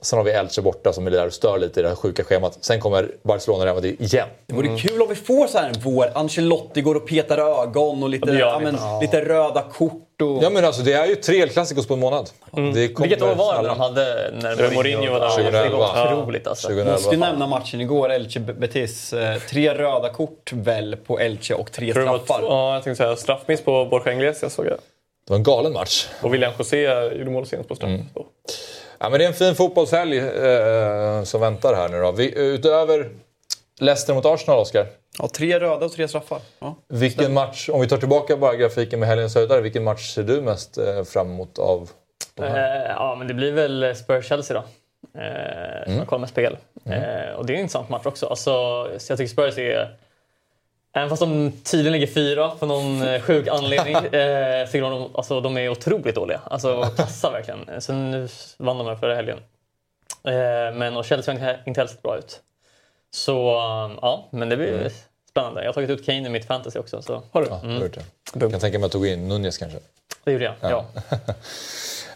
Sen 0.06 0.18
har 0.19 0.23
vi 0.23 0.32
Elche 0.32 0.61
borta 0.61 0.94
som 0.94 1.07
är 1.07 1.11
där 1.11 1.27
och 1.27 1.34
stör 1.34 1.57
lite 1.57 1.80
i 1.80 1.84
det 1.84 1.90
här 1.90 1.95
sjuka 1.95 2.23
schemat. 2.23 2.57
Sen 2.61 2.80
kommer 2.80 3.11
Barcelona 3.23 3.60
och 3.60 3.65
Real 3.65 3.76
Madrid 3.76 4.02
igen. 4.02 4.27
Det 4.48 4.53
vore 4.53 4.77
kul 4.80 5.02
om 5.02 5.10
vi 5.10 5.15
får 5.15 5.48
så 5.48 5.57
här 5.57 5.69
en 5.69 5.76
vår. 5.80 6.11
Ancelotti 6.15 6.82
går 6.82 6.95
och 6.95 7.07
petar 7.07 7.38
ögon 7.38 8.03
och 8.03 8.10
lite, 8.10 8.32
det 8.32 8.40
ja, 8.40 8.60
men, 8.64 8.77
lite 9.02 9.22
röda 9.26 9.61
kort. 9.61 10.22
Och... 10.22 10.44
Ja 10.44 10.49
men 10.49 10.65
alltså 10.65 10.82
det 10.82 10.94
är 10.94 11.06
ju 11.06 11.15
tre 11.15 11.38
El 11.41 11.49
Clasicos 11.49 11.88
på 11.88 11.94
en 11.94 11.99
månad. 11.99 12.30
Det 12.52 12.88
kommer 12.88 13.10
Vilket 13.10 13.22
år 13.22 13.36
var 13.36 13.61
det 13.61 13.68
de 13.68 13.80
hade 13.80 14.34
när 14.41 14.56
Det 14.56 14.76
Mourinho 14.76 15.11
var 15.11 15.19
där. 15.19 15.30
2011. 15.30 15.69
Det 15.69 15.76
var 15.76 16.22
otroligt 16.22 16.48
alltså. 16.48 16.68
2011. 16.68 16.91
Måste 16.94 17.15
ju 17.15 17.22
nämna 17.22 17.48
matchen 17.48 17.82
igår, 17.82 18.10
Elche-Betis. 18.10 19.14
Eh, 19.14 19.40
tre 19.40 19.73
röda 19.73 20.10
kort 20.10 20.52
väl 20.53 20.95
på 20.95 21.19
Elche 21.19 21.53
och 21.53 21.72
tre 21.72 21.86
det 21.86 21.91
straffar. 21.91 22.41
Ja, 22.41 22.73
jag 22.73 22.84
tänkte 22.84 23.03
säga 23.03 23.15
straffmiss 23.15 23.61
på 23.61 23.86
Borja 23.86 24.14
Iglesias 24.14 24.53
såg 24.53 24.65
jag. 24.65 24.77
Det 25.27 25.32
var 25.32 25.38
en 25.38 25.44
galen 25.44 25.73
match. 25.73 26.07
Och 26.22 26.34
William 26.34 26.53
José 26.60 26.82
gjorde 27.18 27.32
mål 27.32 27.45
senast 27.45 27.69
på 27.69 27.76
straffmiss. 27.76 28.07
då. 28.14 28.26
Ja, 29.06 29.10
men 29.10 29.19
det 29.19 29.26
är 29.26 29.27
en 29.27 29.34
fin 29.34 29.56
fotbollshelg 29.56 30.18
eh, 30.18 31.23
som 31.23 31.41
väntar 31.41 31.76
här 31.76 31.90
nu 31.90 32.02
då. 32.02 32.11
Vi, 32.11 32.34
utöver 32.40 33.10
Leicester 33.80 34.14
mot 34.14 34.26
Arsenal, 34.26 34.60
Oskar. 34.60 34.88
Ja, 35.19 35.27
tre 35.27 35.60
röda 35.60 35.86
och 35.86 35.91
tre 35.91 36.07
straffar. 36.07 36.40
Ja. 36.60 36.76
Vilken 36.88 37.34
match, 37.34 37.69
om 37.69 37.82
vi 37.82 37.88
tar 37.88 37.98
tillbaka 37.98 38.38
bara 38.38 38.56
grafiken 38.56 38.99
med 38.99 39.10
helgens 39.10 39.36
höjdare, 39.36 39.61
vilken 39.61 39.84
match 39.84 40.14
ser 40.14 40.23
du 40.23 40.41
mest 40.41 40.77
eh, 40.77 41.03
fram 41.03 41.27
emot 41.32 41.60
av 41.60 41.90
de 42.36 42.44
här? 42.44 42.86
Eh, 42.86 42.91
ja, 42.91 43.15
men 43.15 43.27
det 43.27 43.34
blir 43.34 43.52
väl 43.52 43.84
Spurs-Chelsea 43.84 44.53
då. 44.53 44.60
Eh, 45.19 45.84
som 45.84 45.91
Mm. 45.91 45.98
jag 45.98 46.07
kollar 46.07 46.19
med 46.19 46.30
spel. 46.30 46.57
Eh, 46.86 47.36
och 47.38 47.45
det 47.45 47.53
är 47.53 47.56
en 47.56 47.61
intressant 47.61 47.90
match 47.90 48.06
också. 48.06 48.27
Alltså, 48.27 48.52
så 48.98 49.11
jag 49.11 49.18
tycker 49.18 49.30
Spurs 49.34 49.57
är... 49.57 49.95
Även 50.97 51.09
fast 51.09 51.19
de 51.19 51.51
tydligen 51.63 51.91
ligger 51.93 52.07
fyra 52.13 52.51
för 52.59 52.65
någon 52.67 53.01
eh, 53.07 53.22
sjuk 53.22 53.47
anledning 53.47 53.95
eh, 53.95 54.65
tycker 54.65 54.81
de, 54.81 55.15
alltså, 55.15 55.41
de 55.41 55.57
är 55.57 55.69
otroligt 55.69 56.15
dåliga. 56.15 56.41
Alltså 56.45 56.81
kassa 56.97 57.31
verkligen. 57.31 57.81
Sen 57.81 58.11
nu 58.11 58.27
vann 58.57 58.77
de 58.77 58.88
här 58.88 58.95
förra 58.95 59.15
helgen. 59.15 59.38
Eh, 60.27 60.76
men 60.76 60.97
och 60.97 61.05
Chelsea 61.05 61.34
har 61.34 61.39
inte- 61.49 61.59
inte 61.65 61.80
heller 61.80 61.91
sett 61.91 62.01
bra 62.01 62.17
ut. 62.17 62.39
Så 63.13 63.34
um, 63.85 63.99
ja, 64.01 64.27
men 64.31 64.49
det 64.49 64.57
blir 64.57 64.73
Mm. 64.73 64.91
spännande. 65.30 65.61
Jag 65.61 65.67
har 65.69 65.73
tagit 65.73 65.89
ut 65.89 66.05
Kane 66.05 66.27
i 66.27 66.30
mitt 66.30 66.45
fantasy 66.45 66.80
också. 66.80 67.01
Så 67.01 67.22
Har 67.31 67.41
du? 67.41 67.47
Ja, 67.49 67.55
har 67.55 67.67
du 67.67 67.73
gjort 67.80 67.93
det? 67.95 68.39
Jag 68.39 68.51
kan 68.51 68.59
tänka 68.59 68.80
mig 68.80 68.85
att 68.85 68.91
tog 68.91 69.07
in 69.07 69.27
Nunez 69.27 69.57
kanske. 69.57 69.80
det 70.23 70.31
gjorde 70.31 70.43
jag. 70.45 70.53
Ja. 70.72 70.85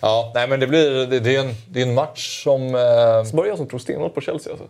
Ja, 0.02 0.32
nej 0.36 0.48
men 0.48 0.60
det 0.60 0.68
blir 0.68 1.06
det, 1.08 1.20
det 1.20 1.36
är 1.36 1.40
en, 1.40 1.54
det 1.70 1.82
är 1.82 1.86
en 1.86 1.94
match 1.94 2.44
som... 2.44 2.76
Eh, 2.76 3.24
Så 3.24 3.36
bara 3.36 3.48
jag 3.48 3.58
som 3.58 3.68
tror 3.68 3.80
stenhårt 3.80 4.14
på 4.16 4.22
Chelsea 4.22 4.54
alltså. 4.54 4.68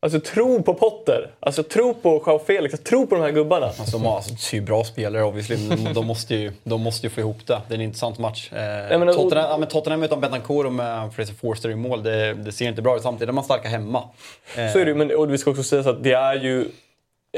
Alltså 0.00 0.20
tro 0.20 0.62
på 0.62 0.74
Potter. 0.74 1.30
Alltså 1.40 1.62
tro 1.62 1.94
på 1.94 2.22
Joao 2.26 2.38
Felix. 2.38 2.72
Jag 2.72 2.84
tror 2.84 3.06
på 3.06 3.14
de 3.14 3.20
här 3.20 3.30
gubbarna. 3.30 3.66
Alltså, 3.66 3.98
de 3.98 4.06
alltså, 4.06 4.54
är 4.54 4.54
ju 4.54 4.60
bra 4.60 4.84
spelare 4.84 5.22
obviously, 5.24 5.56
men 5.68 5.94
de 5.94 6.06
måste, 6.06 6.34
ju, 6.34 6.52
de 6.64 6.80
måste 6.80 7.06
ju 7.06 7.10
få 7.10 7.20
ihop 7.20 7.46
det. 7.46 7.60
Det 7.68 7.74
är 7.74 7.78
en 7.78 7.80
intressant 7.84 8.18
match. 8.18 8.52
Eh, 8.52 8.58
men- 8.98 9.14
Tottenham, 9.14 9.50
ja, 9.50 9.56
men 9.58 9.68
Tottenham 9.68 10.02
utan 10.02 10.20
Betancourt 10.20 10.66
och 10.66 10.72
med 10.72 11.14
Fraser 11.14 11.34
Forster 11.34 11.70
i 11.70 11.74
mål, 11.74 12.02
det, 12.02 12.34
det 12.34 12.52
ser 12.52 12.68
inte 12.68 12.82
bra 12.82 12.96
ut. 12.96 13.02
Samtidigt 13.02 13.28
är 13.28 13.32
man 13.32 13.44
starka 13.44 13.68
hemma. 13.68 14.02
Eh, 14.56 14.72
Så 14.72 14.78
är 14.78 14.84
det 14.86 14.94
men 14.94 15.16
och 15.16 15.32
vi 15.32 15.38
ska 15.38 15.50
också 15.50 15.62
säga 15.62 15.90
att 15.90 16.02
det 16.04 16.12
är 16.12 16.34
ju 16.34 16.64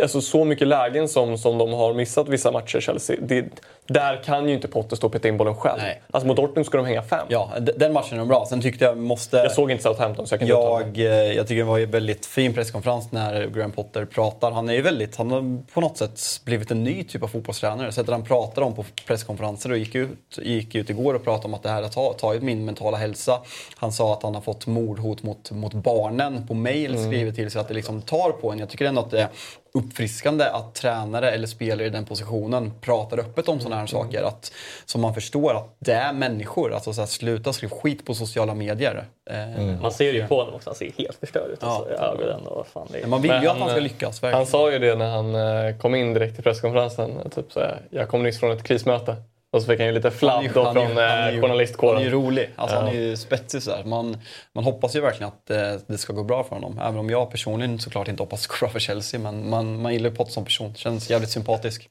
alltså, 0.02 0.20
så 0.20 0.44
mycket 0.44 0.68
lägen 0.68 1.08
som, 1.08 1.38
som 1.38 1.58
de 1.58 1.72
har 1.72 1.94
missat 1.94 2.28
vissa 2.28 2.50
matcher, 2.52 2.80
Chelsea. 2.80 3.16
Det, 3.22 3.44
där 3.92 4.22
kan 4.24 4.48
ju 4.48 4.54
inte 4.54 4.68
Potter 4.68 4.96
stå 4.96 5.06
och 5.06 5.12
peta 5.12 5.28
in 5.28 5.36
bollen 5.36 5.54
själv. 5.54 5.78
Nej. 5.82 6.02
Alltså 6.10 6.26
mot 6.26 6.36
Dortmund 6.36 6.66
ska 6.66 6.76
de 6.76 6.86
hänga 6.86 7.02
fem. 7.02 7.26
Ja, 7.28 7.50
den 7.76 7.92
matchen 7.92 8.20
är 8.20 8.24
bra. 8.24 8.46
Sen 8.48 8.60
tyckte 8.62 8.84
jag 8.84 8.98
måste... 8.98 9.36
Jag 9.36 9.52
såg 9.52 9.70
inte 9.70 9.82
Southampton 9.82 10.26
så 10.26 10.32
jag 10.34 10.40
kan 10.40 10.48
inte 10.48 10.58
uttala 10.58 10.86
mig. 10.86 11.02
Jag, 11.04 11.26
eh, 11.26 11.32
jag 11.36 11.46
tycker 11.48 11.58
det 11.58 11.68
var 11.68 11.78
en 11.78 11.90
väldigt 11.90 12.26
fin 12.26 12.54
presskonferens 12.54 13.12
när 13.12 13.46
Graham 13.46 13.72
Potter 13.72 14.04
pratar. 14.04 14.50
Han 14.50 14.68
är 14.68 14.72
ju 14.72 14.82
väldigt, 14.82 15.16
han 15.16 15.30
har 15.30 15.62
på 15.72 15.80
något 15.80 15.96
sätt 15.98 16.20
blivit 16.44 16.70
en 16.70 16.84
ny 16.84 17.04
typ 17.04 17.22
av 17.22 17.28
fotbollstränare. 17.28 17.92
Sättet 17.92 18.12
han 18.12 18.24
pratar 18.24 18.62
om 18.62 18.74
på 18.74 18.84
presskonferenser 19.06 19.70
och 19.72 19.78
gick 19.78 19.94
ut, 19.94 20.38
gick 20.42 20.74
ut 20.74 20.90
igår 20.90 21.14
och 21.14 21.24
pratade 21.24 21.48
om 21.48 21.54
att 21.54 21.62
det 21.62 21.68
här 21.68 21.82
har 21.82 21.88
ta- 21.88 22.12
tagit 22.12 22.42
min 22.42 22.64
mentala 22.64 22.96
hälsa. 22.96 23.40
Han 23.76 23.92
sa 23.92 24.12
att 24.12 24.22
han 24.22 24.34
har 24.34 24.42
fått 24.42 24.66
mordhot 24.66 25.22
mot, 25.22 25.50
mot 25.50 25.72
barnen 25.74 26.46
på 26.46 26.54
mail 26.54 26.98
skrivet 27.06 27.34
till 27.34 27.50
sig 27.50 27.60
att 27.60 27.68
det 27.68 27.74
liksom 27.74 28.02
tar 28.02 28.30
på 28.30 28.52
en. 28.52 28.58
Jag 28.58 28.68
tycker 28.68 28.84
ändå 28.84 29.00
att 29.00 29.10
det 29.10 29.20
är 29.20 29.28
uppfriskande 29.74 30.44
att 30.44 30.74
tränare 30.74 31.30
eller 31.30 31.46
spelare 31.46 31.86
i 31.86 31.90
den 31.90 32.04
positionen 32.04 32.72
pratar 32.80 33.18
öppet 33.18 33.48
om 33.48 33.60
sådana 33.60 33.79
här 33.80 33.86
saker. 33.86 34.22
Att, 34.22 34.52
så 34.86 34.98
man 34.98 35.14
förstår 35.14 35.54
att 35.56 35.76
det 35.78 35.92
är 35.92 36.12
människor. 36.12 36.72
Alltså 36.74 36.92
så 36.92 37.00
här, 37.00 37.06
sluta 37.06 37.52
skriva 37.52 37.76
skit 37.76 38.06
på 38.06 38.14
sociala 38.14 38.54
medier. 38.54 39.04
Eh, 39.30 39.80
Man 39.82 39.92
ser 39.92 40.12
det 40.12 40.18
ju 40.18 40.26
på 40.26 40.36
honom 40.36 40.54
också. 40.54 40.70
Han 40.70 40.74
ser 40.76 40.92
helt 40.98 41.16
förstörd 41.20 41.50
ut 41.50 41.62
alltså, 41.64 41.90
i 41.90 41.94
ögonen. 41.94 42.46
Och 42.46 42.66
fan, 42.66 42.88
det 42.92 43.06
man 43.06 43.22
vill 43.22 43.30
Men 43.30 43.42
ju 43.42 43.48
att 43.48 43.52
han, 43.52 43.60
han 43.62 43.70
ska 43.70 43.78
eh, 43.78 43.82
lyckas, 43.82 44.22
verkligen. 44.22 44.34
Han 44.36 44.46
sa 44.46 44.72
ju 44.72 44.78
det 44.78 44.94
när 44.94 45.10
han 45.10 45.34
eh, 45.34 45.78
kom 45.78 45.94
in 45.94 46.14
direkt 46.14 46.34
till 46.34 46.44
presskonferensen. 46.44 47.30
Typ 47.34 47.52
så 47.52 47.60
här, 47.60 47.80
jag 47.90 48.08
kom 48.08 48.22
nyss 48.22 48.40
från 48.40 48.50
ett 48.52 48.62
krismöte. 48.62 49.16
Och 49.52 49.62
så 49.62 49.68
fick 49.68 49.78
han 49.78 49.86
ju 49.86 49.92
lite 49.94 50.08
Han 50.08 50.16
fladd 50.18 50.44
han 50.44 50.52
från 50.52 50.66
han 50.66 50.98
är 50.98 51.30
ju- 51.32 51.40
journalistkåren. 51.40 51.94
Han 51.94 52.02
är 52.02 52.06
ju 52.06 52.12
rolig. 52.12 52.50
Alltså, 52.56 52.76
Han 52.76 52.88
är 52.88 52.92
Ja. 52.94 53.00
ju 53.00 53.16
spetsig 53.16 53.62
sådär. 53.62 53.84
Man, 53.84 54.16
man 54.52 54.64
hoppas 54.64 54.96
ju 54.96 55.00
verkligen 55.00 55.28
att 55.32 55.50
eh, 55.50 55.80
det 55.86 55.98
ska 55.98 56.12
gå 56.12 56.22
bra 56.22 56.44
för 56.44 56.54
honom. 56.54 56.78
Även 56.78 56.98
om 56.98 57.10
jag 57.10 57.30
personligen 57.30 57.78
såklart 57.78 58.08
inte 58.08 58.22
hoppas 58.22 58.40
det 58.40 58.44
ska 58.44 58.54
gå 58.56 58.60
bra 58.66 58.72
för 58.72 58.78
Chelsea. 58.80 59.20
Men 59.20 59.50
man, 59.50 59.82
man 59.82 59.92
gillar 59.92 60.10
ju 60.10 60.16
Potter 60.16 60.32
som 60.32 60.44
person. 60.44 60.74
Känns 60.74 61.10
jävligt 61.10 61.30
sympatisk. 61.30 61.88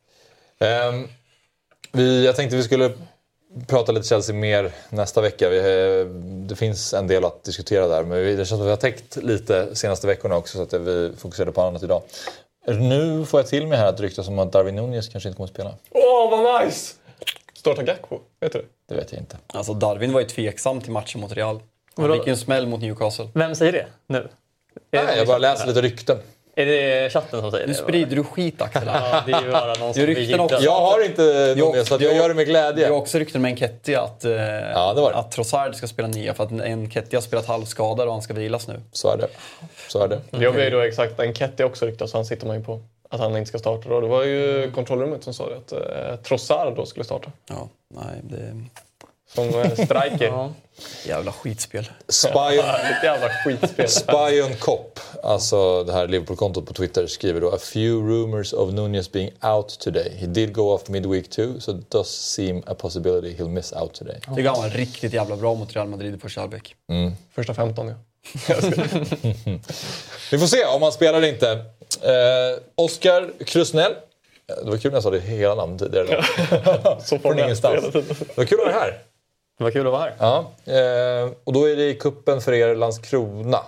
Ehm, 0.60 1.08
vi, 1.92 2.26
jag 2.26 2.36
tänkte 2.36 2.58
vi 2.58 2.64
skulle 2.64 2.92
prata 3.68 3.92
lite 3.92 4.08
Chelsea 4.08 4.36
mer 4.36 4.72
nästa 4.90 5.22
vecka. 5.22 5.50
Vi, 5.50 5.58
eh, 5.58 6.06
det 6.48 6.56
finns 6.56 6.94
en 6.94 7.08
del 7.08 7.26
att 7.26 7.44
diskutera 7.44 7.88
där, 7.88 8.04
men 8.04 8.18
vi, 8.18 8.36
det 8.36 8.38
känns 8.38 8.50
som 8.50 8.60
att 8.60 8.66
vi 8.66 8.70
har 8.70 8.78
täckt 8.78 9.16
lite 9.16 9.76
senaste 9.76 10.08
veckorna 10.08 10.36
också 10.36 10.58
så 10.58 10.76
att 10.76 10.82
vi 10.82 11.12
fokuserade 11.18 11.52
på 11.52 11.62
annat 11.62 11.84
idag. 11.84 12.02
Nu 12.68 13.26
får 13.26 13.40
jag 13.40 13.48
till 13.48 13.68
mig 13.68 13.78
här 13.78 13.88
att 13.88 14.00
ryktas 14.00 14.28
om 14.28 14.40
att 14.40 14.52
Darwin 14.52 14.76
Nunez 14.76 15.10
kanske 15.10 15.30
inte 15.30 15.38
kommer 15.38 15.48
att 15.48 15.54
spela. 15.54 15.74
Åh, 15.90 16.32
vad 16.32 16.66
nice! 16.66 16.96
Starta 17.54 17.84
Gakpo, 17.84 18.20
vet 18.40 18.54
du 18.54 18.60
det? 18.60 18.66
Det 18.88 18.96
vet 18.96 19.12
jag 19.12 19.22
inte. 19.22 19.38
Alltså 19.48 19.74
Darwin 19.74 20.14
var 20.14 20.20
ju 20.20 20.28
tveksam 20.28 20.82
till 20.82 20.92
matchen 20.92 21.22
mot 21.22 21.32
Real. 21.32 21.60
Han 21.96 22.14
fick 22.14 22.28
ju 22.28 22.32
en 22.32 22.38
smäll 22.38 22.68
mot 22.68 22.82
Newcastle. 22.82 23.30
Vem 23.34 23.56
säger 23.56 23.72
det 23.72 23.88
nu? 24.08 24.30
Nej, 24.92 25.18
jag 25.18 25.28
bara 25.28 25.38
läser 25.38 25.68
lite 25.68 25.82
rykten. 25.82 26.18
Är 26.62 26.66
det 26.66 27.10
chatten 27.14 27.42
som 27.42 27.52
säger 27.52 27.68
Nu 27.68 27.74
det? 27.74 27.80
sprider 27.80 28.16
du 28.16 28.24
skit 28.24 28.62
Axel. 28.62 28.84
Ja, 28.86 29.24
det 29.26 29.32
är 29.32 29.42
ju 29.44 29.52
bara 29.52 29.66
någon 29.74 29.94
som 29.94 30.02
Det 30.06 30.08
rykten 30.08 30.40
också. 30.40 30.58
Jag 30.62 30.80
har 30.82 31.06
inte 31.06 31.54
Nunez 31.58 31.88
så 31.88 31.96
att 31.96 32.02
jag 32.02 32.16
gör 32.16 32.30
det 32.30 32.36
med 32.36 32.48
Det 32.48 32.52
är 32.52 32.72
glädje. 32.74 32.90
också 32.92 33.18
rykten 33.18 33.42
med 33.42 33.50
Enketia 33.50 34.02
att, 34.02 34.26
eh, 34.26 34.32
det 34.32 35.02
var 35.02 35.12
det. 35.12 35.18
att 35.18 35.32
Trossard 35.32 35.76
ska 35.76 35.88
spela 35.88 36.08
nia 36.08 36.34
för 36.34 36.44
att 36.44 36.52
Enketia 36.52 37.18
har 37.18 37.22
spelat 37.22 37.46
halvskadad 37.46 38.08
och 38.08 38.14
han 38.14 38.22
ska 38.22 38.34
vilas 38.34 38.68
nu. 38.68 38.82
Så 38.92 39.10
är 39.14 39.18
det. 39.18 39.28
Så 39.88 40.04
är 40.04 40.08
det. 40.08 40.20
Det 40.32 40.44
jobbar 40.44 40.60
ju 40.60 40.70
då 40.70 40.80
exakt. 40.80 41.20
Enketia 41.20 41.66
också 41.66 41.86
ryktas, 41.86 42.12
så 42.12 42.18
han 42.18 42.26
sitter 42.26 42.48
man 42.48 42.58
ju 42.58 42.64
på. 42.64 42.82
att 43.10 43.20
han 43.20 43.38
inte 43.38 43.50
ska 43.50 43.60
starta. 43.60 43.90
Då. 43.90 44.02
Det 44.02 44.08
var 44.08 44.24
ju 44.24 44.72
kontrollrummet 44.76 45.24
som 45.24 45.34
sa 45.34 45.50
det, 45.50 45.58
att 45.58 45.72
eh, 45.72 46.16
Trossard 46.24 46.76
då 46.76 46.86
skulle 46.86 47.04
starta. 47.06 47.32
Ja, 47.50 47.68
nej, 47.94 48.16
det... 48.24 48.64
Som 49.36 49.48
eh, 49.50 49.72
striker. 49.74 50.26
Ja. 50.28 50.52
Jävla 51.06 51.32
skitspel. 51.32 51.90
Spy, 52.08 52.30
Ett 52.60 53.04
jävla 53.04 53.30
skitspel. 53.30 53.90
Spy 53.90 54.42
on 54.42 54.56
Cop, 54.60 55.00
alltså 55.24 55.84
det 55.84 55.94
här 55.94 56.08
Liverpool-kontot 56.08 56.66
på 56.68 56.74
Twitter, 56.74 57.08
skriver 57.08 57.42
då 57.42 57.50
A 57.52 57.58
few 57.62 58.10
rumors 58.14 58.54
of 58.54 58.74
Nunez 58.74 59.12
being 59.12 59.32
out 59.42 59.80
today. 59.80 60.12
He 60.20 60.26
did 60.28 60.54
go 60.54 60.62
off 60.74 60.88
midweek 60.90 61.30
too, 61.30 61.60
so 61.60 61.72
it 61.80 61.92
does 61.92 62.08
seem 62.08 62.64
a 62.68 62.74
possibility 62.76 63.36
he'll 63.44 63.50
miss 63.50 63.74
out 63.74 63.94
today. 63.94 64.16
Jag 64.28 64.36
tycker 64.36 64.50
han 64.50 64.62
var 64.62 64.70
riktigt 64.70 65.14
jävla 65.14 65.36
bra 65.36 65.56
mot 65.56 65.76
Real 65.76 65.88
Madrid 65.88 66.16
i 66.16 66.18
första 66.18 66.42
halvlek. 66.42 66.76
Första 67.36 67.54
15 67.54 67.88
ja. 67.88 67.96
Vi 70.32 70.40
får 70.40 70.48
se 70.48 70.66
om 70.66 70.82
han 70.82 70.92
spelar 70.92 71.18
eller 71.18 71.28
inte. 71.28 71.52
Eh, 72.02 72.60
Oskar 72.76 73.32
Krusnell. 73.46 73.92
Eh, 73.92 74.56
Det 74.66 74.70
var 74.72 74.78
kul 74.78 74.92
när 74.92 74.96
jag 74.96 75.04
sa 75.04 75.10
det 75.10 75.20
hela 75.20 75.56
namn 75.56 75.78
tidigare. 75.78 76.24
Så 77.06 77.20
Från 77.20 77.40
ingenstans. 77.40 77.86
Det 77.94 78.38
var 78.38 78.46
kul 78.46 78.60
att 78.60 78.66
vara 78.66 78.80
här. 78.80 78.98
Det 79.60 79.64
var 79.64 79.72
kul 79.72 79.88
att 79.88 79.94
vara 79.94 80.02
här. 80.02 80.14
Ja. 80.20 80.38
Eh, 80.74 81.32
och 81.44 81.54
då 81.54 81.70
är 81.70 81.76
det 81.76 81.90
i 81.90 81.96
kuppen 81.96 82.42
för 82.42 82.54
er 82.54 82.76
Landskrona. 82.76 83.60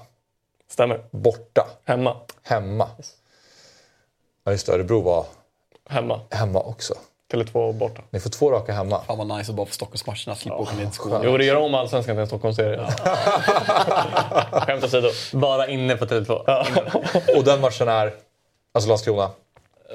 Stämmer. 0.70 1.04
Borta. 1.12 1.68
Hemma. 1.86 2.18
Hemma. 2.44 2.88
Ja 4.44 4.52
just 4.52 4.66
det, 4.68 4.74
Örebro 4.74 5.02
var 5.02 5.26
Hemma. 5.90 6.20
hemma 6.30 6.60
också. 6.60 6.94
Tele2 7.34 7.74
borta. 7.74 8.02
Ni 8.10 8.20
får 8.20 8.30
två 8.30 8.52
raka 8.52 8.74
hemma. 8.74 9.02
Fan 9.08 9.18
vad 9.18 9.28
nice 9.38 9.52
att 9.52 9.56
bara 9.58 9.66
få 9.66 9.72
Stockholmsmatcherna, 9.74 10.36
slippa 10.36 10.56
åka 10.58 10.76
ner 10.76 10.84
till 10.86 10.94
Skåne. 10.94 11.20
Jo, 11.24 11.38
det 11.38 11.46
gör 11.46 11.56
om 11.56 11.74
allsvenskan 11.76 12.16
till 12.16 12.22
en 12.22 12.28
Stockholmsserie. 12.28 12.88
Skämt 14.52 14.84
åsido. 14.84 15.10
Bara 15.34 15.68
inne 15.68 15.96
på 15.98 16.06
Tele2. 16.06 16.32
Och 17.38 17.44
den 17.44 17.62
matchen 17.62 17.88
är, 17.88 18.14
alltså 18.72 18.90
Landskrona. 18.90 19.30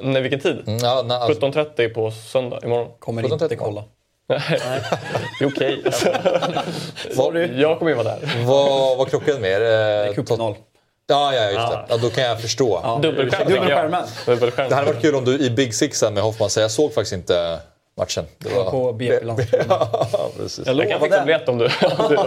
Nej, 0.03 0.23
vilken 0.23 0.41
tid? 0.41 0.69
Mm, 0.69 0.79
Ja, 0.83 1.03
na, 1.07 1.17
alltså, 1.17 1.47
17.30 1.47 1.95
på 1.95 2.11
söndag 2.11 2.61
imorgon. 2.65 2.89
Kommer 2.99 3.23
17.30. 3.23 3.43
inte 3.43 3.57
kolla. 3.57 3.85
Det 5.39 5.45
är 5.45 5.47
okej. 5.49 5.83
vad, 7.17 7.37
Jag 7.37 7.79
kommer 7.79 7.91
ju 7.91 7.97
vara 7.97 8.09
där. 8.09 8.45
vad, 8.47 8.99
vad 8.99 9.11
krockade 9.11 9.41
med 9.41 9.51
er? 9.51 9.61
Det 9.61 9.67
är 9.67 10.09
Eh, 10.09 10.15
cupfinal. 10.15 10.55
Ja, 11.09 11.35
ja, 11.35 11.45
just 11.45 11.73
det. 11.73 11.85
Ja, 11.89 11.97
då 11.97 12.11
kan 12.11 12.25
jag 12.25 12.41
förstå. 12.41 12.99
Dubbelskärm. 13.03 13.49
Dubbelskärmen. 13.49 14.05
Dubbelskärm. 14.27 14.69
Det 14.69 14.75
hade 14.75 14.93
varit 14.93 15.03
kul 15.03 15.15
om 15.15 15.25
du 15.25 15.39
i 15.39 15.51
Big 15.51 15.75
Sixen 15.75 16.15
med 16.15 16.23
Hoffman 16.23 16.51
säger 16.51 16.65
jag 16.65 16.71
såg 16.71 16.95
faktiskt 16.95 17.13
inte 17.13 17.59
matchen. 17.97 18.25
Det 18.39 18.49
var 18.55 18.71
på 18.71 18.93
BP 18.93 19.25
Landskrona. 19.25 19.65
ja, 20.13 20.31
precis. 20.37 20.67
Jag 20.67 20.89
kan 20.91 21.01
fixa 21.01 21.25
biljett 21.25 21.49
om 21.49 21.59
du... 21.59 21.69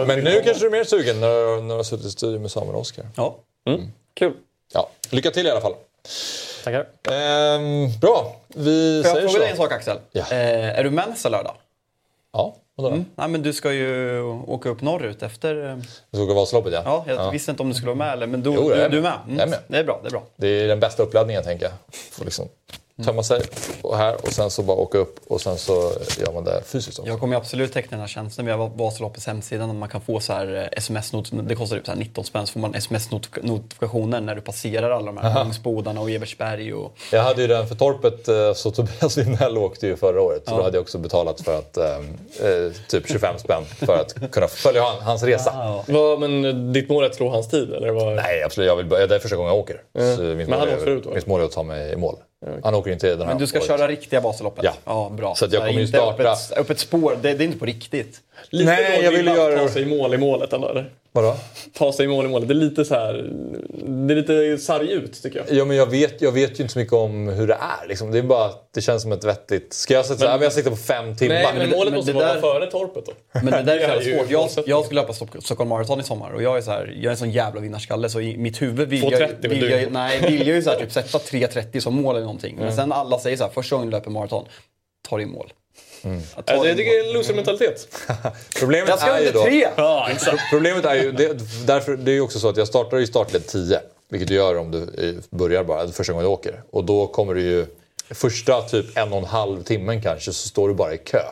Men 0.06 0.20
nu 0.20 0.40
kanske 0.44 0.62
du 0.62 0.66
är 0.66 0.70
mer 0.70 0.84
sugen 0.84 1.20
när, 1.20 1.60
när 1.62 1.68
du 1.68 1.74
har 1.74 1.82
suttit 1.82 2.06
i 2.06 2.10
studion 2.10 2.42
med 2.42 2.50
Samuel 2.50 2.74
och 2.74 2.80
Oskar. 2.80 3.04
Ja. 3.16 3.36
Kul. 4.18 4.32
Ja, 4.74 4.88
lycka 5.10 5.30
till 5.30 5.46
i 5.46 5.50
alla 5.50 5.60
fall. 5.60 5.74
Tackar. 6.64 6.86
Ehm, 7.12 7.98
bra, 8.00 8.36
vi 8.48 9.02
Får 9.04 9.08
jag 9.10 9.16
säger 9.16 9.28
fråga 9.28 9.32
så. 9.32 9.38
dig 9.38 9.50
en 9.50 9.56
sak 9.56 9.72
Axel? 9.72 9.98
Ja. 10.12 10.20
Eh, 10.30 10.78
är 10.78 10.84
du 10.84 10.90
med 10.90 11.08
nästa 11.08 11.28
lördag? 11.28 11.54
Ja, 12.32 12.56
vadå 12.76 12.88
då? 12.88 12.94
Mm. 12.94 13.06
Nej 13.14 13.28
men 13.28 13.42
du 13.42 13.52
ska 13.52 13.72
ju 13.72 14.20
åka 14.46 14.68
upp 14.68 14.82
norrut 14.82 15.22
efter... 15.22 15.70
eh, 15.70 15.76
Vi 16.10 16.16
ska 16.18 16.24
åka 16.24 16.34
Vasaloppet 16.34 16.72
ja. 16.72 16.82
Ja, 16.84 17.04
jag 17.14 17.30
visste 17.32 17.50
inte 17.50 17.62
om 17.62 17.68
du 17.68 17.74
skulle 17.74 17.88
vara 17.94 17.98
med 17.98 18.12
eller 18.12 18.26
men 18.26 18.42
du, 18.42 18.50
Jo, 18.54 18.70
jag 18.70 18.78
du, 18.78 18.82
är 18.82 18.88
du 18.88 18.98
är 18.98 19.02
med. 19.02 19.12
med. 19.26 19.26
Mm. 19.26 19.38
Jag 19.38 19.46
är 19.46 19.50
med. 19.50 19.58
Det 19.68 19.78
är 19.78 19.84
bra, 19.84 20.00
det 20.02 20.08
är 20.08 20.10
bra. 20.10 20.22
Det 20.36 20.46
är 20.48 20.68
den 20.68 20.80
bästa 20.80 21.02
uppladdningen 21.02 21.42
tänker 21.42 21.64
jag. 21.64 21.72
Får 22.12 22.24
liksom 22.24 22.48
tömma 23.04 23.22
sig 23.22 23.42
och 23.82 23.96
här 23.96 24.14
och 24.14 24.32
sen 24.32 24.50
så 24.50 24.62
bara 24.62 24.76
åka 24.76 24.98
upp 24.98 25.20
och 25.28 25.40
sen 25.40 25.58
så 25.58 25.92
gör 26.18 26.32
man 26.32 26.44
det 26.44 26.62
fysiskt 26.66 26.98
också. 26.98 27.10
Jag 27.10 27.20
kommer 27.20 27.36
absolut 27.36 27.72
teckna 27.72 27.90
den 27.90 28.00
här 28.00 28.08
tjänsten 28.08 28.46
via 28.46 28.56
Vasaloppets 28.56 29.26
hemsida. 29.26 29.66
där 29.66 29.72
Man 29.72 29.88
kan 29.88 30.00
få 30.00 30.20
så 30.20 30.32
här 30.32 30.56
eh, 30.72 30.78
sms-not, 30.78 31.30
det 31.48 31.54
kostar 31.54 31.76
typ 31.76 31.86
så 31.86 31.92
här 31.92 31.98
19 31.98 32.24
spänn, 32.24 32.46
så 32.46 32.52
får 32.52 32.60
man 32.60 32.74
sms-notifikationer 32.74 34.20
när 34.20 34.34
du 34.34 34.40
passerar 34.40 34.90
alla 34.90 35.06
de 35.06 35.16
här 35.16 35.34
Kungsbodarna 35.34 36.00
och 36.00 36.10
Eversberg. 36.10 36.74
Och... 36.74 36.96
Jag 37.12 37.22
hade 37.22 37.42
ju 37.42 37.48
den 37.48 37.66
för 37.66 37.74
torpet, 37.74 38.28
eh, 38.28 38.52
så 38.52 38.70
Tobias 38.70 39.16
Lindell 39.16 39.58
åkte 39.58 39.86
ju 39.86 39.96
förra 39.96 40.22
året. 40.22 40.42
Så 40.48 40.56
då 40.56 40.62
hade 40.62 40.76
jag 40.76 40.82
också 40.82 40.98
betalat 40.98 41.40
för 41.40 41.58
att, 41.58 41.76
eh, 41.76 41.84
eh, 41.86 42.72
typ 42.88 43.08
25 43.08 43.38
spänn 43.38 43.64
för 43.64 43.96
att 43.96 44.30
kunna 44.30 44.48
följa 44.48 44.82
han, 44.82 45.02
hans 45.02 45.22
resa. 45.22 45.82
Vad, 45.88 46.20
men 46.20 46.72
ditt 46.72 46.88
mål 46.88 47.04
är 47.04 47.08
att 47.08 47.14
slå 47.14 47.28
hans 47.28 47.48
tid? 47.48 47.72
Eller 47.72 47.90
vad? 47.90 48.16
Nej, 48.16 48.42
absolut. 48.42 48.68
Jag 48.68 48.76
vill, 48.76 48.88
det 48.88 49.14
är 49.14 49.18
första 49.18 49.36
gången 49.36 49.52
jag 49.52 49.58
åker. 49.58 49.82
Så 50.16 50.22
mitt, 50.22 50.48
Men 50.48 50.58
han 50.58 50.68
mål 50.68 50.78
är, 50.78 50.84
förut, 50.84 51.06
va? 51.06 51.12
mitt 51.14 51.26
mål 51.26 51.40
är 51.40 51.44
att 51.44 51.52
ta 51.52 51.62
mig 51.62 51.92
i 51.92 51.96
mål. 51.96 52.16
Han 52.62 52.74
åker 52.74 52.90
inte 52.92 53.08
den 53.10 53.18
här 53.20 53.26
Men 53.26 53.38
du 53.38 53.46
ska 53.46 53.58
året. 53.58 53.66
köra 53.68 53.88
riktiga 53.88 54.20
Vasaloppet? 54.20 54.64
Ja. 54.64 54.72
ja 54.84 55.12
bra. 55.16 55.34
Så 55.34 55.44
att 55.44 55.52
jag 55.52 55.60
kommer 55.62 55.72
ju 55.72 55.86
inte 55.86 55.98
starta- 55.98 56.30
Öppet, 56.32 56.58
öppet 56.58 56.78
spår, 56.78 57.16
det, 57.22 57.34
det 57.34 57.44
är 57.44 57.46
inte 57.46 57.58
på 57.58 57.64
riktigt. 57.66 58.20
Lite 58.50 58.64
Nej, 58.70 59.00
jag 59.04 59.10
ville 59.12 59.30
göra- 59.34 59.58
Ta 59.58 59.68
sig 59.68 59.82
i 59.82 59.86
mål 59.98 60.14
i 60.14 60.18
målet 60.18 60.52
ändå, 60.52 60.68
eller? 60.68 60.90
Vadå? 61.12 61.36
Ta 61.74 61.92
sig 61.92 62.04
i 62.04 62.08
mål 62.08 62.24
i 62.24 62.28
målet. 62.28 62.48
Det 62.48 62.52
är 62.52 62.56
lite 62.56 62.84
så 62.84 62.94
här... 62.94 63.12
Det 64.06 64.14
är 64.14 64.16
lite 64.16 64.58
sarg 64.58 64.90
ut, 64.92 65.22
tycker 65.22 65.38
jag. 65.38 65.56
Ja, 65.58 65.64
men 65.64 65.76
jag 65.76 65.86
vet, 65.90 66.22
jag 66.22 66.32
vet 66.32 66.58
ju 66.58 66.62
inte 66.62 66.72
så 66.72 66.78
mycket 66.78 66.92
om 66.94 67.28
hur 67.28 67.46
det 67.46 67.54
är. 67.82 67.88
Liksom. 67.88 68.10
Det 68.10 68.18
är 68.18 68.22
bara 68.22 68.44
att 68.44 68.68
det 68.74 68.80
känns 68.80 69.02
som 69.02 69.12
ett 69.12 69.24
vettigt... 69.24 69.72
Ska 69.72 69.94
jag 69.94 70.06
sätta 70.06 70.18
så 70.20 70.26
här, 70.26 70.32
men 70.32 70.42
jag 70.42 70.52
siktar 70.52 70.70
på 70.70 70.76
fem 70.76 71.16
timmar? 71.16 71.34
Nej, 71.34 71.54
men 71.58 71.70
målet 71.70 71.84
men 71.92 71.94
måste 71.94 72.12
det 72.12 72.18
vara 72.18 72.34
där- 72.34 72.40
före 72.40 72.66
torpet 72.70 73.06
då. 73.06 73.12
Men 73.32 73.44
det 73.46 73.50
där 73.50 73.58
är 73.58 73.62
så 73.62 73.64
Det 73.64 73.72
är 73.72 73.78
jävla 73.80 74.02
ju 74.02 74.16
svårt. 74.18 74.30
Jag, 74.56 74.68
jag 74.68 74.84
skulle 74.84 75.00
löpa 75.00 75.12
Stock- 75.12 75.44
Stockholm 75.44 75.68
Marathon 75.68 76.00
i 76.00 76.02
sommar 76.02 76.30
och 76.30 76.42
jag 76.42 76.56
är, 76.58 76.62
så 76.62 76.70
här, 76.70 76.86
jag 76.96 77.04
är 77.04 77.10
en 77.10 77.16
sån 77.16 77.30
jävla 77.30 77.60
vinnarskalle 77.60 78.08
så 78.08 78.20
i 78.20 78.36
mitt 78.36 78.62
huvud 78.62 78.88
vill 78.88 79.02
jag, 79.12 79.12
2.30 79.20 79.48
vill 79.48 79.60
vill 79.60 79.70
jag, 79.70 79.92
nej, 79.92 80.20
vill 80.28 80.46
jag 80.46 80.56
ju 80.56 80.62
så 80.62 80.70
här, 80.70 80.78
typ, 80.80 80.92
sätta 80.92 81.18
3.30 81.18 81.80
som 81.80 81.94
mål 82.02 82.14
eller 82.16 82.26
någonting. 82.26 82.56
Men 82.58 82.72
sen 82.76 82.92
alla 82.92 83.18
säger 83.18 83.36
så 83.36 83.44
här, 83.44 83.50
första 83.50 83.76
gången 83.76 83.90
du 83.90 83.96
löper 83.96 84.10
maraton, 84.10 84.44
ta 85.08 85.18
din 85.18 85.30
mål. 85.30 85.52
Ta 86.02 86.08
Alltså, 86.34 86.68
jag 86.68 86.76
tycker 86.76 86.90
det 86.90 86.98
är 86.98 87.06
en 87.06 87.12
loser-mentalitet. 87.12 87.88
Problemet 88.58 88.88
Jag 88.88 88.98
ska 88.98 89.08
är 89.08 89.20
ju 89.20 89.26
under 89.26 89.32
då... 89.40 89.44
tre! 89.44 89.68
Ja. 89.76 90.08
Problemet 90.52 90.84
är 90.84 90.94
ju, 90.94 91.12
det, 91.12 91.38
därför, 91.66 91.96
det 91.96 92.10
är 92.10 92.14
ju 92.14 92.20
också 92.20 92.38
så 92.38 92.48
att 92.48 92.56
jag 92.56 92.68
startar 92.68 92.98
i 92.98 93.06
startled 93.06 93.46
10. 93.46 93.80
Vilket 94.08 94.28
du 94.28 94.34
gör 94.34 94.58
om 94.58 94.70
du 94.70 94.78
eh, 94.78 95.14
börjar 95.30 95.64
bara, 95.64 95.88
första 95.88 96.12
gången 96.12 96.24
du 96.24 96.30
åker. 96.30 96.62
Och 96.70 96.84
då 96.84 97.06
kommer 97.06 97.34
du 97.34 97.40
ju, 97.42 97.66
första 98.10 98.62
typ 98.62 98.96
en 98.96 99.12
och 99.12 99.18
en 99.18 99.24
halv 99.24 99.62
timmen 99.62 100.02
kanske, 100.02 100.32
så 100.32 100.48
står 100.48 100.68
du 100.68 100.74
bara 100.74 100.94
i 100.94 100.98
kö. 100.98 101.22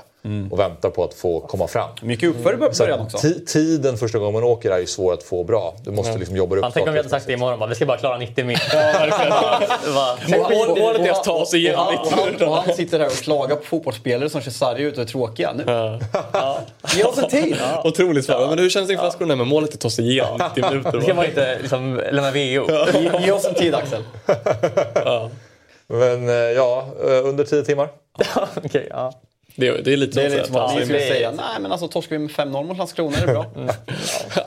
Och 0.50 0.58
väntar 0.58 0.90
på 0.90 1.04
att 1.04 1.14
få 1.14 1.40
komma 1.40 1.68
fram. 1.68 1.88
Mycket 2.02 2.28
uppför 2.28 2.68
i 2.70 2.74
Så 2.74 2.82
början 2.84 3.00
också. 3.00 3.16
ti- 3.16 3.44
tiden 3.46 3.96
första 3.96 4.18
gången 4.18 4.32
man 4.34 4.44
åker 4.44 4.70
är 4.70 4.78
ju 4.78 4.86
svår 4.86 5.12
att 5.12 5.22
få 5.22 5.44
bra. 5.44 5.74
Du 5.84 5.90
måste 5.90 6.18
liksom 6.18 6.36
jobba 6.36 6.56
upp 6.56 6.62
Fan, 6.62 6.72
tänk 6.74 6.86
om 6.86 6.92
vi 6.92 6.98
hade 6.98 7.08
sagt 7.08 7.26
det 7.26 7.32
imorgon. 7.32 7.58
Bara, 7.58 7.68
vi 7.68 7.74
ska 7.74 7.86
bara 7.86 7.98
klara 7.98 8.18
90 8.18 8.44
mil. 8.44 8.58
Bara, 8.72 10.16
Mål- 10.28 10.78
Målet 10.78 11.00
är 11.00 11.10
att 11.10 11.24
ta 11.24 11.46
sig 11.46 11.60
igenom 11.60 11.86
och, 11.86 11.92
mitt 12.32 12.40
han, 12.40 12.52
han 12.66 12.74
sitter 12.74 12.98
här 12.98 13.06
och 13.06 13.12
klagar 13.12 13.56
på 13.56 13.64
fotbollsspelare 13.64 14.30
som 14.30 14.40
kör 14.40 14.50
sarg 14.50 14.82
ut 14.82 14.96
och 14.96 15.02
är 15.02 15.06
tråkiga. 15.06 15.52
Nu, 15.52 15.64
ge 16.96 17.04
oss 17.04 17.18
en 17.18 17.28
tid! 17.28 17.56
Otroligt 17.84 18.24
svar. 18.24 18.46
Men 18.48 18.58
hur 18.58 18.70
känns 18.70 18.86
det 18.86 18.92
inför 18.92 19.04
Landskrona? 19.04 19.36
Men 19.36 19.48
målet 19.48 19.74
att 19.74 19.80
ta 19.80 19.90
sig 19.90 20.10
igenom 20.10 20.40
90 20.56 20.70
minuter. 20.70 20.92
det 20.92 21.02
ska 21.02 21.14
man 21.14 21.24
inte 21.26 21.58
liksom, 21.60 22.00
lämna 22.12 22.30
VO. 22.30 22.36
Ge, 23.00 23.24
ge 23.26 23.32
oss 23.32 23.44
en 23.44 23.54
tid 23.54 23.74
Axel. 23.74 24.02
Men 25.86 26.28
eh, 26.28 26.34
ja, 26.34 26.86
eh, 27.04 27.26
under 27.28 27.44
10 27.44 27.62
timmar. 27.64 27.88
Okej, 28.64 28.86
ja. 28.90 29.12
Det, 29.60 29.68
är- 29.68 29.82
det 29.82 29.92
är 29.92 29.96
lite 29.96 30.20
Det 30.20 30.26
är 30.26 30.30
så 30.30 30.36
lite 30.36 30.42
att 30.42 30.46
som 30.48 30.56
att 30.56 30.84
skulle 30.84 30.98
säga, 31.00 31.30
nej 31.30 31.44
men 31.60 31.72
alltså 31.72 31.88
torskar 31.88 32.16
vi 32.16 32.18
med 32.18 32.30
5-0 32.30 32.64
mot 32.64 32.78
Landskrona 32.78 33.16
är 33.16 33.26
det 33.26 33.32
bra. 33.32 33.46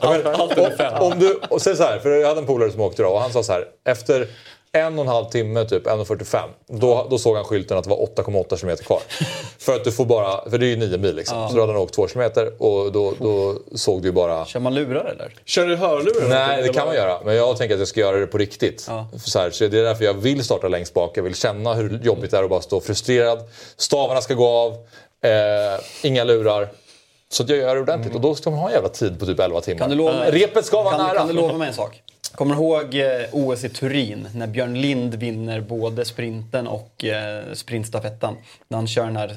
Allt 0.00 0.26
allt 0.26 0.58
under 0.58 0.76
fem. 0.76 0.94
Om 1.02 1.18
du, 1.18 1.40
och 1.48 1.62
så 1.62 1.70
här, 1.84 1.98
för 1.98 2.10
jag 2.10 2.28
hade 2.28 2.40
en 2.40 2.46
polare 2.46 2.70
som 2.70 2.80
åkte 2.80 3.02
då 3.02 3.08
och 3.08 3.20
han 3.20 3.32
sa 3.32 3.42
så 3.42 3.52
här. 3.52 3.64
Efter 3.84 4.26
en 4.74 4.98
och 4.98 5.04
en 5.04 5.08
halv 5.08 5.24
timme, 5.24 5.64
typ 5.64 5.86
1.45, 5.86 6.48
då, 6.66 7.06
då 7.10 7.18
såg 7.18 7.36
han 7.36 7.44
skylten 7.44 7.78
att 7.78 7.84
det 7.84 7.90
var 7.90 7.96
8,8 7.96 8.60
km 8.60 8.76
kvar. 8.76 9.02
för 9.58 9.74
att 9.74 9.84
du 9.84 9.92
får 9.92 10.04
bara, 10.04 10.50
för 10.50 10.58
det 10.58 10.66
är 10.66 10.68
ju 10.68 10.76
9 10.76 10.98
mil 10.98 11.16
liksom. 11.16 11.48
Så 11.48 11.54
då 11.54 11.60
hade 11.60 11.72
han 11.72 11.82
åkt 11.82 11.94
2 11.94 12.06
km 12.06 12.30
och 12.58 12.92
då, 12.92 13.14
då 13.18 13.56
såg 13.74 14.02
du 14.02 14.08
ju 14.08 14.12
bara... 14.12 14.44
Kör 14.44 14.60
man 14.60 14.74
lurar 14.74 15.04
eller? 15.04 15.34
Kör 15.44 15.66
du 15.66 15.76
hörlurar? 15.76 16.28
Nej, 16.28 16.62
det 16.62 16.68
kan 16.68 16.86
man 16.86 16.96
göra. 16.96 17.18
Men 17.24 17.34
jag 17.34 17.56
tänker 17.56 17.74
att 17.74 17.78
jag 17.78 17.88
ska 17.88 18.00
göra 18.00 18.16
det 18.16 18.26
på 18.26 18.38
riktigt. 18.38 18.84
Ja. 18.88 19.08
Så, 19.24 19.38
här, 19.38 19.50
så 19.50 19.66
det 19.66 19.78
är 19.78 19.82
därför 19.82 20.04
jag 20.04 20.14
vill 20.14 20.44
starta 20.44 20.68
längst 20.68 20.94
bak. 20.94 21.16
Jag 21.16 21.22
vill 21.22 21.34
känna 21.34 21.74
hur 21.74 22.00
jobbigt 22.02 22.30
det 22.30 22.38
är 22.38 22.42
att 22.42 22.50
bara 22.50 22.60
stå 22.60 22.80
frustrerad. 22.80 23.38
Stavarna 23.76 24.20
ska 24.20 24.34
gå 24.34 24.48
av. 24.48 24.72
Eh, 25.24 25.80
inga 26.02 26.24
lurar. 26.24 26.68
Så 27.32 27.42
att 27.42 27.48
jag 27.48 27.58
gör 27.58 27.74
det 27.74 27.80
ordentligt. 27.80 28.14
Och 28.14 28.20
då 28.20 28.34
ska 28.34 28.50
man 28.50 28.58
ha 28.58 28.68
en 28.68 28.74
jävla 28.74 28.88
tid 28.88 29.18
på 29.18 29.26
typ 29.26 29.40
11 29.40 29.60
timmar. 29.60 29.78
Kan 29.78 29.90
du 29.90 29.96
lova 29.96 30.12
mig- 30.18 30.30
Repet 30.30 30.64
ska 30.64 30.82
vara 30.82 30.96
Kan, 30.96 31.06
nära. 31.06 31.18
kan 31.18 31.28
du 31.28 31.32
lova 31.34 31.58
mig 31.58 31.68
en 31.68 31.74
sak? 31.74 32.02
Kommer 32.34 32.54
du 32.54 32.60
ihåg 32.60 32.94
eh, 32.94 33.28
OS 33.32 33.64
i 33.64 33.68
Turin 33.68 34.28
när 34.34 34.46
Björn 34.46 34.80
Lind 34.80 35.14
vinner 35.14 35.60
både 35.60 36.04
sprinten 36.04 36.66
och 36.66 37.04
eh, 37.04 37.42
sprintstafetten? 37.52 38.34
När 38.68 38.78
han 38.78 38.86
kör 38.86 39.04
den 39.04 39.16
här 39.16 39.36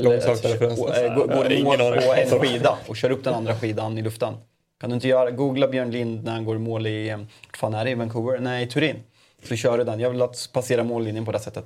Långsökta-referensen. 0.00 1.04
äh, 1.04 1.14
går, 1.14 1.52
i 1.52 1.62
mål 1.62 1.76
på 1.78 2.14
en 2.16 2.40
skida 2.40 2.78
och 2.86 2.96
kör 2.96 3.10
upp 3.10 3.24
den 3.24 3.34
andra 3.34 3.56
skidan 3.58 3.98
i 3.98 4.02
luften. 4.02 4.34
Kan 4.80 4.90
du 4.90 4.94
inte 4.94 5.08
göra, 5.08 5.30
googla 5.30 5.68
Björn 5.68 5.90
Lind 5.90 6.24
när 6.24 6.32
han 6.32 6.44
går 6.44 6.56
i 6.56 6.58
mål 6.58 6.86
i, 6.86 7.08
eh, 7.08 7.16
vart 7.16 7.56
fan 7.56 7.74
är 7.74 7.84
det, 7.84 7.90
i 7.90 7.94
Vancouver? 7.94 8.38
Nej, 8.38 8.64
i 8.64 8.66
Turin. 8.66 8.96
Så 9.48 9.56
kör 9.56 9.78
du 9.78 9.84
den. 9.84 10.00
Jag 10.00 10.10
vill 10.10 10.22
att 10.22 10.48
passera 10.52 10.84
mållinjen 10.84 11.24
på 11.24 11.32
det 11.32 11.38
sättet. 11.40 11.64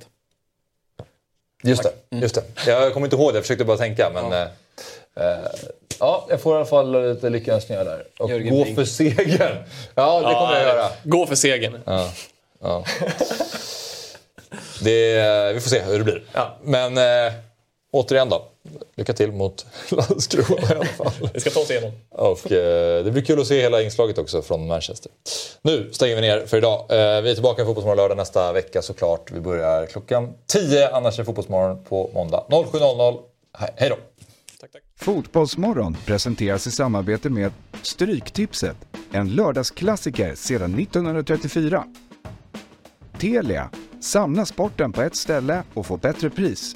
Just 1.63 1.83
det, 1.83 2.17
just 2.17 2.35
det. 2.35 2.71
Jag 2.71 2.93
kommer 2.93 3.07
inte 3.07 3.15
ihåg 3.15 3.33
det, 3.33 3.37
jag 3.37 3.43
försökte 3.43 3.65
bara 3.65 3.77
tänka. 3.77 4.11
Men, 4.13 4.31
ja. 4.31 4.47
Eh, 5.19 5.49
ja, 5.99 6.25
jag 6.29 6.41
får 6.41 6.53
i 6.53 6.57
alla 6.57 6.65
fall 6.65 7.09
lite 7.09 7.29
lyckönskningar 7.29 7.85
där. 7.85 8.03
Och 8.19 8.29
Jörgen 8.29 8.53
gå 8.57 8.63
Brink. 8.63 8.77
för 8.77 8.85
segern! 8.85 9.57
Ja, 9.95 10.17
det 10.17 10.33
kommer 10.33 10.53
jag 10.53 10.63
göra. 10.63 10.89
Gå 11.03 11.25
för 11.27 11.35
segern. 11.35 11.79
Ja, 11.85 12.11
ja. 12.61 12.83
Det, 14.81 15.53
vi 15.53 15.59
får 15.59 15.69
se 15.69 15.81
hur 15.81 15.97
det 15.97 16.03
blir. 16.03 16.23
Men 16.63 16.97
eh, 16.97 17.33
återigen 17.91 18.29
då. 18.29 18.45
lycka 18.95 19.13
till 19.13 19.31
mot 19.31 19.65
Landskrona 19.91 20.61
i 20.61 20.75
alla 20.75 20.85
fall. 20.85 21.29
Vi 21.33 21.39
ska 21.39 21.49
ta 21.49 21.59
oss 21.59 21.71
igenom. 21.71 21.91
Och 22.09 22.51
eh, 22.51 23.03
det 23.03 23.11
blir 23.11 23.23
kul 23.23 23.39
att 23.41 23.47
se 23.47 23.61
hela 23.61 23.81
inslaget 23.81 24.17
också 24.17 24.41
från 24.41 24.67
Manchester. 24.67 25.11
Nu 25.61 25.89
stänger 25.93 26.15
vi 26.15 26.21
ner 26.21 26.45
för 26.45 26.57
idag. 26.57 26.79
Eh, 26.89 27.21
vi 27.21 27.29
är 27.31 27.33
tillbaka 27.33 27.61
i 27.61 27.65
Fotbollsmorgon 27.65 27.97
lördag 27.97 28.17
nästa 28.17 28.51
vecka 28.53 28.81
såklart. 28.81 29.31
Vi 29.31 29.39
börjar 29.39 29.85
klockan 29.85 30.33
10, 30.47 30.89
annars 30.89 31.19
är 31.19 31.23
Fotbollsmorgon 31.23 31.83
på 31.83 32.09
måndag 32.13 32.43
07.00. 32.49 33.17
Hej, 33.59 33.69
hej 33.75 33.89
då! 33.89 33.95
Fotbollsmorgon 34.99 35.97
presenteras 36.05 36.67
i 36.67 36.71
samarbete 36.71 37.29
med 37.29 37.51
Stryktipset, 37.81 38.77
en 39.11 39.29
lördagsklassiker 39.29 40.35
sedan 40.35 40.79
1934. 40.79 41.83
Telia, 43.17 43.69
samla 43.99 44.45
sporten 44.45 44.91
på 44.91 45.01
ett 45.01 45.15
ställe 45.15 45.63
och 45.73 45.85
få 45.85 45.97
bättre 45.97 46.29
pris. 46.29 46.75